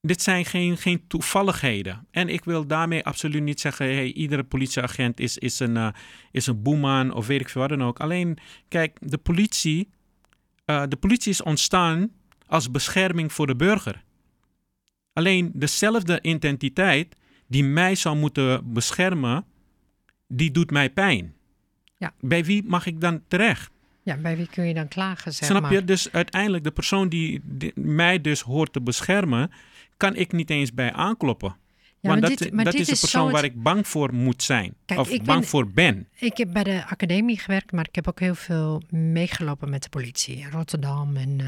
dit 0.02 0.22
zijn 0.22 0.46
geen, 0.46 0.78
geen 0.78 1.08
toevalligheden. 1.08 2.08
En 2.12 2.30
ik 2.30 2.44
wil 2.44 2.68
daarmee 2.68 3.06
absoluut 3.06 3.44
niet 3.44 3.60
zeggen, 3.60 3.86
hey, 3.86 4.12
iedere 4.12 4.44
politieagent 4.44 5.20
is, 5.20 5.38
is, 5.38 5.60
een, 5.60 5.94
is 6.32 6.48
een 6.48 6.62
boeman 6.62 7.14
of 7.14 7.28
weet 7.28 7.42
ik 7.42 7.50
veel 7.50 7.62
wat 7.62 7.70
dan 7.70 7.84
ook. 7.84 8.00
Alleen, 8.00 8.38
kijk, 8.68 8.98
de 9.02 9.18
politie, 9.18 9.90
de 10.66 10.98
politie 11.00 11.32
is 11.32 11.44
ontstaan 11.44 12.12
als 12.52 12.72
bescherming 12.72 13.34
voor 13.34 13.48
de 13.48 13.56
burger. 13.56 14.04
Alleen 15.14 15.52
dezelfde 15.54 16.20
identiteit 16.22 17.16
die 17.48 17.64
mij 17.64 17.96
zou 17.96 18.18
moeten 18.18 18.74
beschermen, 18.74 19.46
die 20.28 20.52
doet 20.52 20.72
mij 20.72 20.90
pijn. 20.90 21.34
Ja. 21.98 22.14
Bij 22.20 22.46
wie 22.46 22.64
mag 22.64 22.86
ik 22.86 23.02
dan 23.02 23.22
terecht? 23.28 23.72
Ja, 24.04 24.18
bij 24.18 24.38
wie 24.38 24.48
kun 24.48 24.68
je 24.68 24.74
dan 24.74 24.88
klagen, 24.88 25.34
zeg 25.34 25.50
Snap 25.50 25.62
maar. 25.62 25.74
je? 25.74 25.86
Dus 25.86 26.12
uiteindelijk 26.12 26.64
de 26.64 26.72
persoon 26.72 27.10
die, 27.10 27.42
die 27.44 27.72
mij 27.76 28.22
dus 28.22 28.42
hoort 28.42 28.74
te 28.74 28.82
beschermen, 28.82 29.52
kan 29.98 30.16
ik 30.16 30.32
niet 30.32 30.50
eens 30.50 30.74
bij 30.74 30.92
aankloppen. 30.94 31.56
Ja, 32.00 32.10
Want 32.10 32.22
dat, 32.22 32.38
dit- 32.38 32.64
dat 32.64 32.74
is 32.74 32.88
de 32.88 32.98
persoon 33.00 33.24
het- 33.24 33.34
waar 33.34 33.44
ik 33.44 33.64
bang 33.64 33.88
voor 33.88 34.14
moet 34.14 34.44
zijn. 34.44 34.74
Kijk, 34.86 35.00
of 35.00 35.08
bang 35.10 35.26
ben- 35.26 35.44
voor 35.44 35.68
ben. 35.72 36.08
Ik 36.20 36.38
heb 36.38 36.54
bij 36.54 36.64
de 36.64 36.86
academie 36.88 37.40
gewerkt, 37.40 37.72
maar 37.72 37.88
ik 37.88 37.96
heb 37.96 38.08
ook 38.08 38.20
heel 38.20 38.36
veel 38.36 38.82
meegelopen 38.90 39.70
met 39.70 39.84
de 39.84 39.90
politie. 39.90 40.36
In 40.38 40.50
Rotterdam 40.52 41.16
en 41.16 41.40
eh, 41.40 41.48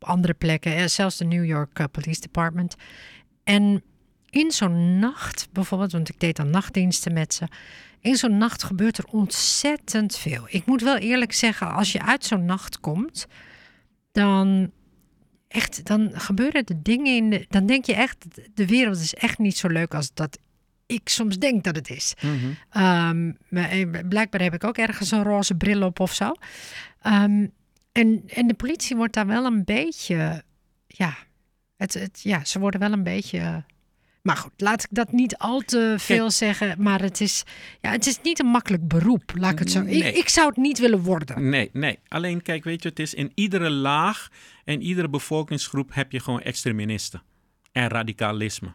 op 0.00 0.08
andere 0.08 0.34
plekken. 0.34 0.76
eh, 0.76 0.86
zelfs 0.86 1.16
de 1.16 1.24
New 1.24 1.44
York 1.44 1.78
eh, 1.78 1.86
Police 1.90 2.20
Department. 2.20 2.76
En 3.44 3.82
in 4.30 4.50
zo'n 4.50 4.98
nacht, 4.98 5.48
bijvoorbeeld, 5.52 5.92
want 5.92 6.08
ik 6.08 6.20
deed 6.20 6.36
dan 6.36 6.50
nachtdiensten 6.50 7.12
met 7.12 7.34
ze. 7.34 7.48
In 8.00 8.16
zo'n 8.16 8.38
nacht 8.38 8.62
gebeurt 8.62 8.98
er 8.98 9.04
ontzettend 9.10 10.16
veel. 10.16 10.44
Ik 10.48 10.66
moet 10.66 10.82
wel 10.82 10.96
eerlijk 10.96 11.32
zeggen, 11.32 11.74
als 11.74 11.92
je 11.92 12.02
uit 12.02 12.24
zo'n 12.24 12.44
nacht 12.44 12.80
komt, 12.80 13.26
dan 14.12 14.70
echt, 15.48 15.84
dan 15.86 16.10
gebeuren 16.14 16.66
de 16.66 16.82
dingen 16.82 17.16
in 17.16 17.30
de, 17.30 17.46
dan 17.48 17.66
denk 17.66 17.84
je 17.84 17.94
echt, 17.94 18.26
de 18.54 18.66
wereld 18.66 18.96
is 18.96 19.14
echt 19.14 19.38
niet 19.38 19.56
zo 19.56 19.68
leuk 19.68 19.94
als 19.94 20.14
dat 20.14 20.38
ik 20.86 21.08
soms 21.08 21.38
denk 21.38 21.64
dat 21.64 21.76
het 21.76 21.90
is. 21.90 22.14
Ehm, 22.70 23.32
maar, 23.48 23.70
eh, 23.70 23.86
blijkbaar 24.08 24.42
heb 24.42 24.54
ik 24.54 24.64
ook 24.64 24.76
ergens 24.76 25.10
een 25.10 25.22
roze 25.22 25.54
bril 25.54 25.82
op 25.82 26.00
of 26.00 26.12
zo. 26.14 26.32
Ehm, 27.00 27.46
en, 27.98 28.22
en 28.26 28.46
de 28.46 28.54
politie 28.54 28.96
wordt 28.96 29.14
daar 29.14 29.26
wel 29.26 29.44
een 29.44 29.64
beetje, 29.64 30.42
ja, 30.86 31.16
het, 31.76 31.94
het, 31.94 32.20
ja, 32.22 32.44
ze 32.44 32.58
worden 32.58 32.80
wel 32.80 32.92
een 32.92 33.02
beetje. 33.02 33.64
Maar 34.22 34.36
goed, 34.36 34.52
laat 34.56 34.82
ik 34.82 34.88
dat 34.90 35.12
niet 35.12 35.36
al 35.36 35.60
te 35.60 35.94
veel 35.98 36.30
zeggen. 36.30 36.82
Maar 36.82 37.00
het 37.00 37.20
is, 37.20 37.44
ja, 37.80 37.90
het 37.90 38.06
is 38.06 38.20
niet 38.22 38.38
een 38.38 38.46
makkelijk 38.46 38.88
beroep, 38.88 39.32
laat 39.34 39.52
ik 39.52 39.58
het 39.58 39.70
zo. 39.70 39.82
Nee. 39.82 39.94
Ik, 39.94 40.16
ik 40.16 40.28
zou 40.28 40.48
het 40.48 40.56
niet 40.56 40.78
willen 40.78 41.02
worden. 41.02 41.48
Nee, 41.48 41.70
nee. 41.72 41.98
Alleen 42.08 42.42
kijk, 42.42 42.64
weet 42.64 42.82
je, 42.82 42.88
het 42.88 42.98
is 42.98 43.14
in 43.14 43.32
iedere 43.34 43.70
laag 43.70 44.28
en 44.64 44.82
iedere 44.82 45.08
bevolkingsgroep 45.08 45.94
heb 45.94 46.12
je 46.12 46.20
gewoon 46.20 46.40
extremisten 46.40 47.22
en 47.72 47.88
radicalisme. 47.88 48.72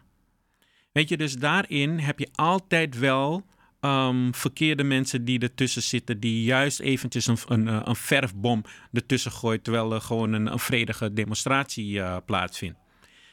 Weet 0.92 1.08
je, 1.08 1.16
dus 1.16 1.34
daarin 1.34 1.98
heb 1.98 2.18
je 2.18 2.28
altijd 2.34 2.98
wel 2.98 3.44
ehm, 3.84 4.32
verkeerde 4.32 4.84
mensen 4.84 5.24
die 5.24 5.38
ertussen 5.38 5.82
zitten, 5.82 6.20
die 6.20 6.44
juist 6.44 6.80
eventjes 6.80 7.26
een, 7.26 7.38
een, 7.46 7.68
eh, 7.68 7.80
een 7.84 7.96
verfbom 7.96 8.64
ertussen 8.92 9.32
gooit, 9.32 9.64
terwijl 9.64 9.92
er 9.92 10.00
gewoon 10.00 10.32
een, 10.32 10.52
een 10.52 10.58
vredige 10.58 11.12
demonstratie 11.12 12.00
eh, 12.00 12.16
plaatsvindt. 12.26 12.78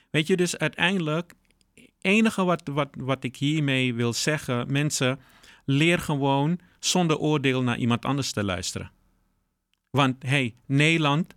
Weet 0.09 0.27
je, 0.27 0.35
dus 0.35 0.57
uiteindelijk, 0.57 1.33
enige 2.01 2.43
wat, 2.43 2.61
wat, 2.71 2.89
wat 2.97 3.23
ik 3.23 3.35
hiermee 3.35 3.93
wil 3.93 4.13
zeggen, 4.13 4.71
mensen, 4.71 5.19
leer 5.65 5.99
gewoon 5.99 6.59
zonder 6.79 7.17
oordeel 7.17 7.63
naar 7.63 7.77
iemand 7.77 8.05
anders 8.05 8.31
te 8.31 8.43
luisteren. 8.43 8.91
Want 9.89 10.23
hey, 10.23 10.55
Nederland, 10.65 11.35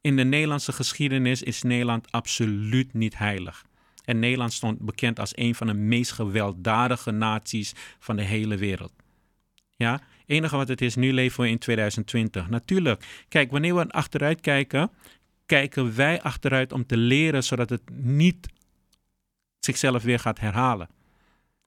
in 0.00 0.16
de 0.16 0.24
Nederlandse 0.24 0.72
geschiedenis 0.72 1.42
is 1.42 1.62
Nederland 1.62 2.12
absoluut 2.12 2.92
niet 2.92 3.18
heilig. 3.18 3.64
En 4.04 4.18
Nederland 4.18 4.52
stond 4.52 4.80
bekend 4.80 5.18
als 5.18 5.36
een 5.36 5.54
van 5.54 5.66
de 5.66 5.74
meest 5.74 6.12
gewelddadige 6.12 7.10
naties 7.10 7.72
van 7.98 8.16
de 8.16 8.22
hele 8.22 8.56
wereld. 8.56 8.92
Ja, 9.76 10.00
enige 10.26 10.56
wat 10.56 10.68
het 10.68 10.80
is, 10.80 10.94
nu 10.94 11.12
leven 11.12 11.42
we 11.42 11.48
in 11.48 11.58
2020. 11.58 12.48
Natuurlijk, 12.48 13.24
kijk, 13.28 13.50
wanneer 13.50 13.74
we 13.74 13.88
achteruit 13.88 14.40
kijken, 14.40 14.90
kijken 15.46 15.96
wij 15.96 16.22
achteruit 16.22 16.72
om 16.72 16.86
te 16.86 16.96
leren, 16.96 17.44
zodat 17.44 17.70
het 17.70 17.82
niet 17.92 18.48
zichzelf 19.58 20.02
weer 20.02 20.18
gaat 20.18 20.40
herhalen. 20.40 20.88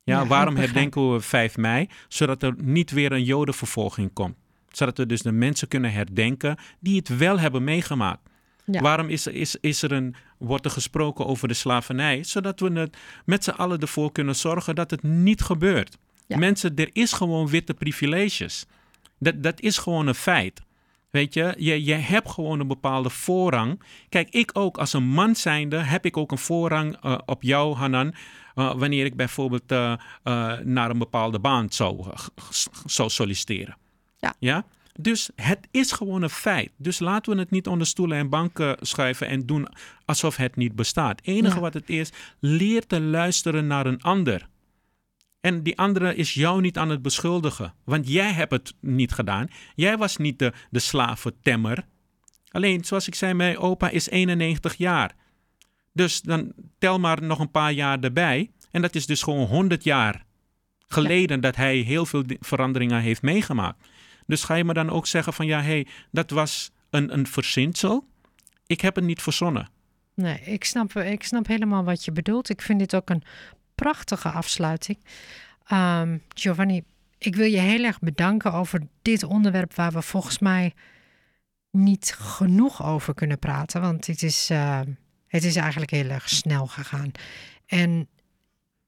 Ja, 0.03 0.19
Ja, 0.19 0.27
waarom 0.27 0.55
herdenken 0.55 1.13
we 1.13 1.21
5 1.21 1.57
mei? 1.57 1.89
Zodat 2.07 2.43
er 2.43 2.53
niet 2.57 2.91
weer 2.91 3.11
een 3.11 3.23
jodenvervolging 3.23 4.13
komt. 4.13 4.35
Zodat 4.69 4.97
we 4.97 5.05
dus 5.05 5.21
de 5.21 5.31
mensen 5.31 5.67
kunnen 5.67 5.91
herdenken 5.91 6.57
die 6.79 6.97
het 6.97 7.17
wel 7.17 7.39
hebben 7.39 7.63
meegemaakt. 7.63 8.29
Ja. 8.65 8.81
Waarom 8.81 9.09
is 9.09 9.27
is, 9.27 9.55
is 9.61 9.81
er 9.81 9.91
een, 9.91 10.15
wordt 10.37 10.65
er 10.65 10.71
gesproken 10.71 11.25
over 11.25 11.47
de 11.47 11.53
slavernij? 11.53 12.23
Zodat 12.23 12.59
we 12.59 12.71
het 12.71 12.97
met 13.25 13.43
z'n 13.43 13.49
allen 13.49 13.79
ervoor 13.79 14.11
kunnen 14.11 14.35
zorgen 14.35 14.75
dat 14.75 14.91
het 14.91 15.03
niet 15.03 15.41
gebeurt. 15.41 15.97
Ja. 16.27 16.37
Mensen, 16.37 16.75
er 16.75 16.89
is 16.93 17.13
gewoon 17.13 17.47
witte 17.47 17.73
privileges. 17.73 18.65
Dat, 19.19 19.43
dat 19.43 19.61
is 19.61 19.77
gewoon 19.77 20.07
een 20.07 20.15
feit. 20.15 20.61
Weet 21.09 21.33
je, 21.33 21.53
je, 21.57 21.83
je 21.83 21.93
hebt 21.93 22.29
gewoon 22.29 22.59
een 22.59 22.67
bepaalde 22.67 23.09
voorrang. 23.09 23.81
Kijk, 24.09 24.29
ik 24.29 24.49
ook 24.53 24.77
als 24.77 24.93
een 24.93 25.07
man 25.07 25.35
zijnde 25.35 25.77
heb 25.77 26.05
ik 26.05 26.17
ook 26.17 26.31
een 26.31 26.37
voorrang 26.37 26.97
eh, 27.01 27.17
op 27.25 27.43
jou, 27.43 27.75
Hanan. 27.75 28.13
eh, 28.55 28.73
wanneer 28.75 29.05
ik 29.05 29.15
bijvoorbeeld 29.15 29.71
eh, 29.71 29.93
naar 30.63 30.89
een 30.89 30.97
bepaalde 30.99 31.39
baan 31.39 31.69
zou, 31.69 32.05
zou 32.85 33.09
solliciteren. 33.09 33.77
Ja. 34.17 34.33
ja. 34.39 34.65
Dus 34.99 35.29
het 35.35 35.67
is 35.71 35.91
gewoon 35.91 36.21
een 36.21 36.29
feit. 36.29 36.71
Dus 36.77 36.99
laten 36.99 37.33
we 37.33 37.39
het 37.39 37.51
niet 37.51 37.67
onder 37.67 37.87
stoelen 37.87 38.17
en 38.17 38.29
banken 38.29 38.77
schuiven 38.81 39.27
en 39.27 39.45
doen 39.45 39.67
alsof 40.05 40.35
het 40.35 40.55
niet 40.55 40.75
bestaat. 40.75 41.19
Het 41.19 41.27
enige 41.27 41.55
Ja. 41.55 41.61
wat 41.61 41.73
het 41.73 41.89
is, 41.89 42.11
leer 42.39 42.85
te 42.87 43.01
luisteren 43.01 43.67
naar 43.67 43.85
een 43.85 44.01
ander. 44.01 44.47
En 45.41 45.63
die 45.63 45.77
andere 45.77 46.15
is 46.15 46.33
jou 46.33 46.61
niet 46.61 46.77
aan 46.77 46.89
het 46.89 47.01
beschuldigen. 47.01 47.73
Want 47.83 48.09
jij 48.09 48.31
hebt 48.31 48.51
het 48.51 48.73
niet 48.79 49.11
gedaan. 49.11 49.47
Jij 49.75 49.97
was 49.97 50.17
niet 50.17 50.39
de, 50.39 50.53
de 50.69 50.79
slaventemmer. 50.79 51.85
Alleen, 52.51 52.85
zoals 52.85 53.07
ik 53.07 53.15
zei, 53.15 53.33
mijn 53.33 53.57
opa 53.57 53.89
is 53.89 54.09
91 54.09 54.75
jaar. 54.75 55.15
Dus 55.93 56.21
dan 56.21 56.53
tel 56.77 56.99
maar 56.99 57.23
nog 57.23 57.39
een 57.39 57.51
paar 57.51 57.71
jaar 57.71 57.99
erbij. 57.99 58.51
En 58.71 58.81
dat 58.81 58.95
is 58.95 59.05
dus 59.05 59.23
gewoon 59.23 59.47
100 59.47 59.83
jaar 59.83 60.25
geleden 60.87 61.41
dat 61.41 61.55
hij 61.55 61.77
heel 61.77 62.05
veel 62.05 62.23
veranderingen 62.39 63.01
heeft 63.01 63.21
meegemaakt. 63.21 63.87
Dus 64.25 64.43
ga 64.43 64.53
je 64.55 64.63
me 64.63 64.73
dan 64.73 64.89
ook 64.89 65.07
zeggen 65.07 65.33
van 65.33 65.45
ja, 65.45 65.61
hé, 65.61 65.65
hey, 65.65 65.87
dat 66.11 66.29
was 66.29 66.71
een, 66.89 67.13
een 67.13 67.27
verzinsel. 67.27 68.07
Ik 68.65 68.81
heb 68.81 68.95
het 68.95 69.03
niet 69.03 69.21
verzonnen. 69.21 69.69
Nee, 70.13 70.39
ik 70.39 70.63
snap, 70.63 70.95
ik 70.95 71.23
snap 71.23 71.47
helemaal 71.47 71.83
wat 71.83 72.05
je 72.05 72.11
bedoelt. 72.11 72.49
Ik 72.49 72.61
vind 72.61 72.79
dit 72.79 72.95
ook 72.95 73.09
een 73.09 73.23
prachtige 73.75 74.29
afsluiting. 74.29 74.97
Ehm, 75.67 76.17
Giovanni, 76.29 76.83
ik 77.17 77.35
wil 77.35 77.45
je 77.45 77.57
heel 77.57 77.83
erg 77.83 77.99
bedanken 77.99 78.53
over 78.53 78.81
dit 79.01 79.23
onderwerp 79.23 79.73
waar 79.73 79.91
we 79.91 80.01
volgens 80.01 80.39
mij 80.39 80.73
niet 81.71 82.15
genoeg 82.19 82.85
over 82.85 83.13
kunnen 83.13 83.39
praten. 83.39 83.81
Want 83.81 84.07
het 84.07 84.23
is, 84.23 84.49
eh, 84.49 84.79
het 85.27 85.43
is 85.43 85.55
eigenlijk 85.55 85.91
heel 85.91 86.09
erg 86.09 86.29
snel 86.29 86.67
gegaan. 86.67 87.11
En 87.65 88.07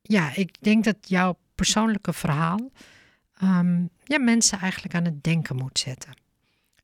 ja, 0.02 0.36
ik 0.36 0.56
denk 0.60 0.84
dat 0.84 0.98
jouw 1.02 1.38
persoonlijke 1.56 2.14
verhaal 2.14 2.72
ehm, 3.40 3.86
ja, 4.04 4.20
mensen 4.20 4.60
eigenlijk 4.60 4.96
aan 4.96 5.06
het 5.06 5.24
denken 5.24 5.56
moet 5.56 5.80
zetten. 5.80 6.14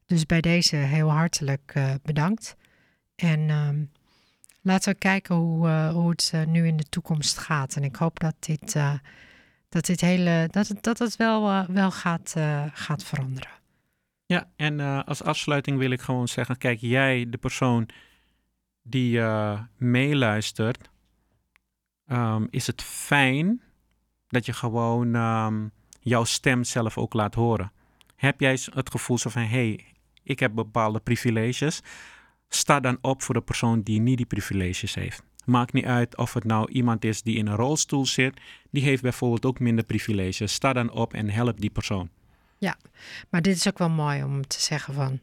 Dus 0.05 0.25
bij 0.25 0.41
deze 0.41 0.75
heel 0.75 1.11
hartelijk 1.11 1.71
eh, 1.73 1.93
bedankt. 2.03 2.55
En 3.15 3.49
ehm, 3.49 3.83
laten 4.61 4.93
we 4.93 4.99
kijken 4.99 5.35
hoe, 5.35 5.67
eh, 5.67 5.89
hoe 5.89 6.09
het 6.09 6.31
eh, 6.33 6.45
nu 6.45 6.67
in 6.67 6.77
de 6.77 6.89
toekomst 6.89 7.37
gaat. 7.37 7.75
En 7.75 7.83
ik 7.83 7.95
hoop 7.95 8.19
dat 8.19 8.35
dit, 8.39 8.73
dat 9.69 9.85
dit 9.85 10.01
hele, 10.01 10.47
dat 10.51 10.67
het, 10.67 10.83
dat 10.83 10.99
het 10.99 11.15
wel, 11.15 11.65
wel 11.71 11.91
gaat, 11.91 12.35
gaat 12.73 13.03
veranderen. 13.03 13.51
Ja, 14.25 14.49
en 14.55 15.05
als 15.05 15.23
afsluiting 15.23 15.77
wil 15.77 15.91
ik 15.91 16.01
gewoon 16.01 16.27
zeggen: 16.27 16.57
kijk, 16.57 16.79
jij, 16.79 17.29
de 17.29 17.37
persoon 17.37 17.89
die 18.81 19.21
meeluistert, 19.77 20.89
ehm, 22.07 22.45
is 22.49 22.67
het 22.67 22.81
fijn 22.81 23.61
dat 24.27 24.45
je 24.45 24.53
gewoon 24.53 25.11
jouw 26.03 26.23
stem 26.23 26.63
zelf 26.63 26.97
ook 26.97 27.13
laat 27.13 27.35
horen. 27.35 27.71
Heb 28.15 28.39
jij 28.39 28.59
het 28.73 28.89
gevoel 28.91 29.17
van: 29.17 29.41
hey, 29.41 29.85
ik 30.23 30.39
heb 30.39 30.53
bepaalde 30.53 30.99
privileges? 30.99 31.81
Sta 32.49 32.79
dan 32.79 32.97
op 33.01 33.21
voor 33.21 33.35
de 33.35 33.41
persoon 33.41 33.81
die 33.81 33.99
niet 33.99 34.17
die 34.17 34.25
privileges 34.25 34.93
heeft. 34.93 35.23
Maakt 35.45 35.73
niet 35.73 35.85
uit 35.85 36.17
of 36.17 36.33
het 36.33 36.43
nou 36.43 36.71
iemand 36.71 37.05
is 37.05 37.21
die 37.21 37.37
in 37.37 37.47
een 37.47 37.55
rolstoel 37.55 38.05
zit, 38.05 38.41
die 38.71 38.83
heeft 38.83 39.01
bijvoorbeeld 39.01 39.45
ook 39.45 39.59
minder 39.59 39.85
privileges. 39.85 40.53
Sta 40.53 40.73
dan 40.73 40.91
op 40.91 41.13
en 41.13 41.29
help 41.29 41.59
die 41.59 41.69
persoon. 41.69 42.09
Maar 43.29 43.41
dit 43.41 43.55
is 43.55 43.67
ook 43.67 43.77
wel 43.77 43.89
mooi 43.89 44.23
om 44.23 44.47
te 44.47 44.61
zeggen 44.61 44.93
van 44.93 45.19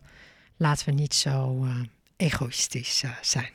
laten 0.57 0.87
we 0.87 0.93
niet 0.93 1.15
zo 1.15 1.65
eh, 1.65 1.81
egoïstisch 2.17 3.03
eh, 3.03 3.11
zijn. 3.21 3.53